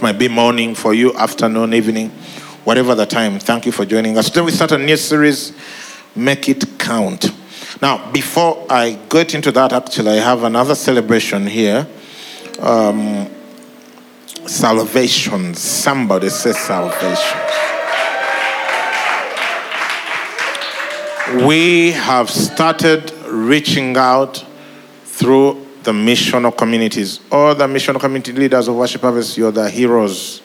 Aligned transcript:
Might 0.00 0.16
be 0.16 0.28
morning 0.28 0.76
for 0.76 0.94
you, 0.94 1.12
afternoon, 1.14 1.74
evening, 1.74 2.10
whatever 2.62 2.94
the 2.94 3.04
time. 3.04 3.40
Thank 3.40 3.66
you 3.66 3.72
for 3.72 3.84
joining 3.84 4.16
us. 4.16 4.28
Today 4.28 4.42
we 4.42 4.52
start 4.52 4.70
a 4.70 4.78
new 4.78 4.96
series, 4.96 5.52
Make 6.14 6.48
It 6.48 6.78
Count. 6.78 7.32
Now, 7.82 8.08
before 8.12 8.64
I 8.70 8.96
get 9.08 9.34
into 9.34 9.50
that, 9.50 9.72
actually, 9.72 10.10
I 10.10 10.22
have 10.22 10.44
another 10.44 10.76
celebration 10.76 11.48
here. 11.48 11.88
Um, 12.60 13.28
salvation. 14.46 15.54
Somebody 15.54 16.28
say 16.28 16.52
salvation. 16.52 17.38
We 21.44 21.90
have 21.90 22.30
started 22.30 23.12
reaching 23.26 23.96
out 23.96 24.46
through 25.04 25.67
the 25.88 25.94
missional 25.94 26.54
communities. 26.54 27.18
All 27.32 27.54
the 27.54 27.66
missional 27.66 27.98
community 27.98 28.32
leaders 28.32 28.68
of 28.68 28.74
Worship 28.74 29.00
Harvest, 29.00 29.38
you're 29.38 29.50
the 29.50 29.70
heroes 29.70 30.42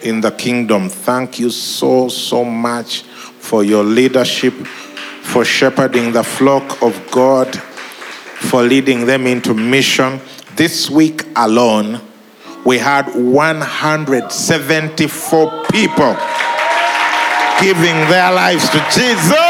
in 0.00 0.22
the 0.22 0.30
kingdom. 0.30 0.88
Thank 0.88 1.38
you 1.38 1.50
so, 1.50 2.08
so 2.08 2.46
much 2.46 3.02
for 3.02 3.62
your 3.62 3.84
leadership, 3.84 4.54
for 4.54 5.44
shepherding 5.44 6.12
the 6.12 6.24
flock 6.24 6.82
of 6.82 6.98
God, 7.10 7.54
for 7.56 8.62
leading 8.62 9.04
them 9.04 9.26
into 9.26 9.52
mission. 9.52 10.18
This 10.56 10.88
week 10.88 11.26
alone, 11.36 12.00
we 12.64 12.78
had 12.78 13.14
174 13.14 15.64
people 15.70 16.16
giving 17.60 18.08
their 18.08 18.32
lives 18.32 18.66
to 18.70 18.78
Jesus. 18.94 19.49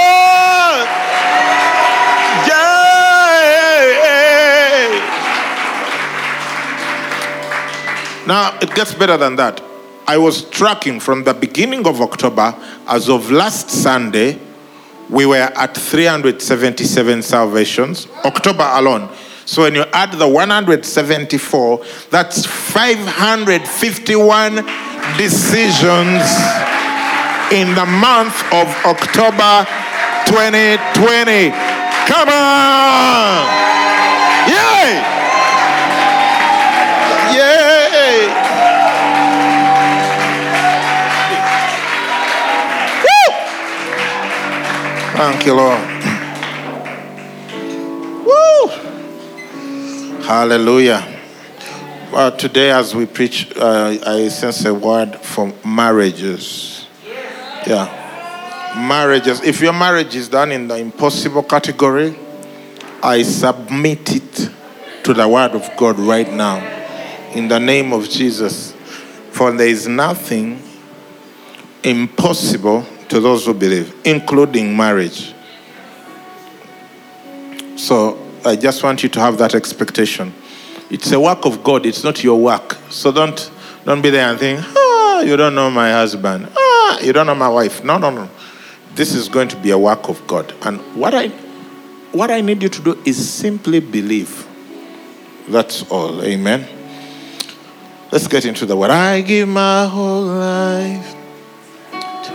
Now, 8.27 8.59
it 8.61 8.75
gets 8.75 8.93
better 8.95 9.17
than 9.17 9.37
that. 9.37 9.63
I 10.07 10.19
was 10.19 10.43
tracking 10.51 11.01
from 11.01 11.25
the 11.25 11.33
beginning 11.35 11.87
of 11.87 12.01
October, 12.01 12.55
as 12.87 13.09
of 13.09 13.31
last 13.31 13.71
Sunday, 13.71 14.39
we 15.09 15.25
were 15.27 15.37
at 15.37 15.77
377 15.77 17.23
salvations, 17.23 18.09
October 18.25 18.69
alone. 18.73 19.09
So 19.45 19.63
when 19.63 19.75
you 19.75 19.85
add 19.93 20.13
the 20.13 20.29
174, 20.29 21.85
that's 22.11 22.47
551 22.47 24.55
decisions 25.17 26.23
in 27.51 27.75
the 27.75 27.87
month 27.87 28.41
of 28.53 28.69
October 28.87 29.67
2020. 30.27 31.51
Come 32.07 32.29
on! 32.29 33.47
Yay! 34.49 35.20
Thank 45.21 45.45
you, 45.45 45.53
Lord. 45.53 45.79
Woo! 48.25 48.69
Hallelujah. 50.23 51.21
Well, 52.11 52.35
today, 52.35 52.71
as 52.71 52.95
we 52.95 53.05
preach, 53.05 53.55
uh, 53.55 53.99
I 54.07 54.29
sense 54.29 54.65
a 54.65 54.73
word 54.73 55.17
for 55.17 55.53
marriages. 55.63 56.87
Yeah. 57.67 58.73
Marriages. 58.89 59.43
If 59.43 59.61
your 59.61 59.75
marriage 59.75 60.17
is 60.17 60.27
done 60.27 60.53
in 60.53 60.69
the 60.69 60.79
impossible 60.79 61.43
category, 61.43 62.17
I 63.03 63.23
submit 63.23 64.17
it 64.17 64.51
to 65.05 65.13
the 65.13 65.29
word 65.29 65.51
of 65.51 65.69
God 65.77 65.99
right 65.99 66.33
now. 66.33 66.65
In 67.35 67.47
the 67.47 67.61
name 67.61 67.93
of 67.93 68.09
Jesus. 68.09 68.73
For 69.33 69.53
there 69.53 69.69
is 69.69 69.87
nothing 69.87 70.63
impossible 71.83 72.87
to 73.11 73.21
those 73.21 73.45
who 73.45 73.53
believe, 73.53 73.95
including 74.05 74.77
marriage. 74.77 75.35
So 77.77 78.19
I 78.45 78.57
just 78.57 78.83
want 78.83 79.03
you 79.03 79.09
to 79.11 79.21
have 79.21 79.37
that 79.39 79.55
expectation. 79.55 80.33
It's 80.91 81.13
a 81.13 81.21
work 81.21 81.45
of 81.45 81.63
God, 81.63 81.87
it's 81.87 82.05
not 82.05 82.23
your 82.25 82.41
work. 82.41 82.77
So 82.89 83.13
don't 83.13 83.51
don't 83.85 84.03
be 84.03 84.11
there 84.11 84.29
and 84.29 84.39
think, 84.39 84.61
ah, 84.63 85.21
you 85.23 85.37
don't 85.37 85.55
know 85.55 85.71
my 85.71 85.91
husband. 85.91 86.49
Ah, 86.57 87.01
you 87.01 87.13
don't 87.13 87.27
know 87.27 87.35
my 87.35 87.49
wife. 87.49 87.83
No, 87.83 87.99
no, 87.99 88.11
no. 88.11 88.29
This 88.95 89.15
is 89.15 89.29
going 89.29 89.49
to 89.49 89.57
be 89.57 89.71
a 89.71 89.79
work 89.79 90.09
of 90.09 90.25
God. 90.27 90.55
And 90.63 90.79
what 90.95 91.15
I 91.15 91.29
what 92.13 92.31
I 92.31 92.41
need 92.41 92.63
you 92.63 92.69
to 92.69 92.83
do 92.83 93.03
is 93.05 93.17
simply 93.29 93.81
believe. 93.81 94.47
That's 95.49 95.83
all. 95.91 96.23
Amen. 96.23 96.67
Let's 98.13 98.29
get 98.29 98.45
into 98.45 98.67
the 98.67 98.77
word. 98.77 98.91
I 98.91 99.21
give 99.21 99.49
my 99.49 99.87
whole 99.87 100.23
life 100.23 101.20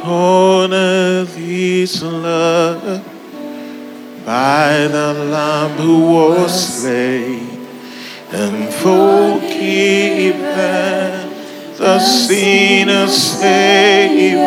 honor 0.06 1.24
this 1.24 2.02
love 2.04 3.04
by 4.26 4.88
the 4.88 5.14
Lamb 5.14 5.78
who 5.78 6.00
was 6.14 6.82
slain 6.82 7.68
and 8.32 8.74
for 8.74 9.16
forgiven 9.42 11.30
the 11.78 12.00
sinner's 12.00 13.16
Savior, 13.16 14.42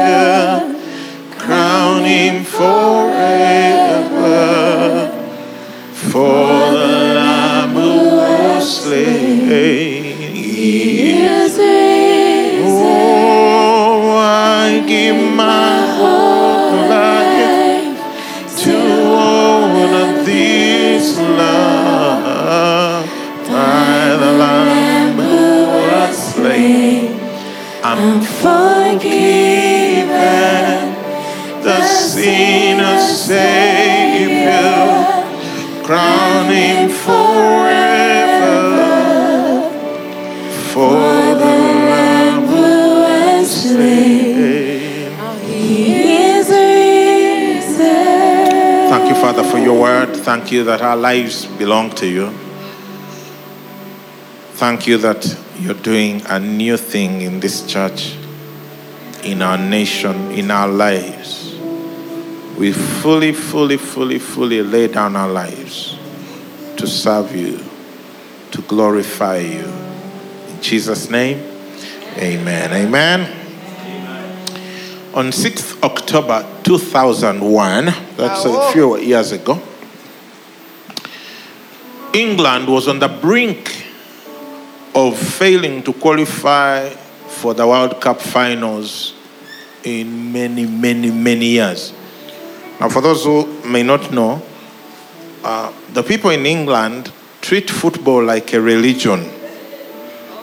crown 1.39 2.05
him 2.05 2.45
forever 2.45 3.49
for 5.93 6.48
I'm 28.01 28.21
forgiven, 28.21 29.03
the 31.65 31.83
sinner's 31.83 33.21
Savior, 33.23 34.55
crown 35.83 36.49
him 36.49 36.91
forever 36.91 38.59
for 40.73 40.93
the 41.43 41.57
Lamb 41.91 42.47
who 42.47 43.03
was 43.03 43.51
slain. 43.51 45.11
Thank 48.91 49.09
you, 49.09 49.17
Father, 49.17 49.43
for 49.43 49.59
your 49.59 49.81
word. 49.81 50.17
Thank 50.17 50.53
you 50.53 50.63
that 50.65 50.83
our 50.83 50.97
lives 50.97 51.47
belong 51.47 51.91
to 51.97 52.07
you. 52.07 52.48
Thank 54.59 54.89
you 54.89 54.99
that 54.99 55.39
you're 55.61 55.73
doing 55.73 56.21
a 56.27 56.41
new 56.41 56.77
thing 56.77 57.21
in 57.21 57.39
this 57.39 57.65
church, 57.65 58.17
in 59.23 59.41
our 59.41 59.57
nation, 59.57 60.33
in 60.33 60.51
our 60.51 60.67
lives. 60.67 61.55
We 62.59 62.73
fully, 62.73 63.33
fully, 63.33 63.77
fully, 63.77 64.19
fully 64.19 64.63
lay 64.63 64.89
down 64.89 65.15
our 65.15 65.29
lives 65.29 65.97
to 66.77 66.89
serve 66.89 67.37
you, 67.37 67.61
to 68.51 68.61
glorify 68.63 69.37
you. 69.37 69.65
In 70.49 70.61
Jesus' 70.61 71.09
name, 71.09 71.39
amen. 72.17 72.73
Amen. 72.73 73.21
On 75.15 75.27
6th 75.27 75.81
October 75.85 76.45
2001, 76.65 77.85
that's 78.17 78.45
a 78.45 78.73
few 78.73 78.99
years 78.99 79.31
ago, 79.31 79.63
England 82.13 82.67
was 82.67 82.89
on 82.89 82.99
the 82.99 83.07
brink 83.07 83.85
of 84.99 85.17
failing 85.17 85.81
to 85.85 85.93
qualify 85.93 86.89
for 86.89 87.55
the 87.55 87.65
World 87.65 88.01
Cup 88.01 88.21
finals 88.21 89.15
in 89.85 90.33
many, 90.33 90.67
many, 90.67 91.11
many 91.13 91.47
years. 91.47 91.93
Now, 92.81 92.89
for 92.89 93.01
those 93.01 93.23
who 93.23 93.47
may 93.63 93.85
not 93.85 94.11
know, 94.11 94.43
uh, 95.45 95.73
the 95.93 96.03
people 96.03 96.31
in 96.31 96.45
England 96.45 97.13
treat 97.41 97.71
football 97.71 98.25
like 98.25 98.53
a 98.55 98.61
religion. 98.61 99.31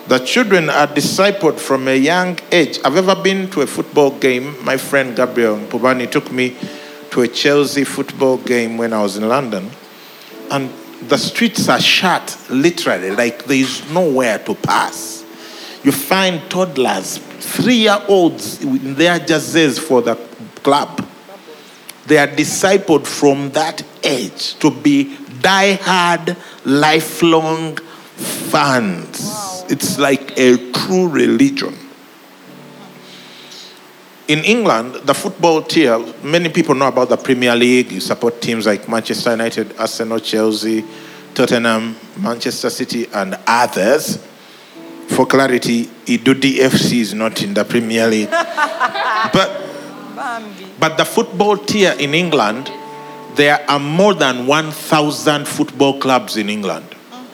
The 0.08 0.20
children 0.20 0.70
are 0.70 0.88
discipled 0.88 1.60
from 1.60 1.90
a 1.90 1.98
young 1.98 2.40
age. 2.50 2.80
I've 2.86 2.96
ever 2.96 3.16
been 3.22 3.50
to 3.52 3.62
a 3.62 3.68
football 3.68 4.12
game. 4.12 4.56
My 4.64 4.78
friend 4.78 5.18
Gabriel 5.18 5.58
Pubani 5.58 6.10
took 6.10 6.32
me 6.32 6.56
to 7.12 7.22
a 7.22 7.28
Chelsea 7.28 7.84
football 7.84 8.38
game 8.38 8.78
when 8.78 8.94
I 8.94 9.02
was 9.02 9.18
in 9.18 9.28
London. 9.28 9.70
And 10.50 10.72
the 11.04 11.18
streets 11.18 11.70
are 11.70 11.80
shut, 11.80 12.38
literally, 12.50 13.12
like 13.12 13.46
there 13.46 13.58
is 13.58 13.90
nowhere 13.92 14.40
to 14.40 14.56
pass. 14.56 15.24
You 15.84 15.92
find 15.92 16.42
toddlers, 16.50 17.18
three 17.18 17.76
year 17.76 18.02
olds 18.08 18.62
in 18.64 18.96
their 18.96 19.20
jerseys 19.20 19.78
for 19.78 20.02
the 20.02 20.16
club. 20.64 21.08
They 22.08 22.18
are 22.18 22.28
discipled 22.28 23.06
from 23.06 23.52
that 23.52 23.84
age 24.04 24.56
to 24.56 24.72
be 24.72 25.18
die-hard, 25.42 26.36
lifelong 26.66 27.78
fans. 27.78 29.64
It's 29.70 30.00
like 30.00 30.38
a 30.38 30.72
true 30.72 31.08
religion. 31.08 31.85
In 34.28 34.40
England, 34.44 34.96
the 35.06 35.14
football 35.14 35.62
tier, 35.62 36.00
many 36.24 36.50
people 36.50 36.74
know 36.74 36.88
about 36.88 37.10
the 37.10 37.18
Premier 37.18 37.56
League. 37.56 37.92
You 37.92 38.00
support 38.00 38.42
teams 38.42 38.66
like 38.66 38.90
Manchester 38.90 39.32
United, 39.32 39.78
Arsenal, 39.78 40.20
Chelsea, 40.20 40.84
Tottenham, 41.36 41.96
Manchester 42.18 42.72
City, 42.72 43.08
and 43.14 43.38
others. 43.46 44.18
For 45.10 45.28
clarity, 45.28 45.86
Idudi 46.08 46.58
FC 46.58 47.02
is 47.02 47.14
not 47.14 47.44
in 47.44 47.54
the 47.54 47.64
Premier 47.64 48.08
League. 48.08 48.30
but, 48.32 49.62
but 50.80 50.98
the 50.98 51.06
football 51.06 51.58
tier 51.58 51.96
in 52.00 52.16
England, 52.16 52.72
there 53.36 53.64
are 53.70 53.80
more 53.80 54.16
than 54.16 54.48
1,000 54.48 55.48
football 55.48 56.00
clubs 56.00 56.36
in 56.36 56.50
England. 56.50 56.88
Oh. 57.12 57.28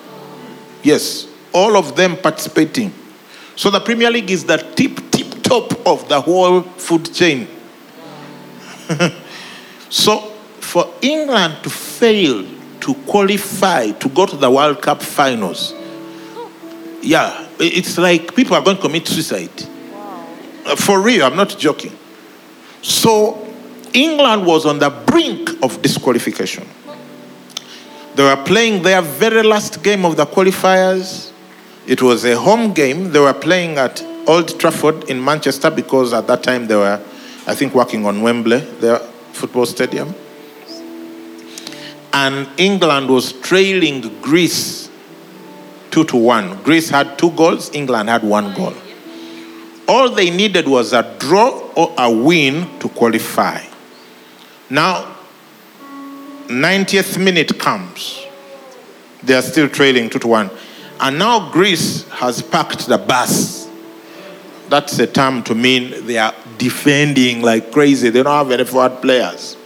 Yes, 0.84 1.28
all 1.54 1.78
of 1.78 1.96
them 1.96 2.18
participating. 2.18 2.92
So 3.56 3.70
the 3.70 3.80
Premier 3.80 4.12
League 4.12 4.30
is 4.30 4.44
the 4.44 4.58
tip, 4.58 5.00
tip 5.10 5.31
top 5.52 5.86
of 5.86 6.08
the 6.08 6.22
whole 6.22 6.62
food 6.62 7.14
chain. 7.14 7.46
so 9.90 10.20
for 10.62 10.94
England 11.02 11.58
to 11.62 11.70
fail 11.70 12.46
to 12.80 12.94
qualify 13.06 13.92
to 13.92 14.08
go 14.08 14.26
to 14.26 14.38
the 14.38 14.50
World 14.50 14.82
Cup 14.82 15.04
finals, 15.04 15.74
yeah, 17.02 17.50
it's 17.60 17.98
like 17.98 18.34
people 18.34 18.56
are 18.56 18.64
going 18.64 18.78
to 18.78 18.82
commit 18.82 19.06
suicide. 19.06 19.52
Uh, 20.66 20.76
For 20.78 21.02
real, 21.02 21.26
I'm 21.26 21.36
not 21.36 21.58
joking. 21.60 21.98
So 22.82 23.46
England 23.94 24.46
was 24.46 24.66
on 24.66 24.80
the 24.80 24.90
brink 24.90 25.50
of 25.62 25.82
disqualification. 25.82 26.66
They 28.16 28.24
were 28.24 28.42
playing 28.44 28.84
their 28.84 29.02
very 29.02 29.44
last 29.44 29.84
game 29.84 30.06
of 30.06 30.16
the 30.16 30.26
qualifiers. 30.26 31.32
It 31.88 32.02
was 32.02 32.24
a 32.24 32.38
home 32.38 32.72
game. 32.74 33.12
They 33.12 33.20
were 33.20 33.34
playing 33.34 33.78
at 33.78 34.02
Old 34.32 34.58
Trafford 34.58 35.10
in 35.10 35.22
Manchester 35.22 35.70
because 35.70 36.14
at 36.14 36.26
that 36.28 36.42
time 36.42 36.66
they 36.66 36.76
were, 36.78 37.02
I 37.48 37.54
think, 37.54 37.76
working 37.76 38.06
on 38.06 38.22
Wembley, 38.22 38.60
their 38.80 39.00
football 39.34 39.66
stadium. 39.66 40.16
And 42.14 42.48
England 42.58 43.10
was 43.10 43.34
trailing 43.34 44.22
Greece 44.22 44.90
two 45.90 46.06
to 46.06 46.16
one. 46.16 46.64
Greece 46.64 46.90
had 46.90 47.20
two 47.20 47.32
goals, 47.32 47.76
England 47.76 48.08
had 48.08 48.24
one 48.24 48.54
goal. 48.54 48.74
All 49.90 50.10
they 50.10 50.30
needed 50.30 50.66
was 50.66 50.94
a 50.94 51.04
draw 51.20 51.50
or 51.76 51.94
a 51.98 52.10
win 52.10 52.80
to 52.80 52.88
qualify. 52.88 53.62
Now, 54.70 55.14
90th 56.48 57.22
minute 57.22 57.60
comes. 57.60 58.26
They 59.24 59.34
are 59.34 59.42
still 59.42 59.68
trailing 59.68 60.10
2 60.10 60.20
to 60.20 60.28
1. 60.28 60.50
And 61.02 61.20
now 61.20 61.52
Greece 61.52 62.08
has 62.12 62.42
packed 62.42 62.88
the 62.88 62.98
bus. 62.98 63.61
That's 64.72 64.98
a 65.00 65.06
term 65.06 65.44
to 65.44 65.54
mean 65.54 66.08
they 66.08 66.18
are 66.18 66.34
defending 66.58 67.42
like 67.42 67.74
crazy. 67.74 68.10
They 68.10 68.24
don't 68.24 68.34
have 68.34 68.52
any 68.52 68.64
forward 68.64 69.02
players. 69.02 69.58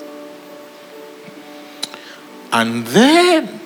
And 2.51 2.87
then, 2.87 3.59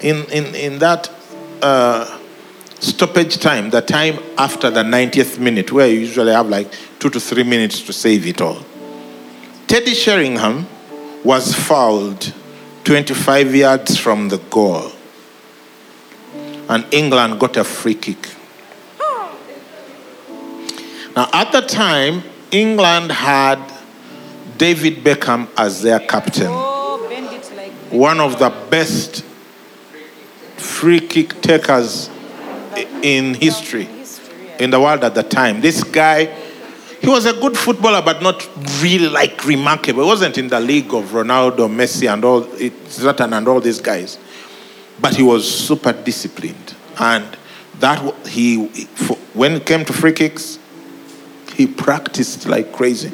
in, 0.00 0.24
in, 0.30 0.54
in 0.54 0.78
that 0.78 1.10
uh, 1.60 2.20
stoppage 2.78 3.38
time, 3.38 3.70
the 3.70 3.80
time 3.80 4.20
after 4.38 4.70
the 4.70 4.84
90th 4.84 5.40
minute, 5.40 5.72
where 5.72 5.88
you 5.88 5.98
usually 5.98 6.30
have 6.32 6.48
like 6.48 6.72
two 7.00 7.10
to 7.10 7.18
three 7.18 7.42
minutes 7.42 7.82
to 7.82 7.92
save 7.92 8.24
it 8.24 8.40
all, 8.40 8.64
Teddy 9.66 9.94
Sheringham 9.94 10.68
was 11.24 11.52
fouled 11.52 12.32
25 12.84 13.56
yards 13.56 13.98
from 13.98 14.28
the 14.28 14.38
goal. 14.38 14.92
And 16.68 16.86
England 16.92 17.40
got 17.40 17.56
a 17.56 17.64
free 17.64 17.96
kick. 17.96 18.28
Now, 21.16 21.28
at 21.32 21.52
the 21.52 21.60
time, 21.60 22.22
England 22.50 23.12
had 23.12 23.58
David 24.58 25.04
Beckham 25.04 25.48
as 25.56 25.82
their 25.82 26.00
captain, 26.00 26.48
Oh, 26.50 27.06
bend 27.08 27.26
it 27.26 27.52
like 27.56 27.72
one 27.90 28.20
of 28.20 28.38
the 28.38 28.50
best 28.70 29.24
free 30.56 31.00
kick 31.00 31.40
takers 31.40 32.10
in 33.02 33.34
history, 33.34 33.88
in 34.58 34.70
the 34.70 34.80
world 34.80 35.04
at 35.04 35.14
the 35.14 35.22
time. 35.22 35.60
This 35.60 35.84
guy, 35.84 36.24
he 37.00 37.08
was 37.08 37.26
a 37.26 37.32
good 37.32 37.56
footballer, 37.56 38.02
but 38.02 38.22
not 38.22 38.48
really 38.82 39.08
like 39.08 39.44
remarkable. 39.44 40.02
He 40.02 40.08
wasn't 40.08 40.38
in 40.38 40.48
the 40.48 40.60
league 40.60 40.92
of 40.94 41.10
Ronaldo, 41.10 41.68
Messi, 41.68 42.12
and 42.12 42.24
all 42.24 42.42
Zlatan 42.42 43.36
and 43.36 43.46
all 43.46 43.60
these 43.60 43.80
guys. 43.80 44.18
But 45.00 45.14
he 45.14 45.22
was 45.22 45.48
super 45.48 45.92
disciplined, 45.92 46.74
and 46.98 47.24
that 47.80 48.00
he 48.26 48.66
for- 48.94 49.18
when 49.32 49.52
it 49.52 49.66
came 49.66 49.84
to 49.84 49.92
free 49.92 50.12
kicks, 50.12 50.58
he 51.54 51.66
practiced 51.66 52.46
like 52.46 52.72
crazy. 52.72 53.12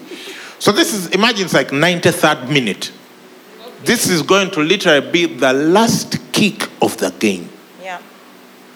So 0.59 0.73
this 0.73 0.93
is 0.93 1.09
imagine 1.09 1.45
it's 1.45 1.55
like 1.55 1.69
93rd 1.69 2.51
minute. 2.51 2.93
This 3.85 4.09
is 4.09 4.23
going 4.23 4.51
to 4.53 4.61
literally 4.61 5.11
be 5.11 5.27
the 5.27 5.53
last 5.53 6.19
kick 6.33 6.69
of 6.83 6.97
the 6.99 7.11
game. 7.19 7.49
Yeah. 7.83 8.01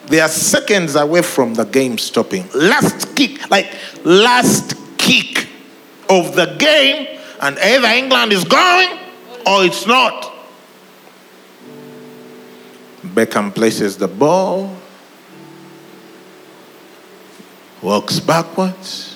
They 0.07 0.19
are 0.19 0.27
seconds 0.27 0.95
away 0.95 1.21
from 1.21 1.53
the 1.53 1.63
game 1.63 1.97
stopping. 1.97 2.49
Last 2.55 3.15
kick, 3.15 3.49
like 3.51 3.75
last 4.03 4.75
kick 4.97 5.47
of 6.09 6.35
the 6.35 6.55
game, 6.57 7.19
and 7.41 7.57
either 7.59 7.87
England 7.87 8.33
is 8.33 8.43
going 8.43 8.99
or 9.45 9.65
it's 9.65 9.85
not. 9.85 10.33
Beckham 13.03 13.53
places 13.53 13.97
the 13.97 14.07
ball, 14.07 14.75
walks 17.81 18.19
backwards. 18.19 19.14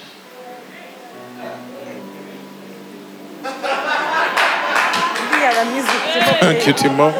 Thank 6.39 6.67
you, 6.67 6.73
Timo. 6.73 7.13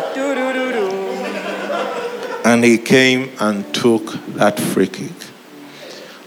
And 2.45 2.63
he 2.63 2.77
came 2.77 3.29
and 3.39 3.71
took 3.73 4.13
that 4.35 4.59
free 4.59 4.88
kick. 4.88 5.11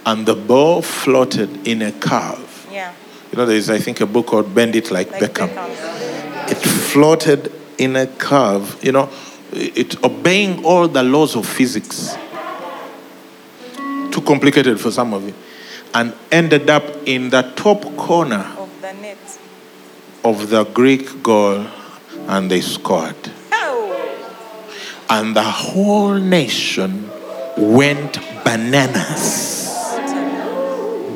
And 0.04 0.26
the 0.26 0.34
ball 0.34 0.82
floated 0.82 1.66
in 1.66 1.82
a 1.82 1.92
curve. 1.92 2.66
Yeah. 2.70 2.92
You 3.32 3.38
know, 3.38 3.46
there's, 3.46 3.70
I 3.70 3.78
think, 3.78 4.00
a 4.00 4.06
book 4.06 4.26
called 4.26 4.54
Bend 4.54 4.76
It 4.76 4.90
Like, 4.90 5.10
Like 5.12 5.20
Beckham. 5.32 5.48
Beckham. 5.48 6.50
It 6.50 6.58
floated 6.58 7.52
in 7.78 7.96
a 7.96 8.06
curve, 8.06 8.78
you 8.84 8.92
know, 8.92 9.08
it 9.52 10.02
obeying 10.04 10.64
all 10.64 10.86
the 10.86 11.02
laws 11.02 11.34
of 11.34 11.46
physics. 11.46 12.14
Too 14.10 14.20
complicated 14.20 14.78
for 14.80 14.90
some 14.90 15.14
of 15.14 15.24
you. 15.26 15.34
And 15.94 16.12
ended 16.30 16.68
up 16.70 16.84
in 17.06 17.30
the 17.30 17.42
top 17.56 17.82
corner 17.96 18.44
Of 18.58 18.70
the 18.80 18.92
net. 18.94 19.18
of 20.24 20.50
the 20.50 20.64
Greek 20.64 21.22
goal, 21.22 21.66
and 22.28 22.50
they 22.50 22.60
scored. 22.60 23.16
And 25.10 25.36
the 25.36 25.42
whole 25.42 26.14
nation 26.14 27.10
went 27.56 28.18
bananas. 28.44 29.68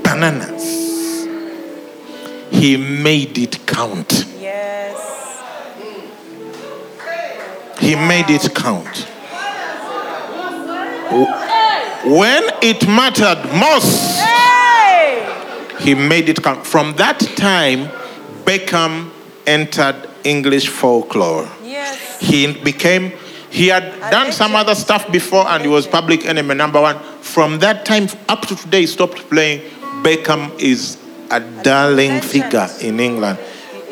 Bananas. 0.02 1.26
He 2.50 2.76
made 2.76 3.38
it 3.38 3.66
count. 3.66 4.26
Yes. 4.38 5.42
He 7.80 7.94
made 7.94 8.28
it 8.28 8.54
count. 8.54 9.06
When 12.04 12.44
it 12.62 12.86
mattered 12.86 13.42
most, 13.58 14.20
he 15.80 15.94
made 15.94 16.28
it 16.28 16.42
count. 16.42 16.66
From 16.66 16.94
that 16.96 17.20
time, 17.36 17.88
Beckham 18.44 19.10
entered 19.46 20.05
English 20.26 20.68
folklore. 20.68 21.48
Yes. 21.64 22.20
He 22.20 22.52
became, 22.52 23.12
he 23.50 23.68
had 23.68 23.98
done 24.10 24.32
some 24.32 24.56
other 24.56 24.74
stuff 24.74 25.10
before 25.12 25.46
and 25.48 25.62
he 25.62 25.68
was 25.68 25.86
public 25.86 26.26
enemy 26.26 26.54
number 26.54 26.80
one. 26.80 26.98
From 27.20 27.58
that 27.60 27.84
time 27.84 28.08
up 28.28 28.42
to 28.46 28.56
today, 28.56 28.80
he 28.82 28.86
stopped 28.86 29.28
playing. 29.30 29.60
Beckham 30.02 30.58
is 30.60 30.98
a 31.30 31.40
darling 31.62 32.20
figure 32.20 32.68
in 32.80 33.00
England. 33.00 33.38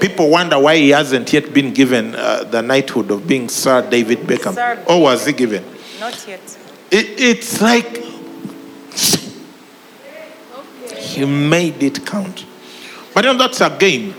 People 0.00 0.28
wonder 0.28 0.58
why 0.58 0.76
he 0.76 0.90
hasn't 0.90 1.32
yet 1.32 1.54
been 1.54 1.72
given 1.72 2.14
uh, 2.14 2.44
the 2.44 2.60
knighthood 2.60 3.10
of 3.10 3.26
being 3.26 3.48
Sir 3.48 3.88
David 3.88 4.18
Beckham. 4.20 4.54
Sir 4.54 4.82
Or 4.88 5.02
was 5.02 5.24
he 5.26 5.32
given? 5.32 5.64
Not 6.00 6.26
yet. 6.28 6.58
It, 6.90 7.06
it's 7.18 7.60
like 7.60 8.02
he 11.14 11.24
made 11.24 11.82
it 11.82 12.04
count. 12.04 12.44
But 13.14 13.24
you 13.24 13.32
know, 13.32 13.38
that's 13.38 13.60
a 13.60 13.70
game. 13.70 14.14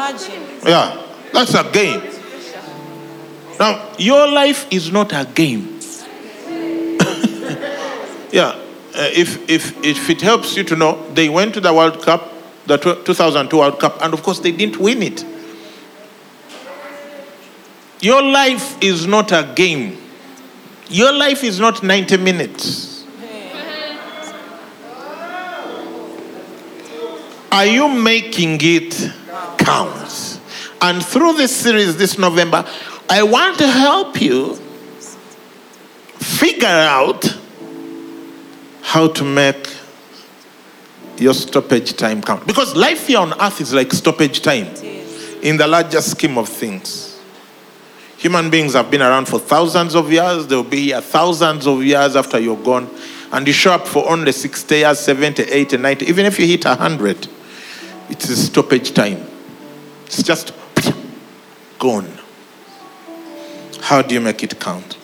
Imagine. 0.00 0.42
Yeah, 0.66 1.06
that's 1.30 1.52
a 1.52 1.70
game. 1.70 2.00
Now, 3.58 3.92
your 3.98 4.28
life 4.32 4.66
is 4.72 4.90
not 4.90 5.12
a 5.12 5.26
game. 5.34 5.78
yeah, 8.32 8.48
uh, 8.48 9.10
if, 9.12 9.46
if, 9.50 9.84
if 9.84 10.08
it 10.08 10.22
helps 10.22 10.56
you 10.56 10.64
to 10.64 10.74
know, 10.74 11.06
they 11.12 11.28
went 11.28 11.52
to 11.52 11.60
the 11.60 11.74
World 11.74 12.02
Cup, 12.02 12.32
the 12.64 12.78
2002 12.78 13.58
World 13.58 13.78
Cup, 13.78 14.00
and 14.00 14.14
of 14.14 14.22
course 14.22 14.38
they 14.40 14.52
didn't 14.52 14.78
win 14.78 15.02
it. 15.02 15.22
Your 18.00 18.22
life 18.22 18.82
is 18.82 19.06
not 19.06 19.32
a 19.32 19.52
game. 19.54 19.98
Your 20.88 21.12
life 21.12 21.44
is 21.44 21.60
not 21.60 21.82
90 21.82 22.16
minutes. 22.16 23.04
Are 27.52 27.66
you 27.66 27.88
making 27.88 28.56
it 28.62 29.19
count? 29.58 30.40
And 30.82 31.04
through 31.04 31.34
this 31.34 31.54
series 31.54 31.96
this 31.96 32.18
November, 32.18 32.64
I 33.08 33.22
want 33.22 33.58
to 33.58 33.66
help 33.66 34.20
you 34.20 34.54
figure 36.16 36.68
out 36.68 37.24
how 38.82 39.08
to 39.08 39.24
make 39.24 39.68
your 41.18 41.34
stoppage 41.34 41.96
time 41.96 42.22
count. 42.22 42.46
Because 42.46 42.74
life 42.74 43.06
here 43.06 43.18
on 43.18 43.38
earth 43.40 43.60
is 43.60 43.74
like 43.74 43.92
stoppage 43.92 44.40
time 44.40 44.66
in 45.42 45.56
the 45.56 45.66
larger 45.66 46.00
scheme 46.00 46.38
of 46.38 46.48
things. 46.48 47.18
Human 48.16 48.50
beings 48.50 48.74
have 48.74 48.90
been 48.90 49.00
around 49.00 49.26
for 49.26 49.38
thousands 49.38 49.94
of 49.94 50.10
years. 50.12 50.46
They'll 50.46 50.62
be 50.62 50.86
here 50.86 51.00
thousands 51.00 51.66
of 51.66 51.82
years 51.82 52.16
after 52.16 52.38
you're 52.38 52.56
gone. 52.56 52.88
And 53.32 53.46
you 53.46 53.52
show 53.52 53.72
up 53.72 53.86
for 53.86 54.10
only 54.10 54.32
60 54.32 54.74
years, 54.74 54.98
70, 54.98 55.44
80, 55.44 55.76
90. 55.76 56.06
Even 56.06 56.26
if 56.26 56.38
you 56.38 56.46
hit 56.46 56.64
100, 56.64 57.28
it's 58.10 58.28
a 58.28 58.36
stoppage 58.36 58.92
time. 58.92 59.29
It's 60.10 60.24
just 60.24 60.52
gone. 61.78 62.10
How 63.80 64.02
do 64.02 64.12
you 64.12 64.20
make 64.20 64.42
it 64.42 64.58
count? 64.58 64.98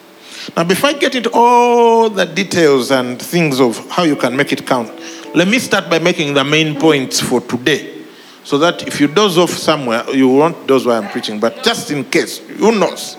Now, 0.57 0.65
before 0.65 0.91
I 0.91 0.95
get 0.95 1.15
into 1.15 1.31
all 1.33 2.11
the 2.11 2.27
details 2.27 2.91
and 2.91 3.23
things 3.23 3.61
of 3.61 3.89
how 3.89 4.03
you 4.03 4.17
can 4.17 4.37
make 4.37 4.53
it 4.53 4.67
count, 4.67 4.91
let 5.33 5.47
me 5.47 5.61
start 5.61 5.89
by 5.89 6.01
making 6.01 6.35
the 6.35 6.43
main 6.43 6.75
points 6.81 7.21
for 7.21 7.41
today. 7.41 8.03
So 8.43 8.59
that 8.59 8.89
if 8.89 9.01
you 9.01 9.07
doze 9.07 9.39
off 9.39 9.51
somewhere, 9.51 10.05
you 10.11 10.29
won't 10.29 10.67
doze 10.67 10.85
while 10.85 11.01
I'm 11.01 11.09
preaching, 11.09 11.39
but 11.39 11.63
just 11.63 11.93
in 11.93 12.05
case, 12.05 12.39
who 12.39 12.77
knows? 12.77 13.17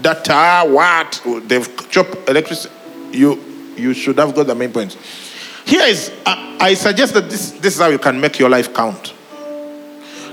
Data, 0.00 0.64
what, 0.66 1.22
they've 1.46 1.90
chopped 1.90 2.28
electricity, 2.28 2.74
you, 3.12 3.42
you 3.76 3.94
should 3.94 4.18
have 4.18 4.34
got 4.34 4.46
the 4.46 4.54
main 4.54 4.72
points. 4.72 4.98
Here 5.64 5.84
is, 5.86 6.12
I, 6.26 6.58
I 6.60 6.74
suggest 6.74 7.14
that 7.14 7.30
this, 7.30 7.52
this 7.52 7.76
is 7.76 7.80
how 7.80 7.88
you 7.88 7.98
can 7.98 8.20
make 8.20 8.38
your 8.38 8.50
life 8.50 8.74
count. 8.74 9.13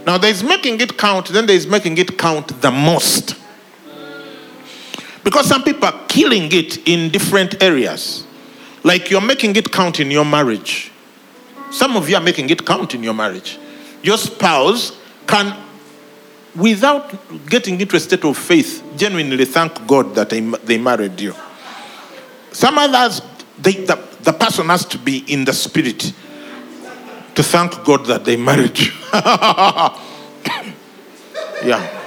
Now, 0.06 0.18
there's 0.18 0.44
making 0.44 0.82
it 0.82 0.98
count, 0.98 1.28
then 1.30 1.46
there's 1.46 1.68
making 1.68 1.98
it 1.98 2.18
count 2.18 2.60
the 2.62 2.72
most. 2.72 3.36
Because 5.24 5.48
some 5.48 5.64
people 5.64 5.86
are 5.86 6.06
killing 6.08 6.52
it 6.52 6.88
in 6.88 7.12
different 7.12 7.62
areas. 7.62 8.26
Like 8.84 9.12
you're 9.12 9.22
making 9.22 9.56
it 9.56 9.72
count 9.72 10.00
in 10.00 10.10
your 10.10 10.26
marriage. 10.26 10.92
Some 11.70 11.96
of 11.96 12.10
you 12.10 12.16
are 12.16 12.22
making 12.22 12.50
it 12.50 12.66
count 12.66 12.96
in 12.96 13.04
your 13.04 13.14
marriage. 13.14 13.60
Your 14.02 14.18
spouse 14.18 14.98
can, 15.28 15.56
without 16.56 17.16
getting 17.48 17.80
into 17.80 17.96
a 17.96 18.00
state 18.00 18.26
of 18.26 18.36
faith, 18.36 18.84
genuinely 18.98 19.46
thank 19.46 19.86
God 19.86 20.16
that 20.16 20.32
they, 20.32 20.40
they 20.40 20.80
married 20.80 21.22
you. 21.22 21.36
Some 22.52 22.80
others, 22.80 23.22
they, 23.60 23.74
the, 23.74 24.04
the 24.24 24.34
person 24.34 24.68
has 24.68 24.86
to 24.86 24.98
be 24.98 25.20
in 25.32 25.46
the 25.46 25.54
spirit 25.54 26.12
to 27.36 27.44
thank 27.44 27.84
God 27.84 28.06
that 28.08 28.26
they 28.26 28.36
married 28.36 28.78
you. 28.78 28.92
yeah. 31.64 31.98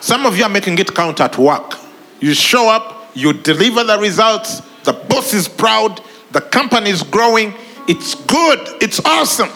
Some 0.00 0.26
of 0.26 0.36
you 0.36 0.44
are 0.44 0.50
making 0.50 0.78
it 0.78 0.94
count 0.94 1.20
at 1.20 1.36
work. 1.38 1.76
You 2.20 2.34
show 2.34 2.68
up, 2.68 3.10
you 3.14 3.32
deliver 3.32 3.84
the 3.84 3.98
results, 3.98 4.62
the 4.84 4.92
boss 4.92 5.34
is 5.34 5.48
proud, 5.48 6.00
the 6.32 6.40
company 6.40 6.90
is 6.90 7.02
growing, 7.02 7.54
it's 7.86 8.14
good, 8.14 8.58
it's 8.82 9.00
awesome. 9.04 9.50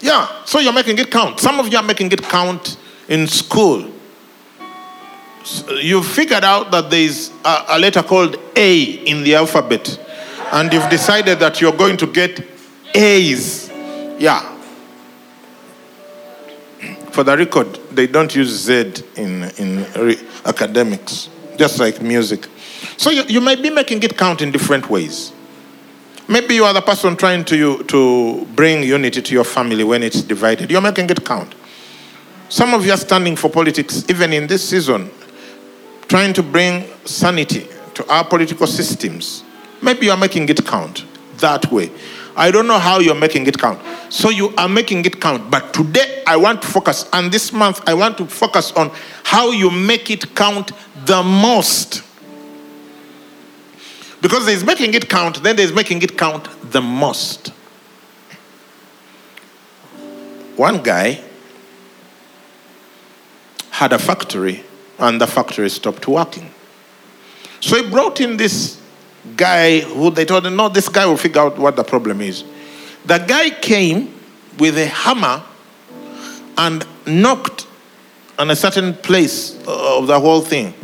Yeah, 0.00 0.44
so 0.44 0.60
you're 0.60 0.72
making 0.72 0.98
it 0.98 1.10
count. 1.10 1.40
Some 1.40 1.58
of 1.58 1.68
you 1.68 1.76
are 1.76 1.82
making 1.82 2.12
it 2.12 2.22
count 2.22 2.76
in 3.08 3.26
school. 3.26 3.90
You 5.80 6.02
figured 6.02 6.44
out 6.44 6.70
that 6.70 6.90
there's 6.90 7.32
a 7.44 7.78
letter 7.78 8.02
called 8.02 8.36
A 8.54 8.82
in 8.82 9.24
the 9.24 9.34
alphabet, 9.34 9.98
and 10.52 10.72
you've 10.72 10.88
decided 10.90 11.38
that 11.40 11.60
you're 11.60 11.72
going 11.72 11.96
to 11.96 12.06
get 12.06 12.57
A's. 12.98 13.70
Yeah. 14.18 14.42
For 17.12 17.22
the 17.22 17.36
record, 17.36 17.78
they 17.92 18.06
don't 18.06 18.34
use 18.34 18.48
Z 18.48 18.92
in, 19.16 19.44
in 19.58 19.86
re- 19.94 20.18
academics, 20.44 21.30
just 21.56 21.78
like 21.78 22.02
music. 22.02 22.48
So 22.96 23.10
you, 23.10 23.22
you 23.24 23.40
might 23.40 23.62
be 23.62 23.70
making 23.70 24.02
it 24.02 24.16
count 24.16 24.42
in 24.42 24.50
different 24.50 24.90
ways. 24.90 25.32
Maybe 26.28 26.54
you 26.56 26.64
are 26.64 26.74
the 26.74 26.82
person 26.82 27.16
trying 27.16 27.44
to, 27.46 27.82
to 27.84 28.44
bring 28.54 28.82
unity 28.82 29.22
to 29.22 29.32
your 29.32 29.44
family 29.44 29.84
when 29.84 30.02
it's 30.02 30.20
divided. 30.20 30.70
You're 30.70 30.80
making 30.80 31.08
it 31.10 31.24
count. 31.24 31.54
Some 32.48 32.74
of 32.74 32.84
you 32.84 32.92
are 32.92 32.98
standing 32.98 33.36
for 33.36 33.48
politics, 33.48 34.04
even 34.08 34.32
in 34.32 34.46
this 34.46 34.68
season, 34.68 35.10
trying 36.08 36.32
to 36.34 36.42
bring 36.42 36.88
sanity 37.04 37.68
to 37.94 38.06
our 38.12 38.24
political 38.24 38.66
systems. 38.66 39.44
Maybe 39.82 40.06
you 40.06 40.12
are 40.12 40.18
making 40.18 40.48
it 40.48 40.64
count 40.66 41.04
that 41.38 41.70
way. 41.70 41.90
I 42.38 42.52
don't 42.52 42.68
know 42.68 42.78
how 42.78 43.00
you're 43.00 43.16
making 43.16 43.48
it 43.48 43.58
count. 43.58 43.82
So 44.10 44.30
you 44.30 44.54
are 44.56 44.68
making 44.68 45.04
it 45.04 45.20
count. 45.20 45.50
But 45.50 45.74
today 45.74 46.22
I 46.24 46.36
want 46.36 46.62
to 46.62 46.68
focus, 46.68 47.08
and 47.12 47.32
this 47.32 47.52
month 47.52 47.82
I 47.86 47.94
want 47.94 48.16
to 48.18 48.26
focus 48.26 48.70
on 48.72 48.92
how 49.24 49.50
you 49.50 49.70
make 49.70 50.08
it 50.08 50.36
count 50.36 50.70
the 51.04 51.22
most. 51.22 52.04
Because 54.20 54.46
there's 54.46 54.64
making 54.64 54.94
it 54.94 55.08
count, 55.08 55.42
then 55.42 55.56
there's 55.56 55.72
making 55.72 56.00
it 56.02 56.16
count 56.16 56.48
the 56.70 56.80
most. 56.80 57.48
One 60.56 60.82
guy 60.82 61.20
had 63.70 63.92
a 63.92 63.98
factory, 63.98 64.64
and 64.98 65.20
the 65.20 65.26
factory 65.26 65.68
stopped 65.70 66.06
working. 66.06 66.50
So 67.60 67.82
he 67.82 67.90
brought 67.90 68.20
in 68.20 68.36
this 68.36 68.80
guy 69.38 69.80
who 69.80 70.10
they 70.10 70.26
told 70.26 70.44
him, 70.44 70.56
no, 70.56 70.68
this 70.68 70.88
guy 70.90 71.06
will 71.06 71.16
figure 71.16 71.40
out 71.40 71.56
what 71.56 71.76
the 71.76 71.84
problem 71.84 72.20
is. 72.20 72.44
The 73.06 73.18
guy 73.18 73.48
came 73.50 74.12
with 74.58 74.76
a 74.76 74.86
hammer 74.86 75.42
and 76.58 76.84
knocked 77.06 77.66
on 78.38 78.50
a 78.50 78.56
certain 78.56 78.92
place 78.94 79.56
uh, 79.66 79.98
of 79.98 80.08
the 80.08 80.20
whole 80.20 80.42
thing. 80.42 80.74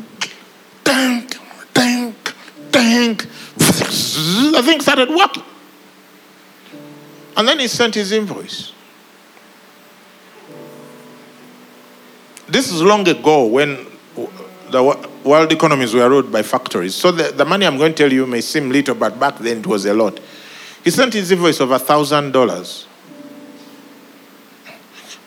Tank, 0.84 1.36
tank, 1.74 2.34
tank. 2.70 3.26
The 3.58 4.62
thing 4.64 4.80
started 4.80 5.10
working. 5.10 5.42
And 7.36 7.48
then 7.48 7.58
he 7.58 7.68
sent 7.68 7.94
his 7.96 8.12
invoice. 8.12 8.72
This 12.46 12.70
is 12.70 12.80
long 12.80 13.08
ago 13.08 13.46
when 13.46 13.86
the 14.74 15.08
world 15.22 15.52
economies 15.52 15.94
were 15.94 16.08
ruled 16.10 16.32
by 16.32 16.42
factories. 16.42 16.96
So 16.96 17.12
the, 17.12 17.30
the 17.30 17.44
money 17.44 17.64
I'm 17.64 17.76
going 17.78 17.94
to 17.94 18.02
tell 18.02 18.12
you 18.12 18.26
may 18.26 18.40
seem 18.40 18.70
little, 18.70 18.96
but 18.96 19.20
back 19.20 19.38
then 19.38 19.58
it 19.58 19.66
was 19.68 19.86
a 19.86 19.94
lot. 19.94 20.18
He 20.82 20.90
sent 20.90 21.14
his 21.14 21.30
invoice 21.30 21.60
of 21.60 21.68
$1,000. 21.68 22.86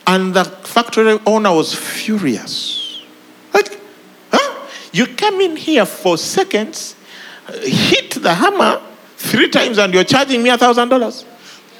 And 0.06 0.34
the 0.34 0.44
factory 0.44 1.18
owner 1.26 1.50
was 1.54 1.74
furious. 1.74 3.02
Like, 3.54 3.80
huh? 4.30 4.66
You 4.92 5.06
came 5.06 5.40
in 5.40 5.56
here 5.56 5.86
for 5.86 6.18
seconds, 6.18 6.94
hit 7.62 8.10
the 8.22 8.34
hammer 8.34 8.82
three 9.16 9.48
times, 9.48 9.78
and 9.78 9.94
you're 9.94 10.04
charging 10.04 10.42
me 10.42 10.50
$1,000. 10.50 11.24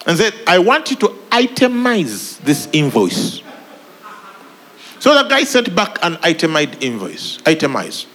And 0.06 0.16
said, 0.16 0.32
I 0.46 0.58
want 0.58 0.90
you 0.90 0.96
to 0.96 1.08
itemize 1.30 2.38
this 2.38 2.66
invoice. 2.72 3.42
So 4.98 5.14
the 5.14 5.28
guy 5.28 5.44
sent 5.44 5.74
back 5.74 5.98
an 6.02 6.18
itemized 6.22 6.82
invoice. 6.82 7.38
Itemized. 7.46 8.06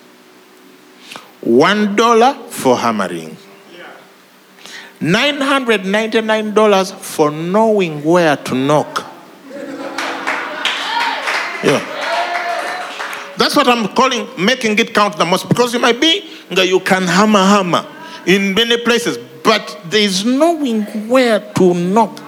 One 1.41 1.95
dollar 1.95 2.33
for 2.49 2.77
hammering. 2.77 3.37
$999 5.01 6.93
for 6.95 7.29
knowing 7.29 8.03
where 8.05 8.37
to 8.37 8.55
knock. 8.55 9.03
Yeah. 11.63 11.81
That's 13.37 13.55
what 13.55 13.67
I'm 13.67 13.89
calling 13.89 14.27
making 14.37 14.79
it 14.79 14.93
count 14.93 15.17
the 15.17 15.25
most 15.25 15.49
because 15.49 15.73
you 15.73 15.79
might 15.79 15.99
be 15.99 16.29
that 16.51 16.67
you 16.67 16.79
can 16.79 17.03
hammer 17.03 17.43
hammer 17.43 17.85
in 18.25 18.53
many 18.53 18.77
places, 18.77 19.17
but 19.43 19.77
there 19.85 19.99
is 20.01 20.23
knowing 20.23 20.83
where 21.09 21.41
to 21.55 21.73
knock. 21.73 22.22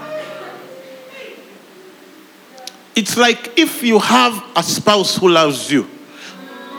It's 2.95 3.17
like 3.17 3.57
if 3.57 3.83
you 3.83 3.99
have 3.99 4.43
a 4.55 4.63
spouse 4.63 5.17
who 5.17 5.29
loves 5.29 5.71
you, 5.71 5.87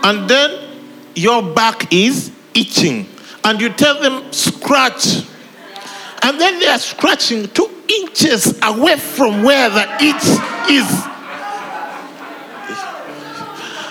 and 0.02 0.28
then 0.28 0.80
your 1.14 1.42
back 1.42 1.92
is 1.92 2.30
itching, 2.54 3.06
and 3.44 3.60
you 3.60 3.68
tell 3.70 4.00
them 4.00 4.32
scratch, 4.32 5.26
And 6.26 6.40
then 6.40 6.58
they 6.58 6.66
are 6.66 6.78
scratching 6.78 7.46
two 7.50 7.70
inches 7.88 8.58
away 8.60 8.96
from 8.96 9.44
where 9.44 9.70
the 9.70 9.84
itch 10.00 10.26
is. 10.68 10.90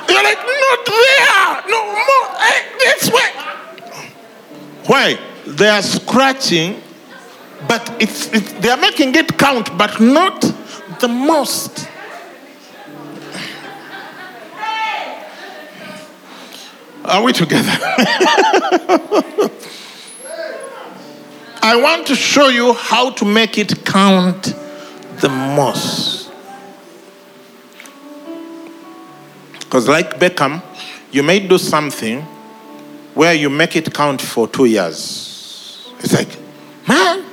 You're 0.09 0.23
like, 0.23 0.37
not 0.37 0.85
there, 0.85 1.71
no 1.71 1.85
more, 1.93 2.27
eh, 2.41 2.61
this 2.79 3.09
way. 3.09 3.31
Why? 4.87 5.19
They 5.47 5.69
are 5.69 5.81
scratching, 5.81 6.81
but 7.69 7.89
it's, 8.01 8.27
it's 8.33 8.51
they 8.53 8.69
are 8.69 8.77
making 8.77 9.15
it 9.15 9.37
count, 9.37 9.77
but 9.77 10.01
not 10.01 10.41
the 10.99 11.07
most. 11.07 11.84
Are 17.15 17.23
we 17.23 17.31
together? 17.31 17.71
I 21.61 21.79
want 21.81 22.07
to 22.07 22.15
show 22.15 22.49
you 22.49 22.73
how 22.73 23.11
to 23.11 23.23
make 23.23 23.57
it 23.57 23.85
count 23.85 24.53
the 25.21 25.29
most. 25.29 26.29
Because, 29.61 29.87
like 29.87 30.19
Beckham, 30.19 30.61
you 31.13 31.23
may 31.23 31.39
do 31.39 31.57
something 31.57 32.19
where 33.13 33.33
you 33.33 33.49
make 33.49 33.77
it 33.77 33.93
count 33.93 34.21
for 34.21 34.49
two 34.49 34.65
years. 34.65 35.89
It's 35.99 36.11
like, 36.11 36.37
man. 36.85 37.23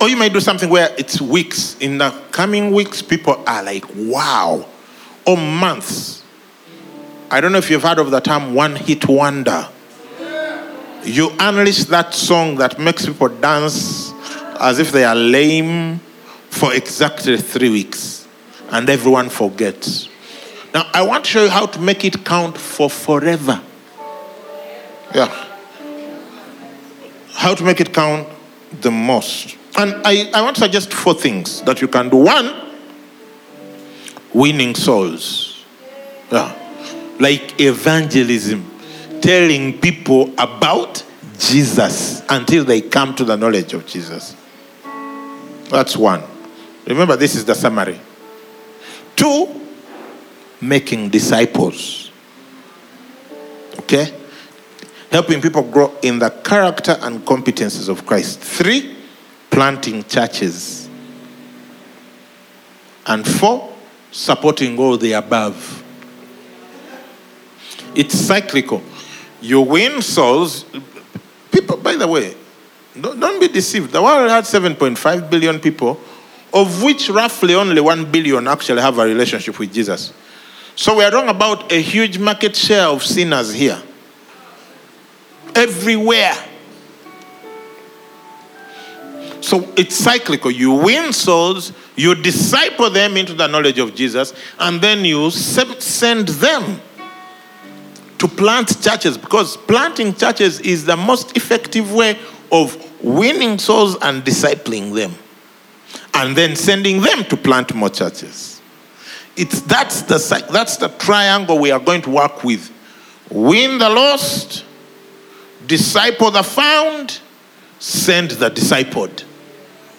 Or 0.00 0.08
you 0.08 0.16
may 0.16 0.28
do 0.28 0.38
something 0.38 0.70
where 0.70 0.94
it's 0.96 1.20
weeks. 1.20 1.76
In 1.80 1.98
the 1.98 2.10
coming 2.30 2.70
weeks, 2.70 3.02
people 3.02 3.42
are 3.48 3.64
like, 3.64 3.84
wow. 3.96 4.64
Or 5.26 5.36
months. 5.36 6.23
I 7.34 7.40
don't 7.40 7.50
know 7.50 7.58
if 7.58 7.68
you've 7.68 7.82
heard 7.82 7.98
of 7.98 8.12
the 8.12 8.20
term 8.20 8.54
one 8.54 8.76
hit 8.76 9.08
wonder. 9.08 9.68
You 11.02 11.32
unleash 11.40 11.82
that 11.86 12.14
song 12.14 12.54
that 12.58 12.78
makes 12.78 13.06
people 13.06 13.26
dance 13.28 14.12
as 14.60 14.78
if 14.78 14.92
they 14.92 15.02
are 15.02 15.16
lame 15.16 15.98
for 16.50 16.72
exactly 16.72 17.36
three 17.36 17.70
weeks, 17.70 18.28
and 18.70 18.88
everyone 18.88 19.30
forgets. 19.30 20.08
Now, 20.72 20.88
I 20.94 21.02
want 21.02 21.24
to 21.24 21.30
show 21.32 21.42
you 21.42 21.50
how 21.50 21.66
to 21.66 21.80
make 21.80 22.04
it 22.04 22.24
count 22.24 22.56
for 22.56 22.88
forever. 22.88 23.60
Yeah. 25.12 25.26
How 27.32 27.56
to 27.56 27.64
make 27.64 27.80
it 27.80 27.92
count 27.92 28.28
the 28.80 28.92
most. 28.92 29.56
And 29.76 29.92
I, 30.04 30.30
I 30.32 30.40
want 30.40 30.54
to 30.54 30.62
suggest 30.62 30.94
four 30.94 31.14
things 31.14 31.62
that 31.62 31.80
you 31.80 31.88
can 31.88 32.10
do. 32.10 32.16
One, 32.18 32.70
winning 34.32 34.76
souls. 34.76 35.64
Yeah. 36.30 36.60
Like 37.18 37.60
evangelism, 37.60 38.70
telling 39.20 39.78
people 39.78 40.32
about 40.36 41.04
Jesus 41.38 42.22
until 42.28 42.64
they 42.64 42.80
come 42.80 43.14
to 43.14 43.24
the 43.24 43.36
knowledge 43.36 43.72
of 43.74 43.86
Jesus. 43.86 44.36
That's 45.70 45.96
one. 45.96 46.22
Remember, 46.86 47.16
this 47.16 47.34
is 47.34 47.44
the 47.44 47.54
summary. 47.54 47.98
Two, 49.16 49.60
making 50.60 51.10
disciples. 51.10 52.10
Okay? 53.80 54.12
Helping 55.10 55.40
people 55.40 55.62
grow 55.62 55.94
in 56.02 56.18
the 56.18 56.30
character 56.30 56.96
and 57.00 57.24
competences 57.24 57.88
of 57.88 58.04
Christ. 58.04 58.40
Three, 58.40 58.96
planting 59.50 60.04
churches. 60.04 60.88
And 63.06 63.26
four, 63.26 63.72
supporting 64.10 64.78
all 64.78 64.96
the 64.96 65.12
above. 65.12 65.83
It's 67.94 68.14
cyclical. 68.14 68.82
You 69.40 69.60
win 69.60 70.02
souls. 70.02 70.64
People, 71.50 71.76
by 71.76 71.96
the 71.96 72.08
way, 72.08 72.34
don't, 73.00 73.18
don't 73.18 73.40
be 73.40 73.48
deceived. 73.48 73.92
The 73.92 74.02
world 74.02 74.30
had 74.30 74.44
7.5 74.44 75.30
billion 75.30 75.60
people, 75.60 76.00
of 76.52 76.82
which 76.82 77.08
roughly 77.08 77.54
only 77.54 77.80
1 77.80 78.10
billion 78.10 78.46
actually 78.48 78.80
have 78.80 78.98
a 78.98 79.04
relationship 79.04 79.58
with 79.58 79.72
Jesus. 79.72 80.12
So 80.76 80.96
we 80.96 81.04
are 81.04 81.12
wrong 81.12 81.28
about 81.28 81.72
a 81.72 81.80
huge 81.80 82.18
market 82.18 82.56
share 82.56 82.86
of 82.86 83.02
sinners 83.04 83.52
here. 83.52 83.80
Everywhere. 85.54 86.34
So 89.40 89.68
it's 89.76 89.94
cyclical. 89.94 90.50
You 90.50 90.72
win 90.72 91.12
souls, 91.12 91.72
you 91.96 92.14
disciple 92.14 92.90
them 92.90 93.16
into 93.16 93.34
the 93.34 93.46
knowledge 93.46 93.78
of 93.78 93.94
Jesus, 93.94 94.32
and 94.58 94.80
then 94.80 95.04
you 95.04 95.30
send 95.30 96.28
them 96.28 96.80
to 98.18 98.28
plant 98.28 98.82
churches 98.82 99.18
because 99.18 99.56
planting 99.56 100.14
churches 100.14 100.60
is 100.60 100.84
the 100.84 100.96
most 100.96 101.36
effective 101.36 101.92
way 101.92 102.18
of 102.52 102.76
winning 103.02 103.58
souls 103.58 103.96
and 104.02 104.22
discipling 104.24 104.94
them, 104.94 105.14
and 106.14 106.36
then 106.36 106.56
sending 106.56 107.00
them 107.00 107.24
to 107.24 107.36
plant 107.36 107.74
more 107.74 107.90
churches. 107.90 108.60
It's 109.36 109.60
that's 109.62 110.02
the 110.02 110.46
that's 110.52 110.76
the 110.76 110.88
triangle 110.88 111.58
we 111.58 111.70
are 111.70 111.80
going 111.80 112.02
to 112.02 112.10
work 112.10 112.44
with: 112.44 112.72
win 113.30 113.78
the 113.78 113.90
lost, 113.90 114.64
disciple 115.66 116.30
the 116.30 116.42
found, 116.42 117.20
send 117.78 118.30
the 118.32 118.50
discipled. 118.50 119.24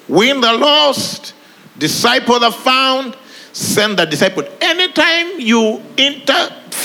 Win 0.08 0.40
the 0.40 0.54
lost, 0.54 1.34
disciple 1.78 2.40
the 2.40 2.52
found, 2.52 3.18
send 3.54 3.98
the 3.98 4.06
discipled. 4.06 4.50
Anytime 4.62 5.40
you 5.40 5.82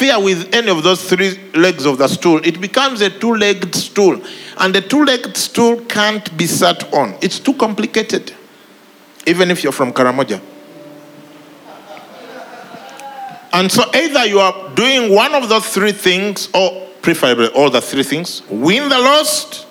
interfere 0.01 0.25
with 0.25 0.55
any 0.55 0.71
of 0.71 0.83
those 0.83 1.09
three 1.09 1.39
legs 1.55 1.85
of 1.85 1.99
the 1.99 2.09
stool, 2.09 2.41
it 2.45 2.61
becomes 2.61 3.01
a 3.01 3.11
two 3.11 3.35
legged 3.35 3.75
stool. 3.75 4.21
And 4.59 4.75
the 4.75 4.81
two 4.81 5.05
legged 5.05 5.37
stool 5.37 5.81
can't 5.83 6.37
be 6.37 6.47
sat 6.47 6.93
on, 6.95 7.17
it's 7.21 7.39
too 7.39 7.55
complicated, 7.55 8.33
even 9.27 9.51
if 9.51 9.63
you're 9.63 9.73
from 9.73 9.93
Karamoja. 9.93 10.41
And 13.53 13.71
so 13.71 13.83
either 13.93 14.27
you 14.27 14.39
are 14.39 14.75
doing 14.75 15.13
one 15.13 15.35
of 15.35 15.49
those 15.49 15.67
three 15.69 15.93
things, 15.93 16.49
or 16.55 16.89
preferably 17.03 17.49
all 17.49 17.69
the 17.69 17.81
three 17.81 18.05
things 18.05 18.43
win 18.49 18.89
the 18.89 18.99
lost, 18.99 19.67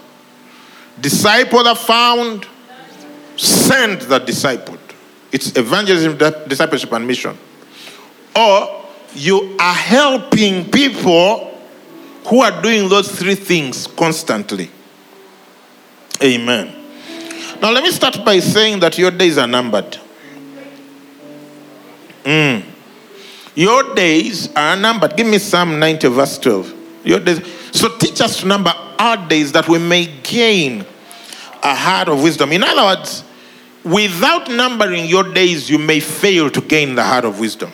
disciple 1.00 1.63
the 1.63 1.76
found, 1.76 2.46
send 3.38 4.02
the 4.02 4.20
disciple. 4.20 4.78
It's 5.32 5.56
evangelism, 5.56 6.18
discipleship, 6.48 6.92
and 6.92 7.08
mission. 7.08 7.38
Or 8.36 8.79
you 9.13 9.56
are 9.60 9.74
helping 9.74 10.69
people 10.69 11.58
who 12.26 12.41
are 12.41 12.62
doing 12.62 12.89
those 12.89 13.12
three 13.12 13.36
things 13.36 13.88
constantly. 13.88 14.69
Amen. 16.22 16.76
Now, 17.62 17.72
let 17.72 17.84
me 17.84 17.91
start 17.91 18.24
by 18.24 18.39
saying 18.39 18.80
that 18.82 18.98
your 18.98 19.12
days 19.12 19.38
are 19.38 19.48
numbered. 19.48 19.98
Mm. 22.24 22.63
Your 23.56 23.95
days 23.95 24.54
are 24.56 24.76
numbered. 24.76 25.17
Give 25.17 25.28
me 25.28 25.39
Psalm 25.39 25.80
90, 25.80 26.08
verse 26.10 26.38
12. 26.38 26.74
Your 27.06 27.19
days. 27.19 27.41
So 27.72 27.98
teach 27.98 28.22
us 28.22 28.41
to 28.41 28.48
number 28.48 28.72
our 29.00 29.28
days 29.28 29.52
that 29.54 29.67
we 29.67 29.80
may 29.80 30.06
gain 30.24 30.86
a 31.63 31.76
heart 31.76 32.10
of 32.10 32.22
wisdom. 32.22 32.52
In 32.52 32.63
other 32.63 32.84
words, 32.84 33.24
without 33.84 34.50
numbering 34.50 35.06
your 35.06 35.24
days, 35.34 35.69
you 35.69 35.78
may 35.78 36.00
fail 36.00 36.50
to 36.50 36.62
gain 36.62 36.95
the 36.95 37.04
heart 37.04 37.26
of 37.26 37.39
wisdom. 37.39 37.72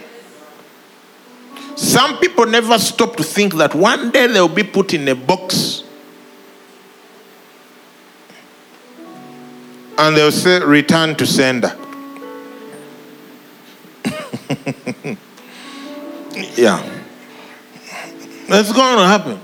Some 1.75 2.17
people 2.19 2.45
never 2.45 2.79
stop 2.79 3.15
to 3.17 3.23
think 3.23 3.53
that 3.55 3.75
one 3.75 4.11
day 4.11 4.27
they'll 4.27 4.47
be 4.47 4.63
put 4.63 4.93
in 4.93 5.07
a 5.07 5.15
box 5.15 5.83
and 9.97 10.15
they'll 10.15 10.31
say, 10.31 10.61
Return 10.63 11.15
to 11.15 11.25
sender. 11.25 11.75
yeah. 16.55 16.81
That's 18.47 18.71
going 18.71 18.97
to 18.97 19.05
happen. 19.05 19.39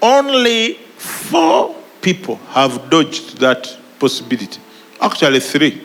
Only 0.00 0.74
four 0.96 1.74
people 2.00 2.36
have 2.50 2.90
dodged 2.90 3.38
that 3.38 3.76
possibility. 3.98 4.60
Actually, 5.00 5.40
three 5.40 5.82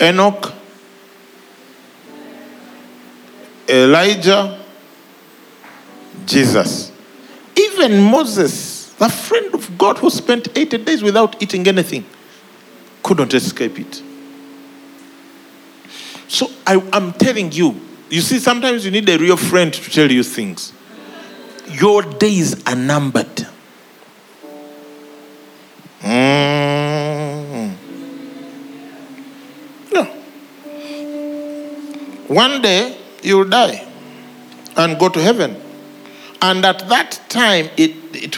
Enoch, 0.00 0.52
Elijah, 3.72 4.60
Jesus. 6.26 6.92
Even 7.56 8.02
Moses, 8.02 8.92
the 8.94 9.08
friend 9.08 9.54
of 9.54 9.78
God 9.78 9.96
who 9.96 10.10
spent 10.10 10.48
80 10.56 10.78
days 10.78 11.02
without 11.02 11.42
eating 11.42 11.66
anything, 11.66 12.04
couldn't 13.02 13.32
escape 13.32 13.78
it. 13.78 14.02
So 16.28 16.50
I, 16.66 16.86
I'm 16.92 17.14
telling 17.14 17.50
you, 17.52 17.80
you 18.10 18.20
see, 18.20 18.38
sometimes 18.38 18.84
you 18.84 18.90
need 18.90 19.08
a 19.08 19.16
real 19.18 19.38
friend 19.38 19.72
to 19.72 19.90
tell 19.90 20.10
you 20.10 20.22
things. 20.22 20.72
Your 21.68 22.02
days 22.02 22.62
are 22.66 22.76
numbered. 22.76 23.46
Mm. 26.02 27.72
One 32.28 32.62
day 32.62 33.01
you'll 33.22 33.48
die 33.48 33.86
and 34.76 34.98
go 34.98 35.08
to 35.08 35.20
heaven. 35.20 35.60
And 36.40 36.64
at 36.64 36.88
that 36.88 37.20
time, 37.28 37.70
it, 37.76 37.92
it, 38.12 38.32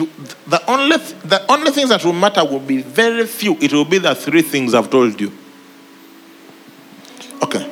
the, 0.47 0.63
only, 0.69 0.97
the 0.97 1.45
only 1.51 1.71
things 1.71 1.89
that 1.89 2.05
will 2.05 2.13
matter 2.13 2.45
will 2.45 2.61
be 2.61 2.83
very 2.83 3.27
few. 3.27 3.57
It 3.61 3.73
will 3.73 3.87
be 3.87 3.99
the 3.99 4.15
three 4.15 4.43
things 4.43 4.75
I've 4.75 4.91
told 4.91 5.19
you. 5.21 5.33
Okay. 7.43 7.67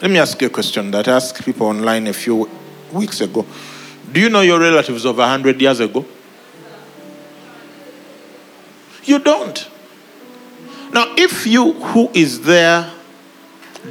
Let 0.00 0.10
me 0.10 0.18
ask 0.18 0.40
you 0.40 0.46
a 0.46 0.50
question 0.50 0.90
that 0.92 1.08
I 1.08 1.16
asked 1.16 1.44
people 1.44 1.66
online 1.66 2.06
a 2.06 2.12
few 2.12 2.48
weeks 2.92 3.20
ago. 3.20 3.44
Do 4.12 4.20
you 4.20 4.30
know 4.30 4.40
your 4.42 4.60
relatives 4.60 5.04
of 5.04 5.18
100 5.18 5.60
years 5.60 5.80
ago? 5.80 6.06
You 9.04 9.18
don't. 9.18 9.68
Now, 10.92 11.14
if 11.16 11.46
you, 11.46 11.72
who 11.72 12.10
is 12.14 12.42
their 12.42 12.90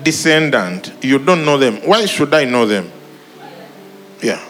descendant, 0.04 0.94
you 1.02 1.20
don't 1.20 1.46
know 1.46 1.58
them, 1.58 1.78
why 1.88 2.06
should 2.06 2.34
I 2.34 2.46
know 2.46 2.66
them? 2.66 2.92
Yeah. 4.22 4.44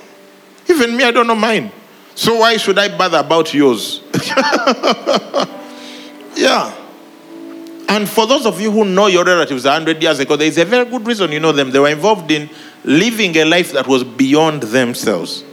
Even 0.68 0.96
me, 0.96 1.04
I 1.04 1.12
don't 1.12 1.28
know 1.28 1.36
mine. 1.36 1.72
So 2.16 2.40
why 2.40 2.58
should 2.58 2.78
I 2.78 2.96
bother 2.98 3.20
about 3.20 3.54
yours? 3.54 4.02
yeah. 6.36 6.76
And 7.88 8.08
for 8.08 8.28
those 8.28 8.46
of 8.46 8.62
you 8.62 8.72
who 8.72 8.86
know 8.86 9.08
your 9.08 9.26
relatives 9.26 9.64
100 9.66 10.02
years 10.02 10.20
ago, 10.20 10.36
there 10.36 10.48
is 10.48 10.58
a 10.58 10.66
very 10.66 10.86
good 10.86 11.08
reason 11.08 11.32
you 11.32 11.40
know 11.40 11.52
them. 11.52 11.72
They 11.72 11.80
were 11.80 11.90
involved 11.90 12.30
in 12.30 12.50
living 12.84 13.36
a 13.38 13.46
life 13.46 13.72
that 13.72 13.88
was 13.88 14.04
beyond 14.04 14.64
themselves. 14.64 15.44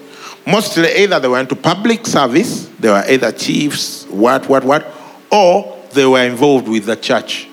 Mostly, 0.46 0.88
either 0.96 1.18
they 1.18 1.28
were 1.28 1.40
into 1.40 1.56
public 1.56 2.06
service, 2.06 2.68
they 2.78 2.88
were 2.88 3.04
either 3.08 3.32
chiefs, 3.32 4.04
what, 4.06 4.48
what, 4.48 4.64
what, 4.64 4.86
or 5.30 5.82
they 5.92 6.06
were 6.06 6.22
involved 6.22 6.68
with 6.68 6.84
the 6.84 6.96
church. 6.96 7.48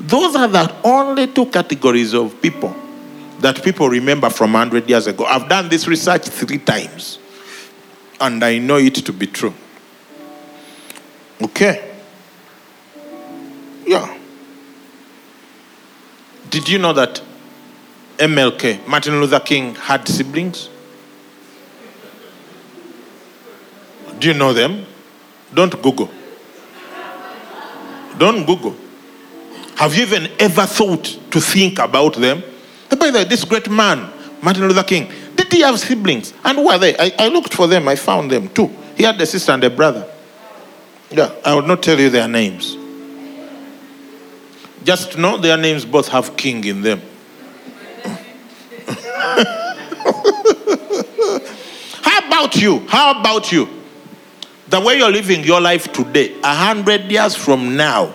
Those 0.00 0.36
are 0.36 0.48
the 0.48 0.74
only 0.84 1.26
two 1.26 1.46
categories 1.46 2.14
of 2.14 2.40
people 2.40 2.74
that 3.40 3.62
people 3.62 3.88
remember 3.88 4.30
from 4.30 4.52
100 4.52 4.88
years 4.88 5.06
ago. 5.06 5.24
I've 5.24 5.48
done 5.48 5.68
this 5.68 5.86
research 5.86 6.28
three 6.28 6.58
times, 6.58 7.18
and 8.20 8.44
I 8.44 8.58
know 8.58 8.76
it 8.76 8.94
to 8.94 9.12
be 9.12 9.26
true. 9.26 9.54
Okay. 11.40 11.94
Yeah. 13.86 14.18
Did 16.50 16.68
you 16.68 16.78
know 16.78 16.92
that 16.92 17.22
MLK, 18.18 18.86
Martin 18.86 19.20
Luther 19.20 19.40
King, 19.40 19.74
had 19.74 20.06
siblings? 20.08 20.68
Do 24.18 24.28
you 24.28 24.34
know 24.34 24.52
them? 24.52 24.84
Don't 25.54 25.80
Google. 25.80 26.10
Don't 28.18 28.44
Google. 28.44 28.76
Have 29.78 29.94
you 29.94 30.02
even 30.02 30.28
ever 30.40 30.66
thought 30.66 31.04
to 31.30 31.40
think 31.40 31.78
about 31.78 32.14
them? 32.14 32.42
By 32.90 33.12
the 33.12 33.18
way, 33.18 33.24
this 33.24 33.44
great 33.44 33.70
man, 33.70 34.10
Martin 34.42 34.66
Luther 34.66 34.82
King, 34.82 35.08
did 35.36 35.52
he 35.52 35.60
have 35.60 35.78
siblings? 35.78 36.34
And 36.44 36.58
who 36.58 36.68
are 36.68 36.80
they? 36.80 36.98
I, 36.98 37.12
I 37.16 37.28
looked 37.28 37.54
for 37.54 37.68
them, 37.68 37.86
I 37.86 37.94
found 37.94 38.28
them 38.32 38.48
too. 38.48 38.74
He 38.96 39.04
had 39.04 39.20
a 39.20 39.26
sister 39.26 39.52
and 39.52 39.62
a 39.62 39.70
brother. 39.70 40.04
Yeah, 41.10 41.32
I 41.44 41.54
will 41.54 41.62
not 41.62 41.80
tell 41.80 41.96
you 41.96 42.10
their 42.10 42.26
names. 42.26 42.76
Just 44.82 45.16
know 45.16 45.38
their 45.38 45.56
names 45.56 45.84
both 45.84 46.08
have 46.08 46.36
king 46.36 46.64
in 46.64 46.82
them. 46.82 47.00
How 52.02 52.26
about 52.26 52.56
you? 52.56 52.80
How 52.88 53.20
about 53.20 53.52
you? 53.52 53.68
The 54.66 54.80
way 54.80 54.98
you're 54.98 55.12
living 55.12 55.44
your 55.44 55.60
life 55.60 55.92
today, 55.92 56.34
a 56.42 56.52
hundred 56.52 57.04
years 57.12 57.36
from 57.36 57.76
now, 57.76 58.12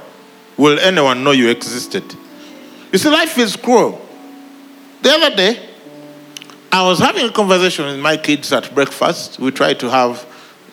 will 0.57 0.79
anyone 0.79 1.23
know 1.23 1.31
you 1.31 1.49
existed? 1.49 2.03
You 2.91 2.99
see, 2.99 3.09
life 3.09 3.37
is 3.37 3.55
cruel. 3.55 3.99
The 5.01 5.09
other 5.11 5.35
day, 5.35 5.69
I 6.71 6.81
was 6.83 6.99
having 6.99 7.25
a 7.25 7.31
conversation 7.31 7.85
with 7.85 7.99
my 7.99 8.17
kids 8.17 8.51
at 8.51 8.73
breakfast. 8.73 9.39
We 9.39 9.51
tried 9.51 9.79
to 9.81 9.89
have 9.89 10.25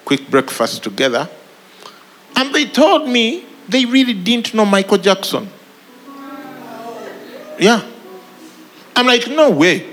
quick 0.05 0.31
breakfast 0.31 0.83
together. 0.83 1.29
And 2.37 2.55
they 2.55 2.67
told 2.67 3.09
me 3.09 3.45
they 3.69 3.85
really 3.85 4.15
didn't 4.15 4.55
know 4.55 4.65
Michael 4.65 4.99
Jackson. 4.99 5.49
Yeah. 7.59 7.87
I'm 8.97 9.07
like, 9.07 9.29
no 9.29 9.51
way. 9.51 9.87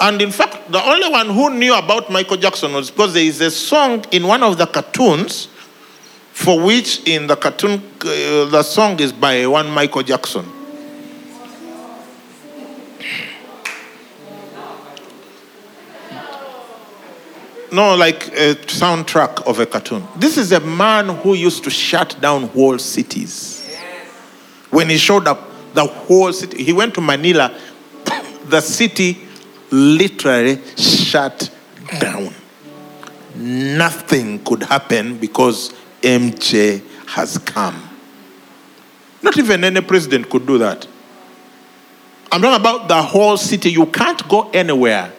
And 0.00 0.22
in 0.22 0.30
fact, 0.30 0.72
the 0.72 0.82
only 0.82 1.10
one 1.10 1.28
who 1.28 1.50
knew 1.50 1.76
about 1.76 2.10
Michael 2.10 2.38
Jackson 2.38 2.72
was 2.72 2.90
because 2.90 3.12
there 3.12 3.22
is 3.22 3.40
a 3.42 3.50
song 3.50 4.04
in 4.10 4.26
one 4.26 4.42
of 4.42 4.56
the 4.56 4.66
cartoons 4.66 5.48
for 6.40 6.58
which 6.58 7.06
in 7.06 7.26
the 7.26 7.36
cartoon, 7.36 7.82
uh, 8.00 8.46
the 8.46 8.62
song 8.62 8.98
is 8.98 9.12
by 9.12 9.46
one 9.46 9.68
Michael 9.70 10.02
Jackson. 10.02 10.50
No, 17.70 17.94
like 17.94 18.28
a 18.28 18.54
soundtrack 18.54 19.46
of 19.46 19.60
a 19.60 19.66
cartoon. 19.66 20.02
This 20.16 20.38
is 20.38 20.50
a 20.52 20.60
man 20.60 21.10
who 21.10 21.34
used 21.34 21.62
to 21.64 21.70
shut 21.70 22.16
down 22.22 22.44
whole 22.44 22.78
cities. 22.78 23.68
When 24.70 24.88
he 24.88 24.96
showed 24.96 25.28
up, 25.28 25.46
the 25.74 25.84
whole 25.84 26.32
city, 26.32 26.64
he 26.64 26.72
went 26.72 26.94
to 26.94 27.02
Manila, 27.02 27.54
the 28.46 28.62
city 28.62 29.18
literally 29.70 30.58
shut 30.78 31.50
down. 32.00 32.32
Nothing 33.34 34.42
could 34.42 34.62
happen 34.62 35.18
because 35.18 35.74
MJ 36.02 36.82
has 37.06 37.38
come. 37.38 37.88
Not 39.22 39.36
even 39.38 39.64
any 39.64 39.80
president 39.80 40.28
could 40.30 40.46
do 40.46 40.58
that. 40.58 40.86
I'm 42.32 42.40
talking 42.40 42.60
about 42.60 42.88
the 42.88 43.02
whole 43.02 43.36
city. 43.36 43.70
You 43.70 43.86
can't 43.86 44.26
go 44.28 44.48
anywhere. 44.50 45.12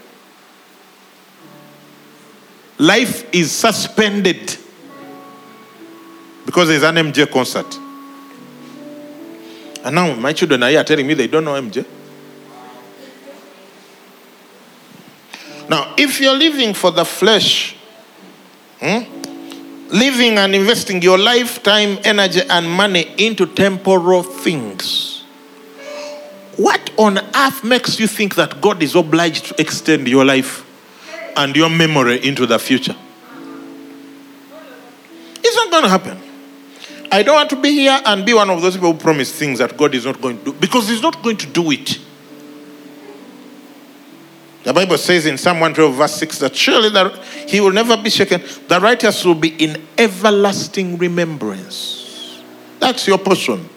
Life 2.77 3.33
is 3.33 3.51
suspended 3.51 4.57
because 6.45 6.69
there's 6.69 6.83
an 6.83 6.95
MJ 6.95 7.29
concert. 7.29 7.77
And 9.83 9.95
now 9.95 10.15
my 10.15 10.33
children 10.33 10.63
are 10.63 10.69
here 10.69 10.83
telling 10.83 11.05
me 11.05 11.13
they 11.13 11.27
don't 11.27 11.43
know 11.43 11.53
MJ. 11.53 11.85
Now, 15.69 15.93
if 15.97 16.19
you're 16.19 16.35
living 16.35 16.73
for 16.73 16.91
the 16.91 17.05
flesh, 17.05 17.75
hmm, 18.79 19.20
living 19.91 20.37
and 20.37 20.55
investing 20.55 21.01
your 21.01 21.17
lifetime, 21.17 21.99
energy, 22.03 22.41
and 22.49 22.69
money 22.69 23.13
into 23.17 23.45
temporal 23.45 24.23
things, 24.23 25.23
what 26.57 26.91
on 26.97 27.19
earth 27.35 27.63
makes 27.63 27.99
you 27.99 28.07
think 28.07 28.35
that 28.35 28.61
God 28.61 28.81
is 28.83 28.95
obliged 28.95 29.45
to 29.47 29.61
extend 29.61 30.07
your 30.07 30.25
life 30.25 30.65
and 31.35 31.55
your 31.55 31.69
memory 31.69 32.25
into 32.25 32.45
the 32.45 32.59
future? 32.59 32.95
It's 35.43 35.55
not 35.55 35.71
going 35.71 35.83
to 35.83 35.89
happen. 35.89 36.17
I 37.11 37.23
don't 37.23 37.35
want 37.35 37.49
to 37.49 37.61
be 37.61 37.71
here 37.71 37.99
and 38.05 38.25
be 38.25 38.33
one 38.33 38.49
of 38.49 38.61
those 38.61 38.75
people 38.75 38.93
who 38.93 38.99
promise 38.99 39.33
things 39.37 39.59
that 39.59 39.75
God 39.75 39.93
is 39.93 40.05
not 40.05 40.21
going 40.21 40.37
to 40.39 40.45
do 40.45 40.53
because 40.53 40.87
He's 40.87 41.01
not 41.01 41.21
going 41.21 41.37
to 41.37 41.47
do 41.47 41.71
it. 41.71 41.99
The 44.63 44.73
Bible 44.73 44.97
says 44.97 45.25
in 45.25 45.37
Psalm 45.37 45.59
112, 45.59 45.95
verse 45.95 46.15
6, 46.15 46.39
that 46.39 46.55
surely 46.55 46.89
that 46.89 47.17
he 47.47 47.59
will 47.59 47.71
never 47.71 47.97
be 47.97 48.09
shaken. 48.09 48.41
The 48.67 48.79
righteous 48.79 49.25
will 49.25 49.35
be 49.35 49.49
in 49.49 49.81
everlasting 49.97 50.97
remembrance. 50.97 52.41
That's 52.79 53.07
your 53.07 53.17
portion. 53.17 53.67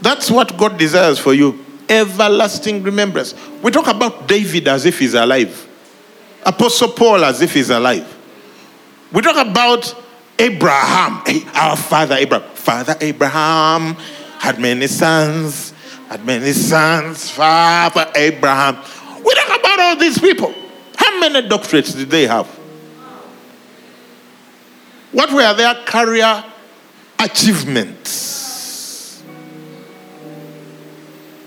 That's 0.00 0.30
what 0.30 0.56
God 0.56 0.78
desires 0.78 1.18
for 1.18 1.34
you. 1.34 1.64
Everlasting 1.88 2.82
remembrance. 2.82 3.34
We 3.62 3.70
talk 3.72 3.88
about 3.88 4.28
David 4.28 4.68
as 4.68 4.84
if 4.84 4.98
he's 4.98 5.14
alive, 5.14 5.66
Apostle 6.44 6.90
Paul 6.92 7.24
as 7.24 7.42
if 7.42 7.54
he's 7.54 7.70
alive. 7.70 8.16
We 9.12 9.22
talk 9.22 9.44
about 9.44 9.94
Abraham, 10.38 11.22
eh, 11.26 11.40
our 11.54 11.76
father 11.76 12.14
Abraham. 12.14 12.48
Father 12.54 12.96
Abraham 13.00 13.94
had 14.38 14.60
many 14.60 14.86
sons, 14.86 15.72
had 16.08 16.24
many 16.24 16.52
sons, 16.52 17.30
Father 17.30 18.10
Abraham. 18.14 18.76
We 19.28 19.34
talk 19.34 19.60
about 19.60 19.78
all 19.78 19.96
these 19.96 20.18
people. 20.18 20.54
How 20.96 21.20
many 21.20 21.46
doctorates 21.46 21.94
did 21.94 22.08
they 22.08 22.26
have? 22.26 22.46
What 25.12 25.30
were 25.30 25.54
their 25.54 25.74
career 25.84 26.42
achievements? 27.18 29.22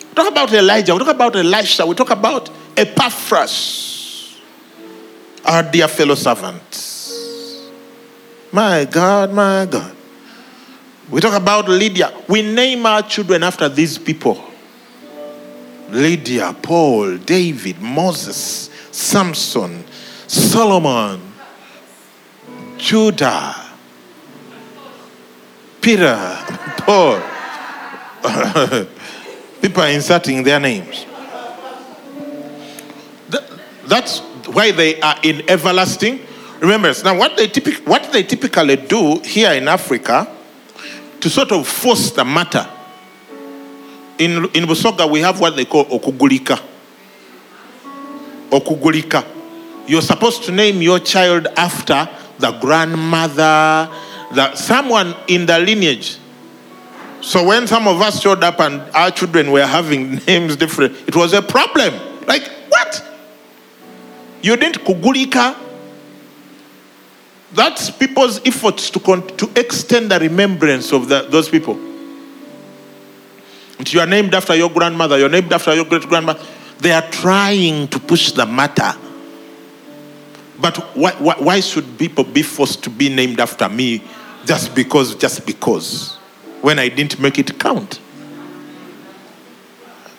We 0.10 0.14
talk 0.14 0.32
about 0.32 0.54
Elijah, 0.54 0.94
we 0.94 1.00
talk 1.00 1.16
about 1.16 1.36
Elisha, 1.36 1.88
we 1.88 1.96
talk 1.96 2.12
about 2.12 2.52
Epaphras, 2.78 4.40
our 5.44 5.64
dear 5.64 5.88
fellow 5.88 6.14
servants. 6.14 7.68
My 8.52 8.86
God, 8.86 9.34
my 9.34 9.66
God. 9.66 9.96
We 11.10 11.20
talk 11.20 11.34
about 11.34 11.68
Lydia. 11.68 12.14
We 12.28 12.44
name 12.44 12.86
our 12.86 13.02
children 13.02 13.42
after 13.42 13.68
these 13.68 13.98
people. 13.98 14.51
Lydia, 15.92 16.56
Paul, 16.62 17.18
David, 17.18 17.82
Moses, 17.82 18.70
Samson, 18.92 19.84
Solomon, 20.28 21.22
Judah, 22.78 23.56
Peter, 25.82 26.16
Paul. 26.78 27.22
People 29.62 29.84
are 29.84 29.90
inserting 29.90 30.44
their 30.44 30.60
names. 30.60 31.06
That's 33.88 34.20
why 34.48 34.72
they 34.72 35.00
are 35.02 35.16
in 35.24 35.50
everlasting 35.50 36.20
remembrance. 36.60 37.04
Now, 37.04 37.18
what 37.18 37.36
they, 37.36 37.48
typic- 37.48 37.86
what 37.88 38.12
they 38.12 38.24
typically 38.24 38.76
do 38.78 39.20
here 39.20 39.52
in 39.54 39.68
Africa 39.68 40.28
to 41.20 41.30
sort 41.30 41.52
of 41.52 41.68
force 41.68 42.12
the 42.12 42.24
matter, 42.24 42.66
in, 44.22 44.46
in 44.54 44.66
Busoga, 44.66 45.10
we 45.10 45.20
have 45.22 45.40
what 45.40 45.56
they 45.56 45.66
call 45.66 45.86
okugulika. 45.86 46.62
Okugulika. 48.52 49.26
You're 49.88 50.04
supposed 50.04 50.44
to 50.44 50.52
name 50.52 50.80
your 50.82 51.00
child 51.00 51.48
after 51.58 52.08
the 52.38 52.52
grandmother, 52.52 53.90
the, 54.32 54.54
someone 54.54 55.16
in 55.28 55.48
the 55.48 55.58
lineage. 55.58 56.18
So 57.22 57.48
when 57.48 57.66
some 57.66 57.88
of 57.88 58.00
us 58.00 58.22
showed 58.22 58.44
up 58.44 58.60
and 58.60 58.82
our 58.94 59.10
children 59.10 59.52
were 59.52 59.66
having 59.66 60.16
names 60.28 60.56
different, 60.56 60.96
it 61.08 61.16
was 61.16 61.34
a 61.34 61.42
problem. 61.42 61.94
Like, 62.28 62.48
what? 62.70 63.04
You 64.44 64.56
didn't 64.56 64.84
kugulika? 64.86 65.58
That's 67.54 67.90
people's 67.90 68.40
efforts 68.46 68.92
to, 68.92 69.00
con- 69.00 69.28
to 69.38 69.50
extend 69.56 70.12
the 70.12 70.20
remembrance 70.20 70.94
of 70.94 71.10
the, 71.10 71.24
those 71.24 71.50
people. 71.50 71.91
You 73.90 74.00
are 74.00 74.08
named 74.08 74.34
after 74.34 74.56
your 74.56 74.70
grandmother, 74.70 75.18
you're 75.18 75.30
named 75.30 75.52
after 75.52 75.74
your 75.74 75.86
great 75.86 76.04
grandmother. 76.04 76.44
They 76.80 76.92
are 76.92 77.08
trying 77.10 77.88
to 77.90 78.00
push 78.00 78.32
the 78.32 78.46
matter. 78.46 78.94
But 80.60 80.78
why, 80.96 81.12
why, 81.14 81.36
why 81.40 81.60
should 81.60 81.98
people 81.98 82.24
be 82.24 82.42
forced 82.44 82.84
to 82.84 82.90
be 82.90 83.10
named 83.10 83.40
after 83.40 83.68
me 83.68 84.04
just 84.46 84.76
because, 84.76 85.16
just 85.16 85.46
because, 85.46 86.16
when 86.62 86.80
I 86.80 86.90
didn't 86.90 87.20
make 87.20 87.40
it 87.40 87.58
count? 87.60 88.00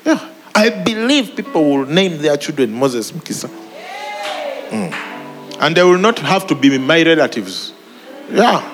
Yeah. 0.05 0.29
I 0.55 0.71
believe 0.71 1.37
people 1.37 1.65
will 1.65 1.87
name 1.87 2.19
their 2.19 2.37
children 2.37 2.73
Moses 2.73 3.11
Mukisa. 3.13 3.49
Mm. 4.71 4.93
And 5.61 5.77
they 5.77 5.83
will 5.83 5.99
not 5.99 6.19
have 6.19 6.47
to 6.49 6.55
be 6.55 6.77
my 6.79 7.03
relatives. 7.03 7.73
Yeah. 8.31 8.69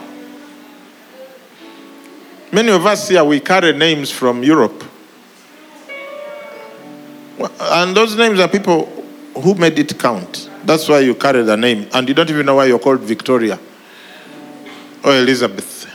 Many 2.51 2.71
of 2.71 2.87
us 2.87 3.09
here, 3.09 3.23
we 3.25 3.41
carry 3.41 3.73
names 3.73 4.11
from 4.11 4.43
Europe. 4.43 4.85
And 7.61 7.97
those 7.97 8.17
names 8.17 8.41
are 8.41 8.49
people 8.49 8.87
who 9.35 9.55
made 9.55 9.79
it 9.79 9.99
count. 9.99 10.49
That's 10.65 10.89
why 10.89 11.01
you 11.01 11.15
carry 11.15 11.43
the 11.43 11.57
name. 11.57 11.89
And 11.93 12.09
you 12.09 12.15
don't 12.15 12.31
even 12.31 12.47
know 12.47 12.57
why 12.57 12.67
you're 12.67 12.79
called 12.79 13.01
Victoria 13.01 13.59
or 15.05 15.13
Elizabeth 15.13 15.87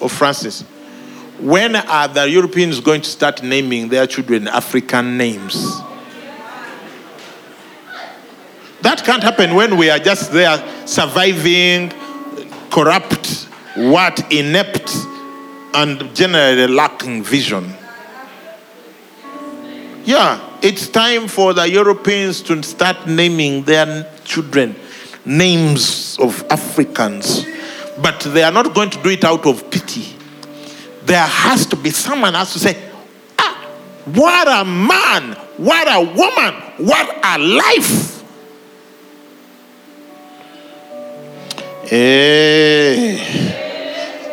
or 0.00 0.08
Francis. 0.08 0.62
When 1.38 1.76
are 1.76 2.08
the 2.08 2.28
Europeans 2.28 2.80
going 2.80 3.00
to 3.02 3.08
start 3.08 3.42
naming 3.42 3.88
their 3.88 4.06
children 4.06 4.48
African 4.48 5.16
names? 5.16 5.80
That 8.82 9.02
can't 9.04 9.22
happen 9.22 9.54
when 9.54 9.76
we 9.76 9.90
are 9.90 9.98
just 9.98 10.32
there 10.32 10.58
surviving, 10.86 11.92
corrupt, 12.70 13.48
what, 13.76 14.32
inept, 14.32 14.90
and 15.74 16.14
generally 16.14 16.66
lacking 16.66 17.22
vision. 17.22 17.74
Yeah, 20.04 20.40
it's 20.62 20.88
time 20.88 21.28
for 21.28 21.52
the 21.54 21.68
Europeans 21.70 22.42
to 22.42 22.62
start 22.62 23.06
naming 23.06 23.62
their 23.64 24.10
children 24.24 24.74
names 25.24 26.18
of 26.18 26.44
Africans. 26.50 27.44
But 28.00 28.20
they 28.20 28.42
are 28.42 28.52
not 28.52 28.74
going 28.74 28.90
to 28.90 29.02
do 29.02 29.10
it 29.10 29.24
out 29.24 29.46
of 29.46 29.70
pity. 29.70 30.16
There 31.02 31.24
has 31.24 31.66
to 31.66 31.76
be 31.76 31.90
someone 31.90 32.34
has 32.34 32.52
to 32.54 32.58
say, 32.58 32.90
ah, 33.38 33.68
what 34.06 34.48
a 34.48 34.64
man, 34.64 35.34
what 35.56 35.86
a 35.88 36.00
woman, 36.00 36.54
what 36.78 37.18
a 37.24 37.38
life. 37.38 38.16
Eh, 41.92 43.69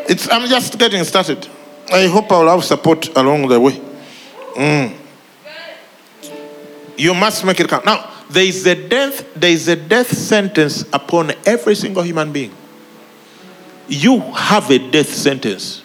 it's, 0.10 0.30
I'm 0.32 0.48
just 0.48 0.78
getting 0.78 1.04
started. 1.04 1.48
I 1.92 2.08
hope 2.08 2.32
I'll 2.32 2.50
have 2.50 2.64
support 2.64 3.16
along 3.16 3.48
the 3.48 3.60
way. 3.60 3.82
Mm. 4.56 4.94
You 6.98 7.14
must 7.14 7.46
make 7.46 7.60
it 7.60 7.70
count. 7.70 7.86
Now, 7.86 8.10
there 8.30 8.44
is 8.44 8.66
a 8.66 8.76
death, 8.76 9.34
there 9.36 9.52
is 9.52 9.68
a 9.68 9.76
death 9.76 10.12
sentence 10.12 10.84
upon 10.92 11.32
every 11.46 11.76
single 11.76 12.04
human 12.04 12.32
being. 12.32 12.54
You 13.88 14.20
have 14.20 14.70
a 14.70 14.80
death 14.92 15.14
sentence. 15.14 15.84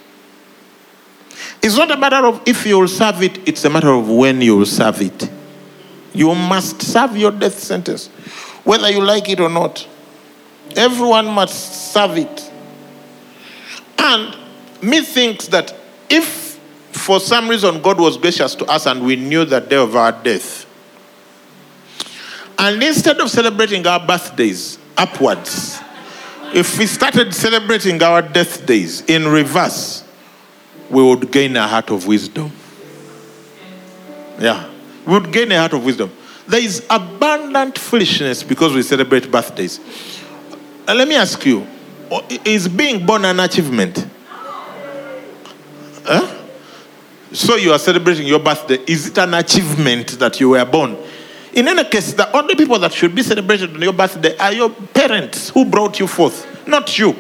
It's 1.63 1.77
not 1.77 1.91
a 1.91 1.97
matter 1.97 2.27
of 2.27 2.43
if 2.47 2.67
you 2.67 2.81
will 2.81 2.89
serve 2.89 3.23
it, 3.23 3.47
it's 3.47 3.65
a 3.65 3.71
matter 3.71 3.91
of 3.91 4.09
when 4.09 4.41
you 4.41 4.57
will 4.57 4.67
serve 4.67 5.01
it. 5.01 5.31
You 6.13 6.35
must 6.35 6.83
serve 6.83 7.17
your 7.17 7.31
death 7.31 7.59
sentence, 7.59 8.09
whether 8.65 8.91
you 8.91 9.03
like 9.03 9.29
it 9.29 9.39
or 9.39 9.49
not. 9.49 9.87
Everyone 10.75 11.27
must 11.27 11.93
serve 11.93 12.19
it. 12.19 12.52
And 14.05 14.37
me 14.83 15.01
thinks 15.01 15.47
that 15.49 15.75
if 16.11 16.59
for 16.91 17.21
some 17.21 17.49
reason 17.49 17.81
God 17.81 18.01
was 18.01 18.17
gracious 18.17 18.55
to 18.57 18.65
us 18.67 18.87
and 18.87 19.05
we 19.05 19.17
knew 19.17 19.45
the 19.45 19.61
day 19.61 19.77
of 19.77 19.95
our 19.95 20.13
death, 20.13 20.67
and 22.59 22.83
instead 22.83 23.21
of 23.21 23.31
celebrating 23.31 23.87
our 23.87 24.05
birthdays 24.05 24.79
upwards, 24.97 25.81
if 26.53 26.79
we 26.79 26.87
started 26.87 27.33
celebrating 27.35 28.03
our 28.03 28.23
death 28.23 28.67
days 28.67 29.03
in 29.03 29.27
reverse, 29.27 30.05
we 30.91 31.03
would 31.03 31.31
gain 31.31 31.57
a 31.57 31.67
heart 31.67 31.91
of 31.91 32.07
wisdom. 32.07 32.53
Yeah, 34.39 34.69
we 35.07 35.13
would 35.15 35.33
gain 35.33 35.51
a 35.53 35.59
heart 35.59 35.73
of 35.73 35.85
wisdom. 35.85 36.13
There 36.47 36.63
is 36.63 36.85
abundant 36.91 37.79
foolishness 37.79 38.43
because 38.43 38.75
we 38.75 38.83
celebrate 38.83 39.31
birthdays. 39.31 39.81
Uh, 40.87 40.95
let 40.95 41.09
me 41.09 41.15
ask 41.15 41.45
you 41.47 41.67
Oh, 42.15 42.23
is 42.45 42.69
being 42.69 43.07
born 43.07 43.25
an 43.25 43.41
achievement? 43.41 44.07
Huh? 46.05 46.45
So 47.33 47.57
you 47.57 47.73
are 47.73 47.79
celebrating 47.79 48.27
your 48.27 48.39
birthday. 48.39 48.77
Is 48.87 49.07
it 49.07 49.17
an 49.17 49.33
achievement 49.33 50.19
that 50.19 50.39
you 50.39 50.51
were 50.51 50.65
born? 50.67 50.99
In 51.55 51.69
any 51.69 51.85
case, 51.85 52.13
the 52.13 52.31
only 52.37 52.55
people 52.55 52.79
that 52.81 52.93
should 52.93 53.15
be 53.15 53.23
celebrated 53.23 53.75
on 53.75 53.81
your 53.81 53.95
birthday 53.95 54.37
are 54.37 54.53
your 54.53 54.69
parents 54.69 55.49
who 55.49 55.65
brought 55.65 55.99
you 56.01 56.07
forth, 56.07 56.69
not 56.69 56.99
you. 56.99 57.17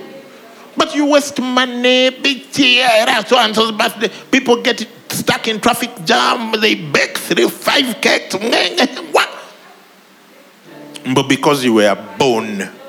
But 0.77 0.95
you 0.95 1.07
waste 1.07 1.41
money, 1.41 2.11
big 2.11 2.51
tear, 2.51 3.25
so 3.25 3.39
and 3.39 3.55
so's 3.55 3.73
birthday. 3.73 4.11
People 4.31 4.61
get 4.61 4.87
stuck 5.09 5.49
in 5.49 5.59
traffic 5.59 6.05
jam, 6.05 6.53
they 6.61 6.75
bake 6.75 7.17
three, 7.17 7.49
five 7.49 7.99
cakes. 8.03 8.35
But 11.15 11.29
because 11.29 11.65
you 11.65 11.75
were 11.75 11.97
born. 12.19 12.82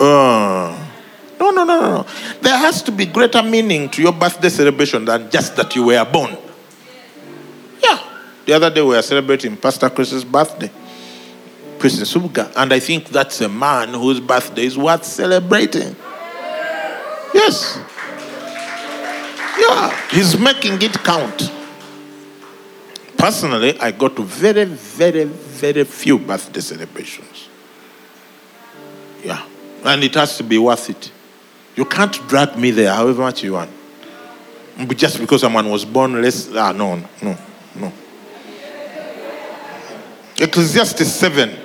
Uh, 0.00 0.86
no, 1.40 1.50
no, 1.50 1.64
no, 1.64 1.80
no. 1.80 2.06
There 2.40 2.56
has 2.56 2.82
to 2.82 2.92
be 2.92 3.06
greater 3.06 3.42
meaning 3.42 3.88
to 3.90 4.02
your 4.02 4.12
birthday 4.12 4.48
celebration 4.48 5.04
than 5.04 5.30
just 5.30 5.56
that 5.56 5.74
you 5.74 5.84
were 5.84 6.04
born. 6.04 6.36
Yeah. 7.82 7.98
The 8.46 8.52
other 8.54 8.70
day 8.70 8.82
we 8.82 8.88
were 8.88 9.02
celebrating 9.02 9.56
Pastor 9.56 9.90
Chris's 9.90 10.24
birthday. 10.24 10.70
Chris 11.78 12.00
Subuga. 12.00 12.52
And 12.56 12.72
I 12.72 12.80
think 12.80 13.08
that's 13.08 13.40
a 13.40 13.48
man 13.48 13.90
whose 13.94 14.20
birthday 14.20 14.64
is 14.64 14.76
worth 14.76 15.04
celebrating. 15.04 15.94
Yes. 17.32 17.78
Yeah. 19.58 20.08
He's 20.10 20.38
making 20.38 20.82
it 20.82 20.92
count. 21.04 21.52
Personally, 23.16 23.78
I 23.80 23.90
go 23.90 24.08
to 24.08 24.22
very, 24.22 24.64
very, 24.64 25.24
very 25.24 25.84
few 25.84 26.18
birthday 26.18 26.60
celebrations. 26.60 27.48
Yeah. 29.24 29.44
And 29.84 30.02
it 30.04 30.14
has 30.14 30.36
to 30.38 30.42
be 30.42 30.58
worth 30.58 30.90
it. 30.90 31.12
You 31.76 31.84
can't 31.84 32.12
drag 32.28 32.56
me 32.58 32.70
there 32.70 32.92
however 32.92 33.22
much 33.22 33.42
you 33.42 33.52
want. 33.52 33.70
Just 34.96 35.18
because 35.18 35.40
someone 35.40 35.68
was 35.70 35.84
born 35.84 36.20
less. 36.20 36.48
Ah, 36.54 36.72
no, 36.72 36.96
no, 37.22 37.36
no. 37.76 37.92
Ecclesiastes 40.40 41.12
7. 41.12 41.56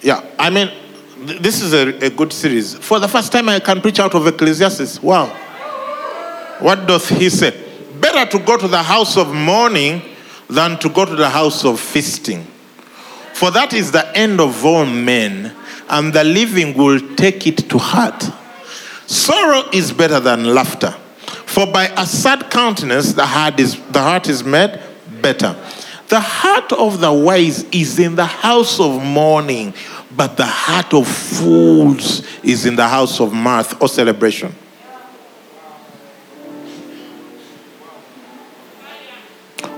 Yeah, 0.00 0.24
I 0.38 0.50
mean, 0.50 0.68
th- 1.26 1.40
this 1.40 1.62
is 1.62 1.72
a, 1.72 2.06
a 2.06 2.10
good 2.10 2.32
series. 2.32 2.74
For 2.74 2.98
the 2.98 3.06
first 3.06 3.30
time, 3.30 3.48
I 3.48 3.60
can 3.60 3.80
preach 3.80 4.00
out 4.00 4.14
of 4.14 4.26
Ecclesiastes. 4.26 5.00
Wow. 5.00 5.26
What 6.58 6.86
doth 6.86 7.08
he 7.08 7.28
say? 7.30 7.56
Better 8.00 8.38
to 8.38 8.44
go 8.44 8.56
to 8.56 8.66
the 8.66 8.82
house 8.82 9.16
of 9.16 9.32
mourning 9.32 10.02
than 10.48 10.78
to 10.80 10.88
go 10.88 11.04
to 11.04 11.14
the 11.14 11.28
house 11.28 11.64
of 11.64 11.78
feasting. 11.78 12.46
For 13.32 13.50
that 13.52 13.72
is 13.72 13.92
the 13.92 14.16
end 14.16 14.40
of 14.40 14.64
all 14.64 14.84
men, 14.84 15.54
and 15.92 16.12
the 16.12 16.24
living 16.24 16.76
will 16.76 16.98
take 17.14 17.46
it 17.46 17.58
to 17.70 17.78
heart. 17.78 18.28
Sorrow 19.06 19.68
is 19.72 19.92
better 19.92 20.18
than 20.18 20.54
laughter, 20.54 20.90
for 21.46 21.66
by 21.66 21.84
a 21.96 22.06
sad 22.06 22.50
countenance 22.50 23.12
the 23.12 23.26
heart 23.26 23.60
is, 23.60 23.80
the 23.90 24.00
heart 24.00 24.28
is 24.28 24.42
made 24.42 24.80
better. 25.20 25.54
The 26.08 26.20
heart 26.20 26.72
of 26.72 27.00
the 27.00 27.12
wise 27.12 27.64
is 27.70 27.98
in 27.98 28.16
the 28.16 28.26
house 28.26 28.80
of 28.80 29.02
mourning, 29.02 29.74
but 30.16 30.36
the 30.36 30.46
heart 30.46 30.92
of 30.92 31.06
fools 31.06 32.26
is 32.42 32.66
in 32.66 32.74
the 32.76 32.88
house 32.88 33.20
of 33.20 33.32
mirth 33.32 33.80
or 33.80 33.88
celebration. 33.88 34.52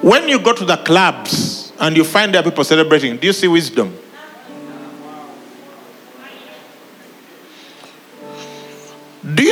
When 0.00 0.28
you 0.28 0.38
go 0.38 0.52
to 0.52 0.64
the 0.64 0.76
clubs, 0.78 1.64
and 1.78 1.96
you 1.96 2.04
find 2.04 2.34
there 2.34 2.42
people 2.42 2.64
celebrating. 2.64 3.16
Do 3.16 3.26
you 3.26 3.32
see 3.32 3.48
wisdom? 3.48 3.96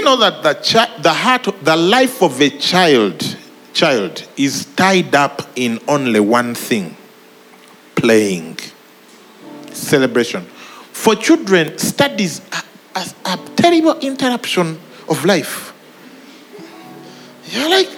You 0.03 0.09
know 0.09 0.17
that 0.17 0.43
the, 0.43 0.55
chi- 0.55 1.01
the 1.01 1.12
heart, 1.12 1.47
the 1.62 1.77
life 1.77 2.23
of 2.23 2.41
a 2.41 2.51
child, 2.51 3.37
child 3.73 4.27
is 4.37 4.67
tied 4.75 5.15
up 5.15 5.43
in 5.55 5.79
only 5.87 6.19
one 6.19 6.57
thing: 6.57 6.97
playing, 7.95 8.59
celebration. 9.71 10.43
For 10.91 11.15
children, 11.15 11.79
studies 11.79 12.41
are, 12.53 13.05
a 13.27 13.37
terrible 13.55 13.97
interruption 14.01 14.77
of 15.09 15.25
life. 15.25 15.73
You're 17.47 17.71
like, 17.71 17.88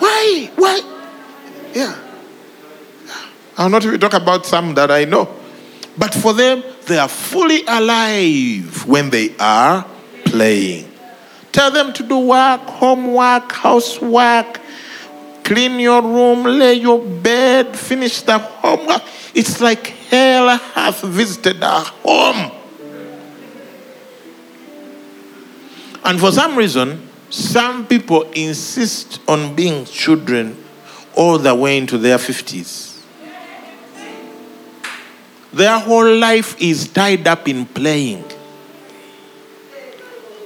why, 0.00 0.50
why? 0.56 0.80
Yeah. 1.74 1.96
I'll 3.56 3.70
not 3.70 3.84
even 3.84 4.00
talk 4.00 4.14
about 4.14 4.46
some 4.46 4.74
that 4.74 4.90
I 4.90 5.04
know. 5.04 5.32
But 5.96 6.12
for 6.12 6.32
them, 6.32 6.64
they 6.86 6.98
are 6.98 7.08
fully 7.08 7.62
alive 7.68 8.84
when 8.84 9.10
they 9.10 9.36
are 9.38 9.86
playing. 10.24 10.90
Tell 11.54 11.70
them 11.70 11.92
to 11.92 12.02
do 12.02 12.18
work, 12.18 12.62
homework, 12.62 13.52
housework, 13.52 14.60
clean 15.44 15.78
your 15.78 16.02
room, 16.02 16.42
lay 16.42 16.74
your 16.74 17.00
bed, 17.00 17.76
finish 17.76 18.22
the 18.22 18.38
homework. 18.38 19.02
It's 19.36 19.60
like 19.60 19.86
hell 19.86 20.48
hath 20.48 21.02
visited 21.02 21.62
our 21.62 21.84
home. 21.84 22.50
And 26.02 26.18
for 26.18 26.32
some 26.32 26.56
reason, 26.56 27.08
some 27.30 27.86
people 27.86 28.22
insist 28.32 29.20
on 29.28 29.54
being 29.54 29.84
children 29.84 30.60
all 31.14 31.38
the 31.38 31.54
way 31.54 31.78
into 31.78 31.98
their 31.98 32.18
50s. 32.18 33.00
Their 35.52 35.78
whole 35.78 36.16
life 36.16 36.60
is 36.60 36.88
tied 36.88 37.28
up 37.28 37.46
in 37.46 37.64
playing. 37.64 38.24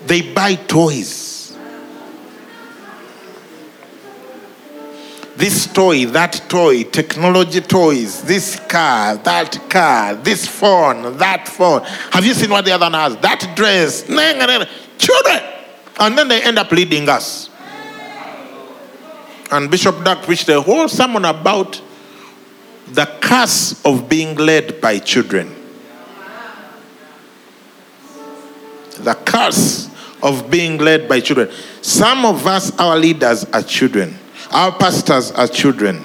They 0.07 0.33
buy 0.33 0.55
toys. 0.55 1.57
This 5.37 5.73
toy, 5.73 6.07
that 6.07 6.43
toy, 6.49 6.83
technology 6.83 7.61
toys, 7.61 8.23
this 8.23 8.59
car, 8.59 9.17
that 9.19 9.71
car, 9.71 10.17
this 10.17 10.49
phone, 10.49 11.17
that 11.19 11.47
phone. 11.47 11.83
Have 12.11 12.25
you 12.27 12.35
seen 12.35 12.51
what 12.51 12.65
the 12.65 12.73
other 12.73 12.87
one 12.87 12.95
has? 12.95 13.17
That 13.19 13.53
dress. 13.55 14.03
Children. 14.99 15.43
And 16.01 16.19
then 16.19 16.27
they 16.27 16.43
end 16.43 16.59
up 16.59 16.73
leading 16.73 17.09
us. 17.09 17.51
And 19.51 19.71
Bishop 19.71 20.05
Dag 20.05 20.25
preached 20.25 20.49
a 20.49 20.61
whole 20.61 20.89
sermon 20.89 21.25
about 21.25 21.81
the 22.89 23.07
curse 23.21 23.81
of 23.85 24.09
being 24.09 24.35
led 24.35 24.81
by 24.81 24.99
children. 24.99 25.55
The 28.97 29.15
curse 29.15 29.88
of 30.23 30.51
being 30.51 30.79
led 30.79 31.09
by 31.09 31.21
children. 31.21 31.51
Some 31.83 32.25
of 32.25 32.47
us, 32.47 32.77
our 32.79 32.97
leaders, 32.97 33.45
are 33.47 33.63
children. 33.63 34.19
Our 34.51 34.73
pastors 34.73 35.31
are 35.33 35.49
children. 35.49 36.05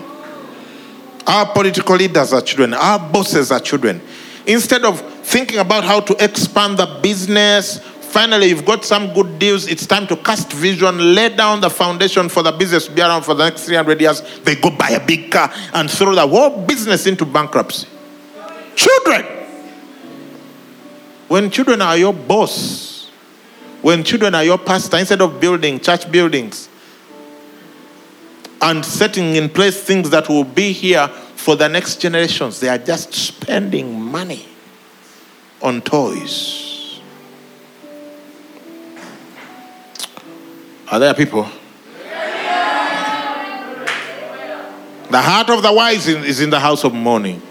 Our 1.25 1.45
political 1.53 1.95
leaders 1.95 2.33
are 2.33 2.41
children. 2.41 2.73
Our 2.73 2.99
bosses 2.99 3.51
are 3.51 3.59
children. 3.59 4.01
Instead 4.45 4.83
of 4.83 4.99
thinking 5.25 5.59
about 5.59 5.83
how 5.83 6.01
to 6.01 6.23
expand 6.23 6.77
the 6.77 6.99
business, 7.01 7.79
finally 7.79 8.47
you've 8.47 8.65
got 8.65 8.83
some 8.83 9.13
good 9.13 9.39
deals, 9.39 9.67
it's 9.67 9.87
time 9.87 10.05
to 10.07 10.17
cast 10.17 10.51
vision, 10.51 11.15
lay 11.15 11.29
down 11.29 11.61
the 11.61 11.69
foundation 11.69 12.27
for 12.27 12.43
the 12.43 12.51
business 12.51 12.87
to 12.87 12.91
be 12.91 13.01
around 13.01 13.23
for 13.23 13.33
the 13.33 13.45
next 13.45 13.63
300 13.63 14.01
years. 14.01 14.21
They 14.41 14.55
go 14.55 14.69
buy 14.69 14.89
a 14.89 15.05
big 15.05 15.31
car 15.31 15.51
and 15.73 15.89
throw 15.89 16.13
the 16.13 16.27
whole 16.27 16.65
business 16.65 17.07
into 17.07 17.25
bankruptcy. 17.25 17.87
Children. 18.75 19.25
When 21.29 21.49
children 21.49 21.81
are 21.81 21.97
your 21.97 22.13
boss, 22.13 22.92
when 23.83 24.03
children 24.03 24.33
are 24.33 24.45
your 24.45 24.57
pastor, 24.57 24.97
instead 24.97 25.21
of 25.21 25.39
building 25.41 25.77
church 25.77 26.09
buildings 26.09 26.69
and 28.61 28.83
setting 28.83 29.35
in 29.35 29.49
place 29.49 29.83
things 29.83 30.09
that 30.09 30.29
will 30.29 30.45
be 30.45 30.71
here 30.71 31.09
for 31.35 31.57
the 31.57 31.67
next 31.67 31.97
generations, 31.97 32.61
they 32.61 32.69
are 32.69 32.77
just 32.77 33.13
spending 33.13 34.01
money 34.01 34.47
on 35.61 35.81
toys. 35.81 37.01
Are 40.89 40.99
there 40.99 41.13
people? 41.13 41.43
The 45.09 45.21
heart 45.21 45.49
of 45.49 45.61
the 45.61 45.73
wise 45.73 46.07
is 46.07 46.39
in 46.39 46.49
the 46.49 46.59
house 46.59 46.85
of 46.85 46.93
mourning, 46.93 47.41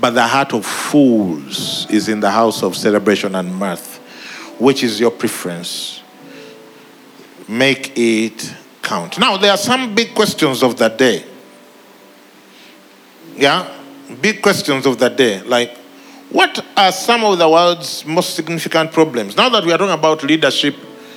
but 0.00 0.10
the 0.10 0.26
heart 0.26 0.54
of 0.54 0.64
fools 0.64 1.90
is 1.90 2.08
in 2.08 2.20
the 2.20 2.30
house 2.30 2.62
of 2.62 2.76
celebration 2.76 3.34
and 3.34 3.52
mirth. 3.52 3.91
Which 4.62 4.84
is 4.84 5.00
your 5.00 5.10
preference? 5.10 6.04
Make 7.48 7.98
it 7.98 8.54
count. 8.80 9.18
Now, 9.18 9.36
there 9.36 9.50
are 9.50 9.56
some 9.56 9.92
big 9.92 10.14
questions 10.14 10.62
of 10.62 10.78
the 10.78 10.88
day. 10.88 11.24
Yeah? 13.34 13.68
Big 14.20 14.40
questions 14.40 14.86
of 14.86 15.00
the 15.00 15.08
day. 15.08 15.42
Like, 15.42 15.76
what 16.30 16.64
are 16.76 16.92
some 16.92 17.24
of 17.24 17.38
the 17.38 17.48
world's 17.48 18.06
most 18.06 18.36
significant 18.36 18.92
problems? 18.92 19.36
Now 19.36 19.48
that 19.48 19.64
we 19.64 19.72
are 19.72 19.78
talking 19.78 19.94
about 19.94 20.22
leadership, 20.22 20.76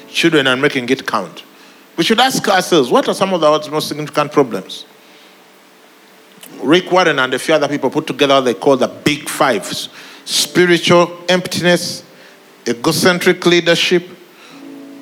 children, 0.09 0.47
and 0.47 0.59
making 0.59 0.89
it 0.89 1.05
count, 1.05 1.43
we 1.97 2.03
should 2.03 2.19
ask 2.19 2.47
ourselves 2.47 2.89
what 2.89 3.07
are 3.07 3.13
some 3.13 3.31
of 3.31 3.41
the 3.41 3.47
world's 3.47 3.69
most 3.69 3.87
significant 3.87 4.31
problems? 4.31 4.87
Rick 6.63 6.91
Warren 6.91 7.19
and 7.19 7.31
a 7.31 7.37
few 7.37 7.53
other 7.53 7.67
people 7.67 7.91
put 7.91 8.07
together 8.07 8.33
what 8.33 8.45
they 8.45 8.55
call 8.55 8.75
the 8.75 8.87
big 8.87 9.29
fives 9.29 9.89
spiritual 10.25 11.23
emptiness, 11.29 12.04
egocentric 12.67 13.45
leadership, 13.45 14.07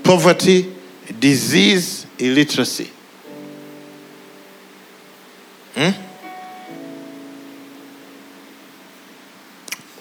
poverty, 0.04 0.74
disease, 1.20 2.06
illiteracy. 2.20 2.90
Hmm? 5.76 5.90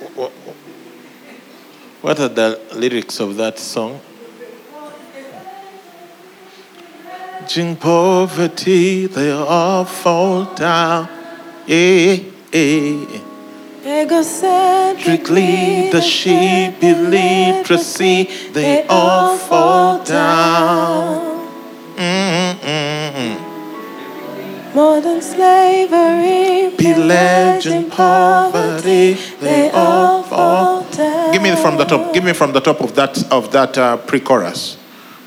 Wh- 0.00 0.20
wh- 0.20 2.04
What 2.04 2.18
are 2.18 2.28
the 2.28 2.60
lyrics 2.74 3.20
of 3.20 3.36
that 3.36 3.58
song? 3.58 4.00
Jing 7.46 7.76
poverty, 7.76 9.06
they 9.06 9.30
all 9.30 9.84
fall 9.84 10.44
down. 10.54 11.08
Eh, 11.68 12.24
eh. 12.52 13.31
Egocentric 13.84 15.26
sheep 16.02 16.78
believe, 16.80 16.82
illiteracy, 16.82 18.28
they 18.52 18.86
all 18.88 19.36
fall 19.36 20.04
down. 20.04 21.48
Mm. 21.96 23.38
Modern 24.72 25.20
slavery, 25.20 26.70
Pillage 26.78 27.66
and 27.66 27.90
poverty, 27.90 29.14
they 29.40 29.70
all 29.70 30.22
fall 30.22 30.84
down. 30.84 31.32
Give 31.32 31.42
me 31.42 31.56
from 31.56 31.76
the 31.76 31.84
top. 31.84 32.14
Give 32.14 32.22
me 32.22 32.32
from 32.32 32.52
the 32.52 32.60
top 32.60 32.80
of 32.80 32.94
that 32.94 33.32
of 33.32 33.50
that 33.50 33.76
uh, 33.76 33.96
pre-chorus. 33.96 34.78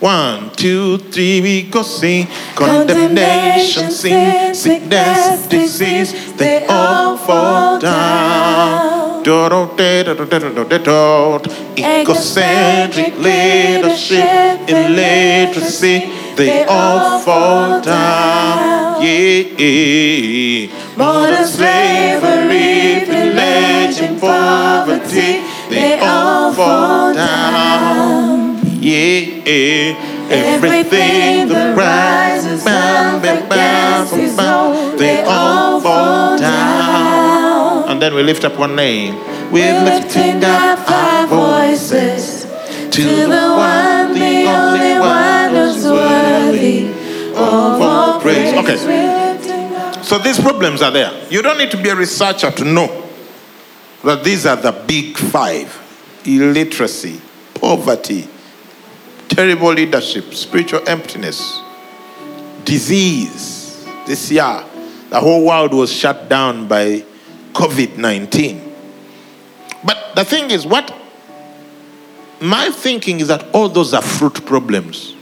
One, 0.05 0.51
two, 0.51 0.99
three, 0.99 1.41
we 1.41 1.63
go 1.63 1.81
sing. 1.81 2.27
Condemnation, 2.53 3.89
sin, 3.89 4.53
sickness, 4.53 5.47
disease, 5.47 6.13
they 6.35 6.63
all 6.67 7.17
fall 7.17 7.79
down. 7.79 9.23
Do, 9.23 9.49
do, 9.49 9.67
do, 9.75 10.13
do, 10.13 10.25
do, 10.27 10.39
do, 10.53 10.63
do, 10.63 10.77
do. 10.77 11.39
Egocentric 11.75 13.17
leadership, 13.17 14.69
illiteracy, 14.69 16.13
they 16.35 16.65
all 16.65 17.19
fall 17.21 17.81
down. 17.81 19.01
Yeah. 19.01 20.67
Modern 20.95 21.47
slavery, 21.47 23.05
pillage, 23.09 23.97
and 24.05 24.21
poverty, 24.21 25.41
they 25.71 25.97
all 25.99 26.53
fall 26.53 27.11
down. 27.11 27.64
Yeah, 28.85 29.97
everything 30.29 31.47
that 31.47 31.75
rises, 31.75 32.63
bam, 32.63 33.19
bam, 33.19 33.49
bam, 33.49 34.35
bam, 34.35 34.97
they 34.99 35.23
all 35.23 35.81
fall 35.81 36.37
down. 36.37 37.89
And 37.89 37.99
then 37.99 38.13
we 38.13 38.21
lift 38.21 38.45
up 38.45 38.59
one 38.59 38.75
name. 38.75 39.15
We're 39.51 39.83
lifting 39.83 40.43
up 40.43 40.87
our 40.87 41.25
voices 41.25 42.43
to 42.91 43.01
the 43.01 43.55
one, 43.57 44.13
the 44.13 44.45
only 44.53 44.99
one 44.99 45.49
who's 45.49 45.83
worthy 45.83 46.89
of 47.31 47.81
all 47.81 48.21
praise. 48.21 48.53
Okay. 48.53 48.77
So 50.03 50.19
these 50.19 50.39
problems 50.39 50.83
are 50.83 50.91
there. 50.91 51.11
You 51.31 51.41
don't 51.41 51.57
need 51.57 51.71
to 51.71 51.81
be 51.81 51.89
a 51.89 51.95
researcher 51.95 52.51
to 52.51 52.63
know 52.63 53.03
that 54.03 54.23
these 54.23 54.45
are 54.45 54.55
the 54.55 54.73
big 54.85 55.17
five 55.17 55.75
illiteracy, 56.23 57.19
poverty, 57.55 58.27
terrible 59.35 59.73
leadership, 59.73 60.33
spiritual 60.33 60.81
emptiness, 60.87 61.59
disease. 62.63 63.85
This 64.07 64.31
year, 64.31 64.63
the 65.09 65.19
whole 65.19 65.45
world 65.45 65.73
was 65.73 65.91
shut 65.91 66.29
down 66.29 66.67
by 66.67 67.03
COVID 67.51 67.97
19. 67.97 68.75
But 69.83 70.15
the 70.15 70.23
thing 70.23 70.51
is, 70.51 70.65
what 70.65 70.95
my 72.39 72.69
thinking 72.69 73.19
is 73.19 73.27
that 73.27 73.45
all 73.53 73.67
those 73.67 73.93
are 73.93 74.01
fruit 74.01 74.45
problems. 74.45 75.13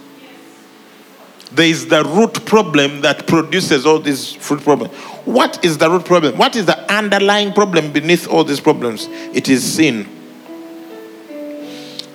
There 1.52 1.68
is 1.68 1.88
the 1.88 2.04
root 2.04 2.46
problem 2.46 3.02
that 3.02 3.28
produces 3.28 3.86
all 3.86 4.00
these 4.00 4.34
fruit 4.34 4.62
problems. 4.62 4.94
What 5.26 5.64
is 5.66 5.78
the 5.78 5.90
root 5.90 6.06
problem? 6.06 6.38
What 6.38 6.56
is 6.56 6.66
the 6.66 6.92
underlying 6.92 7.54
problem 7.54 7.92
beneath 7.92 8.28
all 8.28 8.44
these 8.44 8.60
problems? 8.60 9.08
It 9.34 9.50
is 9.50 9.64
sin. 9.64 10.08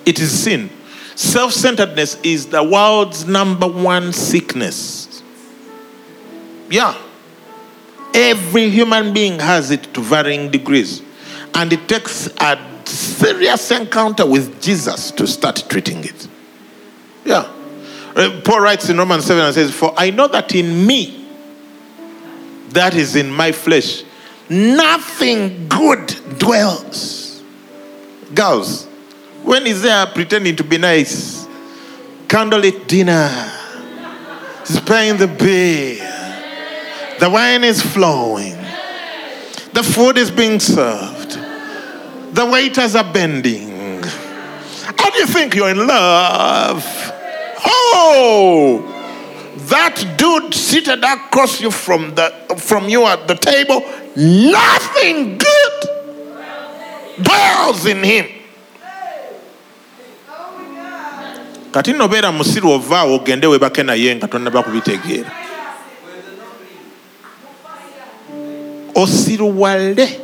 It 0.05 0.18
is 0.20 0.44
sin. 0.44 0.70
Self 1.19 1.53
centeredness 1.53 2.16
is 2.23 2.47
the 2.47 2.62
world's 2.62 3.27
number 3.27 3.66
one 3.66 4.12
sickness. 4.12 5.21
Yeah. 6.71 6.97
Every 8.14 8.71
human 8.71 9.12
being 9.12 9.41
has 9.41 9.73
it 9.73 9.93
to 9.95 10.01
varying 10.01 10.53
degrees. 10.53 11.03
And 11.55 11.73
it 11.73 11.89
takes 11.89 12.29
a 12.39 12.57
serious 12.85 13.69
encounter 13.73 14.27
with 14.27 14.62
Jesus 14.62 15.11
to 15.11 15.27
start 15.27 15.64
treating 15.69 16.05
it. 16.05 16.29
Yeah. 17.25 17.53
Uh, 18.14 18.41
Paul 18.45 18.61
writes 18.61 18.89
in 18.89 18.97
Romans 18.97 19.25
7 19.25 19.45
and 19.45 19.53
says, 19.53 19.75
For 19.75 19.93
I 19.97 20.11
know 20.11 20.29
that 20.29 20.55
in 20.55 20.87
me, 20.87 21.29
that 22.69 22.95
is 22.95 23.16
in 23.16 23.29
my 23.29 23.51
flesh, 23.51 24.05
nothing 24.49 25.66
good 25.66 26.14
dwells. 26.39 27.43
Girls, 28.33 28.88
when 29.49 29.66
is 29.66 29.80
there 29.80 30.05
pretending 30.05 30.55
to 30.55 30.62
be 30.62 30.76
nice? 30.76 31.46
Candlelit 32.26 32.86
dinner, 32.86 33.30
he's 34.66 34.78
paying 34.80 35.16
the 35.16 35.26
bill, 35.26 35.96
the 37.18 37.30
wine 37.30 37.64
is 37.64 37.80
flowing, 37.80 38.59
the 39.72 39.82
food 39.82 40.18
is 40.18 40.30
being 40.30 40.61
served, 40.61 41.38
the 42.34 42.44
waiters 42.44 42.94
are 42.94 43.11
bending. 43.11 44.03
How 44.99 45.09
do 45.09 45.18
you 45.18 45.26
think 45.26 45.55
you're 45.55 45.70
in 45.70 45.86
love? 45.86 46.84
Oh, 47.64 48.84
that 49.70 50.14
dude 50.18 50.53
seated 50.53 51.03
across 51.03 51.59
you 51.59 51.70
from 51.70 52.14
the 52.14 52.28
from 52.59 52.90
you 52.90 53.07
at 53.07 53.26
the 53.26 53.34
table, 53.34 53.80
nothing 54.14 55.38
good 55.38 55.88
dwells 57.22 57.86
in 57.86 58.05
him. 58.05 58.38
kati 61.73 61.93
nno 61.93 62.09
beera 62.09 62.33
musiru 62.33 62.71
ovaawo 62.71 63.14
ogende 63.14 63.47
webake 63.47 63.83
naye 63.83 64.14
nga 64.16 64.29
tonnaba 64.29 64.62
kubitegeera. 64.62 65.31
Osiruwale 68.95 70.21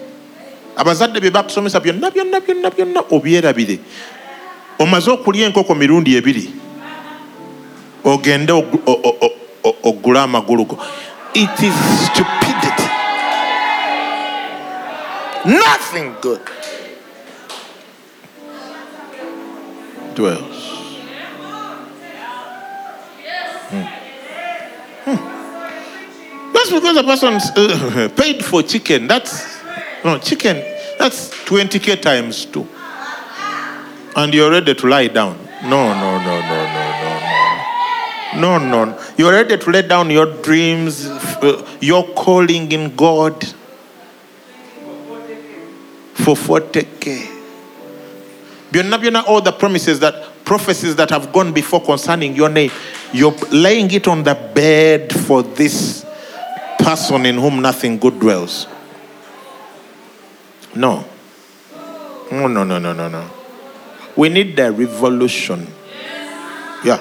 abazadde 0.77 1.21
bye 1.21 1.31
bakusomesa 1.31 1.81
byonna 1.81 2.11
byonna 2.11 2.41
byonna 2.41 2.71
byonna 2.71 3.01
obyerabire. 3.11 3.79
Omaze 4.79 5.11
okulya 5.11 5.47
enkoko 5.47 5.75
mirundi 5.75 6.17
ebiri 6.17 6.51
ogende 8.05 8.53
oggule 9.83 10.21
amagulu 10.21 10.65
go. 10.65 10.79
It 11.35 11.61
is 11.63 11.75
stupidity. 12.07 12.89
Nothing 15.45 16.15
good. 16.21 16.41
12 20.15 20.54
Just 26.65 26.77
because 26.77 26.97
the 26.97 27.05
person's 27.05 27.51
paid 28.17 28.43
for 28.43 28.63
chicken, 28.63 29.07
that's 29.07 29.63
no 30.03 30.17
chicken, 30.19 30.57
that's 30.99 31.29
20k 31.45 32.01
times 32.01 32.47
two. 32.47 32.67
And 34.17 34.33
you're 34.33 34.51
ready 34.51 34.75
to 34.75 34.87
lie 34.87 35.09
down. 35.09 35.37
No, 35.63 35.93
no, 35.93 36.19
no, 36.19 36.41
no, 36.41 36.41
no, 36.41 37.01
no, 38.33 38.59
no. 38.59 38.59
No, 38.59 38.85
no. 38.87 38.99
You're 39.19 39.33
ready 39.33 39.59
to 39.59 39.71
lay 39.71 39.83
down 39.83 40.09
your 40.09 40.25
dreams, 40.41 41.05
uh, 41.05 41.69
your 41.83 42.09
calling 42.15 42.73
in 42.73 42.97
God 42.97 43.45
for 46.15 46.35
40k. 46.35 47.29
Byonna 48.73 48.99
byonna, 48.99 49.27
all 49.27 49.43
the 49.43 49.53
promises 49.53 50.01
that 50.01 50.45
prophecies 50.47 50.97
that 50.97 51.11
have 51.11 51.31
gone 51.31 51.53
before 51.53 51.83
concerning 51.83 52.35
your 52.35 52.49
name, 52.49 52.71
you're 53.13 53.37
laying 53.53 53.91
it 53.91 54.09
on 54.09 54.23
the 54.23 54.35
bed 54.55 55.13
for 55.13 55.43
this 55.43 56.07
person 56.85 57.27
in 57.27 57.37
whom 57.39 57.63
nothing 57.63 57.99
good 57.99 58.19
dwells 58.21 58.67
no 60.75 61.05
no 62.31 62.47
no 62.47 62.65
no 62.65 62.79
no 62.79 62.93
no 62.93 63.09
no 63.09 63.31
we 64.17 64.29
need 64.29 64.55
the 64.57 64.71
revolution 64.71 65.67
yeah 66.85 67.01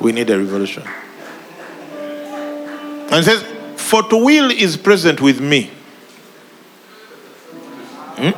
we 0.00 0.12
need 0.12 0.28
a 0.30 0.38
revolution 0.38 0.82
and 3.10 3.24
says 3.24 3.42
for 3.76 4.02
to 4.08 4.16
will 4.16 4.50
is 4.50 4.76
present 4.76 5.20
with 5.20 5.40
me 5.40 5.70
Hmm? 8.18 8.30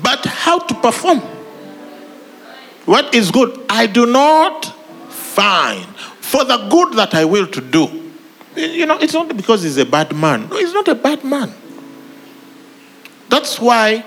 but 0.00 0.24
how 0.24 0.60
to 0.60 0.74
perform. 0.74 1.18
What 2.84 3.14
is 3.14 3.30
good? 3.32 3.60
I 3.68 3.86
do 3.86 4.06
not 4.06 4.66
find. 5.10 5.84
For 6.20 6.44
the 6.44 6.68
good 6.68 6.94
that 6.94 7.14
I 7.14 7.24
will 7.24 7.46
to 7.48 7.60
do. 7.60 8.03
You 8.56 8.86
know, 8.86 8.98
it's 8.98 9.12
not 9.12 9.36
because 9.36 9.62
he's 9.62 9.78
a 9.78 9.86
bad 9.86 10.14
man. 10.14 10.48
No, 10.48 10.56
he's 10.58 10.72
not 10.72 10.86
a 10.88 10.94
bad 10.94 11.24
man. 11.24 11.52
That's 13.28 13.58
why 13.58 14.04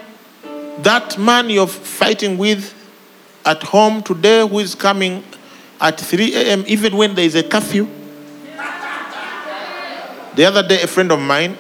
that 0.80 1.18
man 1.18 1.50
you're 1.50 1.68
fighting 1.68 2.38
with 2.38 2.74
at 3.46 3.64
home 3.64 4.04
today, 4.04 4.48
who 4.48 4.60
is 4.60 4.76
coming 4.76 5.24
at 5.82 6.00
3 6.00 6.36
a.m., 6.36 6.64
even 6.68 6.96
when 6.96 7.16
there 7.16 7.26
is 7.26 7.36
a 7.36 7.44
curfew. 7.44 7.88
The 10.36 10.46
other 10.46 10.68
day, 10.68 10.82
a 10.82 10.88
friend 10.88 11.12
of 11.12 11.20
mine, 11.20 11.58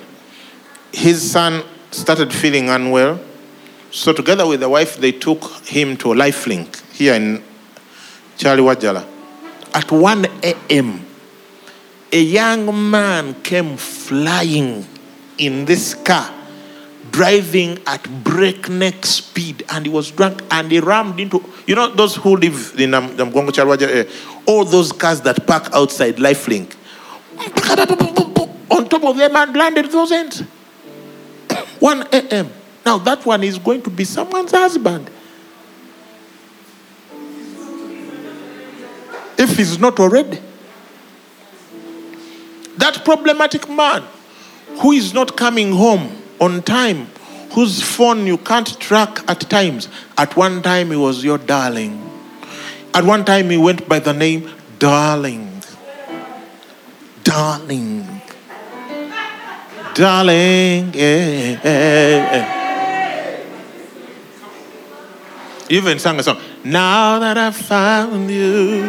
his 0.93 1.31
son 1.31 1.63
started 1.89 2.31
feeling 2.31 2.69
unwell. 2.69 3.19
So 3.89 4.13
together 4.13 4.45
with 4.45 4.59
the 4.59 4.69
wife, 4.69 4.97
they 4.97 5.11
took 5.11 5.43
him 5.65 5.97
to 5.97 6.11
a 6.11 6.15
Lifelink 6.15 6.91
here 6.91 7.15
in 7.15 7.43
Kyaliwajjala. 8.37 9.05
At 9.73 9.91
1 9.91 10.25
a.m., 10.43 11.06
a 12.11 12.21
young 12.21 12.89
man 12.89 13.33
came 13.41 13.77
flying 13.77 14.85
in 15.37 15.65
this 15.65 15.93
car, 15.93 16.33
driving 17.11 17.79
at 17.85 18.03
breakneck 18.23 19.05
speed, 19.05 19.65
and 19.69 19.85
he 19.85 19.91
was 19.91 20.11
drunk 20.11 20.41
and 20.51 20.71
he 20.71 20.79
rammed 20.79 21.19
into, 21.19 21.43
you 21.65 21.75
know, 21.75 21.93
those 21.93 22.15
who 22.15 22.37
live 22.37 22.73
in 22.79 22.93
um, 22.93 23.09
Mgongo 23.17 23.51
Wajala, 23.51 24.09
all 24.45 24.63
those 24.63 24.91
cars 24.91 25.21
that 25.21 25.45
park 25.45 25.69
outside 25.73 26.15
Lifelink. 26.17 26.75
On 28.69 28.87
top 28.87 29.03
of 29.03 29.17
them 29.17 29.35
and 29.35 29.55
landed 29.55 29.91
those 29.91 30.11
ends. 30.11 30.43
1 31.79 32.07
a.m. 32.11 32.49
Now 32.85 32.97
that 32.99 33.25
one 33.25 33.43
is 33.43 33.59
going 33.59 33.81
to 33.83 33.89
be 33.89 34.03
someone's 34.03 34.51
husband. 34.51 35.09
If 39.37 39.55
he's 39.55 39.77
not 39.77 39.99
already. 39.99 40.39
That 42.77 43.03
problematic 43.03 43.69
man 43.69 44.03
who 44.79 44.91
is 44.91 45.13
not 45.13 45.35
coming 45.35 45.71
home 45.71 46.21
on 46.39 46.61
time, 46.61 47.07
whose 47.53 47.81
phone 47.81 48.27
you 48.27 48.37
can't 48.37 48.79
track 48.79 49.19
at 49.27 49.41
times. 49.41 49.89
At 50.17 50.35
one 50.35 50.61
time, 50.61 50.91
he 50.91 50.97
was 50.97 51.23
your 51.23 51.37
darling. 51.37 52.03
At 52.93 53.03
one 53.03 53.25
time, 53.25 53.49
he 53.49 53.57
went 53.57 53.87
by 53.87 53.99
the 53.99 54.13
name 54.13 54.49
Darling. 54.79 55.63
Darling. 57.23 58.21
Darling. 59.95 60.93
yeah, 60.93 61.59
yeah, 61.63 61.63
yeah. 61.63 62.57
Even 65.69 65.99
sang 65.99 66.19
a 66.19 66.23
song. 66.23 66.39
Now 66.63 67.19
that 67.19 67.37
I've 67.37 67.55
found 67.55 68.29
you, 68.29 68.83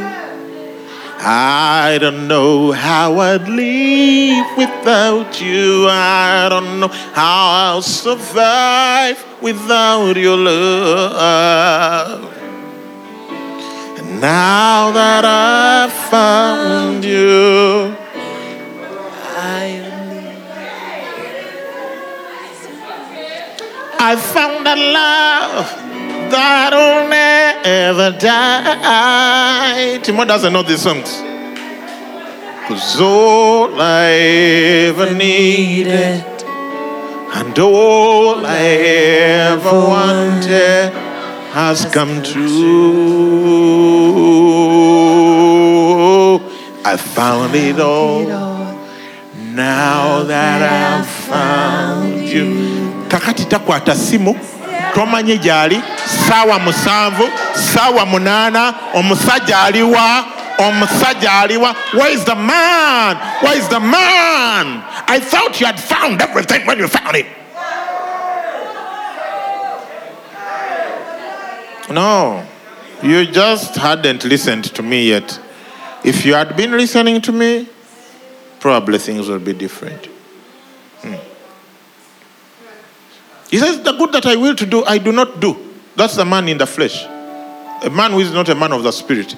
I 1.21 1.99
don't 2.01 2.29
know 2.29 2.73
how 2.73 3.19
I'd 3.19 3.49
live 3.49 4.47
without 4.57 5.41
you. 5.41 5.87
I 5.89 6.49
don't 6.49 6.81
know 6.81 6.89
how 6.89 7.75
I'll 7.75 7.83
survive 7.83 9.25
without 9.43 10.17
your 10.17 10.37
love. 10.37 12.25
And 13.99 14.21
now 14.21 14.93
that 14.93 15.25
I've 15.25 15.93
found 15.93 17.05
you, 17.05 17.97
I 19.37 19.89
I 24.01 24.15
found 24.15 24.67
a 24.67 24.77
love 24.77 25.67
that'll 26.31 26.98
never 27.89 28.11
die. 28.19 29.99
Timo 30.03 30.27
doesn't 30.27 30.53
know 30.53 30.63
these 30.63 30.83
songs. 30.83 31.23
Cause 32.69 33.01
all 33.01 33.81
I 33.81 34.11
ever 34.91 35.15
needed, 35.15 36.23
And 37.39 37.59
all 37.59 38.45
I 38.45 38.67
ever 39.53 39.73
wanted 39.95 40.93
has 41.57 41.87
come 41.87 42.23
true. 42.23 42.59
I 46.85 46.97
found 46.99 47.55
it 47.55 47.81
all. 47.81 48.25
Now 49.55 50.25
that 50.25 50.61
I've 50.63 51.07
found 51.31 52.29
you. 52.29 52.49
kakati 53.09 53.45
takwata 53.45 53.95
simu 53.95 54.37
tomanyi 54.99 55.39
gyali 55.39 55.83
saawa 56.29 56.59
musanvu 56.59 57.31
saawa 57.75 58.07
munaana 58.07 58.75
omusajja 58.95 59.61
aliwa 59.63 60.25
omusajja 60.59 61.33
aliwa. 61.33 61.75
Where 61.93 62.15
is 62.15 62.25
the 62.25 62.35
man? 62.35 63.17
Where 63.43 63.59
is 63.59 63.69
the 63.69 63.81
man? 63.81 64.83
I 65.07 65.21
thought 65.21 65.61
you 65.61 65.67
had 65.67 65.79
found 65.81 66.21
everything 66.21 66.67
when 66.67 66.79
you 66.79 66.89
found 66.89 67.17
it 67.17 67.27
no 71.91 72.45
you 73.03 73.25
just 73.25 73.77
hadn't 73.77 74.25
listened 74.25 74.65
to 74.75 74.83
me 74.83 75.09
yet. 75.09 75.41
If 76.05 76.27
you 76.27 76.35
had 76.35 76.57
been 76.57 76.73
listening 76.73 77.23
to 77.23 77.33
me 77.33 77.69
probably 78.61 78.99
things 78.99 79.29
would 79.29 79.45
be 79.45 79.53
different 79.55 80.09
He 83.51 83.59
says, 83.59 83.83
The 83.83 83.93
good 83.93 84.13
that 84.13 84.27
I 84.27 84.37
will 84.37 84.55
to 84.55 84.67
do, 84.67 84.85
I 84.85 84.99
do 84.99 85.13
not 85.13 85.41
do. 85.41 85.57
That's 85.97 86.17
the 86.17 86.25
man 86.25 86.49
in 86.49 86.59
the 86.59 86.67
flesh. 86.67 87.05
A 87.05 87.91
man 87.91 88.13
who 88.13 88.21
is 88.21 88.33
not 88.33 88.49
a 88.49 88.55
man 88.55 88.73
of 88.73 88.83
the 88.83 88.93
spirit. 88.93 89.35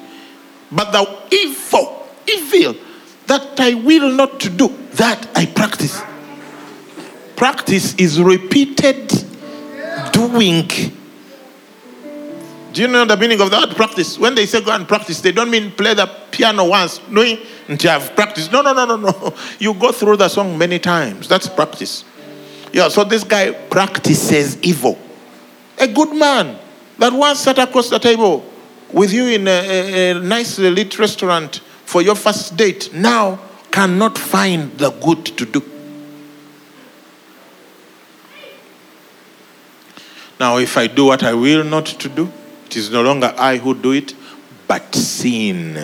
But 0.73 0.93
the 0.93 1.35
evil, 1.35 2.07
evil 2.29 2.75
that 3.27 3.61
I 3.61 3.75
will 3.75 4.11
not 4.11 4.41
to 4.41 4.51
do, 4.51 4.69
that 4.93 5.29
I 5.37 5.47
practice. 5.47 6.03
Practice 7.37 7.95
is 7.95 8.21
repeated 8.21 9.09
doing. 10.13 10.69
Do 12.73 12.83
you 12.83 12.89
know 12.89 13.05
the 13.05 13.17
meaning 13.17 13.41
of 13.41 13.51
word 13.51 13.75
practice? 13.77 14.19
When 14.19 14.35
they 14.35 14.47
say 14.47 14.61
go 14.61 14.73
and 14.73 14.87
practice, 14.87 15.21
they 15.21 15.33
don't 15.33 15.51
mean 15.51 15.73
play 15.73 15.95
the 15.95 16.07
piano 16.31 16.69
once, 16.69 17.01
knowing 17.09 17.39
until 17.69 17.91
I've 17.93 18.15
practiced. 18.15 18.53
No, 18.53 18.63
no, 18.63 18.73
no, 18.73 18.85
no, 18.85 18.97
no. 18.97 19.35
You 19.59 19.75
go 19.75 19.91
through 19.93 20.19
the 20.19 20.29
song 20.29 20.57
many 20.57 20.79
times. 20.79 21.29
That's 21.29 21.49
practice. 21.49 22.05
Yeah, 22.73 22.89
so 22.89 23.05
this 23.05 23.25
guy 23.25 23.53
practices 23.53 24.61
evil. 24.63 24.99
A 25.79 25.89
good 25.89 26.15
man 26.15 26.59
that 26.99 27.13
once 27.13 27.41
sat 27.41 27.59
across 27.59 27.91
the 27.91 27.99
table 27.99 28.45
with 28.93 29.13
you 29.13 29.27
in 29.27 29.49
a, 29.49 29.51
a, 29.51 30.11
a 30.11 30.21
nice 30.21 30.59
lit 30.59 30.99
restaurant 30.99 31.61
for 31.85 32.03
your 32.03 32.15
first 32.15 32.57
date 32.57 32.93
now 32.93 33.41
cannot 33.71 34.19
find 34.19 34.73
the 34.79 34.91
good 34.91 35.25
to 35.25 35.47
do. 35.47 35.63
Now, 40.39 40.57
if 40.59 40.77
I 40.79 40.87
do 40.87 41.07
what 41.07 41.23
I 41.23 41.35
will 41.35 41.65
not 41.65 41.87
to 41.87 42.09
do, 42.09 42.31
it 42.67 42.77
is 42.77 42.91
no 42.91 43.03
longer 43.03 43.35
I 43.37 43.57
who 43.59 43.75
do 43.75 43.93
it, 43.93 44.15
but 44.67 44.95
sin 44.95 45.75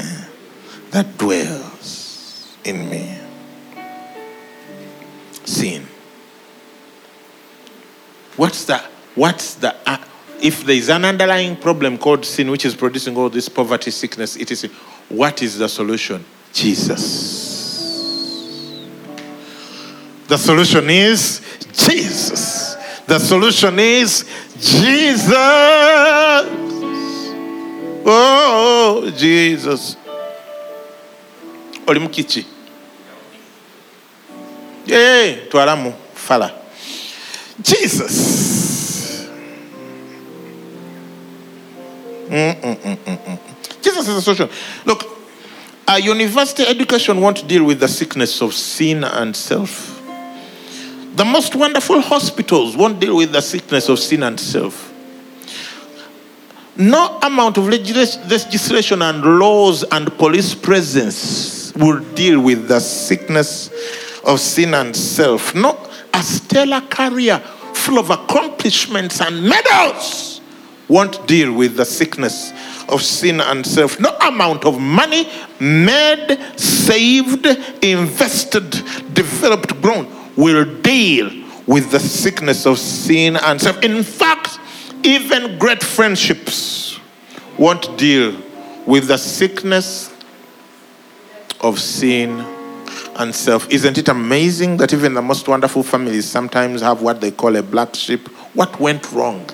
that 0.90 1.18
dwells 1.18 2.56
in 2.64 2.88
me. 2.88 3.18
Sin. 5.44 5.86
What's 8.36 8.64
the 8.64 8.78
what's 9.14 9.54
the 9.54 9.74
uh, 9.86 9.98
if 10.42 10.64
there 10.64 10.76
is 10.76 10.88
an 10.90 11.04
underlying 11.04 11.56
problem 11.56 11.96
called 11.96 12.24
sin 12.24 12.50
which 12.50 12.64
is 12.64 12.74
producing 12.74 13.16
all 13.16 13.30
this 13.30 13.48
poverty, 13.48 13.90
sickness, 13.90 14.36
it 14.36 14.50
is 14.50 14.64
what 15.08 15.42
is 15.42 15.58
the 15.58 15.68
solution? 15.68 16.24
Jesus. 16.52 17.56
The 20.28 20.36
solution 20.36 20.90
is 20.90 21.40
Jesus. 21.72 22.74
The 23.06 23.18
solution 23.18 23.78
is 23.78 24.24
Jesus. 24.58 25.32
Oh, 28.08 29.12
Jesus. 29.16 29.96
Oli 31.86 32.00
mukiki? 32.00 32.44
Eh, 34.88 35.48
twalamu 35.48 35.94
fala. 36.14 36.65
Jesus. 37.62 39.26
Mm-mm-mm-mm-mm. 42.28 43.38
Jesus 43.82 44.08
is 44.08 44.14
the 44.14 44.20
solution. 44.22 44.50
Look, 44.84 45.04
a 45.88 46.00
university 46.00 46.64
education 46.64 47.20
won't 47.20 47.46
deal 47.46 47.64
with 47.64 47.80
the 47.80 47.88
sickness 47.88 48.42
of 48.42 48.52
sin 48.52 49.04
and 49.04 49.34
self. 49.34 50.02
The 51.14 51.24
most 51.24 51.54
wonderful 51.54 52.00
hospitals 52.00 52.76
won't 52.76 53.00
deal 53.00 53.16
with 53.16 53.32
the 53.32 53.40
sickness 53.40 53.88
of 53.88 53.98
sin 53.98 54.22
and 54.22 54.38
self. 54.38 54.92
No 56.76 57.18
amount 57.22 57.56
of 57.56 57.68
legislation 57.68 59.00
and 59.00 59.38
laws 59.38 59.82
and 59.84 60.12
police 60.18 60.54
presence 60.54 61.72
will 61.74 62.00
deal 62.14 62.40
with 62.40 62.68
the 62.68 62.80
sickness 62.80 63.70
of 64.24 64.40
sin 64.40 64.74
and 64.74 64.94
self. 64.94 65.54
No, 65.54 65.70
a 65.70 65.85
stellar 66.56 66.80
career 66.80 67.38
full 67.74 67.98
of 67.98 68.08
accomplishments 68.08 69.20
and 69.20 69.46
medals 69.46 70.40
won't 70.88 71.26
deal 71.26 71.52
with 71.52 71.76
the 71.76 71.84
sickness 71.84 72.50
of 72.88 73.02
sin 73.02 73.42
and 73.42 73.66
self. 73.66 74.00
No 74.00 74.16
amount 74.22 74.64
of 74.64 74.80
money 74.80 75.28
made, 75.60 76.38
saved, 76.56 77.44
invested, 77.84 78.70
developed, 79.12 79.82
grown 79.82 80.10
will 80.34 80.64
deal 80.80 81.30
with 81.66 81.90
the 81.90 82.00
sickness 82.00 82.64
of 82.64 82.78
sin 82.78 83.36
and 83.36 83.60
self. 83.60 83.82
In 83.82 84.02
fact, 84.02 84.58
even 85.02 85.58
great 85.58 85.82
friendships 85.82 86.98
won't 87.58 87.98
deal 87.98 88.34
with 88.86 89.08
the 89.08 89.18
sickness 89.18 90.10
of 91.60 91.78
sin 91.78 92.55
and 93.18 93.34
self. 93.34 93.68
Isn't 93.70 93.98
it 93.98 94.08
amazing 94.08 94.76
that 94.78 94.92
even 94.92 95.14
the 95.14 95.22
most 95.22 95.48
wonderful 95.48 95.82
families 95.82 96.26
sometimes 96.26 96.80
have 96.82 97.02
what 97.02 97.20
they 97.20 97.30
call 97.30 97.56
a 97.56 97.62
black 97.62 97.94
sheep? 97.94 98.28
What 98.54 98.78
went 98.80 99.10
wrong? 99.12 99.48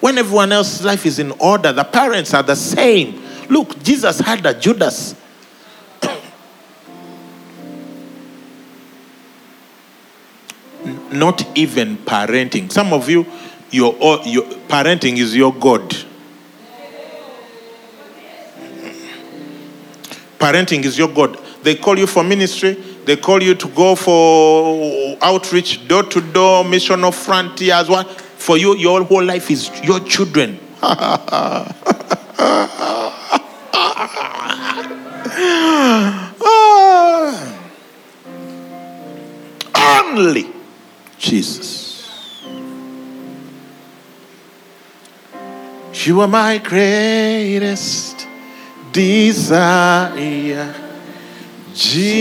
When 0.00 0.18
everyone 0.18 0.52
else's 0.52 0.84
life 0.84 1.06
is 1.06 1.18
in 1.18 1.32
order, 1.32 1.72
the 1.72 1.84
parents 1.84 2.34
are 2.34 2.42
the 2.42 2.56
same. 2.56 3.22
Look, 3.48 3.82
Jesus 3.82 4.18
had 4.20 4.44
a 4.44 4.52
Judas. 4.52 5.14
Not 11.10 11.46
even 11.56 11.96
parenting. 11.98 12.70
Some 12.70 12.92
of 12.92 13.08
you, 13.08 13.24
your, 13.70 13.94
your 14.24 14.44
parenting 14.68 15.16
is 15.18 15.34
your 15.34 15.54
God. 15.54 15.94
Parenting 20.38 20.84
is 20.84 20.98
your 20.98 21.08
God. 21.08 21.38
They 21.64 21.74
call 21.76 21.98
you 21.98 22.06
for 22.06 22.22
ministry. 22.22 22.74
They 23.06 23.16
call 23.16 23.42
you 23.42 23.54
to 23.54 23.68
go 23.68 23.94
for 23.94 25.16
outreach, 25.22 25.88
door 25.88 26.02
to 26.02 26.20
door, 26.20 26.62
mission 26.62 27.02
of 27.04 27.14
frontiers. 27.14 27.88
What 27.88 28.20
for 28.20 28.58
you? 28.58 28.76
Your 28.76 29.02
whole 29.02 29.24
life 29.24 29.50
is 29.50 29.70
your 29.82 30.00
children. 30.00 30.60
Only 39.74 40.52
Jesus. 41.18 42.10
You 46.06 46.20
are 46.20 46.28
my 46.28 46.58
greatest 46.58 48.26
desire. 48.92 50.83
Jesus. 51.74 52.14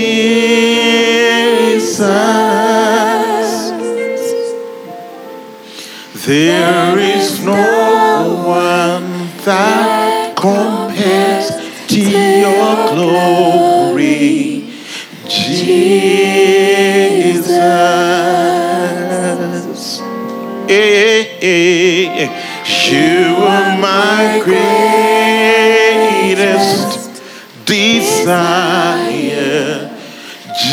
There 6.25 6.97
is 6.97 7.43
no 7.45 8.43
one 8.47 9.29
that 9.45 10.35
compares 10.35 11.51
to 11.87 11.99
your 11.99 12.75
glory. 12.95 14.69
Jesus. 15.27 15.83
Eh, 20.67 21.37
eh, 21.41 22.23
eh. 22.23 22.29
You 22.89 23.35
are 23.37 23.77
my 23.77 24.41
greatest 24.43 25.93
desire. 27.65 28.92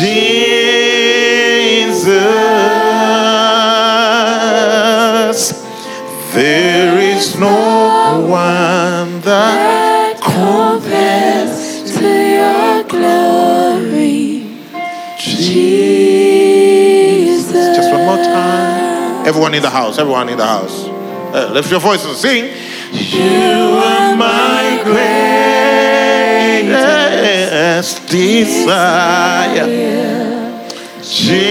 Jesus. 0.01 1.93
There 6.33 6.97
is 6.97 7.37
no 7.37 8.25
one 8.27 9.21
that 9.21 10.19
compares 10.19 11.93
to 11.93 12.01
your 12.01 12.83
glory, 12.89 14.47
Jesus. 15.19 15.53
Just 17.53 17.91
one 17.91 18.05
more 18.07 18.17
time. 18.17 19.27
Everyone 19.27 19.53
in 19.53 19.61
the 19.61 19.69
house, 19.69 19.99
everyone 19.99 20.29
in 20.29 20.37
the 20.39 20.47
house. 20.47 20.87
Uh, 20.87 21.51
lift 21.53 21.69
your 21.69 21.79
voice 21.79 22.03
and 22.03 22.17
sing. 22.17 22.45
You 22.91 23.77
are 23.77 24.15
my 24.15 24.81
greatest 27.81 28.07
desire. 28.09 29.67
Jesus, 31.03 31.47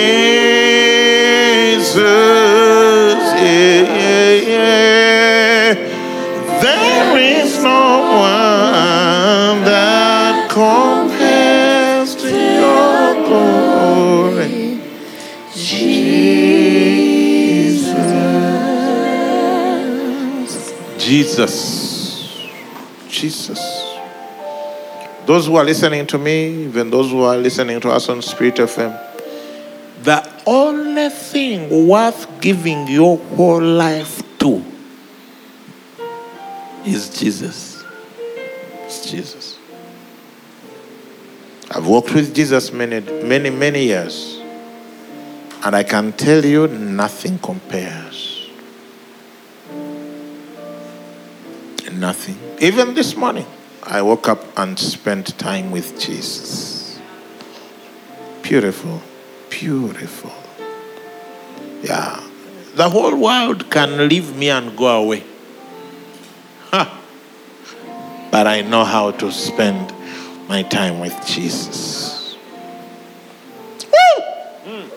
yeah, 3.42 3.82
yeah, 3.98 4.34
yeah. 4.48 5.74
There 6.62 7.18
is 7.18 7.62
no 7.62 7.82
one 8.12 9.64
that 9.64 10.50
compares 10.50 12.14
to 12.16 12.28
your 12.30 13.14
glory. 13.26 14.80
Jesus. 15.52 15.90
Jesus. 20.98 21.56
Jesus. 23.08 23.69
Those 25.30 25.46
who 25.46 25.54
are 25.54 25.64
listening 25.64 26.08
to 26.08 26.18
me, 26.18 26.64
even 26.64 26.90
those 26.90 27.12
who 27.12 27.22
are 27.22 27.36
listening 27.36 27.78
to 27.82 27.90
us 27.90 28.08
on 28.08 28.20
Spirit 28.20 28.56
FM, 28.56 28.90
the 30.02 30.28
only 30.44 31.08
thing 31.08 31.86
worth 31.86 32.40
giving 32.40 32.88
your 32.88 33.16
whole 33.16 33.62
life 33.62 34.24
to 34.40 34.60
is 36.84 37.16
Jesus. 37.16 37.80
It's 38.86 39.08
Jesus. 39.08 39.56
I've 41.70 41.86
walked 41.86 42.12
with 42.12 42.34
Jesus 42.34 42.72
many, 42.72 42.98
many, 43.22 43.50
many 43.50 43.84
years, 43.84 44.42
and 45.62 45.76
I 45.76 45.84
can 45.84 46.12
tell 46.12 46.44
you 46.44 46.66
nothing 46.66 47.38
compares. 47.38 48.50
Nothing. 51.92 52.36
Even 52.60 52.94
this 52.94 53.14
morning, 53.14 53.46
I 53.82 54.02
woke 54.02 54.28
up 54.28 54.44
and 54.58 54.78
spent 54.78 55.38
time 55.38 55.70
with 55.70 55.98
Jesus. 55.98 56.98
Beautiful, 58.42 59.00
beautiful. 59.48 60.32
Yeah. 61.82 62.22
The 62.74 62.88
whole 62.88 63.16
world 63.16 63.70
can 63.70 64.08
leave 64.08 64.36
me 64.36 64.50
and 64.50 64.76
go 64.76 65.02
away. 65.02 65.24
Ha. 66.70 67.00
But 68.30 68.46
I 68.46 68.60
know 68.62 68.84
how 68.84 69.12
to 69.12 69.32
spend 69.32 69.92
my 70.48 70.62
time 70.62 71.00
with 71.00 71.14
Jesus. 71.26 72.36
Woo! 73.86 74.24
Mm. 74.66 74.90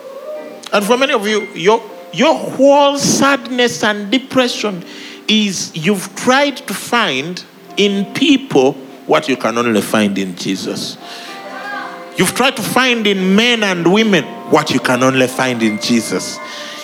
And 0.73 0.85
for 0.85 0.97
many 0.97 1.13
of 1.13 1.27
you, 1.27 1.41
your, 1.53 1.81
your 2.11 2.35
whole 2.35 2.97
sadness 2.97 3.83
and 3.83 4.11
depression 4.11 4.83
is 5.27 5.75
you've 5.75 6.15
tried 6.15 6.57
to 6.57 6.73
find 6.73 7.43
in 7.77 8.13
people 8.13 8.73
what 9.05 9.27
you 9.27 9.37
can 9.37 9.57
only 9.57 9.81
find 9.81 10.17
in 10.17 10.35
Jesus. 10.35 10.97
You've 12.17 12.35
tried 12.35 12.55
to 12.57 12.61
find 12.61 13.07
in 13.07 13.35
men 13.35 13.63
and 13.63 13.91
women 13.91 14.23
what 14.51 14.71
you 14.71 14.79
can 14.79 15.01
only 15.03 15.27
find 15.27 15.63
in 15.63 15.79
Jesus. 15.81 16.37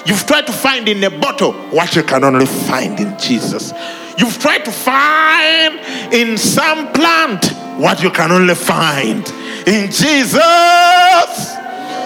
You've 0.06 0.26
tried 0.26 0.48
to 0.48 0.54
find 0.54 0.88
in 0.88 1.04
a 1.04 1.10
bottle 1.10 1.54
what 1.70 1.96
you 1.96 2.04
can 2.04 2.24
only 2.24 2.46
find 2.46 3.00
in 3.00 3.18
Jesus. 3.20 3.74
You've 4.18 4.40
tried 4.40 4.66
to 4.66 4.72
find 4.72 5.80
in 6.14 6.38
some 6.38 6.92
plant 6.94 7.46
what 7.78 8.02
you 8.02 8.10
can 8.10 8.32
only 8.32 8.56
find 8.56 9.28
in 9.68 9.92
Jesus. 9.92 10.40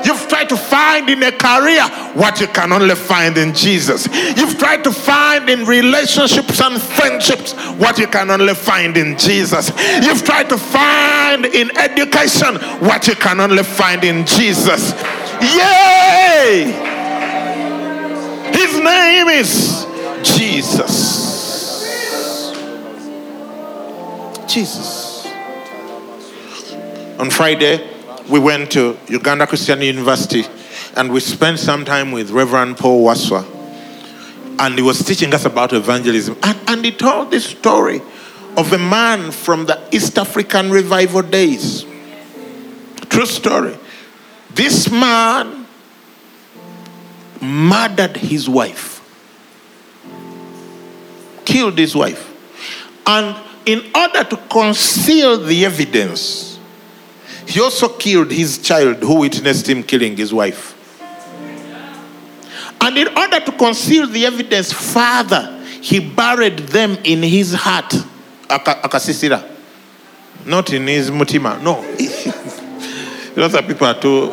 You've 0.06 0.28
tried 0.28 0.50
to 0.50 0.58
find 0.58 1.10
in 1.10 1.24
a 1.24 1.32
career 1.32 1.84
what 2.14 2.40
you 2.40 2.48
can 2.48 2.72
only 2.72 2.96
find 2.96 3.38
in 3.38 3.54
Jesus. 3.54 4.08
You've 4.38 4.58
tried 4.58 4.84
to 4.84 4.92
find 4.92 5.50
in 5.50 5.66
relationships 5.66 6.62
and 6.62 6.82
friendships 6.82 7.54
what 7.78 7.98
you 7.98 8.08
can 8.08 8.30
only 8.30 8.54
find 8.54 8.98
in 8.98 9.18
Jesus. 9.18 9.70
You've 10.02 10.24
tried 10.24 10.50
to 10.50 10.58
find 10.58 11.46
in 11.46 11.76
education 11.78 12.56
what 12.80 13.08
you 13.08 13.16
can 13.16 13.40
only 13.40 13.64
find 13.64 14.04
in 14.04 14.26
Jesus. 14.26 14.92
Yay! 15.42 16.72
His 18.54 18.80
name 18.80 19.28
is 19.30 19.86
Jesus. 20.24 21.24
Jesus. 24.48 25.26
On 27.20 27.30
Friday, 27.30 27.93
we 28.30 28.40
went 28.40 28.72
to 28.72 28.98
Uganda 29.08 29.48
Christian 29.48 29.82
University 29.82 30.46
and 30.96 31.12
we 31.12 31.20
spent 31.20 31.60
some 31.60 31.86
time 31.86 32.12
with 32.12 32.32
Reverend 32.32 32.78
Paul 32.78 33.04
Waswa. 33.04 33.46
And 34.60 34.76
he 34.76 34.82
was 34.82 35.04
teaching 35.04 35.34
us 35.34 35.46
about 35.46 35.74
evangelism. 35.74 36.38
And, 36.44 36.58
and 36.68 36.86
he 36.86 36.92
told 36.92 37.32
this 37.32 37.46
story 37.46 38.02
of 38.56 38.72
a 38.72 38.78
man 38.78 39.32
from 39.32 39.66
the 39.66 39.82
East 39.92 40.18
African 40.18 40.70
revival 40.70 41.24
days. 41.24 41.86
True 43.10 43.26
story. 43.26 43.78
This 44.54 44.92
man 44.92 45.66
murdered 47.42 48.16
his 48.16 48.48
wife, 48.48 49.02
killed 51.46 51.78
his 51.78 51.96
wife. 51.96 52.30
And 53.06 53.36
in 53.66 53.84
order 53.96 54.24
to 54.24 54.38
conceal 54.50 55.38
the 55.40 55.66
evidence, 55.66 56.53
he 57.48 57.60
also 57.62 57.90
killed 57.90 58.32
his 58.32 58.58
child 58.60 58.98
who 58.98 59.20
witnessed 59.20 59.68
him 59.68 59.84
killing 59.84 60.16
his 60.18 60.34
wife. 60.34 60.80
And 62.82 62.98
in 62.98 63.18
order 63.18 63.40
to 63.40 63.52
conceal 63.54 64.08
the 64.08 64.26
evidence 64.26 64.74
further, 64.74 65.64
he 65.82 66.00
buried 66.00 66.60
them 66.60 66.98
in 67.04 67.24
his 67.24 67.54
heart. 67.54 67.94
Aka- 68.50 68.82
Akasisira. 68.84 69.50
Not 70.46 70.74
in 70.74 70.88
his 70.88 71.10
mutima. 71.10 71.62
No. 71.62 71.82
know 73.36 73.48
that 73.48 73.66
people 73.68 73.88
are 73.88 74.00
too 74.00 74.32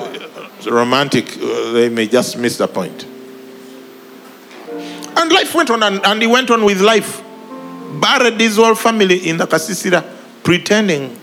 romantic, 0.70 1.36
uh, 1.38 1.72
they 1.72 1.88
may 1.88 2.06
just 2.06 2.36
miss 2.36 2.58
the 2.58 2.66
point. 2.66 3.04
And 5.16 5.32
life 5.32 5.54
went 5.54 5.70
on, 5.70 5.82
and, 5.82 6.04
and 6.04 6.20
he 6.20 6.26
went 6.26 6.50
on 6.50 6.64
with 6.64 6.80
life. 6.80 7.22
Buried 8.00 8.40
his 8.40 8.56
whole 8.56 8.74
family 8.74 9.28
in 9.28 9.36
the 9.36 9.46
Kasisira, 9.46 10.04
pretending 10.42 11.19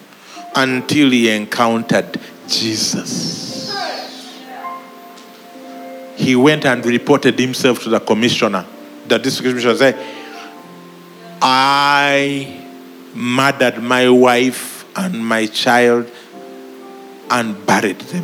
until 0.58 1.12
he 1.12 1.30
encountered 1.30 2.20
Jesus. 2.48 3.72
He 6.16 6.36
went 6.36 6.66
and 6.66 6.84
reported 6.84 7.38
himself 7.40 7.84
to 7.84 7.90
the 7.90 8.00
commissioner. 8.00 8.66
The 9.08 9.20
district 9.20 9.50
commissioner 9.50 9.76
said, 9.76 10.06
I 11.40 12.66
murdered 13.14 13.82
my 13.84 14.10
wife 14.10 14.84
and 14.98 15.24
my 15.24 15.46
child 15.46 16.10
and 17.30 17.64
buried 17.68 18.00
them. 18.00 18.24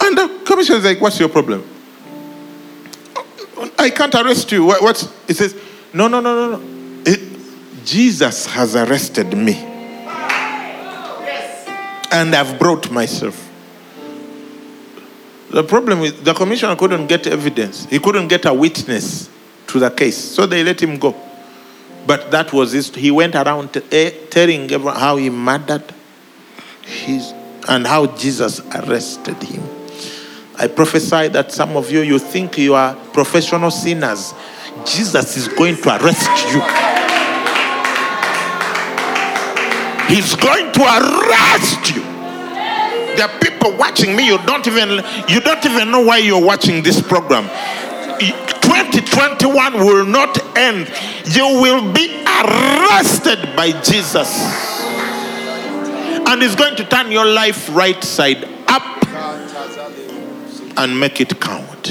And 0.00 0.16
the 0.16 0.42
commissioner 0.46 0.78
is 0.78 0.84
like, 0.84 1.00
What's 1.00 1.20
your 1.20 1.28
problem? 1.28 1.68
I 3.78 3.90
can't 3.90 4.14
arrest 4.14 4.50
you. 4.50 4.64
What, 4.64 4.82
what's 4.82 5.12
he 5.26 5.34
says, 5.34 5.54
No, 5.92 6.08
no, 6.08 6.20
no, 6.20 6.34
no, 6.34 6.56
no. 6.56 7.02
It- 7.04 7.84
Jesus 7.84 8.46
has 8.46 8.74
arrested 8.74 9.36
me. 9.36 9.73
And 12.14 12.32
I've 12.32 12.60
brought 12.60 12.92
myself. 12.92 13.50
The 15.50 15.64
problem 15.64 16.02
is 16.02 16.22
the 16.22 16.32
commissioner 16.32 16.76
couldn't 16.76 17.08
get 17.08 17.26
evidence. 17.26 17.86
He 17.86 17.98
couldn't 17.98 18.28
get 18.28 18.44
a 18.44 18.54
witness 18.54 19.28
to 19.66 19.80
the 19.80 19.90
case. 19.90 20.16
So 20.16 20.46
they 20.46 20.62
let 20.62 20.80
him 20.80 20.96
go. 21.00 21.12
But 22.06 22.30
that 22.30 22.52
was 22.52 22.70
his. 22.70 22.94
He 22.94 23.10
went 23.10 23.34
around 23.34 23.76
eh, 23.90 24.12
telling 24.30 24.70
everyone 24.70 24.94
how 24.94 25.16
he 25.16 25.28
murdered 25.28 25.92
his 26.82 27.32
and 27.68 27.84
how 27.84 28.06
Jesus 28.06 28.60
arrested 28.60 29.42
him. 29.42 29.68
I 30.56 30.68
prophesy 30.68 31.26
that 31.28 31.50
some 31.50 31.76
of 31.76 31.90
you, 31.90 32.02
you 32.02 32.20
think 32.20 32.58
you 32.58 32.74
are 32.74 32.94
professional 33.12 33.72
sinners. 33.72 34.32
Jesus 34.84 35.36
is 35.36 35.48
going 35.48 35.74
to 35.78 36.00
arrest 36.00 36.30
you. 36.52 36.93
He's 40.14 40.36
going 40.36 40.70
to 40.70 40.80
arrest 40.80 41.92
you. 41.92 42.02
There 43.16 43.28
are 43.28 43.38
people 43.40 43.76
watching 43.76 44.14
me. 44.14 44.28
You 44.28 44.38
don't 44.46 44.64
even 44.64 45.02
you 45.28 45.40
don't 45.40 45.66
even 45.66 45.90
know 45.90 46.02
why 46.02 46.18
you're 46.18 46.40
watching 46.40 46.84
this 46.84 47.02
program. 47.02 47.48
2021 48.20 49.74
will 49.74 50.06
not 50.06 50.38
end. 50.56 50.88
You 51.26 51.60
will 51.60 51.92
be 51.92 52.22
arrested 52.22 53.56
by 53.56 53.72
Jesus. 53.82 54.38
And 56.28 56.40
he's 56.40 56.54
going 56.54 56.76
to 56.76 56.84
turn 56.84 57.10
your 57.10 57.26
life 57.26 57.68
right 57.74 58.02
side 58.04 58.44
up 58.68 59.04
and 60.78 61.00
make 61.00 61.20
it 61.20 61.40
count. 61.40 61.86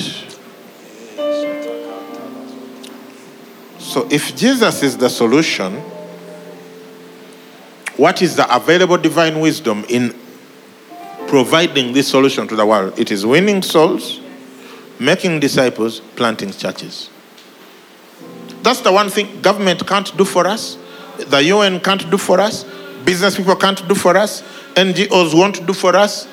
So 3.80 4.08
if 4.10 4.34
Jesus 4.38 4.82
is 4.82 4.96
the 4.98 5.10
solution, 5.10 5.84
what 8.04 8.22
is 8.22 8.36
the 8.36 8.54
available 8.54 8.97
divine 8.97 9.39
wisdom 9.39 9.86
in 9.88 10.14
providing 11.30 11.93
this 11.93 12.06
solution 12.06 12.45
to 12.45 12.54
the 12.54 12.66
world? 12.66 12.99
It 12.99 13.12
is 13.12 13.26
winning 13.26 13.62
souls, 13.62 14.20
making 14.99 15.39
disciples, 15.39 16.01
planting 16.18 16.51
churches. 16.51 17.10
That's 18.62 18.82
the 18.82 18.91
one 18.91 19.10
thing 19.10 19.41
government 19.41 19.88
can't 19.88 20.18
do 20.18 20.26
for 20.26 20.45
us, 20.45 20.78
the 21.18 21.41
UN 21.43 21.80
can't 21.80 22.12
do 22.12 22.18
for 22.18 22.41
us, 22.41 22.66
business 23.06 23.38
people 23.38 23.56
can't 23.56 23.88
do 23.88 23.95
for 23.95 24.18
us, 24.18 24.41
NGOs 24.74 25.34
won't 25.34 25.66
do 25.66 25.72
for 25.72 25.95
us, 25.95 26.28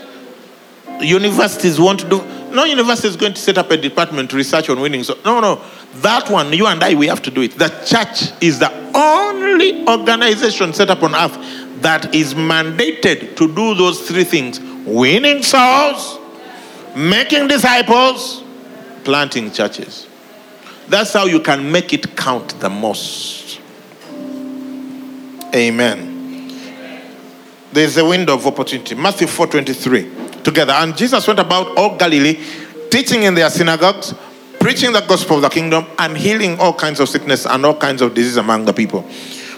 universities 1.01 1.79
won't 1.79 2.11
do. 2.11 2.21
No 2.51 2.65
university 2.65 3.07
is 3.07 3.15
going 3.15 3.35
to 3.35 3.41
set 3.41 3.59
up 3.59 3.71
a 3.71 3.77
department 3.77 4.31
to 4.31 4.37
research 4.37 4.69
on 4.69 4.81
winning. 4.81 5.05
So 5.05 5.17
no, 5.25 5.39
no, 5.39 5.63
that 6.03 6.29
one 6.31 6.53
you 6.53 6.67
and 6.67 6.83
I 6.83 6.95
we 6.95 7.07
have 7.07 7.23
to 7.23 7.31
do 7.31 7.43
it. 7.43 7.53
The 7.53 7.69
church 7.87 8.33
is 8.43 8.59
the 8.59 8.73
only 8.93 9.87
organization 9.87 10.73
set 10.73 10.91
up 10.91 11.03
on 11.03 11.15
earth 11.15 11.37
that 11.83 12.15
is 12.15 12.35
mandated 12.35 13.37
to 13.37 13.55
do 13.55 13.75
those 13.75 14.01
three 14.09 14.25
things: 14.25 14.61
winning 14.87 15.43
souls, 15.43 16.19
making 16.97 17.49
disciples, 17.49 18.43
planting 19.05 19.51
churches. 19.51 20.07
That's 20.89 21.13
how 21.13 21.27
you 21.27 21.41
can 21.41 21.71
make 21.71 21.93
it 21.93 22.17
count 22.17 22.59
the 22.61 22.69
most. 22.69 23.61
Amen. 25.55 26.09
There's 27.73 27.97
a 27.97 28.05
window 28.05 28.35
of 28.35 28.47
opportunity. 28.47 28.95
Matthew 28.95 29.27
4:23. 29.27 30.43
Together. 30.43 30.73
And 30.73 30.97
Jesus 30.97 31.27
went 31.27 31.39
about 31.39 31.77
all 31.77 31.97
Galilee, 31.97 32.39
teaching 32.91 33.25
in 33.25 33.35
their 33.35 33.51
synagogues, 33.51 34.15
preaching 34.59 34.93
the 34.93 35.03
gospel 35.03 35.37
of 35.37 35.43
the 35.43 35.49
kingdom, 35.51 35.85
and 35.99 36.17
healing 36.17 36.59
all 36.59 36.73
kinds 36.73 36.99
of 36.99 37.09
sickness 37.09 37.47
and 37.47 37.65
all 37.67 37.75
kinds 37.75 38.01
of 38.01 38.15
disease 38.15 38.39
among 38.39 38.65
the 38.65 38.73
people. 38.73 39.05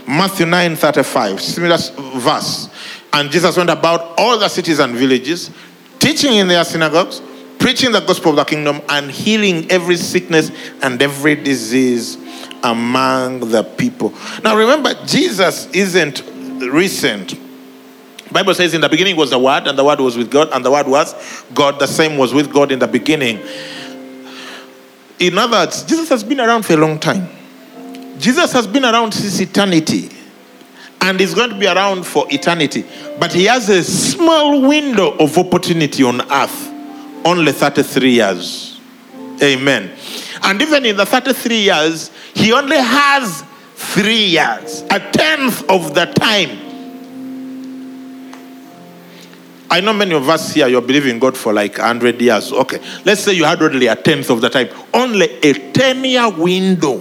Matthew 0.07 0.47
9:35, 0.47 1.41
similar 1.41 1.79
verse. 2.19 2.69
And 3.13 3.31
Jesus 3.31 3.57
went 3.57 3.71
about 3.71 4.15
all 4.19 4.39
the 4.39 4.49
cities 4.49 4.79
and 4.79 4.95
villages, 4.95 5.51
teaching 5.99 6.35
in 6.35 6.49
their 6.49 6.65
synagogues, 6.65 7.21
preaching 7.59 7.93
the 7.93 8.01
gospel 8.01 8.31
of 8.31 8.37
the 8.37 8.45
kingdom, 8.45 8.81
and 8.89 9.11
healing 9.11 9.71
every 9.71 9.97
sickness 9.97 10.51
and 10.83 11.01
every 11.01 11.35
disease 11.37 12.17
among 12.63 13.41
the 13.51 13.63
people. 13.63 14.13
Now 14.43 14.57
remember, 14.57 14.95
Jesus 15.07 15.67
isn't 15.73 16.23
recent. 16.61 17.39
Bible 18.33 18.55
says 18.55 18.73
in 18.73 18.81
the 18.81 18.89
beginning 18.89 19.17
was 19.17 19.31
the 19.31 19.39
word 19.39 19.67
and 19.67 19.79
the 19.79 19.85
word 19.85 20.01
was 20.01 20.17
with 20.17 20.31
God 20.31 20.49
and 20.53 20.65
the 20.65 20.71
word 20.71 20.87
was 20.87 21.15
God 21.53 21.79
the 21.79 21.87
same 21.87 22.17
was 22.17 22.33
with 22.33 22.51
God 22.51 22.73
in 22.73 22.79
the 22.79 22.87
beginning. 22.87 23.39
In 25.19 25.37
other 25.39 25.59
words, 25.59 25.83
Jesus 25.83 26.09
has 26.09 26.25
been 26.25 26.41
around 26.41 26.65
for 26.65 26.73
a 26.73 26.77
long 26.77 26.99
time. 26.99 27.29
Jesus 28.23 28.53
has 28.53 28.69
been 28.69 28.85
around 28.85 29.13
since 29.13 29.41
eternity 29.41 30.09
and 31.01 31.21
is 31.21 31.35
going 31.35 31.51
to 31.51 31.59
be 31.59 31.67
around 31.67 32.05
for 32.05 32.25
eternity. 32.31 32.85
But 33.19 33.33
he 33.33 33.47
has 33.47 33.69
a 33.69 33.83
small 33.83 34.63
window 34.63 35.17
of 35.19 35.37
opportunity 35.37 36.05
on 36.05 36.21
earth, 36.31 36.69
only 37.25 37.51
33 37.51 38.11
years. 38.11 38.81
Amen. 39.43 39.91
And 40.45 40.63
even 40.63 40.87
in 40.87 40.97
the 40.97 41.05
33 41.05 41.57
years, 41.57 42.13
he 42.33 42.53
only 42.53 42.77
has 42.77 43.43
three 43.75 44.27
years, 44.27 44.83
a 44.83 45.01
tenth 45.01 45.69
of 45.69 45.93
the 45.93 46.07
time 46.07 46.71
I 49.73 49.81
know 49.81 49.95
many 49.95 50.15
of 50.15 50.29
us 50.29 50.53
here, 50.53 50.69
you're 50.69 50.83
believing 50.83 51.19
God 51.19 51.35
for 51.35 51.51
like 51.51 51.79
100 51.79 52.21
years. 52.21 52.53
Okay, 52.53 52.79
let's 53.07 53.23
say 53.23 53.33
you 53.33 53.45
had 53.45 53.63
only 53.63 53.87
a 53.87 53.97
tenth 53.97 54.29
of 54.29 54.43
the 54.43 54.51
time, 54.51 54.69
only 54.93 55.31
a 55.43 55.55
10 55.73 56.05
year 56.05 56.29
window 56.29 56.99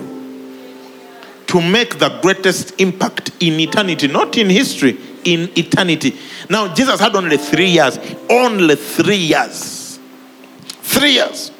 to 1.52 1.60
make 1.60 2.00
the 2.00 2.08
greatest 2.22 2.80
impact 2.80 3.32
in 3.42 3.60
eternity, 3.60 4.08
not 4.08 4.38
in 4.38 4.50
history, 4.50 4.98
in 5.26 5.52
eternity. 5.58 6.18
Now, 6.50 6.74
Jesus 6.74 6.98
had 6.98 7.14
only 7.14 7.36
three 7.36 7.72
years, 7.72 8.00
only 8.30 8.78
three 8.78 9.18
years. 9.18 10.00
Three 10.82 11.12
years. 11.12 11.52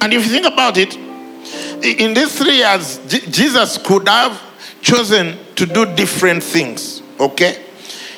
And 0.00 0.12
if 0.12 0.24
you 0.24 0.32
think 0.32 0.46
about 0.52 0.76
it, 0.76 0.96
in 0.96 2.14
these 2.14 2.36
three 2.36 2.56
years, 2.56 2.98
J- 3.06 3.20
Jesus 3.30 3.78
could 3.78 4.08
have 4.08 4.42
chosen 4.80 5.38
to 5.54 5.66
do 5.66 5.86
different 5.94 6.42
things, 6.42 7.00
okay? 7.20 7.64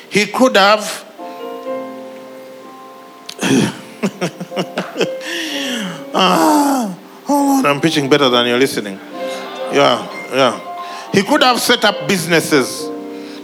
He 0.09 0.25
could 0.25 0.57
have 0.57 1.05
ah, 6.15 6.97
oh, 7.29 7.63
I'm 7.63 7.79
preaching 7.79 8.09
better 8.09 8.27
than 8.29 8.47
you're 8.47 8.57
listening. 8.57 8.99
Yeah, 9.71 10.16
yeah. 10.31 11.11
He 11.13 11.23
could 11.23 11.41
have 11.43 11.59
set 11.59 11.83
up 11.85 12.07
businesses 12.07 12.83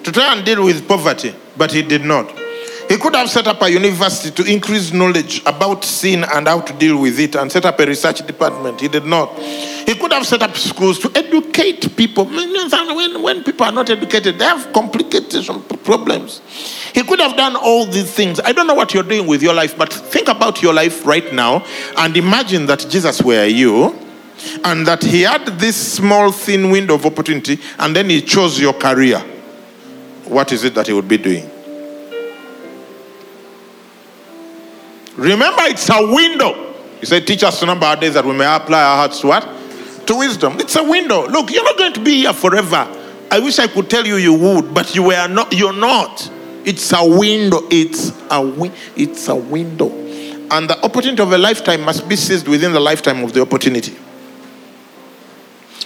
to 0.04 0.12
try 0.12 0.36
and 0.36 0.46
deal 0.46 0.64
with 0.64 0.88
poverty, 0.88 1.34
but 1.58 1.72
he 1.72 1.82
did 1.82 2.04
not. 2.04 2.30
He 2.90 2.98
could 2.98 3.16
have 3.16 3.30
set 3.30 3.48
up 3.48 3.62
a 3.62 3.72
university 3.72 4.30
to 4.44 4.52
increase 4.52 4.92
knowledge 4.92 5.42
about 5.46 5.84
sin 5.84 6.26
and 6.26 6.48
how 6.48 6.62
to 6.62 6.74
deal 6.74 7.00
with 7.00 7.20
it 7.20 7.36
and 7.36 7.52
set 7.52 7.66
up 7.66 7.80
a 7.80 7.86
research 7.86 8.26
department. 8.28 8.82
He 8.82 8.88
did 8.88 9.06
not. 9.06 9.36
He 9.40 9.96
could 9.96 10.12
have 10.12 10.28
set 10.28 10.42
up 10.42 10.56
schools 10.56 11.00
to 11.00 11.12
educate 11.16 11.96
people. 11.96 12.26
When, 12.26 13.22
when 13.22 13.44
people 13.44 13.66
are 13.66 13.72
not 13.72 13.90
educated, 13.90 14.38
they 14.38 14.46
have 14.46 14.72
complicated 14.74 15.46
problems. 15.84 16.42
He 16.94 17.04
could 17.04 17.20
have 17.20 17.36
done 17.36 17.56
all 17.56 17.86
these 17.86 18.12
things. 18.14 18.40
I 18.42 18.52
don't 18.52 18.68
know 18.68 18.76
what 18.76 18.94
you're 18.94 19.04
doing 19.04 19.28
with 19.28 19.42
your 19.42 19.54
life, 19.54 19.78
but 19.78 19.92
think 19.92 20.28
about 20.28 20.62
your 20.62 20.74
life 20.74 21.06
right 21.06 21.34
now 21.34 21.66
and 21.98 22.16
imagine 22.16 22.66
that 22.68 22.86
Jesus 22.90 23.22
were 23.22 23.46
you 23.46 23.98
and 24.64 24.86
that 24.88 25.04
he 25.04 25.22
had 25.22 25.46
this 25.60 25.76
small, 25.76 26.32
thin 26.32 26.70
window 26.72 26.96
of 26.96 27.06
opportunity 27.06 27.60
and 27.80 27.96
then 27.96 28.10
he 28.10 28.22
chose 28.22 28.60
your 28.60 28.74
career. 28.74 29.20
What 30.26 30.52
is 30.52 30.64
it 30.64 30.74
that 30.76 30.88
he 30.88 30.94
would 30.94 31.08
be 31.08 31.18
doing? 31.18 31.50
Remember, 35.16 35.62
it's 35.64 35.90
a 35.90 36.14
window. 36.14 36.74
He 37.00 37.06
said, 37.06 37.28
Teach 37.28 37.44
us 37.44 37.60
to 37.60 37.66
number 37.66 37.86
our 37.86 37.96
days 37.96 38.14
that 38.16 38.26
we 38.26 38.34
may 38.34 38.46
apply 38.56 38.82
our 38.82 38.98
hearts 38.98 39.20
to 39.22 39.28
what? 39.28 39.44
To 40.08 40.16
wisdom. 40.16 40.60
It's 40.60 40.76
a 40.76 40.84
window. 40.84 41.28
Look, 41.28 41.52
you're 41.52 41.64
not 41.64 41.78
going 41.78 41.94
to 41.94 42.04
be 42.04 42.22
here 42.22 42.34
forever. 42.34 42.88
I 43.30 43.40
wish 43.40 43.60
I 43.60 43.68
could 43.68 43.90
tell 43.90 44.06
you 44.06 44.16
you 44.18 44.34
would, 44.34 44.74
but 44.74 44.96
you 44.96 45.04
were 45.04 45.28
not. 45.28 45.54
You're 45.54 45.74
not. 45.74 46.30
It's 46.66 46.92
a 46.94 47.04
window. 47.06 47.60
It's 47.70 48.10
a 48.26 48.42
wi- 48.42 48.72
It's 48.96 49.28
a 49.28 49.36
window, 49.36 49.90
and 50.52 50.70
the 50.70 50.80
opportunity 50.84 51.22
of 51.22 51.32
a 51.32 51.38
lifetime 51.38 51.82
must 51.82 52.08
be 52.08 52.16
seized 52.16 52.48
within 52.48 52.72
the 52.74 52.80
lifetime 52.80 53.24
of 53.24 53.34
the 53.34 53.42
opportunity. 53.42 53.96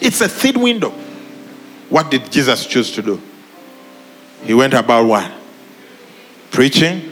It's 0.02 0.22
a 0.22 0.30
thin 0.30 0.62
window. 0.62 0.92
What 1.90 2.12
did 2.12 2.32
Jesus 2.32 2.66
choose 2.66 2.92
to 2.94 3.02
do? 3.02 3.22
He 4.44 4.54
went 4.54 4.74
about 4.74 5.06
what? 5.06 5.32
Preaching, 6.52 7.12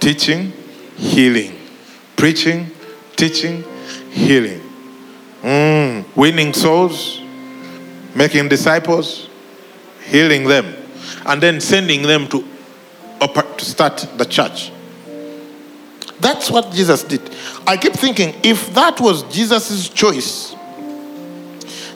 teaching, 0.00 0.52
healing. 0.96 1.58
Preaching, 2.16 2.70
teaching, 3.16 3.64
healing. 4.10 4.60
Mm, 5.42 6.04
winning 6.16 6.52
souls, 6.52 7.20
making 8.14 8.48
disciples, 8.48 9.28
healing 10.04 10.44
them, 10.44 10.74
and 11.26 11.40
then 11.42 11.60
sending 11.60 12.02
them 12.02 12.26
to, 12.28 12.44
to 13.20 13.64
start 13.64 13.98
the 14.16 14.24
church. 14.24 14.72
That's 16.20 16.50
what 16.50 16.72
Jesus 16.72 17.04
did. 17.04 17.20
I 17.66 17.76
keep 17.76 17.92
thinking 17.92 18.34
if 18.42 18.74
that 18.74 19.00
was 19.00 19.22
Jesus' 19.24 19.88
choice, 19.88 20.56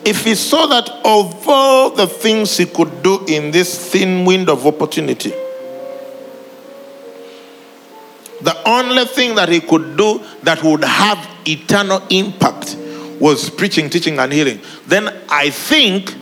if 0.04 0.24
he 0.24 0.34
saw 0.34 0.66
that 0.66 0.88
of 1.04 1.48
all 1.48 1.90
the 1.90 2.06
things 2.06 2.56
he 2.56 2.66
could 2.66 3.02
do 3.02 3.24
in 3.26 3.50
this 3.50 3.92
thin 3.92 4.24
window 4.24 4.52
of 4.54 4.66
opportunity, 4.66 5.30
the 8.40 8.56
only 8.66 9.04
thing 9.04 9.36
that 9.36 9.48
he 9.48 9.60
could 9.60 9.96
do 9.96 10.20
that 10.42 10.62
would 10.64 10.82
have 10.82 11.28
eternal 11.46 12.02
impact 12.10 12.76
was 13.20 13.48
preaching, 13.48 13.88
teaching, 13.88 14.18
and 14.18 14.32
healing, 14.32 14.60
then 14.86 15.08
I 15.28 15.50
think 15.50 16.12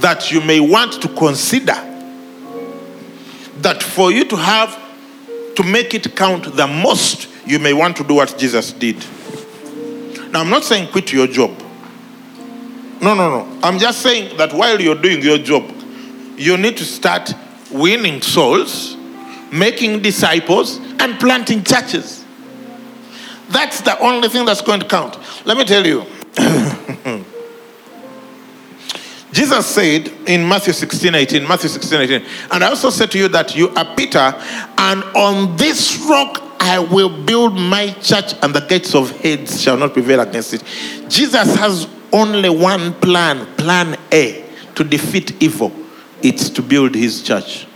that 0.00 0.32
you 0.32 0.40
may 0.40 0.60
want 0.60 1.02
to 1.02 1.08
consider 1.08 1.74
that 3.58 3.82
for 3.82 4.10
you 4.10 4.24
to 4.24 4.36
have, 4.36 4.78
to 5.56 5.62
make 5.62 5.92
it 5.94 6.16
count 6.16 6.56
the 6.56 6.66
most, 6.66 7.28
you 7.46 7.58
may 7.58 7.74
want 7.74 7.96
to 7.98 8.04
do 8.04 8.14
what 8.14 8.36
Jesus 8.38 8.72
did. 8.72 8.96
Now, 10.32 10.40
I'm 10.40 10.50
not 10.50 10.64
saying 10.64 10.90
quit 10.90 11.12
your 11.12 11.26
job. 11.26 11.63
No, 13.04 13.12
no, 13.12 13.28
no. 13.28 13.60
I'm 13.62 13.78
just 13.78 14.00
saying 14.00 14.38
that 14.38 14.54
while 14.54 14.80
you're 14.80 14.94
doing 14.94 15.20
your 15.20 15.36
job, 15.36 15.70
you 16.38 16.56
need 16.56 16.78
to 16.78 16.86
start 16.86 17.34
winning 17.70 18.22
souls, 18.22 18.96
making 19.52 20.00
disciples, 20.00 20.78
and 20.98 21.20
planting 21.20 21.62
churches. 21.62 22.24
That's 23.50 23.82
the 23.82 23.98
only 23.98 24.30
thing 24.30 24.46
that's 24.46 24.62
going 24.62 24.80
to 24.80 24.88
count. 24.88 25.18
Let 25.44 25.58
me 25.58 25.64
tell 25.66 25.86
you. 25.86 26.06
Jesus 29.32 29.66
said 29.66 30.08
in 30.26 30.48
Matthew 30.48 30.72
16, 30.72 31.14
18, 31.14 31.46
Matthew 31.46 31.68
16, 31.68 32.00
18, 32.00 32.24
and 32.52 32.64
I 32.64 32.68
also 32.68 32.88
said 32.88 33.10
to 33.10 33.18
you 33.18 33.28
that 33.28 33.54
you 33.54 33.68
are 33.70 33.94
Peter, 33.94 34.32
and 34.78 35.04
on 35.14 35.54
this 35.56 36.02
rock 36.08 36.40
I 36.58 36.78
will 36.78 37.10
build 37.24 37.52
my 37.52 37.90
church, 38.00 38.32
and 38.42 38.54
the 38.54 38.60
gates 38.60 38.94
of 38.94 39.10
Hades 39.18 39.60
shall 39.60 39.76
not 39.76 39.92
prevail 39.92 40.20
against 40.20 40.54
it. 40.54 40.64
Jesus 41.10 41.54
has 41.56 41.86
only 42.14 42.48
one 42.48 42.94
plan, 42.94 43.44
plan 43.56 43.98
A, 44.10 44.44
to 44.74 44.84
defeat 44.84 45.42
evil. 45.42 45.70
It's 46.22 46.48
to 46.50 46.62
build 46.62 46.94
his 46.94 47.22
church. 47.22 47.66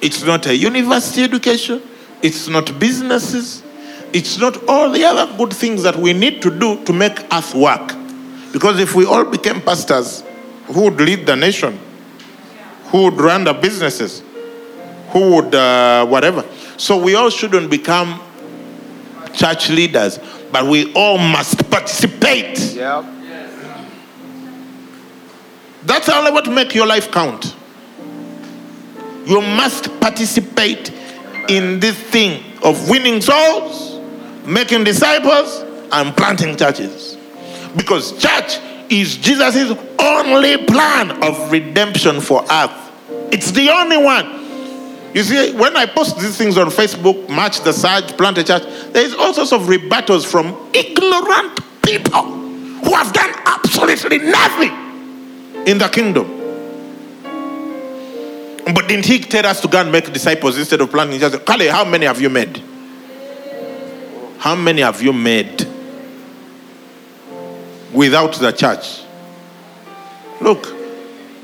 It's 0.00 0.22
not 0.22 0.46
a 0.46 0.54
university 0.54 1.24
education, 1.24 1.82
it's 2.22 2.46
not 2.46 2.78
businesses. 2.78 3.64
it's 4.14 4.38
not 4.38 4.56
all 4.68 4.90
the 4.90 5.04
other 5.04 5.36
good 5.36 5.52
things 5.52 5.82
that 5.82 5.96
we 5.96 6.12
need 6.12 6.40
to 6.40 6.48
do 6.48 6.82
to 6.84 6.92
make 6.92 7.18
us 7.34 7.52
work. 7.52 7.92
Because 8.52 8.78
if 8.78 8.94
we 8.94 9.04
all 9.04 9.24
became 9.24 9.60
pastors, 9.60 10.22
who 10.66 10.82
would 10.82 11.00
lead 11.00 11.26
the 11.26 11.34
nation? 11.34 11.78
Who 12.92 13.04
would 13.04 13.14
run 13.14 13.42
the 13.42 13.52
businesses? 13.52 14.22
Who 15.08 15.34
would, 15.34 15.52
uh, 15.52 16.06
whatever? 16.06 16.44
So 16.76 16.96
we 16.96 17.16
all 17.16 17.28
shouldn't 17.28 17.68
become 17.68 18.20
church 19.32 19.68
leaders, 19.70 20.20
but 20.54 20.66
we 20.68 20.92
all 20.92 21.18
must 21.18 21.68
participate. 21.68 22.56
Yep. 22.60 23.04
That's 25.82 26.06
the 26.06 26.14
only 26.14 26.42
to 26.42 26.50
make 26.52 26.76
your 26.76 26.86
life 26.86 27.10
count. 27.10 27.56
You 29.26 29.40
must 29.40 30.00
participate 30.00 30.92
in 31.48 31.80
this 31.80 31.98
thing 31.98 32.44
of 32.62 32.88
winning 32.88 33.20
souls, 33.20 33.98
making 34.46 34.84
disciples, 34.84 35.64
and 35.90 36.16
planting 36.16 36.56
churches. 36.56 37.18
Because 37.74 38.12
church 38.12 38.60
is 38.88 39.16
Jesus' 39.16 39.72
only 39.98 40.58
plan 40.66 41.20
of 41.24 41.50
redemption 41.50 42.20
for 42.20 42.44
earth. 42.48 42.92
It's 43.32 43.50
the 43.50 43.70
only 43.70 43.96
one. 43.96 44.43
You 45.14 45.22
see, 45.22 45.52
when 45.52 45.76
I 45.76 45.86
post 45.86 46.18
these 46.18 46.36
things 46.36 46.58
on 46.58 46.66
Facebook, 46.70 47.28
March 47.28 47.60
the 47.60 47.72
Surge, 47.72 48.16
Plant 48.16 48.38
a 48.38 48.44
Church, 48.44 48.64
there 48.92 49.04
is 49.04 49.14
all 49.14 49.32
sorts 49.32 49.52
of 49.52 49.62
rebuttals 49.62 50.26
from 50.26 50.56
ignorant 50.74 51.60
people 51.82 52.22
who 52.24 52.92
have 52.92 53.12
done 53.12 53.32
absolutely 53.46 54.18
nothing 54.18 54.72
in 55.68 55.78
the 55.78 55.88
kingdom. 55.88 56.26
But 58.74 58.88
didn't 58.88 59.06
he 59.06 59.20
tell 59.20 59.46
us 59.46 59.60
to 59.60 59.68
go 59.68 59.80
and 59.80 59.92
make 59.92 60.12
disciples 60.12 60.58
instead 60.58 60.80
of 60.80 60.90
planting 60.90 61.20
churches? 61.20 61.40
Kale, 61.46 61.70
how 61.70 61.84
many 61.84 62.06
have 62.06 62.20
you 62.20 62.28
made? 62.28 62.60
How 64.38 64.56
many 64.56 64.82
have 64.82 65.00
you 65.00 65.12
made 65.12 65.64
without 67.92 68.34
the 68.34 68.50
church? 68.50 69.02
Look, 70.40 70.66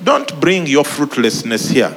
don't 0.02 0.40
bring 0.40 0.66
your 0.66 0.84
fruitlessness 0.84 1.68
here. 1.70 1.96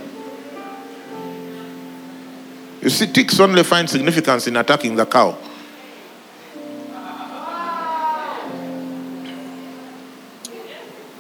You 2.84 2.90
see, 2.90 3.08
ticks 3.08 3.40
only 3.40 3.64
find 3.64 3.90
significance 3.90 4.46
in 4.46 4.58
attacking 4.58 4.98
the 4.98 5.06
cow. 5.06 5.38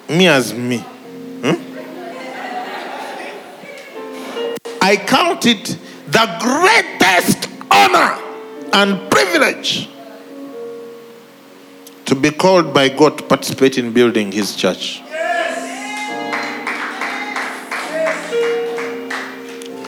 Me 0.09 0.27
as 0.27 0.53
me. 0.53 0.79
Hmm? 0.79 1.55
I 4.81 4.97
count 4.97 5.45
it 5.45 5.77
the 6.07 6.27
greatest 6.41 7.47
honor 7.71 8.21
and 8.73 9.09
privilege 9.09 9.89
to 12.03 12.13
be 12.13 12.31
called 12.31 12.73
by 12.73 12.89
God 12.89 13.17
to 13.19 13.23
participate 13.23 13.77
in 13.77 13.93
building 13.93 14.33
His 14.33 14.57
church. 14.57 15.01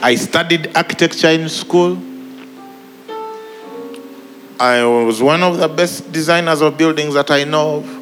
I 0.01 0.15
studied 0.15 0.75
architecture 0.75 1.29
in 1.29 1.49
school. 1.49 1.97
I 4.59 4.83
was 4.83 5.21
one 5.21 5.43
of 5.43 5.57
the 5.57 5.67
best 5.67 6.11
designers 6.11 6.61
of 6.61 6.77
buildings 6.77 7.13
that 7.15 7.31
I 7.31 7.43
know 7.43 7.77
of. 7.77 8.01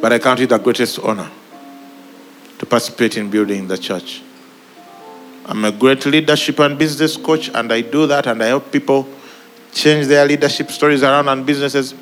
But 0.00 0.12
I 0.12 0.18
count 0.18 0.40
it 0.40 0.48
the 0.48 0.58
greatest 0.58 0.98
honor 1.00 1.30
to 2.58 2.66
participate 2.66 3.16
in 3.16 3.30
building 3.30 3.68
the 3.68 3.76
church. 3.76 4.22
I'm 5.44 5.64
a 5.64 5.72
great 5.72 6.06
leadership 6.06 6.58
and 6.60 6.78
business 6.78 7.16
coach, 7.16 7.50
and 7.52 7.72
I 7.72 7.80
do 7.80 8.06
that 8.06 8.26
and 8.26 8.42
I 8.42 8.46
help 8.46 8.70
people 8.72 9.08
change 9.72 10.06
their 10.06 10.26
leadership 10.26 10.70
stories 10.70 11.02
around 11.02 11.28
and 11.28 11.44
businesses. 11.44 11.94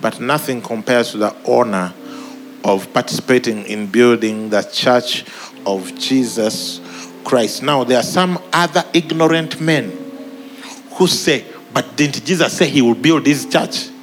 But 0.00 0.20
nothing 0.20 0.60
compares 0.60 1.12
to 1.12 1.18
the 1.18 1.34
honor 1.46 1.92
of 2.64 2.92
participating 2.92 3.64
in 3.66 3.86
building 3.86 4.50
the 4.50 4.62
church 4.62 5.24
of 5.66 5.94
Jesus 5.98 6.80
Christ. 7.24 7.62
Now, 7.62 7.84
there 7.84 7.98
are 7.98 8.04
some 8.04 8.38
other 8.52 8.84
ignorant 8.94 9.60
men 9.60 9.90
who 10.92 11.06
say, 11.06 11.44
But 11.74 11.96
didn't 11.96 12.24
Jesus 12.24 12.56
say 12.56 12.68
he 12.68 12.80
will 12.80 12.94
build 12.94 13.26
his 13.26 13.44
church? 13.46 13.88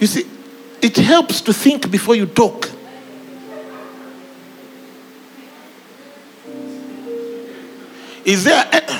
You 0.00 0.08
see, 0.08 0.26
it 0.82 0.96
helps 0.96 1.40
to 1.42 1.52
think 1.52 1.88
before 1.88 2.16
you 2.16 2.26
talk. 2.26 2.68
Is 8.24 8.42
there 8.42 8.68
a- 8.72 8.92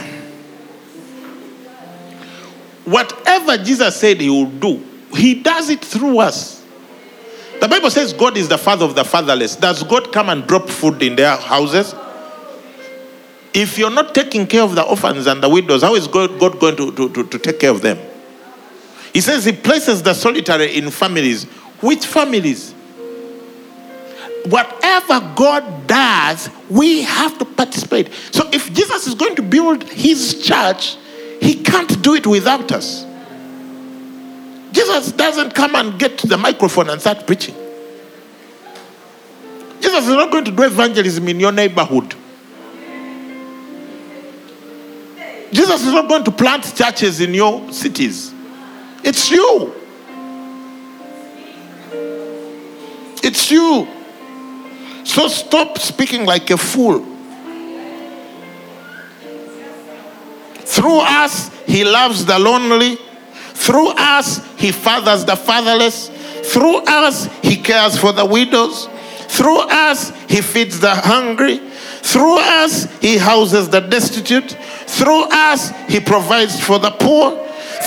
whatever 2.85 3.57
Jesus 3.59 3.97
said 3.97 4.21
he 4.21 4.31
will 4.31 4.47
do, 4.47 4.83
he 5.17 5.35
does 5.43 5.71
it 5.71 5.85
through 5.85 6.21
us. 6.21 6.62
The 7.63 7.69
Bible 7.69 7.91
says 7.91 8.13
God 8.13 8.37
is 8.37 8.49
the 8.49 8.59
father 8.59 8.85
of 8.85 8.97
the 8.97 9.05
fatherless. 9.05 9.55
Does 9.55 9.85
God 9.85 10.13
come 10.13 10.29
and 10.31 10.45
drop 10.49 10.69
food 10.69 11.01
in 11.01 11.15
their 11.15 11.37
houses? 11.37 11.95
If 13.55 13.79
you're 13.79 13.89
not 13.89 14.17
taking 14.17 14.49
care 14.49 14.63
of 14.63 14.75
the 14.75 14.83
orphans 14.83 15.29
and 15.29 15.41
the 15.41 15.49
widows, 15.49 15.83
how 15.83 15.95
is 15.95 16.09
God, 16.09 16.41
God 16.41 16.59
going 16.59 16.75
to, 16.75 16.91
to, 16.91 17.09
to, 17.11 17.25
to 17.25 17.39
take 17.39 17.61
care 17.61 17.71
of 17.71 17.81
them? 17.81 18.01
He 19.13 19.21
says 19.21 19.45
he 19.45 19.53
places 19.53 20.03
the 20.03 20.13
solitary 20.13 20.77
in 20.77 20.91
families. 20.91 21.45
Which 21.81 22.05
families? 22.05 22.73
Whatever 24.47 25.21
God 25.37 25.87
does, 25.87 26.51
we 26.69 27.03
have 27.03 27.39
to 27.39 27.45
participate. 27.45 28.13
So 28.33 28.51
if 28.53 28.73
Jesus 28.73 29.07
is 29.07 29.15
going 29.15 29.37
to 29.37 29.43
build 29.43 29.85
his 29.85 30.43
church, 30.43 30.97
he 31.41 31.63
can't 31.63 32.03
do 32.03 32.15
it 32.15 32.27
without 32.27 32.73
us. 32.73 33.07
Jesus 34.83 35.13
doesn't 35.13 35.55
come 35.55 35.77
and 35.77 35.97
get 35.97 36.19
the 36.19 36.37
microphone 36.37 36.91
and 36.91 37.01
start 37.01 37.25
preaching. 37.25 37.55
Jesus 39.81 40.09
is 40.09 40.11
not 40.11 40.33
going 40.33 40.45
to 40.45 40.51
do 40.51 40.63
evangelism 40.65 41.29
in 41.29 41.39
your 41.39 41.53
neighborhood. 41.53 42.15
Jesus 45.53 45.87
is 45.87 45.93
not 45.93 46.09
going 46.09 46.25
to 46.25 46.33
plant 46.33 46.75
churches 46.75 47.21
in 47.21 47.33
your 47.33 47.73
cities. 47.73 48.35
It's 49.05 49.31
you. 49.31 49.73
It's 53.23 53.51
you. 53.53 53.87
So 55.05 55.29
stop 55.29 55.79
speaking 55.79 56.27
like 56.27 56.51
a 56.51 56.57
fool. 56.57 57.07
Through 60.65 61.01
us, 61.03 61.51
he 61.67 61.85
loves 61.85 62.25
the 62.25 62.39
lonely. 62.39 62.99
Through 63.63 63.91
us, 63.91 64.45
he 64.57 64.73
fathers 64.73 65.25
the 65.25 65.37
fatherless. 65.37 66.09
Through 66.53 66.79
us, 66.79 67.27
he 67.43 67.57
cares 67.57 67.97
for 67.97 68.13
the 68.13 68.25
widows. 68.25 68.89
Through 69.29 69.61
us, 69.61 70.11
he 70.29 70.41
feeds 70.41 70.81
the 70.81 70.93
hungry. 70.93 71.59
Through 72.03 72.39
us, 72.41 72.85
he 73.01 73.19
houses 73.19 73.69
the 73.69 73.79
destitute. 73.79 74.51
Through 74.51 75.27
us, 75.31 75.71
he 75.89 76.01
provides 76.01 76.59
for 76.61 76.81
the 76.81 76.91
poor. 76.91 77.39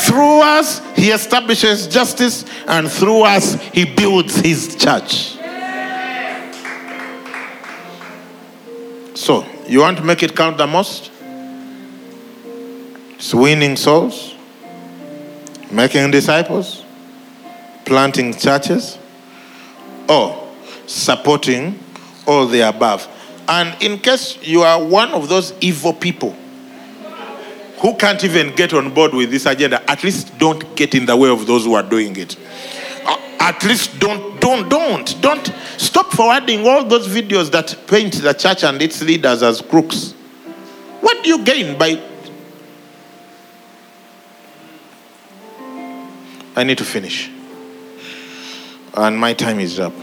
Through 0.06 0.42
us, 0.42 0.82
he 0.96 1.10
establishes 1.12 1.88
justice. 1.88 2.46
And 2.68 2.90
through 2.90 3.24
us, 3.24 3.56
he 3.74 3.84
builds 3.84 4.38
his 4.38 4.78
church. 4.78 5.36
So, 9.16 9.46
you 9.68 9.82
want 9.82 9.98
to 9.98 10.04
make 10.04 10.24
it 10.24 10.36
count 10.36 10.58
the 10.58 10.68
most? 10.68 11.12
It's 13.16 13.34
winning 13.34 13.76
souls, 13.76 14.35
making 15.76 16.10
disciples, 16.12 16.84
planting 17.86 18.34
churches, 18.34 18.98
or 20.08 20.52
supporting 20.88 21.78
all 22.26 22.48
the 22.48 22.62
above. 22.62 23.08
And 23.48 23.76
in 23.84 24.00
case 24.00 24.38
you 24.42 24.62
are 24.62 24.84
one 24.84 25.10
of 25.10 25.30
those 25.30 25.54
evil 25.62 25.94
people 25.94 26.36
who 27.80 27.96
can't 27.96 28.24
even 28.24 28.56
get 28.56 28.74
on 28.74 28.94
board 28.94 29.14
with 29.14 29.30
this 29.30 29.46
agenda, 29.46 29.88
at 29.90 30.04
least 30.04 30.36
don't 30.40 30.76
get 30.76 30.96
in 30.96 31.06
the 31.06 31.16
way 31.16 31.30
of 31.30 31.46
those 31.46 31.66
who 31.66 31.76
are 31.76 31.84
doing 31.84 32.16
it. 32.16 32.38
Uh, 33.06 33.18
At 33.40 33.64
least 33.64 34.00
don't, 34.00 34.40
don't, 34.42 34.70
don't, 34.70 35.22
don't 35.22 35.54
stop 35.78 36.12
forwarding 36.12 36.66
all 36.66 36.84
those 36.86 37.08
videos 37.08 37.52
that 37.52 37.76
paint 37.86 38.14
the 38.14 38.34
church 38.34 38.64
and 38.64 38.82
its 38.82 39.02
leaders 39.04 39.44
as 39.44 39.62
crooks. 39.62 40.14
What 41.02 41.24
do 41.24 41.30
you 41.30 41.44
gain 41.44 41.78
by? 41.78 42.02
I 46.56 46.64
need 46.64 46.78
to 46.78 46.86
finish. 46.86 47.30
And 48.94 49.20
my 49.20 49.34
time 49.34 49.60
is 49.60 49.80
up. 49.80 49.94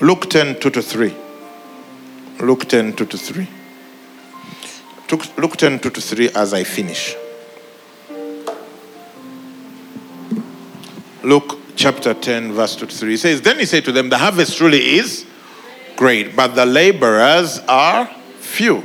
Luke 0.00 0.28
10, 0.28 0.60
2 0.60 0.70
to 0.70 0.82
3. 0.82 1.14
Luke 2.40 2.68
10, 2.68 2.92
2 2.94 3.06
to 3.06 3.16
3. 3.16 3.48
Luke- 5.10 5.38
Luke 5.38 5.56
10, 5.56 5.78
2 5.78 5.90
to 5.90 6.00
3 6.00 6.30
as 6.30 6.52
I 6.52 6.64
finish. 6.64 7.16
Luke 11.22 11.58
chapter 11.74 12.12
10, 12.12 12.52
verse 12.52 12.76
2 12.76 12.86
to 12.86 12.94
3. 12.94 13.14
It 13.14 13.18
says, 13.18 13.40
Then 13.40 13.58
he 13.58 13.64
said 13.64 13.84
to 13.86 13.92
them, 13.92 14.10
The 14.10 14.18
harvest 14.18 14.58
truly 14.58 14.96
is 14.96 15.24
great, 15.96 16.36
but 16.36 16.54
the 16.54 16.66
laborers 16.66 17.60
are 17.66 18.06
few. 18.38 18.84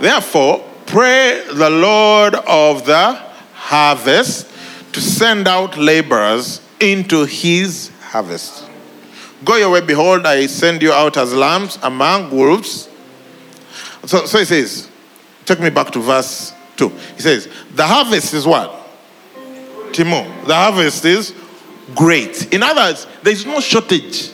Therefore, 0.00 0.64
pray 0.86 1.42
the 1.52 1.70
Lord 1.70 2.36
of 2.36 2.86
the 2.86 3.18
harvest 3.54 4.46
to 4.96 5.02
send 5.02 5.46
out 5.46 5.76
laborers 5.76 6.62
into 6.80 7.26
his 7.26 7.90
harvest. 8.00 8.66
Go 9.44 9.56
your 9.56 9.68
way, 9.68 9.82
behold, 9.82 10.24
I 10.24 10.46
send 10.46 10.80
you 10.80 10.90
out 10.90 11.18
as 11.18 11.34
lambs 11.34 11.78
among 11.82 12.30
wolves. 12.30 12.88
So, 14.06 14.24
so 14.24 14.38
he 14.38 14.46
says, 14.46 14.88
take 15.44 15.60
me 15.60 15.68
back 15.68 15.90
to 15.90 15.98
verse 15.98 16.54
2. 16.78 16.88
He 16.88 17.20
says, 17.20 17.46
The 17.74 17.86
harvest 17.86 18.32
is 18.32 18.46
what? 18.46 18.70
Timo. 19.92 20.46
The 20.46 20.54
harvest 20.54 21.04
is 21.04 21.34
great. 21.94 22.54
In 22.54 22.62
other 22.62 22.80
words, 22.80 23.06
there 23.22 23.34
is 23.34 23.44
no 23.44 23.60
shortage. 23.60 24.30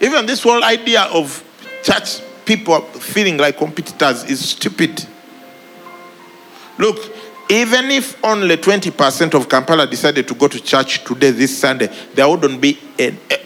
Even 0.00 0.26
this 0.26 0.42
whole 0.42 0.64
idea 0.64 1.02
of 1.02 1.40
church 1.84 2.20
people 2.44 2.80
feeling 2.80 3.36
like 3.36 3.58
competitors 3.58 4.24
is 4.24 4.44
stupid. 4.44 5.06
Look, 6.78 7.11
even 7.48 7.90
if 7.90 8.22
only 8.24 8.56
20% 8.56 9.34
of 9.34 9.48
Kampala 9.48 9.86
decided 9.86 10.26
to 10.28 10.34
go 10.34 10.48
to 10.48 10.60
church 10.60 11.04
today, 11.04 11.30
this 11.30 11.58
Sunday, 11.58 11.88
there 12.14 12.28
wouldn't 12.28 12.60
be, 12.60 12.78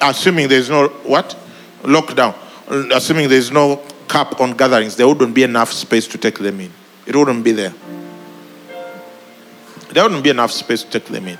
assuming 0.00 0.48
there's 0.48 0.70
no 0.70 0.88
what? 0.88 1.36
Lockdown. 1.82 2.34
Assuming 2.92 3.28
there's 3.28 3.50
no 3.50 3.82
cap 4.08 4.40
on 4.40 4.52
gatherings, 4.52 4.96
there 4.96 5.06
wouldn't 5.06 5.34
be 5.34 5.42
enough 5.42 5.72
space 5.72 6.06
to 6.08 6.18
take 6.18 6.38
them 6.38 6.60
in. 6.60 6.72
It 7.06 7.14
wouldn't 7.14 7.44
be 7.44 7.52
there. 7.52 7.74
There 9.92 10.02
wouldn't 10.02 10.24
be 10.24 10.30
enough 10.30 10.50
space 10.50 10.82
to 10.82 10.90
take 10.90 11.06
them 11.06 11.28
in. 11.28 11.38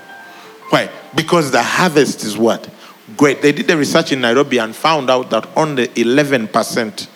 Why? 0.69 0.89
Because 1.15 1.51
the 1.51 1.61
harvest 1.61 2.23
is 2.23 2.37
what? 2.37 2.69
Great. 3.15 3.41
They 3.41 3.51
did 3.51 3.67
the 3.67 3.77
research 3.77 4.11
in 4.11 4.21
Nairobi 4.21 4.57
and 4.57 4.75
found 4.75 5.09
out 5.09 5.29
that 5.29 5.47
only 5.55 5.87
11% 5.89 7.07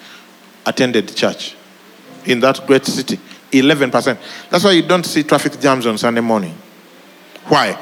attended 0.65 1.15
church 1.15 1.55
in 2.25 2.39
that 2.41 2.65
great 2.67 2.85
city. 2.85 3.19
11%. 3.51 4.49
That's 4.49 4.63
why 4.63 4.71
you 4.71 4.81
don't 4.81 5.05
see 5.05 5.23
traffic 5.23 5.59
jams 5.59 5.85
on 5.85 5.97
Sunday 5.97 6.21
morning. 6.21 6.55
Why? 7.45 7.77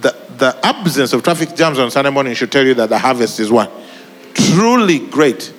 The, 0.00 0.16
the 0.36 0.58
absence 0.62 1.12
of 1.12 1.22
traffic 1.22 1.54
jams 1.54 1.78
on 1.78 1.90
Sunday 1.90 2.10
morning 2.10 2.34
should 2.34 2.50
tell 2.50 2.64
you 2.64 2.74
that 2.74 2.88
the 2.88 2.98
harvest 2.98 3.40
is 3.40 3.50
what? 3.50 3.70
Truly 4.34 4.98
great. 4.98 5.52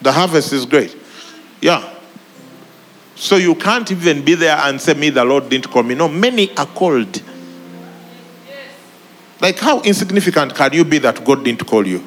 The 0.00 0.12
harvest 0.12 0.52
is 0.52 0.64
great. 0.64 0.96
Yeah. 1.60 1.94
So 3.16 3.36
you 3.36 3.56
can't 3.56 3.90
even 3.90 4.24
be 4.24 4.34
there 4.34 4.56
and 4.56 4.80
say, 4.80 4.94
Me, 4.94 5.10
the 5.10 5.24
Lord 5.24 5.48
didn't 5.48 5.70
call 5.70 5.82
me. 5.82 5.94
No, 5.94 6.08
many 6.08 6.56
are 6.56 6.66
called. 6.66 7.20
Like, 9.40 9.58
how 9.58 9.80
insignificant 9.82 10.54
can 10.54 10.72
you 10.72 10.84
be 10.84 10.98
that 10.98 11.24
God 11.24 11.44
didn't 11.44 11.66
call 11.66 11.86
you? 11.86 12.04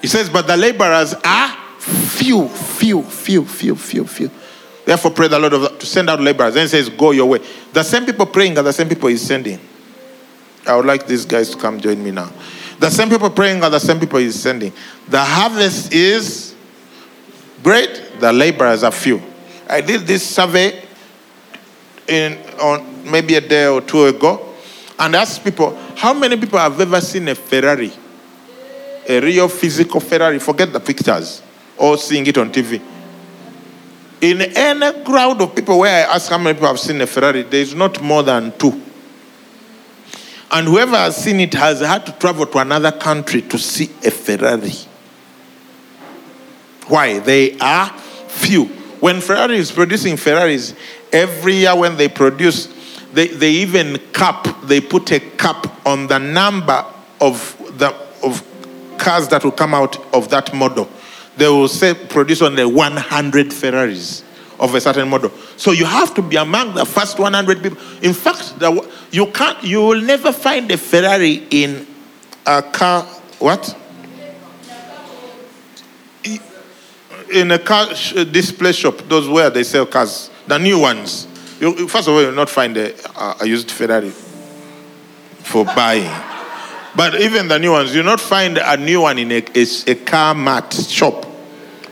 He 0.00 0.06
says, 0.06 0.30
But 0.30 0.46
the 0.46 0.56
laborers 0.56 1.14
are 1.24 1.56
few, 1.88 2.48
few, 2.48 3.02
few, 3.02 3.44
few, 3.44 3.74
few, 3.74 4.04
few. 4.04 4.30
Therefore, 4.84 5.10
pray 5.10 5.28
the 5.28 5.38
Lord 5.38 5.52
of, 5.52 5.78
to 5.78 5.86
send 5.86 6.08
out 6.08 6.20
laborers. 6.20 6.54
Then 6.54 6.64
he 6.64 6.68
says, 6.68 6.88
Go 6.88 7.10
your 7.10 7.26
way. 7.26 7.40
The 7.72 7.82
same 7.82 8.06
people 8.06 8.26
praying 8.26 8.56
are 8.56 8.62
the 8.62 8.72
same 8.72 8.88
people 8.88 9.08
he's 9.08 9.22
sending. 9.22 9.60
I 10.66 10.76
would 10.76 10.86
like 10.86 11.06
these 11.06 11.24
guys 11.24 11.50
to 11.50 11.58
come 11.58 11.80
join 11.80 12.02
me 12.02 12.10
now. 12.10 12.32
The 12.78 12.90
same 12.90 13.08
people 13.08 13.30
praying 13.30 13.62
are 13.62 13.70
the 13.70 13.78
same 13.78 13.98
people 13.98 14.18
he's 14.18 14.40
sending. 14.40 14.72
The 15.08 15.22
harvest 15.22 15.92
is 15.92 16.54
great, 17.62 18.12
the 18.20 18.32
laborers 18.32 18.82
are 18.82 18.92
few. 18.92 19.20
I 19.68 19.80
did 19.80 20.06
this 20.06 20.26
survey 20.26 20.82
in 22.06 22.38
on 22.60 23.10
maybe 23.10 23.34
a 23.34 23.40
day 23.40 23.66
or 23.66 23.80
two 23.80 24.06
ago 24.06 24.54
and 24.98 25.14
asked 25.14 25.44
people, 25.44 25.76
how 25.96 26.14
many 26.14 26.36
people 26.36 26.58
have 26.58 26.80
ever 26.80 27.00
seen 27.00 27.28
a 27.28 27.34
Ferrari? 27.34 27.92
A 29.08 29.20
real 29.20 29.48
physical 29.48 30.00
Ferrari, 30.00 30.38
forget 30.38 30.72
the 30.72 30.80
pictures 30.80 31.42
or 31.78 31.96
seeing 31.96 32.26
it 32.26 32.36
on 32.38 32.52
TV. 32.52 32.80
In 34.20 34.40
any 34.40 35.04
crowd 35.04 35.40
of 35.40 35.54
people 35.54 35.78
where 35.78 36.08
I 36.08 36.14
ask 36.14 36.30
how 36.30 36.38
many 36.38 36.54
people 36.54 36.68
have 36.68 36.80
seen 36.80 37.00
a 37.00 37.06
Ferrari, 37.06 37.42
there 37.42 37.60
is 37.60 37.74
not 37.74 38.02
more 38.02 38.22
than 38.22 38.56
two. 38.58 38.82
And 40.50 40.66
whoever 40.66 40.96
has 40.96 41.16
seen 41.16 41.40
it 41.40 41.54
has 41.54 41.80
had 41.80 42.06
to 42.06 42.12
travel 42.12 42.46
to 42.46 42.58
another 42.58 42.90
country 42.90 43.42
to 43.42 43.58
see 43.58 43.90
a 44.04 44.10
Ferrari. 44.10 44.72
Why? 46.88 47.18
They 47.18 47.56
are 47.58 47.90
few. 48.28 48.64
When 49.00 49.20
Ferrari 49.20 49.58
is 49.58 49.70
producing 49.70 50.16
Ferraris, 50.16 50.74
every 51.12 51.56
year 51.56 51.76
when 51.76 51.96
they 51.96 52.08
produce, 52.08 52.66
they, 53.12 53.28
they 53.28 53.50
even 53.50 53.98
cap, 54.12 54.48
they 54.64 54.80
put 54.80 55.12
a 55.12 55.20
cap 55.20 55.86
on 55.86 56.06
the 56.06 56.18
number 56.18 56.84
of 57.20 57.56
the 57.78 57.94
of 58.22 58.42
cars 58.98 59.28
that 59.28 59.44
will 59.44 59.52
come 59.52 59.74
out 59.74 59.96
of 60.14 60.28
that 60.30 60.52
model. 60.52 60.90
They 61.38 61.48
will 61.48 61.68
say 61.68 61.94
produce 61.94 62.42
only 62.42 62.64
100 62.64 63.52
Ferraris 63.52 64.24
of 64.58 64.74
a 64.74 64.80
certain 64.80 65.08
model. 65.08 65.30
So 65.56 65.70
you 65.70 65.84
have 65.84 66.14
to 66.14 66.22
be 66.22 66.36
among 66.36 66.74
the 66.74 66.84
first 66.84 67.18
100 67.18 67.62
people. 67.62 67.78
In 68.02 68.12
fact, 68.12 68.58
the, 68.58 68.88
you 69.12 69.26
can't, 69.26 69.62
you 69.62 69.80
will 69.80 70.00
never 70.00 70.32
find 70.32 70.70
a 70.70 70.76
Ferrari 70.76 71.46
in 71.50 71.86
a 72.44 72.60
car. 72.62 73.04
What? 73.38 73.76
In 77.32 77.52
a 77.52 77.58
car 77.58 77.86
uh, 77.88 78.24
display 78.24 78.72
shop, 78.72 78.98
those 79.08 79.28
where 79.28 79.50
they 79.50 79.62
sell 79.62 79.86
cars, 79.86 80.30
the 80.46 80.58
new 80.58 80.80
ones. 80.80 81.28
You, 81.60 81.86
first 81.86 82.08
of 82.08 82.14
all, 82.14 82.22
you'll 82.22 82.32
not 82.32 82.50
find 82.50 82.76
a, 82.76 82.94
a 83.40 83.46
used 83.46 83.70
Ferrari 83.70 84.10
for 84.10 85.64
buying. 85.64 86.10
But 86.96 87.20
even 87.20 87.46
the 87.46 87.58
new 87.58 87.72
ones, 87.72 87.94
you'll 87.94 88.04
not 88.04 88.20
find 88.20 88.58
a 88.58 88.76
new 88.76 89.02
one 89.02 89.18
in 89.18 89.30
a, 89.30 89.44
a, 89.54 89.66
a 89.86 89.94
car 89.94 90.34
mart 90.34 90.72
shop. 90.72 91.27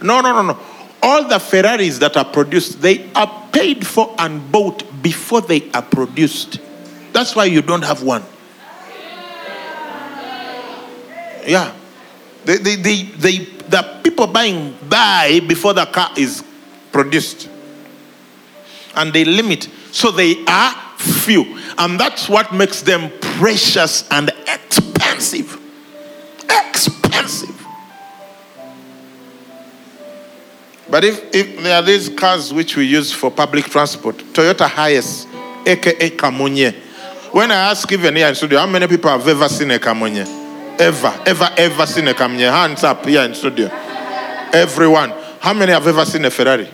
No, 0.03 0.21
no, 0.21 0.33
no, 0.33 0.53
no. 0.53 0.59
All 1.03 1.29
the 1.29 1.39
Ferraris 1.39 1.99
that 1.99 2.17
are 2.17 2.25
produced, 2.25 2.81
they 2.81 3.11
are 3.13 3.49
paid 3.53 3.87
for 3.87 4.15
and 4.19 4.51
bought 4.51 5.03
before 5.03 5.41
they 5.41 5.71
are 5.73 5.83
produced. 5.83 6.59
That's 7.13 7.37
why 7.37 7.45
you 7.45 7.63
don't 7.63 7.85
have 7.85 8.03
one. 8.03 8.23
Yeah. 11.47 11.73
They, 12.45 12.57
they, 12.59 12.77
they, 12.77 13.03
they, 13.03 13.39
the 13.39 14.01
people 14.03 14.27
buying 14.27 14.77
buy 14.89 15.41
before 15.47 15.75
the 15.75 15.87
car 15.87 16.11
is 16.17 16.43
produced. 16.93 17.49
And 18.95 19.13
they 19.13 19.25
limit. 19.25 19.69
So 19.93 20.11
they 20.11 20.45
are 20.47 20.75
few. 20.97 21.59
And 21.79 21.99
that's 22.01 22.29
what 22.29 22.53
makes 22.53 22.83
them 22.83 23.11
precious 23.21 24.09
and 24.11 24.31
expensive. 24.47 25.61
Expensive. 26.49 27.56
But 30.89 31.05
if, 31.05 31.35
if 31.35 31.63
there 31.63 31.77
are 31.77 31.83
these 31.83 32.09
cars 32.09 32.53
which 32.53 32.77
we 32.77 32.85
use 32.85 33.13
for 33.13 33.31
public 33.31 33.65
transport, 33.65 34.17
Toyota 34.17 34.69
Hiace, 34.69 35.27
aka 35.67 36.11
Kamunye. 36.11 36.73
When 37.33 37.51
I 37.51 37.71
ask 37.71 37.91
even 37.91 38.15
here 38.15 38.29
in 38.29 38.35
studio, 38.35 38.61
how 38.61 38.67
many 38.67 38.87
people 38.87 39.11
have 39.11 39.27
ever 39.27 39.49
seen 39.49 39.71
a 39.73 39.79
Kamunye? 39.79 40.45
Ever, 40.79 41.23
ever, 41.27 41.51
ever 41.57 41.87
seen 41.87 42.07
a 42.09 42.15
Kamunye? 42.15 42.51
Hands 42.51 42.83
up 42.85 43.05
here 43.05 43.23
in 43.23 43.35
studio. 43.35 43.69
Everyone. 44.53 45.13
How 45.41 45.53
many 45.53 45.73
have 45.73 45.87
ever 45.87 46.05
seen 46.05 46.25
a 46.25 46.31
Ferrari? 46.31 46.69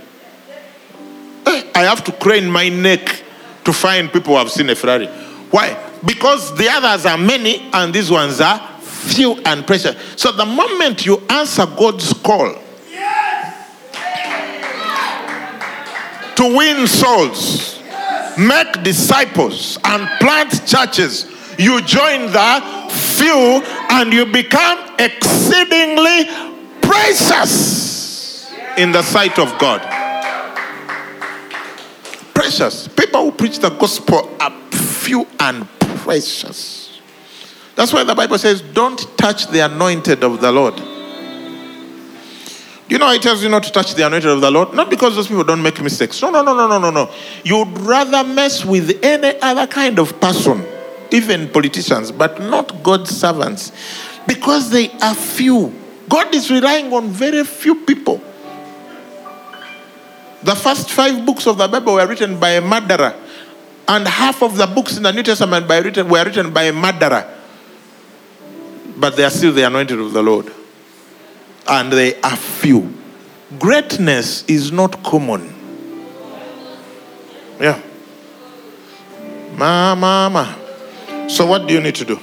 Eh, 1.47 1.71
I 1.75 1.83
have 1.85 2.05
to 2.05 2.13
crane 2.13 2.51
my 2.51 2.69
neck 2.69 3.23
to 3.65 3.73
find 3.73 4.13
people 4.13 4.35
who 4.35 4.39
have 4.39 4.51
seen 4.51 4.69
a 4.69 4.75
Ferrari. 4.75 5.07
Why? 5.51 5.91
Because 6.05 6.55
the 6.57 6.69
others 6.69 7.07
are 7.07 7.19
many 7.19 7.61
and 7.73 7.95
these 7.95 8.11
ones 8.11 8.41
are 8.41 8.59
few 8.81 9.41
and 9.45 9.67
precious. 9.67 9.97
So 10.17 10.33
the 10.33 10.45
moment 10.45 11.07
you 11.07 11.23
answer 11.31 11.67
God's 11.67 12.13
call 12.13 12.57
to 16.43 16.57
win 16.57 16.87
souls, 16.89 17.81
make 18.37 18.83
disciples, 18.83 19.79
and 19.85 20.09
plant 20.19 20.67
churches, 20.67 21.27
you 21.57 21.81
join 21.83 22.33
the 22.33 22.89
few 22.91 23.63
and 23.91 24.13
you 24.13 24.27
become 24.27 24.97
exceedingly 24.99 26.25
precious 26.81 28.53
in 28.77 28.91
the 28.91 29.03
sight 29.03 29.39
of 29.39 29.57
God 29.59 29.81
precious. 32.35 32.89
People 32.89 33.27
who 33.27 33.33
preach 33.33 33.61
the 33.61 33.71
gospel 33.71 34.29
are 34.41 34.51
few 34.73 35.27
and 35.39 35.69
precious. 35.79 37.01
That's 37.77 37.93
why 37.93 38.03
the 38.03 38.17
Bible 38.17 38.37
says, 38.37 38.61
don't 38.61 38.99
touch 39.17 39.47
the 39.47 39.61
anointed 39.61 40.25
of 40.25 40.41
the 40.41 40.51
Lord. 40.51 40.75
You 42.93 42.99
know 42.99 43.11
it 43.11 43.23
tells 43.23 43.43
you 43.43 43.49
not 43.49 43.63
to 43.63 43.73
touch 43.73 43.95
the 43.95 44.05
anointed 44.07 44.29
of 44.29 44.43
the 44.43 44.51
Lord? 44.51 44.75
Not 44.75 44.91
because 44.91 45.15
those 45.15 45.27
people 45.27 45.45
don't 45.45 45.63
make 45.63 45.81
mistakes. 45.81 46.21
No, 46.21 46.29
no, 46.29 46.43
no, 46.43 46.55
no, 46.55 46.69
no, 46.69 46.79
no, 46.79 46.91
no. 46.91 47.11
You'd 47.43 47.79
rather 47.79 48.23
mess 48.23 48.67
with 48.67 49.03
any 49.03 49.41
other 49.41 49.67
kind 49.67 49.99
of 49.99 50.21
person, 50.21 50.63
even 51.11 51.49
politicians, 51.49 52.13
but 52.13 52.39
not 52.39 52.83
God's 52.83 53.09
servants, 53.09 53.73
because 54.27 54.69
they 54.69 54.91
are 55.01 55.15
few. 55.15 55.75
God 56.07 56.35
is 56.35 56.51
relying 56.51 56.93
on 56.93 57.09
very 57.09 57.43
few 57.45 57.77
people. 57.77 58.21
The 60.43 60.55
first 60.55 60.91
five 60.91 61.25
books 61.25 61.47
of 61.47 61.57
the 61.57 61.69
Bible 61.69 61.95
were 61.95 62.07
written 62.07 62.39
by 62.39 62.51
a 62.51 62.61
murderer, 62.61 63.15
and 63.89 64.07
half 64.07 64.43
of 64.43 64.59
the 64.59 64.67
books 64.67 64.99
in 64.99 65.05
the 65.05 65.13
New 65.13 65.23
Testament 65.23 65.67
were 65.67 65.83
written 65.83 66.53
by 66.53 66.65
a 66.65 66.73
murderer. 66.75 67.27
But 68.99 69.17
they 69.17 69.25
are 69.25 69.31
still 69.31 69.55
the 69.55 69.63
anointed 69.63 69.99
of 69.99 70.13
the 70.13 70.23
Lord. 70.23 70.53
And 71.69 71.93
they 71.93 72.21
are 72.21 72.37
few. 72.37 72.93
Greatness 73.59 74.45
is 74.47 74.73
not 74.73 75.03
common. 75.03 75.55
Yeah. 77.61 77.81
Ma, 79.57 79.95
ma, 79.95 80.29
ma. 80.29 81.29
So, 81.29 81.47
what 81.47 81.69
do 81.69 81.75
you 81.75 81.81
need 81.81 81.95
to 81.97 82.05
do? 82.05 82.17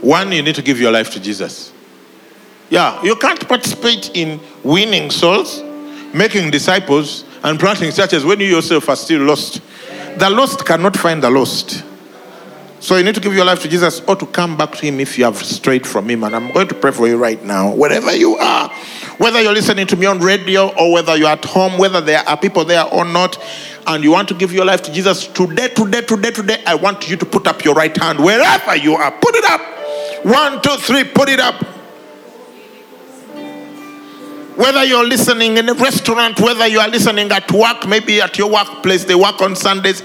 One, 0.00 0.32
you 0.32 0.42
need 0.42 0.54
to 0.56 0.62
give 0.62 0.80
your 0.80 0.90
life 0.90 1.10
to 1.12 1.20
Jesus. 1.20 1.72
Yeah, 2.70 3.02
you 3.02 3.14
can't 3.16 3.46
participate 3.46 4.10
in 4.14 4.40
winning 4.62 5.10
souls, 5.10 5.62
making 6.12 6.50
disciples, 6.50 7.24
and 7.42 7.60
planting 7.60 7.92
churches 7.92 8.24
when 8.24 8.40
you 8.40 8.46
yourself 8.46 8.88
are 8.88 8.96
still 8.96 9.22
lost. 9.22 9.60
The 10.16 10.30
lost 10.30 10.64
cannot 10.64 10.96
find 10.96 11.22
the 11.22 11.30
lost. 11.30 11.84
So 12.84 12.96
you 12.98 13.02
need 13.02 13.14
to 13.14 13.20
give 13.22 13.32
your 13.32 13.46
life 13.46 13.62
to 13.62 13.68
Jesus 13.68 14.00
or 14.00 14.14
to 14.14 14.26
come 14.26 14.58
back 14.58 14.72
to 14.72 14.82
Him 14.84 15.00
if 15.00 15.16
you 15.16 15.24
have 15.24 15.38
strayed 15.38 15.86
from 15.86 16.10
Him. 16.10 16.22
And 16.22 16.36
I'm 16.36 16.52
going 16.52 16.68
to 16.68 16.74
pray 16.74 16.90
for 16.90 17.08
you 17.08 17.16
right 17.16 17.42
now, 17.42 17.74
wherever 17.74 18.14
you 18.14 18.36
are, 18.36 18.68
whether 19.16 19.40
you're 19.40 19.54
listening 19.54 19.86
to 19.86 19.96
me 19.96 20.04
on 20.04 20.18
radio 20.18 20.68
or 20.76 20.92
whether 20.92 21.16
you're 21.16 21.30
at 21.30 21.46
home, 21.46 21.78
whether 21.78 22.02
there 22.02 22.18
are 22.28 22.36
people 22.36 22.62
there 22.66 22.84
or 22.84 23.06
not, 23.06 23.42
and 23.86 24.04
you 24.04 24.10
want 24.10 24.28
to 24.28 24.34
give 24.34 24.52
your 24.52 24.66
life 24.66 24.82
to 24.82 24.92
Jesus 24.92 25.26
today, 25.28 25.68
today, 25.68 26.02
today, 26.02 26.30
today, 26.30 26.62
I 26.66 26.74
want 26.74 27.08
you 27.08 27.16
to 27.16 27.24
put 27.24 27.46
up 27.46 27.64
your 27.64 27.72
right 27.72 27.96
hand 27.96 28.18
wherever 28.18 28.76
you 28.76 28.92
are. 28.96 29.10
Put 29.12 29.34
it 29.34 29.44
up. 29.46 29.62
One, 30.26 30.60
two, 30.60 30.76
three, 30.76 31.04
put 31.04 31.30
it 31.30 31.40
up. 31.40 31.54
Whether 34.58 34.84
you're 34.84 35.08
listening 35.08 35.56
in 35.56 35.70
a 35.70 35.74
restaurant, 35.74 36.38
whether 36.38 36.66
you 36.66 36.80
are 36.80 36.88
listening 36.88 37.32
at 37.32 37.50
work, 37.50 37.88
maybe 37.88 38.20
at 38.20 38.36
your 38.36 38.50
workplace, 38.50 39.04
they 39.04 39.14
work 39.14 39.40
on 39.40 39.56
Sundays, 39.56 40.02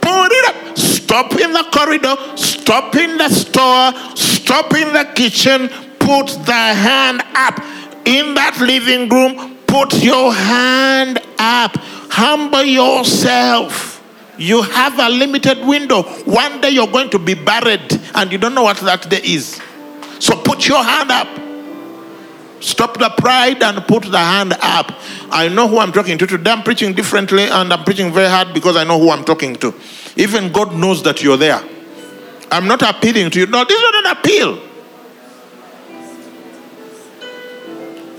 put 0.00 0.32
it 0.32 0.48
up. 0.48 0.87
Stop 1.08 1.40
in 1.40 1.54
the 1.54 1.64
corridor, 1.72 2.16
stop 2.36 2.94
in 2.94 3.16
the 3.16 3.30
store, 3.30 3.94
stop 4.14 4.74
in 4.74 4.92
the 4.92 5.10
kitchen, 5.14 5.70
put 5.98 6.26
the 6.44 6.52
hand 6.52 7.22
up. 7.34 7.58
In 8.04 8.34
that 8.34 8.58
living 8.60 9.08
room, 9.08 9.56
put 9.66 10.02
your 10.02 10.34
hand 10.34 11.18
up. 11.38 11.74
Humble 12.10 12.62
yourself. 12.62 14.04
You 14.36 14.60
have 14.60 14.98
a 14.98 15.08
limited 15.08 15.66
window. 15.66 16.02
One 16.26 16.60
day 16.60 16.70
you're 16.72 16.86
going 16.86 17.08
to 17.08 17.18
be 17.18 17.32
buried 17.32 17.90
and 18.14 18.30
you 18.30 18.36
don't 18.36 18.54
know 18.54 18.64
what 18.64 18.76
that 18.80 19.08
day 19.08 19.22
is. 19.24 19.58
So 20.18 20.36
put 20.36 20.68
your 20.68 20.84
hand 20.84 21.10
up. 21.10 21.28
Stop 22.60 22.98
the 22.98 23.08
pride 23.16 23.62
and 23.62 23.82
put 23.86 24.02
the 24.02 24.18
hand 24.18 24.52
up. 24.60 24.92
I 25.30 25.48
know 25.48 25.68
who 25.68 25.78
I'm 25.78 25.92
talking 25.92 26.18
to 26.18 26.26
today. 26.26 26.50
I'm 26.50 26.62
preaching 26.62 26.92
differently 26.92 27.44
and 27.44 27.72
I'm 27.72 27.84
preaching 27.84 28.12
very 28.12 28.28
hard 28.28 28.52
because 28.52 28.76
I 28.76 28.84
know 28.84 28.98
who 28.98 29.10
I'm 29.10 29.24
talking 29.24 29.56
to. 29.56 29.72
Even 30.16 30.52
God 30.52 30.74
knows 30.74 31.02
that 31.04 31.22
you're 31.22 31.36
there. 31.36 31.62
I'm 32.50 32.66
not 32.66 32.82
appealing 32.82 33.30
to 33.32 33.40
you. 33.40 33.46
No, 33.46 33.64
this 33.64 33.76
is 33.76 33.82
not 33.82 34.06
an 34.06 34.18
appeal. 34.18 34.68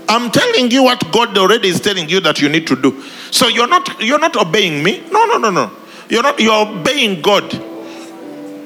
I'm 0.08 0.30
telling 0.30 0.70
you 0.72 0.82
what 0.82 1.12
God 1.12 1.38
already 1.38 1.68
is 1.68 1.80
telling 1.80 2.08
you 2.08 2.20
that 2.20 2.40
you 2.40 2.48
need 2.48 2.66
to 2.66 2.76
do. 2.76 3.00
So 3.30 3.46
you're 3.46 3.68
not 3.68 4.02
you're 4.02 4.18
not 4.18 4.36
obeying 4.36 4.82
me. 4.82 5.04
No, 5.10 5.24
no, 5.26 5.38
no, 5.38 5.50
no. 5.50 5.70
You're 6.08 6.22
not 6.22 6.40
you're 6.40 6.66
obeying 6.66 7.22
God. 7.22 7.52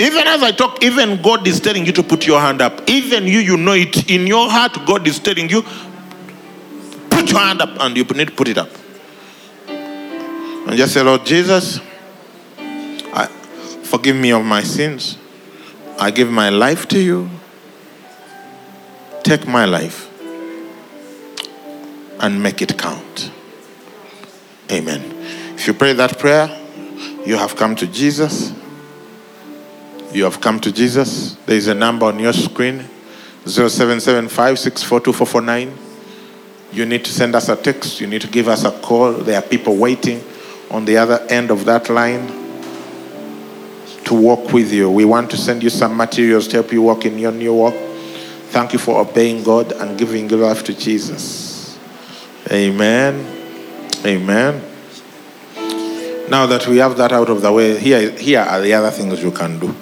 Even 0.00 0.26
as 0.26 0.42
I 0.42 0.50
talk, 0.50 0.82
even 0.82 1.22
God 1.22 1.46
is 1.46 1.60
telling 1.60 1.86
you 1.86 1.92
to 1.92 2.02
put 2.02 2.26
your 2.26 2.40
hand 2.40 2.60
up. 2.60 2.88
Even 2.88 3.24
you, 3.24 3.38
you 3.38 3.56
know 3.56 3.74
it 3.74 4.10
in 4.10 4.26
your 4.26 4.50
heart. 4.50 4.76
God 4.86 5.06
is 5.06 5.20
telling 5.20 5.48
you, 5.48 5.62
put 7.10 7.30
your 7.30 7.38
hand 7.38 7.62
up, 7.62 7.70
and 7.80 7.96
you 7.96 8.04
need 8.04 8.28
to 8.28 8.34
put 8.34 8.48
it 8.48 8.58
up. 8.58 8.70
And 9.68 10.76
just 10.76 10.94
say, 10.94 11.02
Lord 11.02 11.24
Jesus, 11.24 11.78
forgive 13.94 14.16
me 14.16 14.32
of 14.32 14.44
my 14.44 14.60
sins. 14.60 15.16
I 16.00 16.10
give 16.10 16.28
my 16.28 16.48
life 16.48 16.88
to 16.88 16.98
you. 16.98 17.30
Take 19.22 19.46
my 19.46 19.66
life 19.66 20.10
and 22.18 22.42
make 22.42 22.60
it 22.60 22.76
count. 22.76 23.30
Amen. 24.72 25.00
If 25.54 25.68
you 25.68 25.74
pray 25.74 25.92
that 25.92 26.18
prayer, 26.18 26.48
you 27.24 27.36
have 27.36 27.54
come 27.54 27.76
to 27.76 27.86
Jesus. 27.86 28.52
You 30.12 30.24
have 30.24 30.40
come 30.40 30.58
to 30.58 30.72
Jesus. 30.72 31.36
There 31.46 31.56
is 31.56 31.68
a 31.68 31.74
number 31.74 32.06
on 32.06 32.18
your 32.18 32.32
screen 32.32 32.88
0775 33.46 35.78
You 36.72 36.84
need 36.84 37.04
to 37.04 37.12
send 37.12 37.36
us 37.36 37.48
a 37.48 37.54
text. 37.54 38.00
You 38.00 38.08
need 38.08 38.22
to 38.22 38.28
give 38.28 38.48
us 38.48 38.64
a 38.64 38.72
call. 38.72 39.12
There 39.12 39.38
are 39.38 39.42
people 39.42 39.76
waiting 39.76 40.20
on 40.68 40.84
the 40.84 40.96
other 40.96 41.24
end 41.28 41.52
of 41.52 41.64
that 41.66 41.88
line 41.88 42.43
to 44.06 44.14
walk 44.14 44.52
with 44.52 44.72
you. 44.72 44.90
We 44.90 45.04
want 45.04 45.30
to 45.30 45.36
send 45.36 45.62
you 45.62 45.70
some 45.70 45.96
materials 45.96 46.48
to 46.48 46.56
help 46.58 46.72
you 46.72 46.82
walk 46.82 47.04
in 47.06 47.18
your 47.18 47.32
new 47.32 47.54
walk. 47.54 47.74
Thank 48.48 48.72
you 48.72 48.78
for 48.78 49.00
obeying 49.00 49.42
God 49.42 49.72
and 49.72 49.98
giving 49.98 50.28
your 50.30 50.40
life 50.40 50.62
to 50.64 50.74
Jesus. 50.74 51.78
Amen. 52.50 53.26
Amen. 54.04 54.62
Now 56.28 56.46
that 56.46 56.66
we 56.66 56.78
have 56.78 56.96
that 56.96 57.12
out 57.12 57.28
of 57.28 57.42
the 57.42 57.52
way, 57.52 57.78
here, 57.78 58.10
here 58.10 58.40
are 58.40 58.60
the 58.60 58.72
other 58.74 58.90
things 58.90 59.22
you 59.22 59.30
can 59.30 59.58
do. 59.58 59.74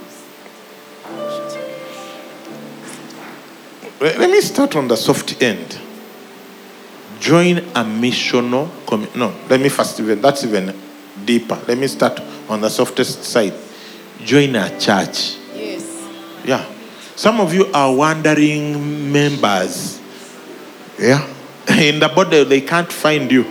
Let 4.01 4.19
let 4.19 4.31
me 4.31 4.41
start 4.41 4.75
on 4.75 4.89
the 4.89 4.97
soft 4.97 5.41
end. 5.43 5.79
Join 7.21 7.59
a 7.59 7.85
missional 7.85 8.69
community. 8.87 9.17
No, 9.17 9.33
let 9.49 9.61
me 9.61 9.69
first 9.69 10.01
even, 10.01 10.21
that's 10.21 10.43
even 10.45 10.75
deeper. 11.25 11.57
Let 11.69 11.79
me 11.79 11.87
start 11.87 12.21
on 12.49 12.61
the 12.61 12.69
softest 12.69 13.23
side. 13.23 13.55
Join 14.25 14.55
a 14.57 14.69
church. 14.79 15.37
Yes. 15.55 15.87
Yeah. 16.45 16.65
Some 17.17 17.41
of 17.41 17.53
you 17.55 17.67
are 17.73 17.95
wandering 17.95 19.13
members. 19.13 20.01
Yeah. 20.99 21.27
In 21.69 22.01
the 22.01 22.09
body, 22.09 22.45
they 22.45 22.61
can't 22.61 22.93
find 22.93 23.31
you. 23.31 23.45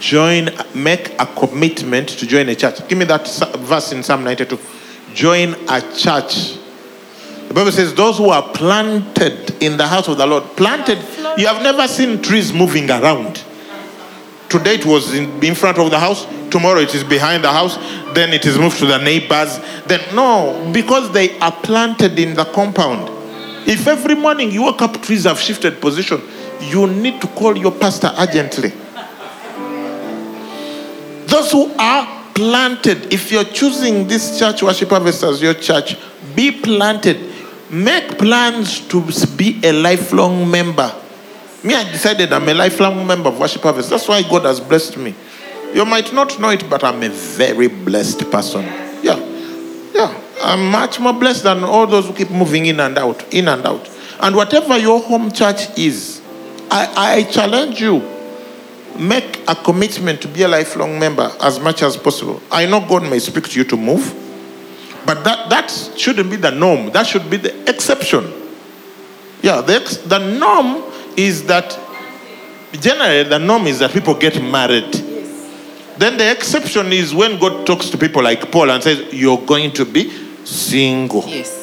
Join, 0.00 0.48
make 0.74 1.14
a 1.20 1.26
commitment 1.26 2.08
to 2.08 2.26
join 2.26 2.48
a 2.48 2.54
church. 2.54 2.86
Give 2.88 2.96
me 2.96 3.04
that 3.04 3.28
verse 3.58 3.92
in 3.92 4.02
Psalm 4.02 4.24
92. 4.24 4.58
Join 5.12 5.54
a 5.68 5.80
church. 5.94 6.56
The 7.48 7.54
Bible 7.54 7.70
says, 7.70 7.92
Those 7.92 8.16
who 8.16 8.30
are 8.30 8.42
planted 8.54 9.62
in 9.62 9.76
the 9.76 9.86
house 9.86 10.08
of 10.08 10.16
the 10.16 10.26
Lord, 10.26 10.44
planted, 10.56 10.98
you 11.36 11.46
have 11.46 11.62
never 11.62 11.86
seen 11.86 12.22
trees 12.22 12.50
moving 12.50 12.90
around. 12.90 13.44
Today 14.50 14.74
it 14.74 14.84
was 14.84 15.14
in, 15.14 15.42
in 15.44 15.54
front 15.54 15.78
of 15.78 15.90
the 15.92 15.98
house, 15.98 16.26
tomorrow 16.50 16.80
it 16.80 16.92
is 16.92 17.04
behind 17.04 17.44
the 17.44 17.52
house, 17.52 17.76
then 18.14 18.32
it 18.32 18.44
is 18.44 18.58
moved 18.58 18.80
to 18.80 18.86
the 18.86 18.98
neighbors. 18.98 19.60
Then, 19.86 20.00
no, 20.14 20.70
because 20.72 21.12
they 21.12 21.38
are 21.38 21.52
planted 21.52 22.18
in 22.18 22.34
the 22.34 22.44
compound. 22.46 23.08
If 23.68 23.86
every 23.86 24.16
morning 24.16 24.50
you 24.50 24.64
wake 24.64 24.82
up, 24.82 25.00
trees 25.02 25.22
have 25.24 25.38
shifted 25.38 25.80
position, 25.80 26.20
you 26.62 26.88
need 26.88 27.20
to 27.20 27.28
call 27.28 27.56
your 27.56 27.70
pastor 27.70 28.12
urgently. 28.18 28.72
Those 31.26 31.52
who 31.52 31.72
are 31.78 32.24
planted, 32.34 33.12
if 33.12 33.30
you're 33.30 33.44
choosing 33.44 34.08
this 34.08 34.36
church 34.36 34.64
worship 34.64 34.88
harvest 34.88 35.22
as 35.22 35.40
your 35.40 35.54
church, 35.54 35.96
be 36.34 36.50
planted. 36.50 37.18
Make 37.70 38.18
plans 38.18 38.80
to 38.88 39.00
be 39.36 39.60
a 39.62 39.72
lifelong 39.72 40.50
member. 40.50 40.92
Me, 41.62 41.74
I 41.74 41.84
decided 41.90 42.32
I'm 42.32 42.48
a 42.48 42.54
lifelong 42.54 43.06
member 43.06 43.28
of 43.28 43.38
Worship 43.38 43.62
Harvest. 43.62 43.90
That's 43.90 44.08
why 44.08 44.22
God 44.22 44.44
has 44.44 44.60
blessed 44.60 44.96
me. 44.96 45.14
You 45.74 45.84
might 45.84 46.12
not 46.12 46.38
know 46.40 46.50
it, 46.50 46.68
but 46.70 46.82
I'm 46.82 47.02
a 47.02 47.10
very 47.10 47.68
blessed 47.68 48.30
person. 48.30 48.64
Yeah. 49.02 49.18
Yeah. 49.92 50.20
I'm 50.42 50.70
much 50.70 50.98
more 50.98 51.12
blessed 51.12 51.42
than 51.42 51.62
all 51.62 51.86
those 51.86 52.06
who 52.06 52.14
keep 52.14 52.30
moving 52.30 52.66
in 52.66 52.80
and 52.80 52.96
out, 52.96 53.34
in 53.34 53.46
and 53.48 53.66
out. 53.66 53.90
And 54.20 54.34
whatever 54.34 54.78
your 54.78 55.00
home 55.00 55.30
church 55.30 55.78
is, 55.78 56.22
I, 56.70 56.92
I 56.96 57.22
challenge 57.24 57.80
you 57.80 58.00
make 58.98 59.40
a 59.46 59.54
commitment 59.54 60.20
to 60.22 60.28
be 60.28 60.42
a 60.42 60.48
lifelong 60.48 60.98
member 60.98 61.30
as 61.40 61.60
much 61.60 61.82
as 61.82 61.96
possible. 61.96 62.40
I 62.50 62.66
know 62.66 62.80
God 62.80 63.02
may 63.02 63.18
speak 63.18 63.48
to 63.50 63.58
you 63.58 63.64
to 63.64 63.76
move, 63.76 64.14
but 65.04 65.24
that, 65.24 65.50
that 65.50 65.70
shouldn't 65.96 66.30
be 66.30 66.36
the 66.36 66.50
norm. 66.50 66.90
That 66.92 67.06
should 67.06 67.28
be 67.30 67.36
the 67.36 67.68
exception. 67.68 68.32
Yeah, 69.42 69.60
the, 69.60 69.80
the 70.06 70.18
norm 70.18 70.89
is 71.26 71.44
that, 71.46 71.78
generally, 72.72 73.24
the 73.24 73.38
norm 73.38 73.66
is 73.66 73.78
that 73.80 73.90
people 73.90 74.14
get 74.14 74.42
married. 74.42 74.92
Then 75.98 76.16
the 76.16 76.30
exception 76.30 76.92
is 76.92 77.14
when 77.14 77.38
God 77.38 77.66
talks 77.66 77.90
to 77.90 77.98
people 77.98 78.22
like 78.22 78.50
Paul 78.50 78.70
and 78.70 78.82
says, 78.82 79.12
You're 79.12 79.38
going 79.44 79.72
to 79.72 79.84
be 79.84 80.10
single. 80.44 81.24
Yes. 81.26 81.58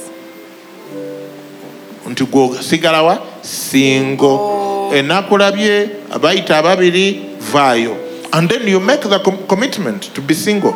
nti 2.07 2.23
gwosigala 2.25 3.03
wa? 3.03 3.17
Singo 3.41 4.37
oh. 4.39 4.91
enakulabye 4.95 5.89
abayita 6.09 6.57
ababiri 6.57 7.35
vaayo. 7.51 7.97
And 8.33 8.49
then 8.49 8.67
you 8.67 8.79
make 8.79 9.01
the 9.01 9.19
com- 9.19 9.47
commitment 9.47 10.03
to 10.15 10.21
be 10.21 10.33
single. 10.33 10.73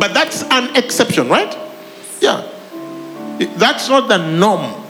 But 0.00 0.14
that's 0.14 0.42
an 0.50 0.74
exception 0.76 1.28
right? 1.28 1.56
Yeah. 2.20 2.42
That's 3.56 3.88
not 3.88 4.08
the 4.08 4.18
norm 4.18 4.85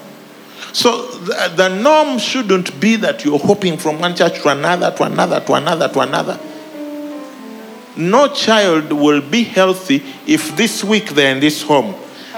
so 0.76 1.06
the, 1.28 1.52
the 1.56 1.68
norm 1.68 2.18
shouldn't 2.18 2.78
be 2.78 2.96
that 2.96 3.24
you're 3.24 3.38
hopping 3.38 3.76
from 3.78 3.98
one 3.98 4.14
church 4.14 4.42
to 4.42 4.48
another 4.48 4.90
to 4.96 5.02
another 5.04 5.40
to 5.40 5.54
another 5.54 5.88
to 5.88 6.00
another 6.00 6.38
no 7.96 8.28
child 8.28 8.92
will 8.92 9.22
be 9.22 9.42
healthy 9.42 10.02
if 10.26 10.54
this 10.56 10.84
week 10.84 11.10
they're 11.10 11.34
in 11.34 11.40
this 11.40 11.62
home, 11.62 11.94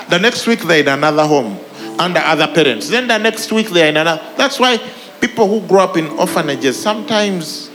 the 0.09 0.19
next 0.19 0.47
week 0.47 0.61
they're 0.61 0.81
in 0.81 0.89
another 0.89 1.27
home 1.27 1.59
under 1.99 2.21
other 2.21 2.47
parents, 2.47 2.89
then 2.89 3.09
the 3.09 3.19
next 3.19 3.51
week 3.51 3.69
they're 3.71 3.89
in 3.89 3.97
another. 3.97 4.23
That's 4.37 4.61
why 4.61 4.79
people 5.21 5.49
who 5.49 5.67
grow 5.67 5.83
up 5.83 5.97
in 5.97 6.07
orphanages 6.11 6.81
sometimes 6.81 7.71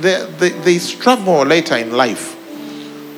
they, 0.00 0.24
they, 0.38 0.50
they 0.50 0.78
struggle 0.78 1.44
later 1.44 1.76
in 1.76 1.92
life. 1.92 2.34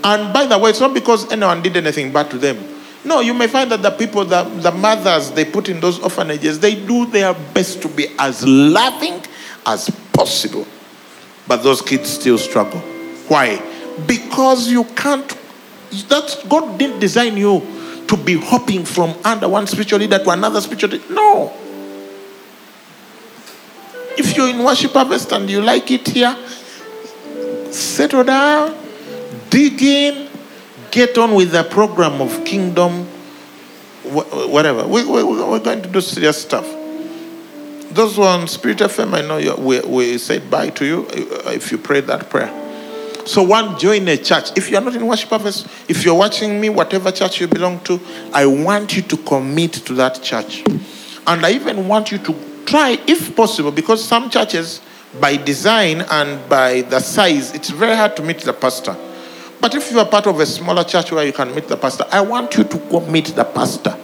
And 0.03 0.33
by 0.33 0.47
the 0.47 0.59
way, 0.59 0.71
it's 0.71 0.81
not 0.81 0.95
because 0.95 1.31
anyone 1.31 1.62
did 1.62 1.77
anything 1.77 2.11
bad 2.12 2.31
to 2.31 2.39
them. 2.39 2.57
No, 3.05 3.20
you 3.20 3.32
may 3.32 3.47
find 3.47 3.70
that 3.70 3.82
the 3.82 3.90
people, 3.90 4.24
the, 4.24 4.43
the 4.43 4.70
mothers 4.72 5.31
they 5.31 5.44
put 5.44 5.68
in 5.68 5.81
those 5.81 5.98
orphanages, 6.01 6.60
they 6.60 6.74
do 6.74 7.06
their 7.06 7.32
best 7.32 7.81
to 7.82 7.89
be 7.89 8.09
as 8.18 8.47
loving 8.47 9.22
as 9.66 9.89
possible. 10.12 10.66
But 11.48 11.62
those 11.62 11.81
kids 11.81 12.10
still 12.10 12.36
struggle. 12.36 12.81
Why? 13.28 13.60
Because 14.06 14.68
you 14.70 14.85
can't, 14.85 15.36
that's, 16.09 16.43
God 16.44 16.78
didn't 16.78 17.01
design 17.01 17.36
you 17.36 18.05
to 18.06 18.16
be 18.16 18.36
hopping 18.36 18.85
from 18.85 19.14
under 19.24 19.48
one 19.48 19.66
spiritual 19.66 20.01
leader 20.01 20.18
to 20.18 20.31
another 20.31 20.60
spiritual 20.60 20.90
leader. 20.90 21.14
No. 21.14 21.52
If 24.18 24.36
you're 24.36 24.51
in 24.51 24.62
worship 24.62 24.93
harvest 24.93 25.32
and 25.32 25.48
you 25.48 25.62
like 25.62 25.90
it 25.90 26.06
here, 26.09 26.36
settle 27.70 28.24
down, 28.24 28.77
dig 29.48 29.81
in, 29.81 30.30
get 30.91 31.17
on 31.19 31.35
with 31.35 31.53
the 31.53 31.65
program 31.65 32.21
of 32.21 32.45
kingdom, 32.45 33.07
whatever. 34.05 34.87
We, 34.87 35.05
we, 35.05 35.23
we're 35.23 35.59
going 35.61 35.83
to 35.83 35.89
do 35.89 36.01
serious 36.01 36.43
stuff. 36.43 36.67
Those 37.91 38.17
who 38.17 38.23
are 38.23 38.39
on 38.39 38.47
Spirit 38.47 38.79
FM, 38.79 39.15
I 39.15 39.23
know 39.23 39.57
we, 39.57 39.81
we 39.81 40.19
said 40.19 40.49
bye 40.51 40.71
to 40.71 40.85
you 40.85 41.07
uh, 41.07 41.51
if 41.51 41.73
you 41.73 41.79
prayed 41.79 42.07
that 42.07 42.31
prayer. 42.31 42.57
So, 43.27 43.43
one, 43.43 43.79
join 43.79 44.09
a 44.09 44.17
church. 44.17 44.57
If 44.57 44.71
you're 44.71 44.81
not 44.81 44.95
in 44.97 45.07
worship 45.07 45.29
harvest, 45.29 45.67
if 45.89 46.05
you're 46.05 46.15
watching 46.15 46.61
me, 46.61 46.69
whatever 46.69 47.12
church 47.12 47.41
you 47.41 47.49
belong 47.49 47.81
to, 47.81 48.01
I 48.33 48.47
want 48.47 48.97
you 48.97 49.03
to 49.03 49.17
commit 49.19 49.73
to 49.75 49.95
that 49.95 50.23
church. 50.23 50.65
And 51.27 51.45
I 51.45 51.53
even 51.53 51.87
want 51.87 52.11
you 52.11 52.19
to 52.19 52.35
try, 52.65 52.99
if 53.07 53.37
possible, 53.37 53.73
because 53.73 54.03
some 54.03 54.31
churches, 54.31 54.81
by 55.21 55.37
design 55.37 56.03
and 56.11 56.49
by 56.49 56.83
the 56.83 57.01
size, 57.01 57.53
it's 57.53 57.71
very 57.71 57.95
hard 57.97 58.17
to 58.17 58.23
meet 58.23 58.39
the 58.39 58.53
pastor. 58.53 58.97
But 59.61 59.74
if 59.74 59.91
you 59.91 59.99
are 59.99 60.07
part 60.07 60.27
of 60.27 60.41
a 60.41 60.47
smaller 60.47 60.85
church 60.85 61.12
where 61.12 61.24
you 61.24 61.32
can 61.32 61.55
meet 61.55 61.69
the 61.69 61.77
pastor, 61.77 62.05
I 62.11 62.23
want 62.23 62.57
you 62.57 62.65
to 62.65 62.78
go 62.78 63.01
meet 63.01 63.27
the 63.27 63.45
pastor. 63.45 63.97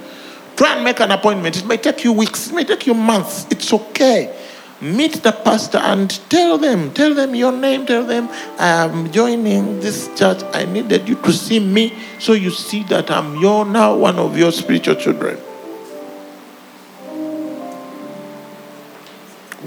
Try 0.55 0.75
and 0.75 0.85
make 0.85 1.01
an 1.01 1.11
appointment. 1.11 1.57
It 1.57 1.67
may 1.67 1.77
take 1.77 2.05
you 2.05 2.13
weeks, 2.13 2.49
it 2.49 2.55
may 2.55 2.65
take 2.65 2.87
you 2.87 2.95
months. 2.95 3.47
It's 3.51 3.73
okay. 3.73 4.35
Meet 4.81 5.23
the 5.23 5.33
pastor 5.33 5.79
and 5.79 6.11
tell 6.29 6.59
them, 6.59 6.93
tell 6.93 7.15
them 7.15 7.35
your 7.35 7.53
name, 7.53 7.87
tell 7.87 8.05
them 8.05 8.29
I'm 8.59 9.11
joining 9.11 9.81
this 9.81 10.09
church. 10.19 10.43
I 10.53 10.67
needed 10.67 11.09
you 11.09 11.15
to 11.15 11.33
see 11.33 11.61
me 11.61 11.95
so 12.19 12.35
you 12.35 12.51
see 12.51 12.83
that 12.85 13.11
I'm 13.11 13.37
your 13.37 13.65
now 13.65 13.97
one 13.97 14.19
of 14.19 14.37
your 14.37 14.53
spiritual 14.53 14.97
children. 14.97 15.39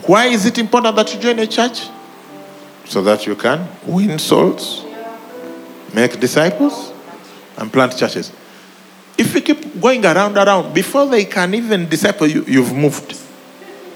Why 0.06 0.28
is 0.28 0.46
it 0.46 0.60
important 0.60 0.96
that 0.96 1.14
you 1.14 1.20
join 1.20 1.40
a 1.40 1.48
church? 1.48 1.88
So 2.86 3.02
that 3.04 3.26
you 3.26 3.36
can 3.36 3.68
win 3.86 4.18
souls, 4.18 4.84
make 5.94 6.20
disciples, 6.20 6.94
and 7.58 7.72
plant 7.72 7.98
churches. 7.98 8.32
If 9.18 9.34
you 9.36 9.42
keep 9.42 9.82
going 9.82 10.06
around, 10.06 10.38
around, 10.38 10.74
before 10.74 11.06
they 11.06 11.26
can 11.26 11.54
even 11.54 11.90
disciple 11.90 12.28
you, 12.28 12.44
you've 12.48 12.74
moved. 12.74 13.20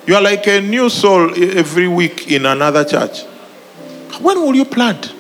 You 0.06 0.16
are 0.16 0.22
like 0.22 0.46
a 0.48 0.60
new 0.60 0.90
soul 0.90 1.34
every 1.34 1.88
week 1.88 2.30
in 2.30 2.46
another 2.46 2.84
church. 2.84 3.24
When 4.20 4.42
will 4.42 4.56
you 4.56 4.66
plant? 4.66 5.14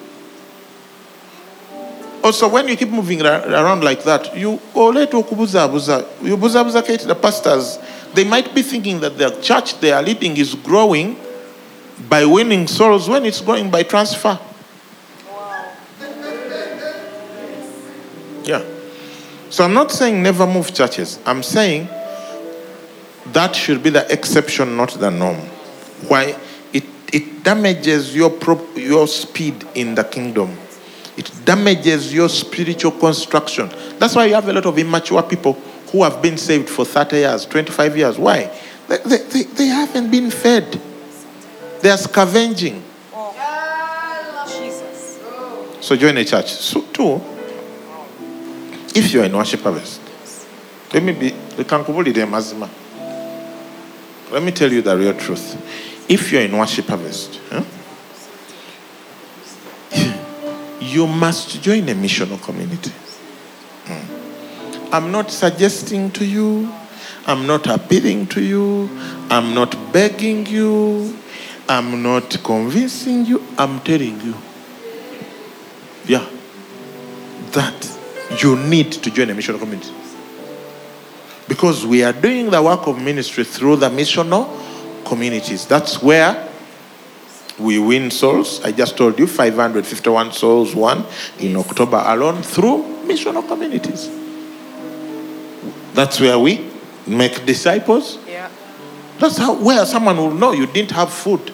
Also, 2.23 2.47
when 2.47 2.67
you 2.67 2.75
keep 2.77 2.89
moving 2.89 3.21
around 3.21 3.83
like 3.83 4.03
that, 4.03 4.35
you. 4.37 4.59
You 4.75 4.91
the 6.37 7.17
pastors. 7.21 7.79
They 8.13 8.23
might 8.23 8.53
be 8.53 8.61
thinking 8.61 8.99
that 9.01 9.17
the 9.17 9.31
church 9.41 9.79
they 9.79 9.91
are 9.91 10.01
leading 10.01 10.37
is 10.37 10.55
growing 10.55 11.17
by 12.07 12.25
winning 12.25 12.67
souls 12.67 13.09
when 13.09 13.25
it's 13.25 13.41
growing 13.41 13.69
by 13.69 13.83
transfer. 13.83 14.39
Yeah. 18.43 18.63
So 19.49 19.63
I'm 19.63 19.73
not 19.73 19.91
saying 19.91 20.21
never 20.21 20.47
move 20.47 20.73
churches. 20.73 21.19
I'm 21.25 21.43
saying 21.43 21.87
that 23.27 23.55
should 23.55 23.83
be 23.83 23.89
the 23.89 24.11
exception, 24.11 24.75
not 24.75 24.91
the 24.91 25.11
norm. 25.11 25.37
Why? 26.07 26.37
It, 26.73 26.83
it 27.13 27.43
damages 27.43 28.15
your, 28.15 28.29
pro- 28.29 28.67
your 28.75 29.07
speed 29.07 29.65
in 29.75 29.95
the 29.95 30.03
kingdom. 30.03 30.57
It 31.15 31.31
damages 31.45 32.13
your 32.13 32.29
spiritual 32.29 32.91
construction. 32.91 33.69
That's 33.99 34.15
why 34.15 34.25
you 34.25 34.33
have 34.33 34.47
a 34.47 34.53
lot 34.53 34.65
of 34.65 34.77
immature 34.77 35.21
people 35.23 35.53
who 35.91 36.03
have 36.03 36.21
been 36.21 36.37
saved 36.37 36.69
for 36.69 36.85
30 36.85 37.15
years, 37.17 37.45
25 37.45 37.97
years. 37.97 38.17
Why? 38.17 38.51
They, 38.87 38.97
they, 38.97 39.17
they, 39.17 39.43
they 39.43 39.65
haven't 39.67 40.09
been 40.09 40.31
fed. 40.31 40.81
They 41.81 41.91
are 41.91 41.97
scavenging. 41.97 42.83
Oh. 43.13 44.47
Jesus. 44.47 45.19
So 45.81 45.95
join 45.95 46.17
a 46.17 46.25
church. 46.25 46.51
So 46.51 46.81
two, 46.91 47.21
if 48.95 49.13
you 49.13 49.21
are 49.21 49.25
in 49.25 49.35
worship 49.35 49.61
harvest, 49.61 50.01
let 50.93 51.03
me 51.03 51.13
be 51.13 51.31
likankubulire 51.57 52.25
mazima. 52.25 52.69
Let 54.31 54.43
me 54.43 54.51
tell 54.51 54.71
you 54.71 54.81
the 54.81 54.97
real 54.97 55.13
truth. 55.13 55.57
If 56.09 56.31
you're 56.31 56.41
in 56.41 56.57
worship 56.57 56.85
harvest, 56.87 57.39
huh, 57.49 57.63
you 60.79 61.07
must 61.07 61.61
join 61.61 61.89
a 61.89 61.93
missional 61.93 62.41
community. 62.41 62.91
Hmm. 63.85 64.93
I'm 64.93 65.11
not 65.11 65.31
suggesting 65.31 66.11
to 66.11 66.25
you, 66.25 66.71
I'm 67.25 67.47
not 67.47 67.67
appealing 67.67 68.27
to 68.27 68.41
you, 68.41 68.89
I'm 69.29 69.53
not 69.53 69.75
begging 69.91 70.45
you, 70.45 71.17
I'm 71.67 72.03
not 72.03 72.43
convincing 72.43 73.25
you, 73.25 73.41
I'm 73.57 73.79
telling 73.79 74.21
you. 74.21 74.35
Yeah. 76.05 76.27
That 77.51 77.92
you 78.41 78.55
need 78.55 78.91
to 78.91 79.11
join 79.11 79.29
a 79.29 79.33
missional 79.33 79.59
community. 79.59 79.93
Because 81.47 81.85
we 81.85 82.03
are 82.03 82.13
doing 82.13 82.49
the 82.49 82.61
work 82.61 82.87
of 82.87 83.01
ministry 83.01 83.43
through 83.43 83.77
the 83.77 83.89
missional 83.89 84.47
communities. 85.05 85.65
That's 85.67 86.01
where 86.01 86.49
we 87.59 87.79
win 87.79 88.09
souls. 88.11 88.61
I 88.63 88.71
just 88.71 88.97
told 88.97 89.19
you 89.19 89.27
551 89.27 90.31
souls 90.31 90.75
won 90.75 91.05
in 91.39 91.55
October 91.55 92.01
alone 92.05 92.41
through 92.41 92.83
missional 93.05 93.47
communities. 93.47 94.09
That's 95.93 96.19
where 96.19 96.39
we 96.39 96.71
make 97.05 97.45
disciples. 97.45 98.17
Yeah. 98.27 98.49
That's 99.19 99.37
how 99.37 99.53
where 99.53 99.85
someone 99.85 100.17
will 100.17 100.31
know 100.33 100.53
you 100.53 100.65
didn't 100.65 100.91
have 100.91 101.13
food. 101.13 101.53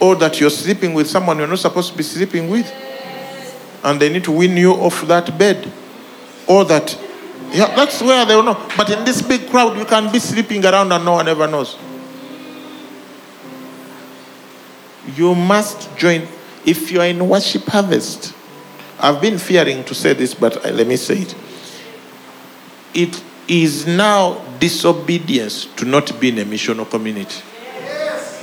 Or 0.00 0.16
that 0.16 0.40
you're 0.40 0.50
sleeping 0.50 0.94
with 0.94 1.08
someone 1.08 1.38
you're 1.38 1.46
not 1.46 1.60
supposed 1.60 1.92
to 1.92 1.96
be 1.96 2.02
sleeping 2.02 2.50
with. 2.50 2.70
And 3.84 4.00
they 4.00 4.08
need 4.08 4.24
to 4.24 4.32
win 4.32 4.56
you 4.56 4.72
off 4.72 5.02
that 5.02 5.38
bed. 5.38 5.70
Or 6.48 6.64
that 6.64 6.98
yeah, 7.52 7.74
that's 7.76 8.00
where 8.00 8.24
they 8.24 8.34
will 8.34 8.42
know. 8.42 8.66
But 8.76 8.90
in 8.90 9.04
this 9.04 9.20
big 9.20 9.48
crowd, 9.50 9.76
you 9.76 9.84
can 9.84 10.10
be 10.10 10.18
sleeping 10.18 10.64
around 10.64 10.90
and 10.90 11.04
no 11.04 11.12
one 11.12 11.28
ever 11.28 11.46
knows. 11.46 11.76
You 15.14 15.34
must 15.34 15.94
join. 15.96 16.26
If 16.64 16.90
you 16.90 17.00
are 17.00 17.06
in 17.06 17.28
worship 17.28 17.64
harvest, 17.64 18.34
I've 18.98 19.20
been 19.20 19.36
fearing 19.36 19.84
to 19.84 19.94
say 19.94 20.14
this, 20.14 20.32
but 20.32 20.64
let 20.64 20.86
me 20.86 20.96
say 20.96 21.18
it. 21.18 21.34
It 22.94 23.22
is 23.48 23.86
now 23.86 24.42
disobedience 24.58 25.66
to 25.76 25.84
not 25.84 26.18
be 26.18 26.30
in 26.30 26.38
a 26.38 26.44
missional 26.44 26.88
community. 26.88 27.42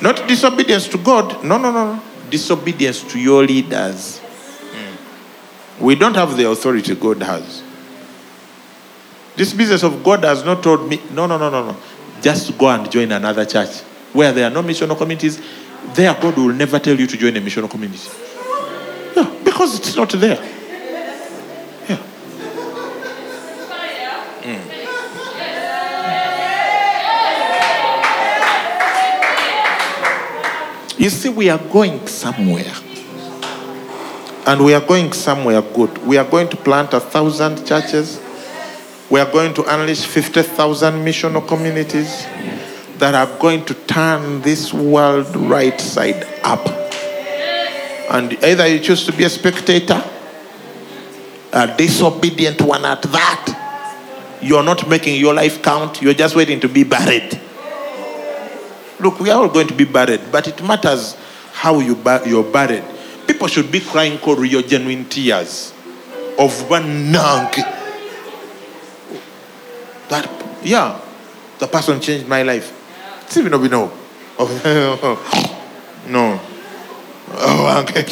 Not 0.01 0.27
disobedience 0.27 0.87
to 0.89 0.97
God. 0.97 1.43
No, 1.43 1.57
no, 1.57 1.71
no, 1.71 1.95
no. 1.95 2.03
Disobedience 2.29 3.01
to 3.11 3.19
your 3.19 3.43
leaders. 3.43 4.21
Mm. 4.71 5.81
We 5.81 5.95
don't 5.95 6.15
have 6.15 6.37
the 6.37 6.49
authority 6.49 6.93
God 6.95 7.23
has. 7.23 7.63
This 9.39 9.53
business 9.53 9.83
of 9.83 10.03
God 10.03 10.25
has 10.25 10.43
not 10.43 10.61
told 10.61 10.89
me, 10.89 10.99
no, 11.13 11.25
no, 11.25 11.37
no, 11.37 11.49
no, 11.49 11.65
no. 11.67 11.77
Just 12.21 12.57
go 12.57 12.67
and 12.67 12.91
join 12.91 13.09
another 13.09 13.45
church 13.45 13.79
where 14.11 14.33
there 14.33 14.45
are 14.45 14.53
no 14.53 14.61
missional 14.61 14.97
communities. 14.97 15.39
There, 15.93 16.13
God 16.13 16.35
will 16.35 16.51
never 16.51 16.77
tell 16.77 16.99
you 16.99 17.07
to 17.07 17.15
join 17.15 17.37
a 17.37 17.39
missional 17.39 17.69
community. 17.69 18.09
Yeah, 19.15 19.33
because 19.45 19.79
it's 19.79 19.95
not 19.95 20.09
there. 20.09 20.35
Yeah. 21.87 21.97
Mm. 24.41 24.59
You 30.99 31.09
see, 31.09 31.29
we 31.29 31.49
are 31.49 31.59
going 31.59 32.05
somewhere. 32.07 32.73
And 34.45 34.65
we 34.65 34.73
are 34.73 34.85
going 34.85 35.13
somewhere 35.13 35.61
good. 35.61 35.97
We 36.05 36.17
are 36.17 36.29
going 36.29 36.49
to 36.49 36.57
plant 36.57 36.93
a 36.93 36.99
thousand 36.99 37.65
churches. 37.65 38.19
We 39.09 39.19
are 39.19 39.31
going 39.31 39.55
to 39.55 39.63
unleash 39.73 40.05
50,000 40.05 40.93
missional 41.03 41.47
communities 41.47 42.25
that 42.99 43.15
are 43.15 43.39
going 43.39 43.65
to 43.65 43.73
turn 43.73 44.41
this 44.41 44.71
world 44.71 45.35
right 45.35 45.79
side 45.81 46.27
up. 46.43 46.67
And 48.11 48.33
either 48.43 48.67
you 48.67 48.79
choose 48.79 49.05
to 49.07 49.11
be 49.11 49.23
a 49.23 49.29
spectator, 49.29 50.03
a 51.53 51.75
disobedient 51.75 52.61
one 52.61 52.85
at 52.85 53.01
that, 53.03 54.37
you're 54.43 54.63
not 54.63 54.87
making 54.87 55.19
your 55.19 55.33
life 55.33 55.63
count, 55.63 56.01
you're 56.03 56.13
just 56.13 56.35
waiting 56.35 56.59
to 56.59 56.69
be 56.69 56.83
buried. 56.83 57.41
Look, 58.99 59.19
we 59.19 59.31
are 59.31 59.41
all 59.41 59.49
going 59.49 59.67
to 59.67 59.73
be 59.75 59.85
buried, 59.85 60.21
but 60.31 60.47
it 60.47 60.61
matters 60.63 61.15
how 61.53 61.79
you 61.79 61.95
bu- 61.95 62.27
you're 62.29 62.43
buried. 62.43 62.83
People 63.25 63.47
should 63.47 63.71
be 63.71 63.79
crying 63.79 64.19
real 64.37 64.61
genuine 64.61 65.05
tears 65.05 65.73
of 66.37 66.69
one 66.69 67.11
nang. 67.11 67.78
That, 70.09 70.27
yeah, 70.63 70.99
the 71.59 71.67
person 71.67 71.99
changed 72.01 72.27
my 72.27 72.43
life. 72.43 72.73
We 73.35 73.43
know, 73.43 73.59
we 73.59 73.69
know. 73.69 73.91
Oh, 74.39 74.47
no. 76.07 76.39
Oh, 77.31 77.83
okay. 77.83 78.05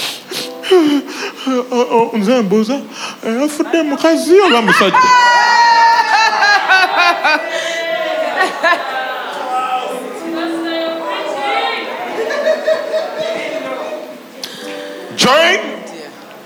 Oh, 0.69 1.68
oh, 1.72 2.11
oh 2.14 2.18
nze 2.18 2.41
mbuuza 2.41 2.80
eh, 3.28 3.44
afudde 3.44 3.82
mukazi 3.84 4.41
oba 4.41 4.61
musajja 4.68 4.98
join 15.15 15.60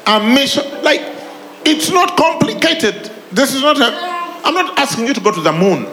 a 0.06 0.19
mission 0.19 0.65
like 0.84 1.03
it's 1.65 1.90
not 1.90 2.15
complicated 2.15 3.11
this 3.34 3.56
is 3.56 3.61
not 3.61 3.82
a 3.82 4.20
i'm 4.43 4.53
not 4.53 4.77
asking 4.77 5.07
you 5.07 5.13
to 5.13 5.19
go 5.22 5.31
to 5.31 5.41
the 5.41 5.51
moon 5.51 5.85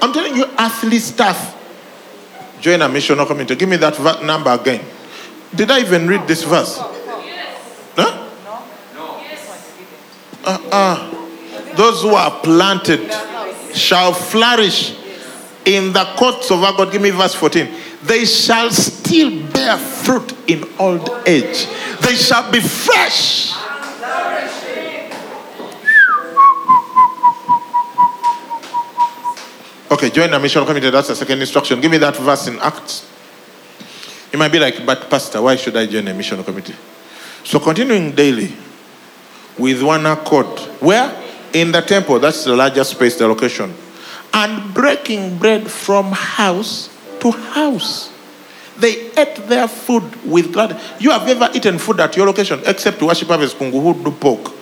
i'm 0.00 0.12
telling 0.12 0.36
you 0.36 0.44
earthly 0.58 0.98
stuff 0.98 1.58
join 2.60 2.80
a 2.82 2.88
missional 2.88 3.26
community 3.26 3.54
give 3.56 3.68
me 3.68 3.76
that 3.76 3.96
va- 3.96 4.22
number 4.24 4.50
again 4.50 4.84
did 5.54 5.70
i 5.70 5.80
even 5.80 6.06
read 6.08 6.26
this 6.26 6.44
verse 6.44 6.78
huh? 7.96 8.28
Uh-uh. 10.44 11.74
those 11.76 12.02
who 12.02 12.10
are 12.10 12.30
planted 12.42 13.12
shall 13.74 14.12
flourish 14.12 14.96
in 15.64 15.92
the 15.92 16.04
courts 16.16 16.50
of 16.50 16.62
our 16.62 16.76
God. 16.76 16.92
Give 16.92 17.00
me 17.02 17.10
verse 17.10 17.34
14. 17.34 17.68
They 18.02 18.24
shall 18.24 18.70
still 18.70 19.46
bear 19.52 19.78
fruit 19.78 20.34
in 20.48 20.64
old 20.78 21.08
age. 21.26 21.66
They 22.00 22.14
shall 22.16 22.50
be 22.50 22.60
fresh. 22.60 23.52
Okay, 29.92 30.08
join 30.08 30.32
a 30.32 30.38
mission 30.40 30.64
committee. 30.64 30.88
That's 30.88 31.08
the 31.08 31.14
second 31.14 31.38
instruction. 31.38 31.78
Give 31.78 31.90
me 31.90 31.98
that 31.98 32.16
verse 32.16 32.46
in 32.46 32.58
Acts. 32.60 33.06
You 34.32 34.38
might 34.38 34.50
be 34.50 34.58
like, 34.58 34.86
but 34.86 35.10
Pastor, 35.10 35.42
why 35.42 35.54
should 35.56 35.76
I 35.76 35.84
join 35.84 36.08
a 36.08 36.14
mission 36.14 36.42
committee? 36.42 36.74
So 37.44 37.60
continuing 37.60 38.12
daily 38.12 38.56
with 39.58 39.82
one 39.82 40.06
accord. 40.06 40.46
Where? 40.80 41.14
In 41.52 41.72
the 41.72 41.82
temple. 41.82 42.18
That's 42.20 42.42
the 42.44 42.56
largest 42.56 42.92
space, 42.92 43.18
the 43.18 43.28
location. 43.28 43.74
And 44.32 44.72
breaking 44.72 45.36
bread 45.36 45.70
from 45.70 46.12
house 46.12 46.88
to 47.20 47.30
house. 47.30 48.10
They 48.78 49.10
ate 49.10 49.36
their 49.46 49.68
food 49.68 50.24
with 50.24 50.54
glad. 50.54 50.80
You 51.00 51.10
have 51.10 51.28
ever 51.28 51.50
eaten 51.52 51.76
food 51.76 52.00
at 52.00 52.16
your 52.16 52.24
location 52.24 52.62
except 52.64 53.02
worship 53.02 53.28
harvest 53.28 53.58
kungu 53.58 53.72
who 53.72 53.92
do 54.02 54.10
pork. 54.10 54.54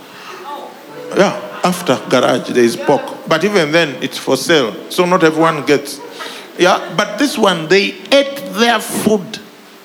Yeah, 1.16 1.49
after 1.64 1.96
garage 2.08 2.48
there 2.50 2.64
is 2.64 2.76
pork. 2.76 3.02
But 3.28 3.44
even 3.44 3.72
then 3.72 4.02
it's 4.02 4.18
for 4.18 4.36
sale. 4.36 4.74
So 4.90 5.04
not 5.04 5.22
everyone 5.24 5.64
gets. 5.66 6.00
Yeah, 6.58 6.94
but 6.96 7.18
this 7.18 7.38
one 7.38 7.68
they 7.68 7.94
ate 8.12 8.36
their 8.54 8.80
food. 8.80 9.36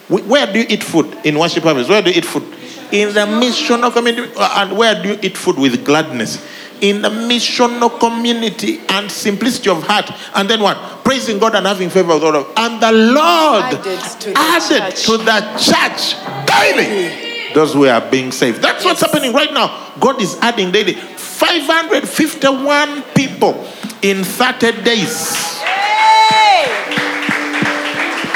Where 0.07 0.51
do 0.51 0.59
you 0.59 0.65
eat 0.69 0.83
food? 0.83 1.17
In 1.23 1.37
worship 1.39 1.63
harvest. 1.63 1.89
Where 1.89 2.01
do 2.01 2.09
you 2.11 2.17
eat 2.17 2.25
food? 2.25 2.43
In 2.91 3.13
the 3.13 3.21
missional 3.25 3.91
community. 3.91 4.31
Uh, 4.37 4.61
And 4.63 4.77
where 4.77 5.01
do 5.01 5.09
you 5.09 5.19
eat 5.21 5.35
food 5.37 5.57
with 5.57 5.83
gladness? 5.83 6.45
In 6.81 7.01
the 7.01 7.09
missional 7.09 7.99
community 7.99 8.81
and 8.89 9.09
simplicity 9.09 9.69
of 9.69 9.81
heart. 9.83 10.11
And 10.35 10.47
then 10.49 10.59
what? 10.61 10.77
Praising 11.03 11.39
God 11.39 11.55
and 11.55 11.65
having 11.65 11.89
favor 11.89 12.13
with 12.13 12.23
all 12.23 12.35
of 12.35 12.51
And 12.57 12.81
the 12.81 12.91
Lord 12.91 13.63
Added 13.63 13.99
to 14.21 14.29
the 14.29 14.37
added 14.37 14.95
church. 14.95 15.05
to 15.05 15.17
the 15.17 15.39
church 15.57 16.15
daily 16.45 17.25
those 17.55 17.73
who 17.73 17.87
are 17.87 18.01
being 18.11 18.33
saved. 18.33 18.61
That's 18.61 18.83
what's 18.83 18.99
happening 18.99 19.31
right 19.31 19.51
now. 19.53 19.93
God 19.97 20.21
is 20.21 20.37
adding 20.41 20.71
daily 20.71 20.95
551 21.35 23.03
people 23.13 23.53
in 24.01 24.23
30 24.23 24.83
days. 24.83 25.35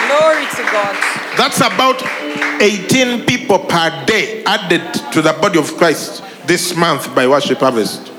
Glory 0.07 0.45
to 0.51 0.63
God. 0.67 0.95
That's 1.38 1.61
about 1.61 2.03
18 2.61 3.26
people 3.26 3.59
per 3.59 4.05
day 4.05 4.43
added 4.43 4.84
to 5.13 5.21
the 5.21 5.31
body 5.39 5.59
of 5.59 5.73
Christ 5.77 6.23
this 6.45 6.76
month 6.76 7.15
by 7.15 7.26
Worship 7.26 7.59
Harvest. 7.59 8.11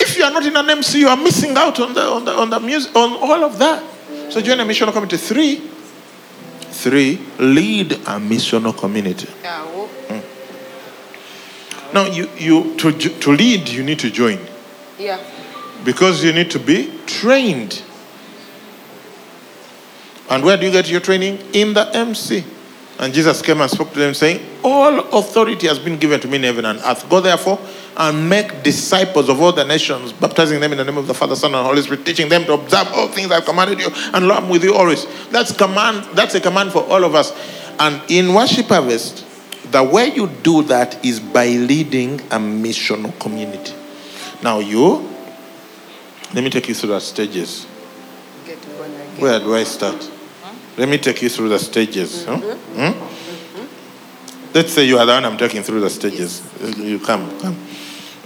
If 0.00 0.16
you 0.16 0.24
are 0.24 0.30
not 0.30 0.46
in 0.46 0.56
an 0.56 0.70
MC, 0.70 1.00
you 1.00 1.08
are 1.08 1.16
missing 1.16 1.54
out 1.58 1.78
on 1.78 1.92
the 1.92 2.02
on 2.02 2.24
the 2.24 2.32
on 2.32 2.48
the 2.48 2.58
music 2.60 2.96
on 2.96 3.12
all 3.12 3.44
of 3.44 3.58
that. 3.58 3.84
So 4.32 4.40
join 4.40 4.58
a 4.60 4.64
missional 4.64 4.92
community. 4.92 5.18
Three, 5.18 5.56
three, 6.70 7.20
lead 7.38 7.92
a 7.92 8.16
missional 8.18 8.74
community. 8.74 9.28
Yeah, 9.42 9.66
Now 11.92 12.06
you 12.06 12.28
you 12.36 12.76
to 12.76 12.92
to 12.92 13.32
lead 13.32 13.68
you 13.68 13.82
need 13.82 13.98
to 14.00 14.10
join 14.10 14.38
yeah. 14.98 15.22
because 15.84 16.22
you 16.22 16.32
need 16.32 16.50
to 16.50 16.58
be 16.58 16.92
trained. 17.06 17.82
And 20.30 20.44
where 20.44 20.56
do 20.56 20.66
you 20.66 20.72
get 20.72 20.90
your 20.90 21.00
training? 21.00 21.38
In 21.52 21.72
the 21.72 21.88
MC. 21.94 22.44
And 22.98 23.14
Jesus 23.14 23.40
came 23.42 23.60
and 23.60 23.70
spoke 23.70 23.92
to 23.92 23.98
them, 23.98 24.12
saying, 24.12 24.44
All 24.64 24.98
authority 25.16 25.68
has 25.68 25.78
been 25.78 25.98
given 25.98 26.20
to 26.20 26.28
me 26.28 26.36
in 26.36 26.42
heaven 26.42 26.64
and 26.64 26.80
earth. 26.80 27.08
Go 27.08 27.20
therefore 27.20 27.58
and 27.96 28.28
make 28.28 28.62
disciples 28.62 29.28
of 29.28 29.40
all 29.40 29.52
the 29.52 29.64
nations, 29.64 30.12
baptizing 30.12 30.60
them 30.60 30.72
in 30.72 30.78
the 30.78 30.84
name 30.84 30.98
of 30.98 31.06
the 31.06 31.14
Father, 31.14 31.36
Son, 31.36 31.54
and 31.54 31.64
Holy 31.64 31.80
Spirit, 31.80 32.04
teaching 32.04 32.28
them 32.28 32.44
to 32.44 32.54
observe 32.54 32.88
all 32.92 33.08
things 33.08 33.30
I've 33.30 33.44
commanded 33.44 33.78
you, 33.78 33.88
and 34.12 34.26
lo, 34.26 34.34
I'm 34.34 34.48
with 34.48 34.64
you 34.64 34.74
always. 34.74 35.06
That's 35.30 35.56
command, 35.56 36.04
that's 36.16 36.34
a 36.34 36.40
command 36.40 36.72
for 36.72 36.82
all 36.84 37.04
of 37.04 37.14
us. 37.14 37.32
And 37.78 38.00
in 38.08 38.34
worship 38.34 38.66
harvest, 38.66 39.24
the 39.70 39.82
way 39.82 40.12
you 40.14 40.28
do 40.42 40.62
that 40.64 41.04
is 41.04 41.20
by 41.20 41.48
leading 41.48 42.20
a 42.30 42.38
missional 42.38 43.18
community. 43.18 43.74
Now 44.42 44.60
you, 44.60 45.08
let 46.34 46.44
me 46.44 46.50
take 46.50 46.68
you 46.68 46.74
through 46.74 46.90
the 46.90 47.00
stages. 47.00 47.66
Get 48.46 48.60
born 48.76 48.90
again. 48.90 49.20
Where 49.20 49.40
do 49.40 49.54
I 49.54 49.64
start? 49.64 50.10
Let 50.76 50.88
me 50.88 50.98
take 50.98 51.22
you 51.22 51.28
through 51.28 51.48
the 51.48 51.58
stages. 51.58 52.24
huh? 52.24 52.36
Hmm? 52.38 53.04
Let's 54.54 54.72
say 54.72 54.84
you 54.84 54.98
are 54.98 55.04
the 55.04 55.12
one 55.12 55.24
I'm 55.24 55.36
taking 55.36 55.62
through 55.62 55.80
the 55.80 55.90
stages. 55.90 56.42
You 56.78 57.00
come, 57.00 57.38
come. 57.40 57.54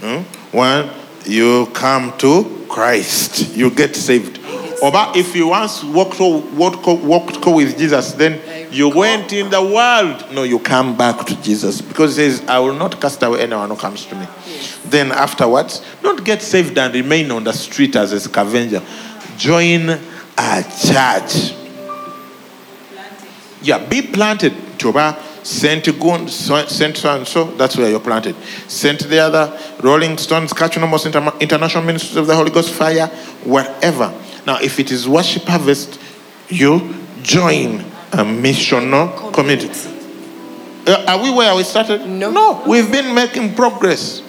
Hmm? 0.01 0.55
One, 0.55 0.89
you 1.25 1.67
come 1.73 2.15
to 2.19 2.65
Christ. 2.69 3.55
You 3.55 3.71
get 3.71 3.95
saved. 3.95 4.39
Or 4.81 4.91
but 4.91 5.15
if 5.15 5.35
you 5.35 5.47
once 5.47 5.83
walked, 5.83 6.19
walked, 6.19 6.85
walked 6.85 7.45
with 7.45 7.77
Jesus, 7.77 8.13
then 8.13 8.39
you 8.73 8.89
went 8.89 9.31
in 9.31 9.49
the 9.49 9.61
world. 9.61 10.33
No, 10.33 10.43
you 10.43 10.59
come 10.59 10.97
back 10.97 11.25
to 11.27 11.41
Jesus 11.41 11.81
because 11.81 12.15
he 12.17 12.29
says, 12.29 12.41
I 12.47 12.59
will 12.59 12.73
not 12.73 12.99
cast 12.99 13.21
away 13.21 13.41
anyone 13.41 13.69
who 13.69 13.75
comes 13.75 14.05
to 14.07 14.15
me. 14.15 14.27
Then 14.85 15.11
afterwards, 15.11 15.85
don't 16.01 16.23
get 16.25 16.41
saved 16.41 16.77
and 16.77 16.93
remain 16.93 17.29
on 17.31 17.43
the 17.43 17.53
street 17.53 17.95
as 17.95 18.11
a 18.11 18.19
scavenger. 18.19 18.81
Join 19.37 19.89
a 19.89 20.63
church. 20.85 21.55
Yeah, 23.61 23.85
be 23.87 24.01
planted. 24.01 24.53
Toba, 24.77 25.17
Saint 25.43 25.85
Gun, 25.99 26.27
Saint 26.27 26.97
so 26.97 27.15
and 27.15 27.27
so, 27.27 27.45
that's 27.55 27.77
where 27.77 27.89
you're 27.89 27.99
planted. 27.99 28.35
Saint 28.67 28.99
the 28.99 29.19
other, 29.19 29.57
Rolling 29.81 30.17
Stones, 30.17 30.51
Kachunomos 30.51 31.05
Inter- 31.05 31.37
International 31.39 31.83
Ministries 31.83 32.17
of 32.17 32.27
the 32.27 32.35
Holy 32.35 32.49
Ghost 32.51 32.73
Fire, 32.73 33.07
wherever. 33.45 34.13
Now, 34.45 34.57
if 34.59 34.79
it 34.79 34.91
is 34.91 35.07
worship 35.07 35.43
harvest, 35.43 35.99
you 36.49 36.95
join 37.21 37.92
a 38.13 38.23
missional 38.23 39.33
community. 39.33 39.69
Uh, 40.85 41.05
are 41.07 41.21
we 41.23 41.31
where 41.31 41.55
we 41.55 41.63
started? 41.63 42.05
No. 42.05 42.29
No, 42.31 42.63
we've 42.67 42.91
been 42.91 43.13
making 43.15 43.55
progress. 43.55 44.21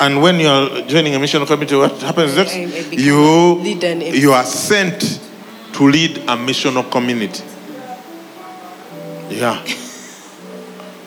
And 0.00 0.20
when 0.20 0.40
you're 0.40 0.82
joining 0.86 1.14
a 1.14 1.18
missional 1.18 1.46
community, 1.46 1.76
what 1.76 1.92
happens 2.02 2.36
next? 2.36 2.56
You, 2.92 3.20
a 3.22 3.54
leader 3.54 3.86
and 3.86 4.02
a- 4.02 4.18
you 4.18 4.32
are 4.32 4.44
sent 4.44 5.20
to 5.74 5.88
lead 5.88 6.18
a 6.18 6.36
missional 6.36 6.90
community. 6.90 7.42
Yeah. 9.30 9.64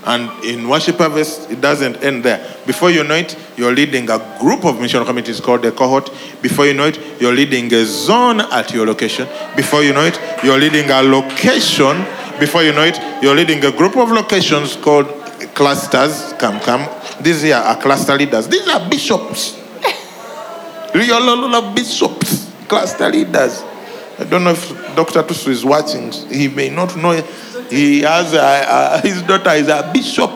And 0.08 0.32
in 0.46 0.70
worship 0.70 1.00
harvest, 1.00 1.52
it 1.52 1.60
doesn't 1.60 2.02
end 2.02 2.24
there. 2.24 2.40
Before 2.66 2.90
you 2.90 3.04
know 3.04 3.16
it, 3.16 3.38
you're 3.58 3.74
leading 3.74 4.10
a 4.10 4.38
group 4.40 4.64
of 4.64 4.80
mission 4.80 5.04
committees 5.04 5.42
called 5.42 5.66
a 5.66 5.72
cohort. 5.74 6.10
Before 6.42 6.66
you 6.66 6.74
know 6.74 6.86
it, 6.86 6.98
you're 7.20 7.34
leading 7.34 7.74
a 7.74 7.84
zone 7.84 8.40
at 8.40 8.72
your 8.72 8.86
location. 8.86 9.28
Before 9.58 9.84
you 9.84 9.92
know 9.92 10.06
it, 10.06 10.18
you're 10.46 10.58
leading 10.58 10.90
a 10.90 11.02
location. 11.02 12.06
Before 12.40 12.64
you 12.64 12.72
know 12.72 12.86
it, 12.86 12.98
you're 13.22 13.36
leading 13.36 13.66
a 13.66 13.72
group 13.72 13.98
of 13.98 14.10
locations 14.10 14.78
called 14.78 15.08
clusters. 15.54 16.32
Come, 16.40 16.62
come. 16.62 16.88
These 17.20 17.42
here 17.42 17.58
are 17.58 17.76
cluster 17.76 18.16
leaders. 18.16 18.48
These 18.48 18.66
are 18.70 18.90
bishops. 18.90 19.62
Real 20.96 21.74
bishops, 21.74 22.50
cluster 22.70 23.10
leaders. 23.10 23.62
I 24.20 24.24
don't 24.24 24.46
know 24.46 24.52
if 24.52 24.70
Dr. 24.96 25.22
Tusu 25.22 25.50
is 25.50 25.66
watching. 25.66 26.14
He 26.32 26.48
may 26.48 26.70
not 26.70 26.96
know. 26.96 27.12
He 27.70 28.02
has 28.02 28.34
a, 28.34 28.98
a, 28.98 29.02
his 29.02 29.22
daughter 29.24 29.52
is 29.52 29.68
a 29.68 29.90
bishop. 29.94 30.32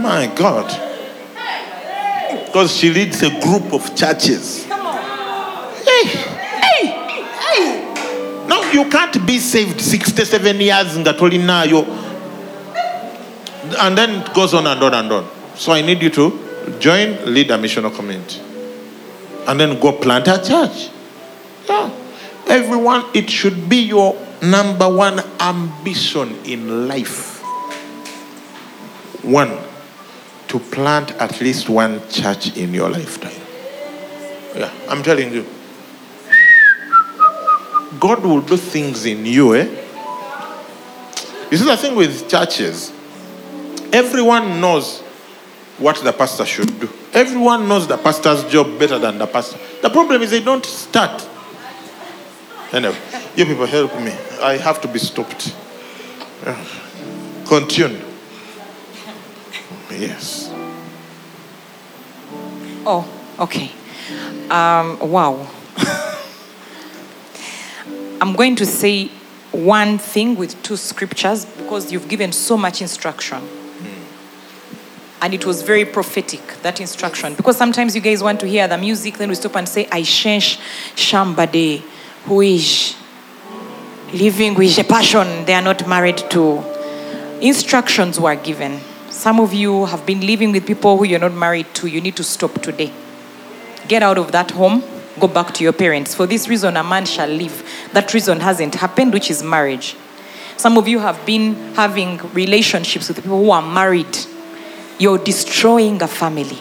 My 0.00 0.30
God. 0.34 0.66
Because 2.46 2.76
she 2.76 2.90
leads 2.90 3.22
a 3.22 3.30
group 3.40 3.72
of 3.72 3.94
churches. 3.94 4.64
Hey, 4.64 6.04
hey, 6.04 6.86
hey. 7.38 8.46
Now 8.48 8.70
you 8.72 8.88
can't 8.90 9.26
be 9.26 9.38
saved 9.38 9.80
67 9.80 10.60
years 10.60 10.96
in 10.96 11.04
now 11.46 11.62
You, 11.64 11.82
and 13.78 13.96
then 13.96 14.22
it 14.22 14.34
goes 14.34 14.54
on 14.54 14.66
and 14.66 14.82
on 14.82 14.94
and 14.94 15.12
on. 15.12 15.30
So 15.54 15.72
I 15.72 15.80
need 15.82 16.02
you 16.02 16.10
to 16.10 16.78
join, 16.78 17.32
lead 17.32 17.50
a 17.50 17.58
missional 17.58 17.94
community. 17.94 18.40
And 19.46 19.60
then 19.60 19.78
go 19.80 19.92
plant 19.92 20.28
a 20.28 20.42
church. 20.42 20.90
Yeah. 21.68 21.90
Everyone, 22.48 23.04
it 23.14 23.30
should 23.30 23.68
be 23.68 23.78
your 23.78 24.14
number 24.42 24.88
one 24.88 25.20
ambition 25.40 26.34
in 26.44 26.88
life 26.88 27.42
one 29.22 29.58
to 30.48 30.58
plant 30.58 31.10
at 31.12 31.40
least 31.40 31.68
one 31.68 32.00
church 32.08 32.56
in 32.56 32.72
your 32.72 32.88
lifetime 32.88 33.42
yeah 34.54 34.72
i'm 34.88 35.02
telling 35.02 35.32
you 35.32 35.44
God 38.00 38.22
will 38.22 38.40
do 38.40 38.56
things 38.56 39.06
in 39.06 39.24
you, 39.24 39.54
eh? 39.54 39.64
You 41.50 41.56
see, 41.56 41.64
the 41.64 41.76
thing 41.76 41.94
with 41.94 42.28
churches, 42.28 42.92
everyone 43.92 44.60
knows 44.60 45.00
what 45.78 45.96
the 46.02 46.12
pastor 46.12 46.44
should 46.44 46.80
do. 46.80 46.88
Everyone 47.12 47.68
knows 47.68 47.86
the 47.86 47.96
pastor's 47.96 48.44
job 48.44 48.78
better 48.78 48.98
than 48.98 49.18
the 49.18 49.26
pastor. 49.26 49.58
The 49.82 49.90
problem 49.90 50.22
is 50.22 50.30
they 50.30 50.42
don't 50.42 50.64
start. 50.64 51.26
Anyway, 52.76 52.94
you 53.34 53.46
people 53.46 53.64
help 53.64 53.98
me. 54.02 54.12
I 54.42 54.58
have 54.58 54.82
to 54.82 54.88
be 54.88 54.98
stopped. 54.98 55.56
Continue. 57.46 58.02
Yes. 59.90 60.50
Oh, 62.84 63.08
okay. 63.38 63.70
Um, 64.50 64.98
wow. 65.10 65.48
I'm 68.20 68.34
going 68.34 68.56
to 68.56 68.66
say 68.66 69.06
one 69.52 69.96
thing 69.96 70.36
with 70.36 70.62
two 70.62 70.76
scriptures 70.76 71.46
because 71.46 71.90
you've 71.90 72.08
given 72.08 72.30
so 72.30 72.58
much 72.58 72.82
instruction. 72.82 73.42
And 75.22 75.32
it 75.32 75.46
was 75.46 75.62
very 75.62 75.86
prophetic, 75.86 76.42
that 76.60 76.78
instruction. 76.78 77.36
Because 77.36 77.56
sometimes 77.56 77.94
you 77.96 78.02
guys 78.02 78.22
want 78.22 78.38
to 78.40 78.46
hear 78.46 78.68
the 78.68 78.76
music, 78.76 79.16
then 79.16 79.30
we 79.30 79.34
stop 79.34 79.56
and 79.56 79.66
say, 79.66 79.88
I 79.90 80.02
change 80.02 80.58
somebody 80.94 81.82
who 82.26 82.40
is 82.40 82.96
living 84.12 84.54
with 84.54 84.78
a 84.78 84.84
passion 84.84 85.44
they 85.44 85.54
are 85.54 85.62
not 85.62 85.86
married 85.88 86.18
to. 86.30 86.62
Instructions 87.40 88.18
were 88.18 88.34
given. 88.34 88.80
Some 89.10 89.40
of 89.40 89.54
you 89.54 89.86
have 89.86 90.04
been 90.04 90.20
living 90.20 90.52
with 90.52 90.66
people 90.66 90.96
who 90.96 91.04
you're 91.04 91.20
not 91.20 91.34
married 91.34 91.72
to. 91.74 91.86
You 91.86 92.00
need 92.00 92.16
to 92.16 92.24
stop 92.24 92.60
today. 92.62 92.92
Get 93.88 94.02
out 94.02 94.18
of 94.18 94.32
that 94.32 94.50
home, 94.50 94.82
go 95.20 95.28
back 95.28 95.54
to 95.54 95.64
your 95.64 95.72
parents. 95.72 96.14
For 96.14 96.26
this 96.26 96.48
reason, 96.48 96.76
a 96.76 96.82
man 96.82 97.06
shall 97.06 97.28
leave. 97.28 97.62
That 97.92 98.12
reason 98.12 98.40
hasn't 98.40 98.74
happened, 98.74 99.12
which 99.12 99.30
is 99.30 99.42
marriage. 99.42 99.96
Some 100.56 100.78
of 100.78 100.88
you 100.88 100.98
have 100.98 101.24
been 101.24 101.54
having 101.74 102.18
relationships 102.32 103.08
with 103.08 103.22
people 103.22 103.44
who 103.44 103.50
are 103.50 103.62
married. 103.62 104.16
You're 104.98 105.18
destroying 105.18 106.02
a 106.02 106.08
family. 106.08 106.58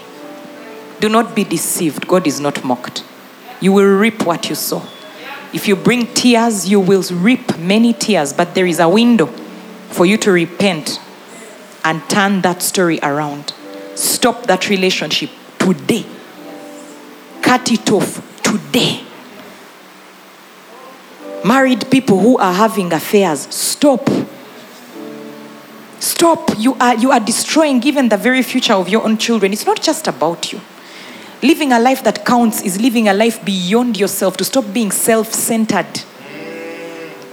Do 0.99 1.09
not 1.09 1.35
be 1.35 1.43
deceived. 1.43 2.07
God 2.07 2.27
is 2.27 2.39
not 2.39 2.63
mocked. 2.63 3.03
You 3.61 3.73
will 3.73 3.97
reap 3.97 4.25
what 4.25 4.49
you 4.49 4.55
sow. 4.55 4.83
If 5.53 5.67
you 5.67 5.75
bring 5.75 6.07
tears, 6.13 6.67
you 6.69 6.79
will 6.79 7.03
reap 7.11 7.57
many 7.57 7.93
tears, 7.93 8.33
but 8.33 8.55
there 8.55 8.65
is 8.65 8.79
a 8.79 8.89
window 8.89 9.27
for 9.89 10.05
you 10.05 10.17
to 10.17 10.31
repent 10.31 10.99
and 11.83 12.01
turn 12.09 12.41
that 12.41 12.61
story 12.61 12.99
around. 13.01 13.53
Stop 13.95 14.47
that 14.47 14.69
relationship 14.69 15.29
today. 15.59 16.05
Cut 17.41 17.71
it 17.71 17.91
off 17.91 18.41
today. 18.43 19.03
Married 21.45 21.89
people 21.91 22.19
who 22.19 22.37
are 22.37 22.53
having 22.53 22.91
affairs, 22.91 23.47
stop. 23.53 24.09
Stop. 25.99 26.51
You 26.57 26.75
are, 26.75 26.95
you 26.95 27.11
are 27.11 27.19
destroying 27.19 27.83
even 27.83 28.09
the 28.09 28.17
very 28.17 28.41
future 28.41 28.73
of 28.73 28.89
your 28.89 29.03
own 29.03 29.17
children. 29.17 29.53
It's 29.53 29.65
not 29.65 29.81
just 29.81 30.07
about 30.07 30.51
you. 30.51 30.59
Living 31.41 31.71
a 31.71 31.79
life 31.79 32.03
that 32.03 32.25
counts 32.25 32.61
is 32.61 32.79
living 32.79 33.07
a 33.07 33.13
life 33.13 33.43
beyond 33.43 33.99
yourself, 33.99 34.37
to 34.37 34.43
stop 34.43 34.65
being 34.73 34.91
self 34.91 35.33
centered. 35.33 36.03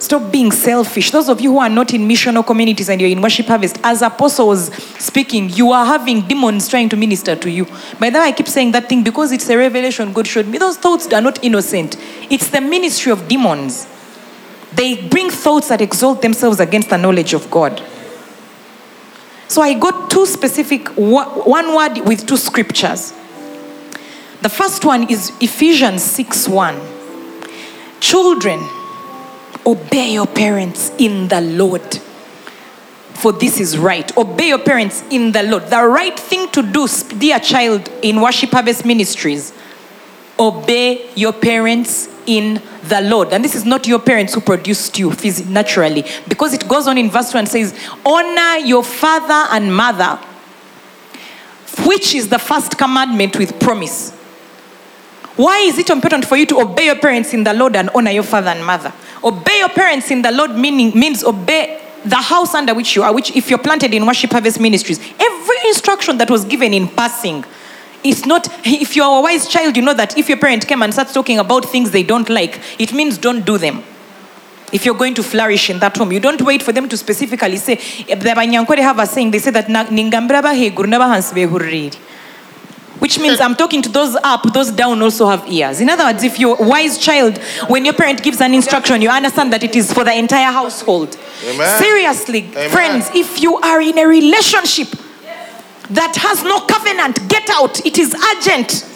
Stop 0.03 0.33
being 0.33 0.51
selfish. 0.51 1.12
Those 1.12 1.29
of 1.29 1.41
you 1.41 1.53
who 1.53 1.59
are 1.61 1.69
not 1.69 1.95
in 1.95 2.09
missional 2.09 2.45
communities 2.45 2.89
and 2.89 3.01
you're 3.01 3.09
in 3.09 3.23
worship 3.23 3.47
harvest, 3.47 3.79
as 3.85 4.03
Apostle 4.03 4.49
was 4.49 4.74
speaking, 4.99 5.49
you 5.51 5.70
are 5.70 5.87
having 5.87 6.27
demons 6.27 6.66
trying 6.66 6.89
to 6.89 6.97
minister 6.97 7.37
to 7.37 7.49
you. 7.49 7.66
By 8.01 8.11
the 8.11 8.19
way, 8.19 8.24
I 8.24 8.33
keep 8.33 8.49
saying 8.49 8.73
that 8.73 8.89
thing 8.89 9.05
because 9.05 9.31
it's 9.31 9.49
a 9.49 9.57
revelation 9.57 10.12
God 10.12 10.27
showed 10.27 10.49
me. 10.49 10.59
Those 10.59 10.77
thoughts 10.77 11.07
are 11.12 11.20
not 11.20 11.43
innocent, 11.45 11.97
it's 12.29 12.49
the 12.51 12.61
ministry 12.61 13.12
of 13.12 13.29
demons. 13.29 13.87
They 14.73 15.07
bring 15.07 15.31
thoughts 15.31 15.69
that 15.69 15.81
exalt 15.81 16.20
themselves 16.20 16.59
against 16.59 16.91
the 16.91 16.97
knowledge 16.97 17.33
of 17.33 17.49
God. 17.49 17.81
So 19.47 19.62
I 19.62 19.74
got 19.74 20.11
two 20.11 20.27
specific, 20.27 20.89
one 20.97 21.77
word 21.77 21.99
with 22.09 22.27
two 22.27 22.39
scriptures. 22.39 23.12
The 24.43 24.48
first 24.48 24.85
one 24.85 25.09
is 25.09 25.31
Ephesians 25.40 26.02
6 26.02 26.48
1. 26.48 26.81
Children, 28.01 28.59
obey 29.64 30.14
your 30.14 30.27
parents 30.27 30.90
in 30.98 31.28
the 31.28 31.40
Lord. 31.40 31.94
For 33.14 33.32
this 33.32 33.60
is 33.60 33.78
right. 33.78 34.16
Obey 34.19 34.48
your 34.48 34.59
parents 34.59 35.05
in 35.10 35.31
the 35.31 35.44
Lord. 35.44 35.69
The 35.69 35.85
right 35.85 36.19
thing 36.19 36.48
to 36.48 36.62
do, 36.62 36.89
dear 37.19 37.39
child, 37.39 37.89
in 38.02 38.20
Worship 38.20 38.51
Harvest 38.51 38.85
Ministries, 38.85 39.52
obey 40.40 41.09
your 41.14 41.32
parents 41.32 42.09
in 42.27 42.60
the 42.89 43.01
Lord. 43.01 43.32
And 43.32 43.44
this 43.44 43.55
is 43.55 43.64
not 43.64 43.86
your 43.86 44.01
parents 44.01 44.35
who 44.35 44.40
produced 44.40 44.98
you 44.98 45.12
naturally, 45.47 46.05
because 46.27 46.52
it 46.52 46.66
goes 46.66 46.89
on 46.89 46.98
in 46.98 47.10
verse 47.10 47.32
1 47.32 47.43
and 47.43 47.48
says, 47.48 47.78
Honor 48.05 48.56
your 48.66 48.82
father 48.82 49.55
and 49.55 49.73
mother, 49.73 50.19
which 51.86 52.16
is 52.16 52.28
the 52.28 52.40
first 52.40 52.77
commandment 52.77 53.39
with 53.39 53.60
promise. 53.60 54.19
Why 55.43 55.59
is 55.59 55.77
it 55.77 55.90
important 55.90 56.24
for 56.24 56.36
you 56.36 56.47
to 56.47 56.60
obey 56.60 56.85
your 56.85 56.94
parents 56.94 57.35
in 57.35 57.43
the 57.43 57.52
Lord 57.52 57.74
and 57.74 57.90
honor 57.97 58.12
your 58.12 58.23
father 58.23 58.51
and 58.51 58.64
mother? 58.64 58.93
Obey 59.24 59.59
your 59.59 59.70
parents 59.70 60.12
in 60.12 60.23
the 60.23 60.31
Lord 60.31 60.52
meaning 60.52 60.97
means 60.97 61.24
obey 61.24 61.82
the 62.05 62.14
house 62.14 62.55
under 62.55 62.74
which 62.74 62.94
you 62.94 63.02
are, 63.02 63.12
which 63.12 63.35
if 63.35 63.51
you're 63.51 63.59
planted 63.59 63.93
in 63.93 64.06
worship 64.06 64.31
harvest 64.31 64.60
ministries, 64.60 65.01
every 65.19 65.56
instruction 65.66 66.16
that 66.19 66.31
was 66.31 66.44
given 66.44 66.73
in 66.73 66.86
passing 66.86 67.44
it's 68.05 68.24
not 68.24 68.47
if 68.64 68.94
you're 68.94 69.19
a 69.19 69.20
wise 69.20 69.48
child 69.48 69.77
you 69.77 69.82
know 69.82 69.94
that 69.94 70.16
if 70.19 70.28
your 70.28 70.39
parent 70.39 70.66
came 70.66 70.82
and 70.82 70.93
starts 70.93 71.12
talking 71.12 71.39
about 71.39 71.64
things 71.64 71.93
they 71.93 72.02
don't 72.02 72.28
like 72.28 72.60
it 72.81 72.93
means 72.93 73.16
don't 73.16 73.47
do 73.47 73.56
them 73.59 73.81
if 74.73 74.85
you're 74.85 74.97
going 74.97 75.14
to 75.14 75.23
flourish 75.23 75.70
in 75.70 75.78
that 75.78 75.97
home 75.97 76.10
you 76.10 76.19
don't 76.19 76.43
wait 76.43 76.60
for 76.64 76.73
them 76.73 76.89
to 76.89 76.97
specifically 76.97 77.56
say 77.56 77.74
eh, 78.09 78.16
banyankore 78.16 78.78
have 78.78 78.98
a 78.98 79.06
saying 79.06 79.31
they 79.31 79.39
say 79.39 79.52
that 79.52 79.69
which 83.03 83.19
means 83.19 83.41
I'm 83.41 83.57
talking 83.57 83.83
to 83.83 83.89
those 83.89 84.15
up, 84.23 84.45
those 84.53 84.70
down 84.70 85.03
also 85.03 85.27
have 85.27 85.49
ears. 85.49 85.81
In 85.81 85.91
other 85.91 86.05
words, 86.05 86.23
if 86.23 86.39
you're 86.39 86.57
a 86.57 86.62
wise 86.65 86.99
child, 86.99 87.37
when 87.66 87.85
your 87.85 87.95
parent 87.95 88.23
gives 88.23 88.41
an 88.41 88.55
instruction, 88.55 89.03
you 89.03 89.11
understand 89.11 89.53
that 89.53 89.65
it 89.65 89.74
is 89.74 89.93
for 89.93 90.05
the 90.05 90.16
entire 90.16 90.53
household. 90.53 91.19
Amen. 91.45 91.83
Seriously, 91.83 92.45
Amen. 92.53 92.70
friends, 92.70 93.11
if 93.12 93.43
you 93.43 93.57
are 93.57 93.81
in 93.81 93.99
a 93.99 94.07
relationship 94.07 94.87
that 95.91 96.15
has 96.15 96.45
no 96.45 96.61
covenant, 96.61 97.29
get 97.29 97.51
out. 97.51 97.85
It 97.85 97.99
is 97.99 98.15
urgent. 98.37 98.87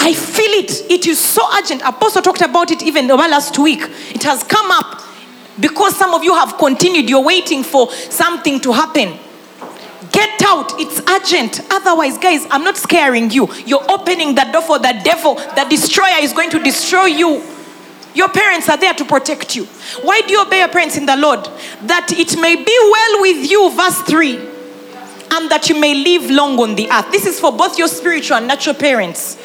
I 0.00 0.12
feel 0.12 0.50
it. 0.58 0.90
It 0.90 1.06
is 1.06 1.20
so 1.20 1.42
urgent. 1.56 1.82
Apostle 1.82 2.22
talked 2.22 2.42
about 2.42 2.72
it 2.72 2.82
even 2.82 3.08
over 3.12 3.28
last 3.28 3.56
week. 3.60 3.82
It 4.10 4.24
has 4.24 4.42
come 4.42 4.72
up 4.72 5.02
because 5.60 5.94
some 5.94 6.14
of 6.14 6.24
you 6.24 6.34
have 6.34 6.58
continued. 6.58 7.08
You're 7.08 7.22
waiting 7.22 7.62
for 7.62 7.92
something 7.92 8.58
to 8.62 8.72
happen. 8.72 9.20
Get 10.16 10.40
out. 10.46 10.80
It's 10.80 10.98
urgent. 11.10 11.60
Otherwise, 11.70 12.16
guys, 12.16 12.46
I'm 12.50 12.64
not 12.64 12.78
scaring 12.78 13.30
you. 13.30 13.52
You're 13.66 13.84
opening 13.90 14.34
the 14.34 14.48
door 14.50 14.62
for 14.62 14.78
the 14.78 14.98
devil. 15.04 15.34
The 15.34 15.66
destroyer 15.68 16.20
is 16.20 16.32
going 16.32 16.48
to 16.52 16.58
destroy 16.58 17.04
you. 17.04 17.44
Your 18.14 18.30
parents 18.30 18.66
are 18.70 18.78
there 18.78 18.94
to 18.94 19.04
protect 19.04 19.54
you. 19.54 19.66
Why 20.00 20.22
do 20.22 20.32
you 20.32 20.40
obey 20.40 20.60
your 20.60 20.68
parents 20.68 20.96
in 20.96 21.04
the 21.04 21.18
Lord? 21.18 21.44
That 21.82 22.12
it 22.12 22.40
may 22.40 22.56
be 22.56 22.78
well 22.90 23.20
with 23.20 23.50
you, 23.50 23.70
verse 23.76 24.00
3, 24.00 24.36
and 25.32 25.50
that 25.50 25.68
you 25.68 25.78
may 25.78 25.92
live 25.92 26.30
long 26.30 26.58
on 26.60 26.76
the 26.76 26.90
earth. 26.90 27.12
This 27.12 27.26
is 27.26 27.38
for 27.38 27.52
both 27.52 27.76
your 27.76 27.88
spiritual 27.88 28.38
and 28.38 28.48
natural 28.48 28.74
parents. 28.74 29.36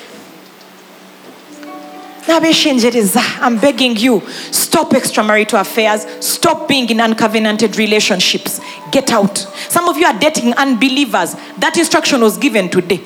I'm 2.27 3.59
begging 3.59 3.97
you, 3.97 4.21
stop 4.51 4.91
extramarital 4.91 5.61
affairs, 5.61 6.05
stop 6.25 6.67
being 6.67 6.89
in 6.89 6.97
uncovenanted 6.97 7.77
relationships. 7.77 8.59
Get 8.91 9.11
out. 9.11 9.37
Some 9.37 9.89
of 9.89 9.97
you 9.97 10.05
are 10.05 10.17
dating 10.17 10.53
unbelievers. 10.53 11.35
That 11.57 11.77
instruction 11.77 12.21
was 12.21 12.37
given 12.37 12.69
today. 12.69 13.01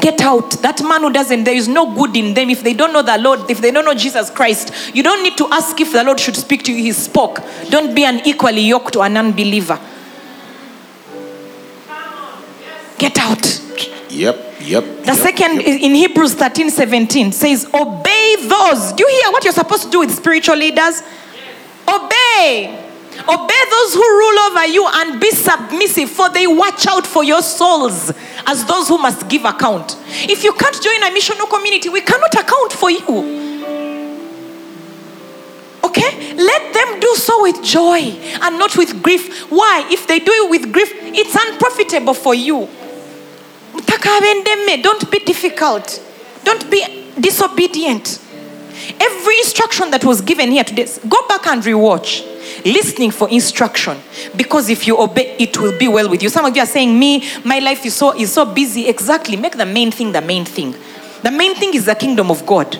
Get 0.00 0.20
out. 0.20 0.50
That 0.62 0.82
man 0.82 1.02
who 1.02 1.12
doesn't, 1.12 1.44
there 1.44 1.54
is 1.54 1.68
no 1.68 1.94
good 1.94 2.16
in 2.16 2.34
them. 2.34 2.50
If 2.50 2.62
they 2.62 2.74
don't 2.74 2.92
know 2.92 3.02
the 3.02 3.18
Lord, 3.18 3.50
if 3.50 3.60
they 3.60 3.70
don't 3.70 3.84
know 3.84 3.94
Jesus 3.94 4.30
Christ, 4.30 4.94
you 4.94 5.02
don't 5.02 5.22
need 5.22 5.36
to 5.38 5.48
ask 5.50 5.80
if 5.80 5.92
the 5.92 6.04
Lord 6.04 6.20
should 6.20 6.36
speak 6.36 6.62
to 6.64 6.72
you. 6.72 6.82
He 6.82 6.92
spoke. 6.92 7.40
Don't 7.70 7.94
be 7.94 8.04
an 8.04 8.20
equally 8.26 8.62
yoked 8.62 8.92
to 8.94 9.00
an 9.00 9.16
unbeliever. 9.16 9.78
Get 12.98 13.18
out. 13.18 13.62
Yep, 14.10 14.55
yep. 14.66 14.84
The 15.04 15.14
second 15.14 15.60
is 15.60 15.76
in 15.76 15.94
Hebrews 15.94 16.34
13 16.34 16.70
17 16.70 17.32
says, 17.32 17.66
Obey 17.72 18.36
those. 18.40 18.92
Do 18.92 19.04
you 19.04 19.20
hear 19.22 19.32
what 19.32 19.44
you're 19.44 19.52
supposed 19.52 19.84
to 19.84 19.90
do 19.90 20.00
with 20.00 20.10
spiritual 20.10 20.56
leaders? 20.56 21.02
Obey. 21.88 22.82
Obey 23.28 23.62
those 23.70 23.94
who 23.94 24.02
rule 24.02 24.38
over 24.40 24.66
you 24.66 24.88
and 24.92 25.20
be 25.20 25.30
submissive, 25.30 26.10
for 26.10 26.28
they 26.28 26.46
watch 26.46 26.86
out 26.86 27.06
for 27.06 27.24
your 27.24 27.42
souls 27.42 28.12
as 28.46 28.64
those 28.66 28.88
who 28.88 28.98
must 28.98 29.28
give 29.28 29.44
account. 29.44 29.96
If 30.06 30.44
you 30.44 30.52
can't 30.52 30.82
join 30.82 31.02
a 31.02 31.14
missional 31.16 31.48
community, 31.48 31.88
we 31.88 32.02
cannot 32.02 32.34
account 32.34 32.72
for 32.72 32.90
you. 32.90 33.46
Okay? 35.82 36.34
Let 36.34 36.74
them 36.74 37.00
do 37.00 37.14
so 37.14 37.42
with 37.42 37.62
joy 37.62 38.00
and 38.42 38.58
not 38.58 38.76
with 38.76 39.02
grief. 39.02 39.50
Why? 39.50 39.88
If 39.90 40.06
they 40.06 40.18
do 40.18 40.32
it 40.32 40.50
with 40.50 40.72
grief, 40.72 40.92
it's 40.94 41.34
unprofitable 41.34 42.14
for 42.14 42.34
you. 42.34 42.68
Don't 44.82 45.10
be 45.10 45.18
difficult. 45.20 46.02
Don't 46.44 46.70
be 46.70 47.04
disobedient. 47.18 48.20
Every 49.00 49.38
instruction 49.38 49.90
that 49.90 50.04
was 50.04 50.20
given 50.20 50.50
here 50.50 50.64
today, 50.64 50.86
go 51.08 51.26
back 51.28 51.46
and 51.46 51.62
rewatch. 51.62 52.32
Listening 52.64 53.10
for 53.10 53.28
instruction. 53.28 53.98
Because 54.36 54.68
if 54.68 54.86
you 54.86 54.98
obey, 55.00 55.36
it 55.38 55.58
will 55.58 55.76
be 55.78 55.88
well 55.88 56.08
with 56.08 56.22
you. 56.22 56.28
Some 56.28 56.44
of 56.44 56.54
you 56.54 56.62
are 56.62 56.66
saying, 56.66 56.98
Me, 56.98 57.22
my 57.44 57.58
life 57.58 57.84
is 57.84 57.94
so 57.94 58.12
is 58.18 58.32
so 58.32 58.44
busy. 58.44 58.88
Exactly. 58.88 59.36
Make 59.36 59.56
the 59.56 59.66
main 59.66 59.90
thing 59.90 60.12
the 60.12 60.20
main 60.20 60.44
thing. 60.44 60.74
The 61.22 61.30
main 61.30 61.54
thing 61.54 61.74
is 61.74 61.86
the 61.86 61.94
kingdom 61.94 62.30
of 62.30 62.46
God. 62.46 62.78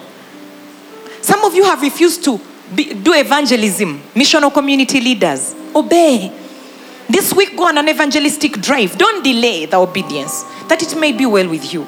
Some 1.20 1.44
of 1.44 1.54
you 1.54 1.64
have 1.64 1.82
refused 1.82 2.24
to 2.24 2.40
be, 2.74 2.94
do 2.94 3.12
evangelism, 3.14 4.00
missional 4.14 4.52
community 4.52 5.00
leaders. 5.00 5.54
Obey. 5.74 6.32
This 7.08 7.32
week, 7.34 7.56
go 7.56 7.68
on 7.68 7.78
an 7.78 7.88
evangelistic 7.88 8.60
drive. 8.60 8.98
Don't 8.98 9.22
delay 9.22 9.66
the 9.66 9.76
obedience, 9.78 10.42
that 10.68 10.82
it 10.82 10.98
may 10.98 11.12
be 11.12 11.24
well 11.26 11.48
with 11.48 11.72
you. 11.72 11.84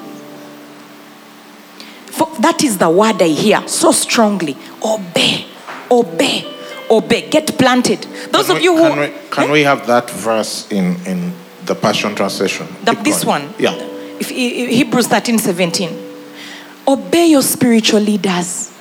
For 2.11 2.27
that 2.39 2.63
is 2.63 2.77
the 2.77 2.89
word 2.89 3.21
I 3.21 3.27
hear 3.27 3.67
so 3.67 3.91
strongly. 3.91 4.55
Obey, 4.83 5.45
obey, 5.91 6.45
obey. 6.89 7.29
Get 7.29 7.57
planted. 7.57 8.01
Those 8.31 8.47
Can 8.47 8.55
of 8.55 8.57
we- 8.57 8.63
you 8.63 8.75
who 8.77 8.83
can 8.89 8.99
we, 8.99 9.13
can 9.29 9.49
Eh? 9.49 9.51
we 9.51 9.63
have 9.63 9.85
that 9.87 10.09
verse 10.09 10.67
in, 10.71 10.95
in 11.05 11.33
the 11.65 11.75
Passion 11.75 12.15
Translation? 12.15 12.67
The- 12.83 12.93
this 12.93 13.23
going. 13.23 13.43
one. 13.43 13.53
Yeah. 13.59 13.75
If, 14.19 14.29
He- 14.29 14.67
Hebrews 14.75 15.07
13 15.07 15.37
17. 15.37 15.89
Obey 16.87 17.27
your 17.27 17.43
spiritual 17.43 17.99
leaders 18.01 18.71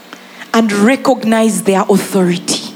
and 0.55 0.73
recognize 0.73 1.62
their 1.65 1.82
authority. 1.89 2.68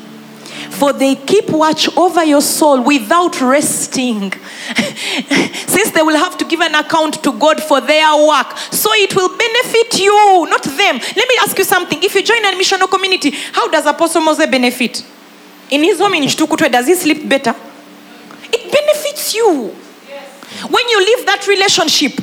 For 0.82 0.92
they 0.92 1.14
keep 1.14 1.48
watch 1.48 1.96
over 1.96 2.24
your 2.24 2.40
soul 2.40 2.82
without 2.82 3.40
resting. 3.40 4.32
Since 4.32 5.92
they 5.92 6.02
will 6.02 6.16
have 6.16 6.36
to 6.38 6.44
give 6.44 6.60
an 6.60 6.74
account 6.74 7.22
to 7.22 7.30
God 7.38 7.62
for 7.62 7.80
their 7.80 8.12
work. 8.26 8.58
So 8.72 8.90
it 8.94 9.14
will 9.14 9.28
benefit 9.28 10.00
you, 10.00 10.44
not 10.50 10.64
them. 10.64 10.96
Let 10.98 11.28
me 11.28 11.36
ask 11.40 11.56
you 11.56 11.62
something. 11.62 12.02
If 12.02 12.16
you 12.16 12.24
join 12.24 12.44
a 12.46 12.58
missional 12.58 12.90
community, 12.90 13.30
how 13.52 13.70
does 13.70 13.86
Apostle 13.86 14.22
Moses 14.22 14.46
benefit? 14.46 15.06
In 15.70 15.84
his 15.84 16.00
home 16.00 16.14
in 16.14 16.24
Kitukutwe, 16.24 16.72
does 16.72 16.88
he 16.88 16.96
sleep 16.96 17.28
better? 17.28 17.54
It 18.52 18.72
benefits 18.72 19.36
you. 19.36 19.76
When 20.68 20.88
you 20.88 20.98
leave 20.98 21.26
that 21.26 21.46
relationship 21.46 22.14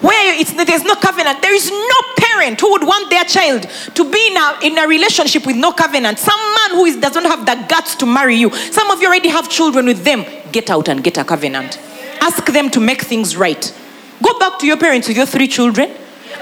where 0.00 0.40
it's, 0.40 0.52
there's 0.52 0.84
no 0.84 0.94
covenant, 0.94 1.42
there 1.42 1.54
is 1.54 1.70
no 1.70 2.14
parent 2.16 2.60
who 2.60 2.70
would 2.72 2.84
want 2.84 3.10
their 3.10 3.24
child 3.24 3.62
to 3.94 4.10
be 4.10 4.28
in 4.30 4.36
a, 4.36 4.58
in 4.62 4.78
a 4.78 4.86
relationship 4.88 5.46
with 5.46 5.56
no 5.56 5.72
covenant. 5.72 6.18
Some 6.18 6.40
man 6.40 6.78
who 6.78 6.86
is, 6.86 6.96
doesn't 6.96 7.24
have 7.24 7.44
the 7.44 7.66
guts 7.68 7.94
to 7.96 8.06
marry 8.06 8.36
you. 8.36 8.50
Some 8.50 8.90
of 8.90 9.00
you 9.00 9.08
already 9.08 9.28
have 9.28 9.48
children 9.48 9.86
with 9.86 10.04
them. 10.04 10.24
Get 10.52 10.70
out 10.70 10.88
and 10.88 11.04
get 11.04 11.18
a 11.18 11.24
covenant. 11.24 11.78
Ask 12.20 12.46
them 12.46 12.70
to 12.70 12.80
make 12.80 13.02
things 13.02 13.36
right. 13.36 13.74
Go 14.22 14.38
back 14.38 14.58
to 14.60 14.66
your 14.66 14.76
parents 14.76 15.08
with 15.08 15.16
your 15.16 15.26
three 15.26 15.48
children 15.48 15.90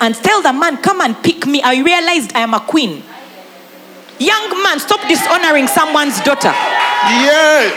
and 0.01 0.15
tell 0.15 0.43
the 0.43 0.53
man, 0.53 0.77
Come 0.79 1.01
and 1.01 1.17
pick 1.23 1.47
me. 1.47 1.63
I 1.63 1.83
realized 1.83 2.35
I 2.35 2.41
am 2.41 2.55
a 2.55 2.61
queen. 2.61 3.03
Young 4.19 4.63
man, 4.63 4.81
stop 4.81 5.07
dishonoring 5.09 5.69
someone's 5.69 6.21
daughter. 6.23 6.49
Yeah. 6.49 7.71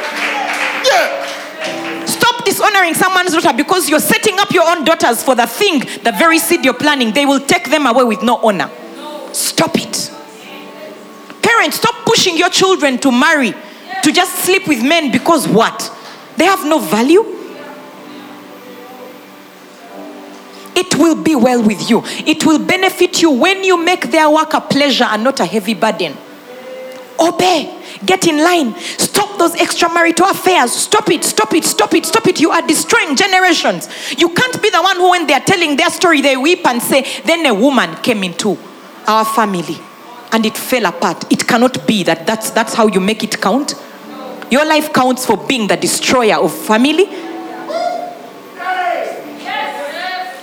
Yeah. 0.85 1.20
Dishonoring 2.81 2.93
someone's 2.95 3.31
daughter 3.31 3.55
because 3.55 3.89
you're 3.89 3.99
setting 3.99 4.39
up 4.39 4.51
your 4.51 4.67
own 4.67 4.83
daughters 4.83 5.23
for 5.23 5.35
the 5.35 5.45
thing, 5.45 5.79
the 6.03 6.11
very 6.17 6.39
seed 6.39 6.65
you're 6.65 6.73
planning. 6.73 7.13
They 7.13 7.27
will 7.27 7.39
take 7.39 7.69
them 7.69 7.85
away 7.85 8.03
with 8.03 8.23
no 8.23 8.37
honor. 8.37 8.71
Stop 9.33 9.75
it. 9.75 10.11
Parents, 11.43 11.77
stop 11.77 11.93
pushing 12.05 12.37
your 12.37 12.49
children 12.49 12.97
to 12.99 13.11
marry, 13.11 13.53
to 14.03 14.11
just 14.11 14.43
sleep 14.43 14.67
with 14.67 14.83
men 14.83 15.11
because 15.11 15.47
what? 15.47 15.95
They 16.37 16.45
have 16.45 16.65
no 16.65 16.79
value. 16.79 17.21
It 20.75 20.95
will 20.95 21.21
be 21.21 21.35
well 21.35 21.61
with 21.61 21.87
you. 21.87 22.01
It 22.25 22.45
will 22.45 22.65
benefit 22.65 23.21
you 23.21 23.29
when 23.29 23.63
you 23.63 23.77
make 23.77 24.09
their 24.09 24.29
work 24.29 24.53
a 24.55 24.61
pleasure 24.61 25.03
and 25.03 25.23
not 25.23 25.39
a 25.39 25.45
heavy 25.45 25.75
burden. 25.75 26.17
Obey. 27.19 27.80
Get 28.05 28.27
in 28.27 28.43
line. 28.43 28.75
Stop 28.75 29.37
those 29.37 29.53
extramarital 29.55 30.31
affairs. 30.31 30.71
Stop 30.71 31.09
it, 31.09 31.23
stop 31.23 31.53
it, 31.53 31.63
stop 31.65 31.93
it, 31.93 32.05
stop 32.05 32.27
it. 32.27 32.39
You 32.39 32.51
are 32.51 32.65
destroying 32.65 33.15
generations. 33.15 33.89
You 34.17 34.29
can't 34.29 34.61
be 34.61 34.69
the 34.69 34.81
one 34.81 34.97
who, 34.97 35.11
when 35.11 35.27
they 35.27 35.33
are 35.33 35.41
telling 35.41 35.77
their 35.77 35.89
story, 35.89 36.21
they 36.21 36.37
weep 36.37 36.65
and 36.65 36.81
say, 36.81 37.05
Then 37.25 37.45
a 37.45 37.53
woman 37.53 37.95
came 37.97 38.23
into 38.23 38.57
our 39.07 39.25
family 39.25 39.77
and 40.31 40.45
it 40.45 40.57
fell 40.57 40.85
apart. 40.85 41.31
It 41.31 41.47
cannot 41.47 41.85
be 41.85 42.03
that 42.03 42.25
that's, 42.25 42.51
that's 42.51 42.73
how 42.73 42.87
you 42.87 42.99
make 42.99 43.23
it 43.23 43.39
count. 43.41 43.75
Your 44.49 44.65
life 44.65 44.91
counts 44.91 45.25
for 45.25 45.37
being 45.37 45.67
the 45.67 45.77
destroyer 45.77 46.35
of 46.35 46.53
family. 46.53 47.05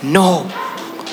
No. 0.03 0.49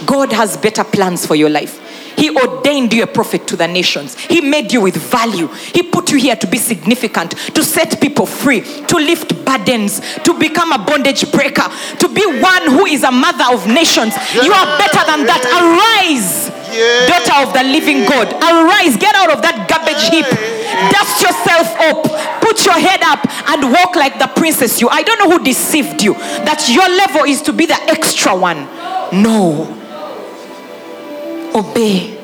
God 0.04 0.32
has 0.32 0.56
better 0.56 0.84
plans 0.84 1.26
for 1.26 1.34
your 1.34 1.50
life. 1.50 1.82
He 2.16 2.30
ordained 2.30 2.92
you 2.92 3.02
a 3.02 3.06
prophet 3.06 3.46
to 3.48 3.56
the 3.56 3.66
nations. 3.68 4.16
He 4.16 4.40
made 4.40 4.72
you 4.72 4.80
with 4.80 4.96
value. 4.96 5.48
He 5.48 5.82
put 5.82 6.10
you 6.10 6.18
here 6.18 6.36
to 6.36 6.46
be 6.46 6.58
significant, 6.58 7.32
to 7.54 7.62
set 7.62 8.00
people 8.00 8.26
free, 8.26 8.60
to 8.62 8.96
lift 8.96 9.44
burdens, 9.44 10.00
to 10.24 10.38
become 10.38 10.72
a 10.72 10.78
bondage 10.78 11.30
breaker, 11.32 11.68
to 11.98 12.08
be 12.08 12.24
one 12.40 12.62
who 12.70 12.86
is 12.86 13.02
a 13.04 13.10
mother 13.10 13.44
of 13.52 13.66
nations. 13.66 14.14
You 14.34 14.52
are 14.52 14.78
better 14.78 15.04
than 15.06 15.26
that. 15.26 15.42
Arise, 15.44 16.50
Yeah. 16.72 17.06
daughter 17.06 17.46
of 17.46 17.52
the 17.54 17.62
living 17.62 18.04
God. 18.04 18.32
Arise, 18.42 18.96
get 18.96 19.14
out 19.14 19.30
of 19.30 19.42
that 19.42 19.68
garbage 19.68 20.08
heap. 20.10 20.26
Dust 20.92 21.22
yourself 21.22 21.68
up, 21.80 22.40
put 22.40 22.64
your 22.64 22.74
head 22.74 23.00
up, 23.02 23.20
and 23.48 23.72
walk 23.72 23.96
like 23.96 24.18
the 24.18 24.26
princess 24.28 24.80
you. 24.80 24.88
I 24.88 25.02
don't 25.02 25.18
know 25.18 25.30
who 25.38 25.44
deceived 25.44 26.02
you 26.02 26.14
that 26.14 26.68
your 26.68 26.88
level 26.88 27.24
is 27.24 27.40
to 27.42 27.52
be 27.52 27.66
the 27.66 27.80
extra 27.90 28.34
one. 28.34 28.66
No. 29.12 29.72
Obey. 31.56 32.14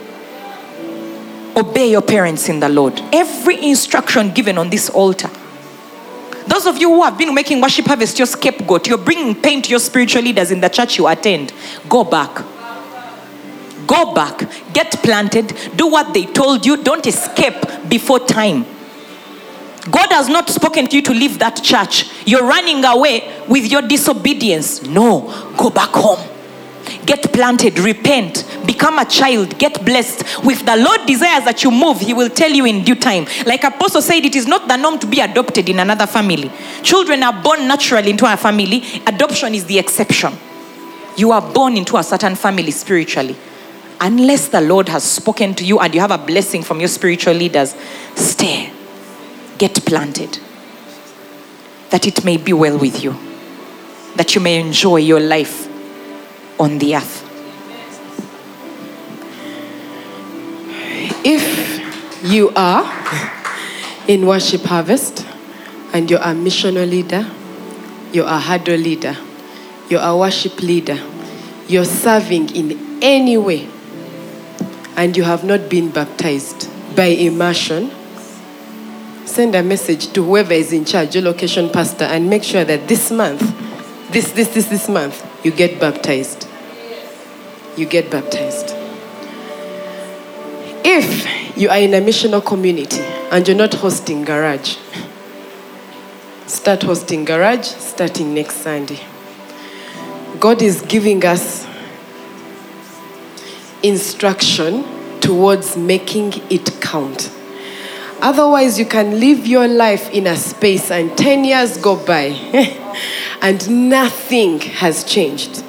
Obey 1.56 1.90
your 1.90 2.02
parents 2.02 2.50
in 2.50 2.60
the 2.60 2.68
Lord. 2.68 3.00
Every 3.14 3.66
instruction 3.66 4.30
given 4.30 4.58
on 4.58 4.68
this 4.68 4.90
altar. 4.90 5.30
Those 6.46 6.66
of 6.66 6.76
you 6.76 6.90
who 6.90 7.02
have 7.02 7.16
been 7.16 7.34
making 7.34 7.62
worship 7.62 7.86
harvest 7.86 8.18
your 8.18 8.26
scapegoat, 8.26 8.86
you're 8.86 8.98
bringing 8.98 9.34
pain 9.34 9.62
to 9.62 9.70
your 9.70 9.78
spiritual 9.78 10.20
leaders 10.20 10.50
in 10.50 10.60
the 10.60 10.68
church 10.68 10.98
you 10.98 11.08
attend. 11.08 11.54
Go 11.88 12.04
back. 12.04 12.44
Go 13.86 14.14
back. 14.14 14.50
Get 14.74 14.90
planted. 15.02 15.56
Do 15.76 15.86
what 15.86 16.12
they 16.12 16.26
told 16.26 16.66
you. 16.66 16.82
Don't 16.82 17.06
escape 17.06 17.88
before 17.88 18.18
time. 18.18 18.66
God 19.90 20.12
has 20.12 20.28
not 20.28 20.50
spoken 20.50 20.86
to 20.88 20.96
you 20.96 21.02
to 21.02 21.12
leave 21.12 21.38
that 21.38 21.62
church. 21.62 22.10
You're 22.26 22.46
running 22.46 22.84
away 22.84 23.44
with 23.48 23.70
your 23.70 23.82
disobedience. 23.82 24.82
No, 24.82 25.54
go 25.56 25.70
back 25.70 25.90
home. 25.90 26.31
Get 27.06 27.32
planted, 27.32 27.78
repent, 27.78 28.46
become 28.66 28.98
a 28.98 29.04
child, 29.04 29.58
get 29.58 29.84
blessed. 29.84 30.22
If 30.44 30.64
the 30.64 30.76
Lord 30.76 31.06
desires 31.06 31.44
that 31.44 31.62
you 31.64 31.70
move, 31.70 32.00
He 32.00 32.14
will 32.14 32.28
tell 32.28 32.50
you 32.50 32.64
in 32.64 32.84
due 32.84 32.94
time. 32.94 33.26
Like 33.46 33.64
Apostle 33.64 34.02
said, 34.02 34.24
it 34.24 34.36
is 34.36 34.46
not 34.46 34.68
the 34.68 34.76
norm 34.76 34.98
to 35.00 35.06
be 35.06 35.20
adopted 35.20 35.68
in 35.68 35.78
another 35.80 36.06
family. 36.06 36.50
Children 36.82 37.22
are 37.22 37.42
born 37.42 37.66
naturally 37.66 38.10
into 38.10 38.30
a 38.32 38.36
family, 38.36 38.82
adoption 39.06 39.54
is 39.54 39.64
the 39.66 39.78
exception. 39.78 40.32
You 41.16 41.32
are 41.32 41.42
born 41.42 41.76
into 41.76 41.96
a 41.96 42.02
certain 42.02 42.34
family 42.34 42.70
spiritually. 42.70 43.36
Unless 44.00 44.48
the 44.48 44.60
Lord 44.60 44.88
has 44.88 45.04
spoken 45.04 45.54
to 45.54 45.64
you 45.64 45.78
and 45.78 45.94
you 45.94 46.00
have 46.00 46.10
a 46.10 46.18
blessing 46.18 46.62
from 46.62 46.80
your 46.80 46.88
spiritual 46.88 47.34
leaders, 47.34 47.76
stay, 48.16 48.72
get 49.58 49.74
planted, 49.84 50.38
that 51.90 52.06
it 52.06 52.24
may 52.24 52.36
be 52.36 52.52
well 52.52 52.78
with 52.78 53.04
you, 53.04 53.16
that 54.16 54.34
you 54.34 54.40
may 54.40 54.60
enjoy 54.60 54.96
your 54.96 55.20
life 55.20 55.68
on 56.58 56.78
the 56.78 56.96
earth. 56.96 57.28
If 61.24 62.24
you 62.24 62.50
are 62.56 62.84
in 64.08 64.26
Worship 64.26 64.62
Harvest 64.62 65.26
and 65.92 66.10
you're 66.10 66.20
a 66.20 66.34
missional 66.34 66.88
leader, 66.88 67.26
you're 68.12 68.26
a 68.26 68.38
huddle 68.38 68.76
leader, 68.76 69.16
you're 69.88 70.02
a 70.02 70.16
worship 70.16 70.60
leader, 70.60 70.98
you're 71.68 71.84
serving 71.84 72.54
in 72.54 72.98
any 73.02 73.36
way, 73.36 73.68
and 74.96 75.16
you 75.16 75.22
have 75.22 75.44
not 75.44 75.68
been 75.68 75.90
baptized 75.90 76.68
by 76.96 77.06
immersion, 77.06 77.90
send 79.24 79.54
a 79.54 79.62
message 79.62 80.12
to 80.12 80.22
whoever 80.24 80.52
is 80.52 80.72
in 80.72 80.84
charge, 80.84 81.14
your 81.14 81.24
location 81.24 81.70
pastor, 81.70 82.04
and 82.04 82.28
make 82.28 82.42
sure 82.42 82.64
that 82.64 82.88
this 82.88 83.10
month, 83.10 83.40
this, 84.10 84.32
this, 84.32 84.48
this, 84.48 84.66
this 84.66 84.88
month, 84.88 85.24
you 85.44 85.50
get 85.50 85.80
baptized. 85.80 86.48
You 87.76 87.86
get 87.86 88.10
baptized. 88.10 88.74
If 90.84 91.56
you 91.56 91.68
are 91.68 91.78
in 91.78 91.94
a 91.94 92.00
missional 92.00 92.44
community 92.44 93.00
and 93.00 93.46
you're 93.46 93.56
not 93.56 93.74
hosting 93.74 94.24
garage, 94.24 94.76
start 96.46 96.82
hosting 96.82 97.24
garage 97.24 97.66
starting 97.66 98.34
next 98.34 98.56
Sunday. 98.56 99.00
God 100.38 100.60
is 100.62 100.82
giving 100.82 101.24
us 101.24 101.66
instruction 103.82 104.84
towards 105.20 105.76
making 105.76 106.34
it 106.50 106.80
count. 106.80 107.30
Otherwise, 108.20 108.78
you 108.78 108.84
can 108.84 109.18
live 109.18 109.46
your 109.46 109.66
life 109.66 110.10
in 110.10 110.26
a 110.28 110.36
space 110.36 110.90
and 110.90 111.16
10 111.18 111.44
years 111.44 111.76
go 111.78 111.96
by 112.04 112.30
and 113.42 113.90
nothing 113.90 114.60
has 114.60 115.02
changed. 115.02 115.64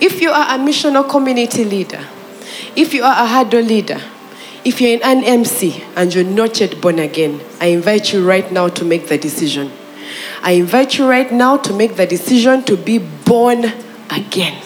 If 0.00 0.20
you 0.20 0.30
are 0.30 0.56
a 0.56 0.58
missional 0.58 1.08
community 1.08 1.64
leader, 1.64 2.04
if 2.74 2.94
you 2.94 3.04
are 3.04 3.22
a 3.22 3.26
huddle 3.26 3.60
leader, 3.60 4.00
if 4.64 4.80
you're 4.80 4.94
in 4.94 5.02
an 5.02 5.22
MC 5.22 5.84
and 5.94 6.12
you're 6.12 6.24
not 6.24 6.58
yet 6.58 6.80
born 6.80 6.98
again, 6.98 7.40
I 7.60 7.66
invite 7.66 8.12
you 8.12 8.26
right 8.26 8.50
now 8.50 8.68
to 8.68 8.84
make 8.84 9.08
the 9.08 9.18
decision. 9.18 9.70
I 10.42 10.52
invite 10.52 10.98
you 10.98 11.08
right 11.08 11.30
now 11.30 11.58
to 11.58 11.72
make 11.72 11.96
the 11.96 12.06
decision 12.06 12.64
to 12.64 12.76
be 12.76 12.98
born 12.98 13.66
again. 14.10 14.60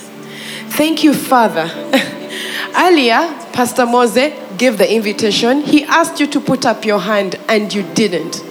Thank 0.70 1.02
you, 1.02 1.14
Father. 1.14 1.68
Earlier, 2.77 3.27
Pastor 3.52 3.86
Mose 3.86 4.32
gave 4.56 4.78
the 4.78 4.94
invitation. 4.94 5.62
He 5.62 5.85
asked 5.85 6.20
you 6.20 6.27
to 6.28 6.40
put 6.40 6.64
up 6.64 6.85
your 6.85 7.01
hand 7.01 7.36
and 7.48 7.73
you 7.73 7.82
didn't. 7.94 8.43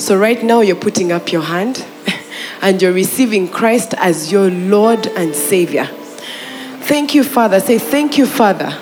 So, 0.00 0.16
right 0.16 0.42
now, 0.42 0.60
you're 0.60 0.76
putting 0.76 1.12
up 1.12 1.30
your 1.30 1.42
hand 1.42 1.84
and 2.60 2.80
you're 2.80 2.92
receiving 2.92 3.48
Christ 3.48 3.94
as 3.94 4.30
your 4.32 4.50
Lord 4.50 5.06
and 5.06 5.34
Savior. 5.34 5.86
Thank 6.84 7.14
you, 7.14 7.24
Father. 7.24 7.60
Say, 7.60 7.78
Thank 7.78 8.18
you, 8.18 8.26
Father, 8.26 8.78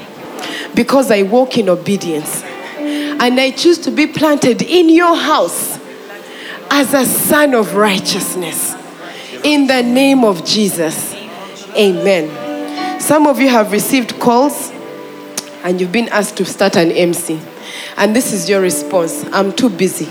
because 0.75 1.11
I 1.11 1.23
walk 1.23 1.59
in 1.59 1.69
obedience 1.69 2.43
and 2.43 3.39
I 3.39 3.53
choose 3.53 3.79
to 3.79 3.91
be 3.91 4.07
planted 4.07 4.63
in 4.63 4.89
your 4.89 5.17
house 5.17 5.79
as 6.71 6.95
a 6.95 7.05
son 7.05 7.55
of 7.55 7.75
righteousness. 7.75 8.75
In 9.45 9.67
the 9.67 9.83
name 9.83 10.25
of 10.25 10.45
Jesus. 10.45 11.15
Amen. 11.77 13.01
Some 13.01 13.27
of 13.27 13.41
you 13.41 13.49
have 13.49 13.73
received 13.73 14.19
calls 14.19 14.71
and 15.65 15.81
you've 15.81 15.93
been 15.93 16.09
asked 16.09 16.37
to 16.39 16.45
start 16.45 16.77
an 16.77 16.91
MC. 16.91 17.41
And 17.97 18.17
this 18.17 18.33
is 18.33 18.49
your 18.49 18.61
response 18.61 19.25
I'm 19.33 19.53
too 19.53 19.69
busy. 19.69 20.09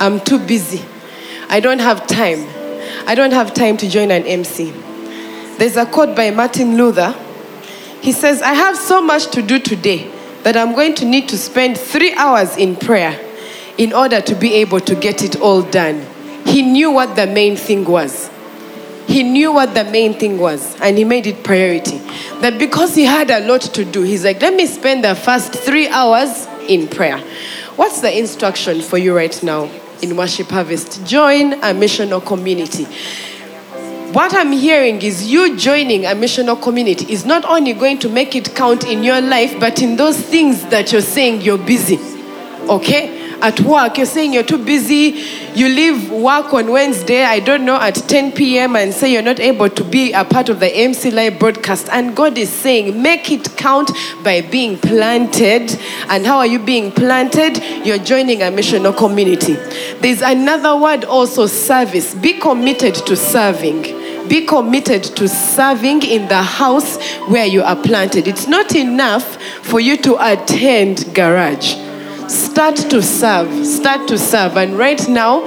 I'm 0.00 0.20
too 0.20 0.38
busy. 0.38 0.84
I 1.48 1.60
don't 1.60 1.78
have 1.78 2.06
time. 2.06 2.44
I 3.06 3.14
don't 3.14 3.32
have 3.32 3.54
time 3.54 3.76
to 3.78 3.88
join 3.88 4.10
an 4.10 4.24
MC. 4.24 4.72
There's 5.58 5.76
a 5.76 5.86
quote 5.86 6.16
by 6.16 6.30
Martin 6.30 6.76
Luther. 6.76 7.14
He 8.00 8.12
says, 8.12 8.42
I 8.42 8.52
have 8.52 8.76
so 8.76 9.00
much 9.00 9.30
to 9.32 9.42
do 9.42 9.58
today 9.58 10.10
that 10.42 10.56
I'm 10.56 10.74
going 10.74 10.94
to 10.96 11.04
need 11.04 11.28
to 11.28 11.38
spend 11.38 11.78
three 11.78 12.14
hours 12.14 12.56
in 12.56 12.76
prayer 12.76 13.18
in 13.78 13.92
order 13.92 14.20
to 14.20 14.34
be 14.34 14.54
able 14.54 14.80
to 14.80 14.94
get 14.94 15.22
it 15.22 15.40
all 15.40 15.62
done. 15.62 16.04
He 16.44 16.62
knew 16.62 16.90
what 16.90 17.16
the 17.16 17.26
main 17.26 17.56
thing 17.56 17.84
was. 17.84 18.30
He 19.06 19.22
knew 19.22 19.52
what 19.52 19.72
the 19.74 19.84
main 19.84 20.14
thing 20.14 20.38
was 20.38 20.78
and 20.80 20.98
he 20.98 21.04
made 21.04 21.26
it 21.26 21.44
priority. 21.44 21.98
That 22.40 22.58
because 22.58 22.94
he 22.94 23.04
had 23.04 23.30
a 23.30 23.40
lot 23.46 23.62
to 23.62 23.84
do, 23.84 24.02
he's 24.02 24.24
like, 24.24 24.40
let 24.40 24.54
me 24.54 24.66
spend 24.66 25.04
the 25.04 25.14
first 25.14 25.52
three 25.54 25.88
hours 25.88 26.46
in 26.68 26.88
prayer. 26.88 27.18
What's 27.76 28.00
the 28.00 28.18
instruction 28.18 28.80
for 28.80 28.98
you 28.98 29.16
right 29.16 29.42
now 29.42 29.70
in 30.02 30.16
Worship 30.16 30.48
Harvest? 30.48 31.04
Join 31.04 31.54
a 31.54 31.74
missional 31.74 32.24
community. 32.24 32.84
What 34.12 34.34
I'm 34.34 34.52
hearing 34.52 35.02
is 35.02 35.30
you 35.30 35.56
joining 35.56 36.06
a 36.06 36.10
missional 36.10 36.60
community 36.60 37.12
is 37.12 37.26
not 37.26 37.44
only 37.44 37.72
going 37.72 37.98
to 37.98 38.08
make 38.08 38.34
it 38.34 38.54
count 38.54 38.86
in 38.86 39.02
your 39.02 39.20
life, 39.20 39.58
but 39.60 39.82
in 39.82 39.96
those 39.96 40.18
things 40.18 40.64
that 40.66 40.92
you're 40.92 41.00
saying 41.02 41.42
you're 41.42 41.58
busy. 41.58 41.98
Okay? 42.68 43.15
At 43.42 43.60
work, 43.60 43.98
you're 43.98 44.06
saying 44.06 44.32
you're 44.32 44.42
too 44.42 44.64
busy. 44.64 45.22
You 45.54 45.68
leave 45.68 46.10
work 46.10 46.54
on 46.54 46.70
Wednesday, 46.70 47.24
I 47.24 47.40
don't 47.40 47.64
know, 47.64 47.76
at 47.76 47.94
10 47.94 48.32
p.m. 48.32 48.76
and 48.76 48.92
say 48.92 49.12
you're 49.12 49.22
not 49.22 49.40
able 49.40 49.68
to 49.68 49.84
be 49.84 50.12
a 50.12 50.24
part 50.24 50.48
of 50.48 50.60
the 50.60 50.74
MC 50.74 51.10
Live 51.10 51.38
broadcast. 51.38 51.88
And 51.90 52.16
God 52.16 52.38
is 52.38 52.50
saying, 52.50 53.00
make 53.00 53.30
it 53.30 53.56
count 53.56 53.90
by 54.22 54.40
being 54.40 54.78
planted. 54.78 55.78
And 56.08 56.26
how 56.26 56.38
are 56.38 56.46
you 56.46 56.58
being 56.58 56.90
planted? 56.92 57.62
You're 57.86 57.98
joining 57.98 58.42
a 58.42 58.46
missional 58.46 58.96
community. 58.96 59.54
There's 60.00 60.22
another 60.22 60.76
word 60.76 61.04
also 61.04 61.46
service. 61.46 62.14
Be 62.14 62.38
committed 62.38 62.94
to 62.94 63.16
serving. 63.16 63.82
Be 64.28 64.44
committed 64.44 65.04
to 65.04 65.28
serving 65.28 66.02
in 66.02 66.26
the 66.28 66.42
house 66.42 67.00
where 67.28 67.46
you 67.46 67.62
are 67.62 67.76
planted. 67.76 68.26
It's 68.26 68.48
not 68.48 68.74
enough 68.74 69.40
for 69.62 69.78
you 69.78 69.96
to 69.98 70.16
attend 70.20 71.14
garage. 71.14 71.85
Start 72.28 72.76
to 72.76 73.02
serve. 73.02 73.66
Start 73.66 74.08
to 74.08 74.18
serve. 74.18 74.56
And 74.56 74.76
right 74.78 75.08
now, 75.08 75.40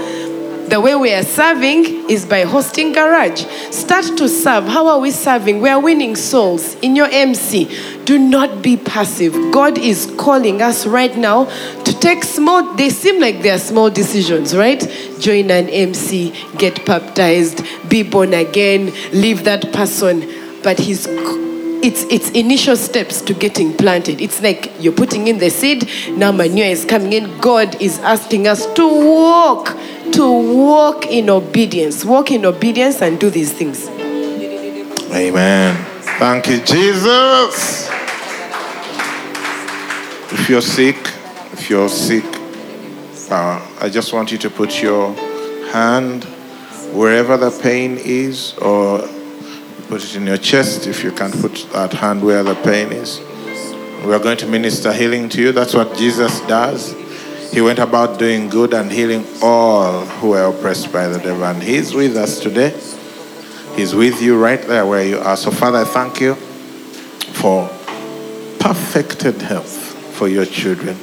the 0.69 0.79
way 0.79 0.95
we 0.95 1.11
are 1.13 1.23
serving 1.23 2.09
is 2.09 2.25
by 2.25 2.43
hosting 2.43 2.93
garage. 2.93 3.43
Start 3.71 4.05
to 4.17 4.29
serve. 4.29 4.65
How 4.65 4.87
are 4.87 4.99
we 4.99 5.09
serving? 5.09 5.61
We 5.61 5.69
are 5.69 5.79
winning 5.79 6.15
souls 6.15 6.75
in 6.75 6.95
your 6.95 7.07
MC. 7.11 7.67
Do 8.05 8.19
not 8.19 8.61
be 8.61 8.77
passive. 8.77 9.33
God 9.51 9.79
is 9.79 10.13
calling 10.17 10.61
us 10.61 10.85
right 10.85 11.17
now 11.17 11.45
to 11.45 11.99
take 11.99 12.23
small, 12.23 12.75
they 12.75 12.91
seem 12.91 13.19
like 13.19 13.41
they 13.41 13.49
are 13.49 13.57
small 13.57 13.89
decisions, 13.89 14.55
right? 14.55 14.79
Join 15.19 15.49
an 15.49 15.69
MC, 15.69 16.33
get 16.57 16.85
baptized, 16.85 17.65
be 17.89 18.03
born 18.03 18.35
again, 18.35 18.93
leave 19.11 19.43
that 19.45 19.73
person. 19.73 20.19
But 20.61 20.77
He's 20.77 21.07
it's 21.81 22.03
it's 22.03 22.29
initial 22.31 22.75
steps 22.75 23.21
to 23.21 23.33
getting 23.33 23.75
planted. 23.75 24.21
It's 24.21 24.41
like 24.41 24.71
you're 24.79 24.93
putting 24.93 25.27
in 25.27 25.37
the 25.37 25.49
seed, 25.49 25.89
now 26.11 26.31
manure 26.31 26.67
is 26.67 26.85
coming 26.85 27.13
in. 27.13 27.37
God 27.39 27.81
is 27.81 27.99
asking 27.99 28.47
us 28.47 28.65
to 28.73 28.87
walk, 28.87 29.75
to 30.13 30.55
walk 30.57 31.05
in 31.07 31.29
obedience. 31.29 32.03
Walk 32.03 32.31
in 32.31 32.45
obedience 32.45 33.01
and 33.01 33.19
do 33.19 33.29
these 33.29 33.53
things. 33.53 33.87
Amen. 35.11 35.75
Thank 36.19 36.47
you, 36.47 36.57
Jesus. 36.59 37.89
If 40.31 40.49
you're 40.49 40.61
sick, 40.61 40.97
if 41.53 41.69
you're 41.69 41.89
sick, 41.89 42.25
uh, 43.31 43.65
I 43.79 43.89
just 43.89 44.13
want 44.13 44.31
you 44.31 44.37
to 44.39 44.49
put 44.49 44.81
your 44.81 45.13
hand 45.71 46.25
wherever 46.93 47.37
the 47.37 47.51
pain 47.51 47.97
is, 47.97 48.53
or 48.57 49.07
put 49.89 50.03
it 50.03 50.15
in 50.15 50.27
your 50.27 50.37
chest 50.37 50.85
if 50.85 51.03
you 51.03 51.11
can't 51.11 51.33
put 51.41 51.67
that 51.73 51.91
hand 51.91 52.23
where 52.23 52.43
the 52.43 52.53
pain 52.53 52.91
is. 52.91 53.19
We 54.05 54.13
are 54.13 54.19
going 54.19 54.37
to 54.37 54.45
minister 54.45 54.93
healing 54.93 55.29
to 55.29 55.41
you. 55.41 55.51
That's 55.51 55.73
what 55.73 55.97
Jesus 55.97 56.41
does. 56.41 56.93
He 57.51 57.59
went 57.59 57.79
about 57.79 58.19
doing 58.19 58.49
good 58.49 58.75
and 58.75 58.91
healing 58.91 59.25
all 59.41 60.05
who 60.05 60.29
were 60.29 60.45
oppressed 60.45 60.93
by 60.93 61.07
the 61.07 61.17
devil. 61.17 61.43
And 61.43 61.63
He's 61.63 61.95
with 61.95 62.15
us 62.17 62.39
today. 62.39 62.69
He's 63.75 63.95
with 63.95 64.21
you 64.21 64.39
right 64.39 64.61
there 64.61 64.85
where 64.85 65.03
you 65.03 65.17
are. 65.17 65.35
So, 65.35 65.49
Father, 65.49 65.79
I 65.79 65.85
thank 65.85 66.21
you 66.21 66.35
for 66.35 67.67
perfected 68.59 69.41
health 69.41 69.73
for 70.15 70.27
your 70.27 70.45
children. 70.45 70.97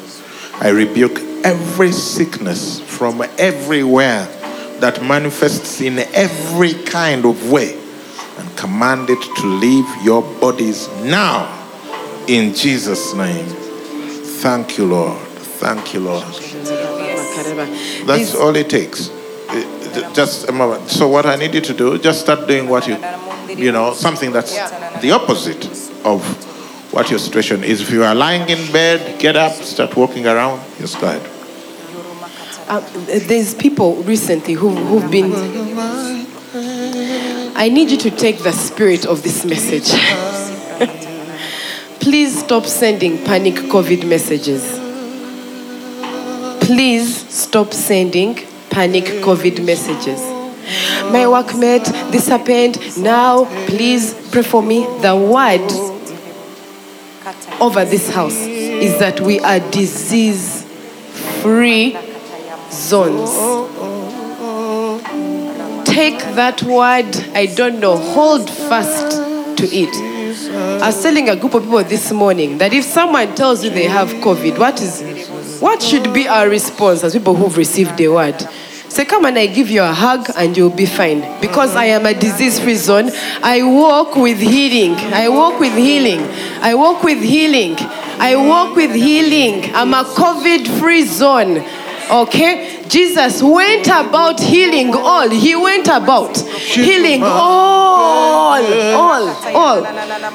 I 0.60 0.68
rebuke 0.68 1.18
every 1.44 1.90
sickness 1.90 2.78
from 2.78 3.20
everywhere 3.36 4.26
that 4.78 5.02
manifests 5.02 5.80
in 5.80 5.98
every 5.98 6.74
kind 6.84 7.24
of 7.24 7.50
way 7.50 7.82
and 8.56 8.70
command 8.70 9.10
it 9.10 9.22
to 9.36 9.46
leave 9.46 9.86
your 10.02 10.22
bodies 10.40 10.88
now 11.02 11.46
in 12.28 12.54
Jesus' 12.54 13.14
name. 13.14 13.46
Thank 14.42 14.78
you, 14.78 14.86
Lord. 14.86 15.18
Thank 15.60 15.94
you, 15.94 16.00
Lord. 16.00 16.24
That's 18.06 18.34
all 18.34 18.54
it 18.56 18.68
takes. 18.70 19.10
Uh, 19.48 20.12
Just 20.12 20.48
a 20.48 20.52
moment. 20.52 20.88
So, 20.88 21.08
what 21.08 21.26
I 21.26 21.36
need 21.36 21.54
you 21.54 21.60
to 21.60 21.72
do, 21.74 21.98
just 21.98 22.20
start 22.20 22.46
doing 22.46 22.68
what 22.68 22.86
you, 22.86 22.96
you 23.48 23.72
know, 23.72 23.94
something 23.94 24.32
that's 24.32 24.52
the 25.00 25.12
opposite 25.12 25.64
of 26.04 26.22
what 26.92 27.10
your 27.10 27.18
situation 27.18 27.64
is. 27.64 27.80
If 27.80 27.90
you 27.90 28.04
are 28.04 28.14
lying 28.14 28.48
in 28.48 28.72
bed, 28.72 29.18
get 29.20 29.36
up, 29.36 29.52
start 29.52 29.96
walking 29.96 30.26
around. 30.26 30.60
Yes, 30.78 30.94
go 30.94 31.08
ahead. 31.08 31.22
Uh, 32.68 32.80
there's 33.28 33.54
people 33.54 33.94
recently 34.02 34.54
who, 34.54 34.70
who've 34.74 35.10
been. 35.10 36.25
I 37.58 37.70
need 37.70 37.90
you 37.90 37.96
to 37.96 38.10
take 38.10 38.40
the 38.40 38.52
spirit 38.52 39.06
of 39.06 39.22
this 39.22 39.46
message. 39.46 39.88
Please 42.00 42.38
stop 42.38 42.66
sending 42.66 43.16
panic 43.24 43.54
COVID 43.54 44.06
messages. 44.06 44.62
Please 46.66 47.26
stop 47.34 47.72
sending 47.72 48.34
panic 48.68 49.04
COVID 49.24 49.64
messages. 49.64 50.20
My 51.10 51.24
workmate, 51.24 51.86
this 52.12 52.28
happened. 52.28 52.78
Now, 52.98 53.46
please 53.66 54.12
pray 54.30 54.42
for 54.42 54.62
me. 54.62 54.84
The 55.00 55.16
word 55.16 55.64
over 57.58 57.86
this 57.86 58.10
house 58.10 58.36
is 58.36 58.98
that 58.98 59.22
we 59.22 59.40
are 59.40 59.60
disease 59.70 60.62
free 61.40 61.96
zones. 62.70 63.30
Take 65.96 66.18
that 66.34 66.62
word, 66.62 67.16
I 67.34 67.46
don't 67.46 67.80
know, 67.80 67.96
hold 67.96 68.50
fast 68.50 69.16
to 69.56 69.64
it. 69.64 69.88
I 70.82 70.88
was 70.88 71.02
telling 71.02 71.30
a 71.30 71.36
group 71.36 71.54
of 71.54 71.62
people 71.62 71.82
this 71.84 72.12
morning 72.12 72.58
that 72.58 72.74
if 72.74 72.84
someone 72.84 73.34
tells 73.34 73.64
you 73.64 73.70
they 73.70 73.84
have 73.84 74.08
COVID, 74.08 74.58
what 74.58 74.78
is 74.82 75.00
what 75.58 75.80
should 75.80 76.12
be 76.12 76.28
our 76.28 76.50
response 76.50 77.02
as 77.02 77.14
people 77.14 77.34
who've 77.34 77.56
received 77.56 77.96
the 77.96 78.08
word? 78.08 78.38
Say, 78.90 79.06
come 79.06 79.24
and 79.24 79.38
I 79.38 79.46
give 79.46 79.70
you 79.70 79.82
a 79.82 79.92
hug 79.94 80.28
and 80.36 80.54
you'll 80.54 80.68
be 80.68 80.84
fine. 80.84 81.40
Because 81.40 81.74
I 81.74 81.86
am 81.86 82.04
a 82.04 82.12
disease 82.12 82.60
free 82.60 82.74
zone, 82.74 83.08
I 83.42 83.62
walk 83.62 84.16
with 84.16 84.38
healing. 84.38 84.96
I 85.14 85.30
walk 85.30 85.58
with 85.58 85.72
healing. 85.72 86.20
I 86.60 86.74
walk 86.74 87.04
with 87.04 87.22
healing. 87.22 87.74
I 87.78 88.36
walk 88.36 88.76
with 88.76 88.94
healing. 88.94 89.74
I'm 89.74 89.94
a 89.94 90.04
COVID 90.04 90.78
free 90.78 91.06
zone. 91.06 91.64
Okay? 92.10 92.84
Jesus 92.88 93.42
went 93.42 93.86
about 93.86 94.40
healing 94.40 94.94
all. 94.94 95.28
He 95.28 95.56
went 95.56 95.86
about 95.88 96.36
healing 96.36 97.22
all. 97.22 98.62
All. 98.62 99.28
All. 99.56 99.84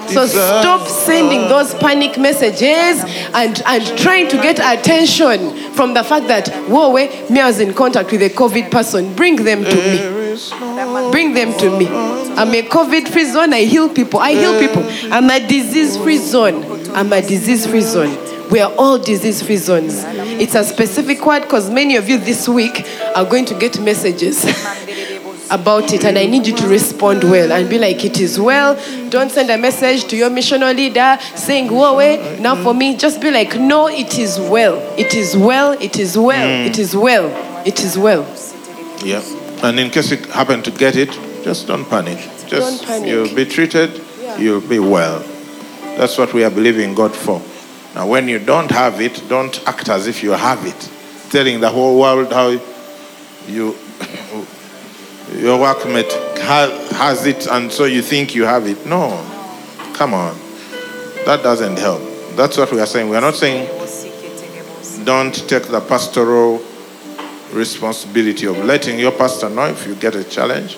So 0.07 0.25
stop 0.25 0.87
sending 0.87 1.41
those 1.47 1.73
panic 1.75 2.17
messages 2.17 3.03
and, 3.33 3.61
and 3.65 3.97
trying 3.97 4.27
to 4.29 4.37
get 4.37 4.59
attention 4.59 5.71
from 5.73 5.93
the 5.93 6.03
fact 6.03 6.27
that, 6.27 6.49
whoa, 6.67 6.91
wait, 6.91 7.29
me 7.29 7.39
I 7.39 7.47
was 7.47 7.59
in 7.59 7.73
contact 7.73 8.11
with 8.11 8.21
a 8.21 8.29
COVID 8.29 8.69
person. 8.71 9.15
Bring 9.15 9.37
them 9.43 9.63
to 9.63 9.75
me. 9.75 11.11
Bring 11.11 11.33
them 11.33 11.57
to 11.59 11.77
me. 11.77 11.87
I'm 11.87 12.53
a 12.53 12.63
COVID 12.63 13.07
free 13.09 13.25
zone. 13.25 13.53
I 13.53 13.63
heal 13.63 13.89
people. 13.89 14.19
I 14.19 14.31
heal 14.33 14.59
people. 14.59 14.83
I'm 15.11 15.29
a 15.29 15.45
disease 15.47 15.97
free 15.97 16.17
zone. 16.17 16.63
I'm 16.95 17.11
a 17.13 17.21
disease 17.21 17.65
free 17.67 17.81
zone. 17.81 18.30
We 18.51 18.59
are 18.59 18.71
all 18.77 18.97
disease 18.99 19.41
free 19.41 19.55
zones. 19.57 20.03
It's 20.05 20.55
a 20.55 20.63
specific 20.63 21.25
word 21.25 21.43
because 21.43 21.69
many 21.69 21.95
of 21.95 22.09
you 22.09 22.17
this 22.17 22.49
week 22.49 22.85
are 23.15 23.23
going 23.23 23.45
to 23.45 23.55
get 23.57 23.79
messages 23.79 24.43
about 25.51 25.93
it, 25.93 26.03
and 26.03 26.17
I 26.17 26.25
need 26.25 26.45
you 26.47 26.55
to 26.57 26.67
respond 26.67 27.23
well 27.23 27.51
and 27.51 27.69
be 27.69 27.79
like, 27.79 28.03
It 28.03 28.19
is 28.19 28.37
well. 28.39 28.75
Don't 29.09 29.31
send 29.31 29.49
a 29.51 29.57
message 29.57 30.03
to 30.09 30.17
your 30.17 30.29
missional 30.29 30.75
leader 30.75 31.17
saying, 31.35 31.69
Whoa, 31.71 31.97
eh, 31.99 32.17
wait, 32.17 32.39
now 32.41 32.61
for 32.61 32.73
me. 32.73 32.97
Just 32.97 33.21
be 33.21 33.31
like, 33.31 33.55
No, 33.57 33.87
it 33.87 34.19
is 34.19 34.37
well. 34.37 34.79
It 34.97 35.13
is 35.13 35.37
well. 35.37 35.71
It 35.81 35.97
is 35.97 36.17
well. 36.17 36.47
Mm. 36.47 36.67
It 36.67 36.77
is 36.77 36.93
well. 36.95 37.65
It 37.65 37.79
is 37.81 37.97
well. 37.97 38.23
Yeah. 39.05 39.21
And 39.63 39.79
in 39.79 39.91
case 39.91 40.11
you 40.11 40.17
happen 40.31 40.61
to 40.63 40.71
get 40.71 40.97
it, 40.97 41.11
just 41.43 41.67
don't 41.67 41.85
panic. 41.85 42.17
Just 42.47 42.81
Don't 42.81 42.85
panic. 42.87 43.07
you'll 43.09 43.33
be 43.33 43.45
treated, 43.45 44.01
Yeah. 44.21 44.37
you'll 44.37 44.59
be 44.67 44.79
well. 44.79 45.19
That's 45.97 46.17
what 46.17 46.33
we 46.33 46.43
are 46.43 46.49
believing 46.49 46.93
God 46.95 47.15
for. 47.15 47.41
Now, 47.95 48.07
when 48.07 48.27
you 48.27 48.39
don't 48.39 48.71
have 48.71 49.01
it, 49.01 49.21
don't 49.27 49.61
act 49.67 49.89
as 49.89 50.07
if 50.07 50.23
you 50.23 50.31
have 50.31 50.65
it, 50.65 50.91
telling 51.29 51.59
the 51.59 51.69
whole 51.69 51.99
world 51.99 52.31
how 52.31 52.49
you 53.47 53.75
your 55.33 55.57
workmate 55.59 56.11
ha- 56.39 56.87
has 56.91 57.25
it, 57.25 57.47
and 57.47 57.71
so 57.71 57.85
you 57.85 58.01
think 58.01 58.33
you 58.33 58.45
have 58.45 58.65
it. 58.67 58.85
No, 58.85 59.09
come 59.93 60.13
on, 60.13 60.37
that 61.25 61.41
doesn't 61.43 61.77
help. 61.77 62.01
That's 62.35 62.57
what 62.57 62.71
we 62.71 62.79
are 62.79 62.85
saying. 62.85 63.09
We 63.09 63.17
are 63.17 63.21
not 63.21 63.35
saying 63.35 63.67
don't 65.05 65.33
take 65.49 65.63
the 65.63 65.81
pastoral 65.81 66.61
responsibility 67.51 68.47
of 68.47 68.57
letting 68.63 68.99
your 68.99 69.11
pastor 69.11 69.49
know 69.49 69.65
if 69.65 69.85
you 69.85 69.95
get 69.95 70.15
a 70.15 70.23
challenge 70.23 70.77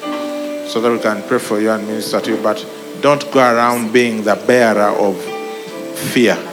so 0.68 0.81
that 0.81 0.91
we 0.91 0.99
can 0.99 1.22
pray 1.27 1.40
for 1.40 1.60
you 1.60 1.72
and 1.72 1.85
minister 1.85 2.19
to 2.22 2.31
you. 2.31 2.41
But 2.41 2.65
don't 3.02 3.30
go 3.31 3.40
around 3.40 3.91
being 3.94 4.23
the 4.23 4.35
bearer 4.48 4.95
of 4.98 5.22
fear. 5.98 6.53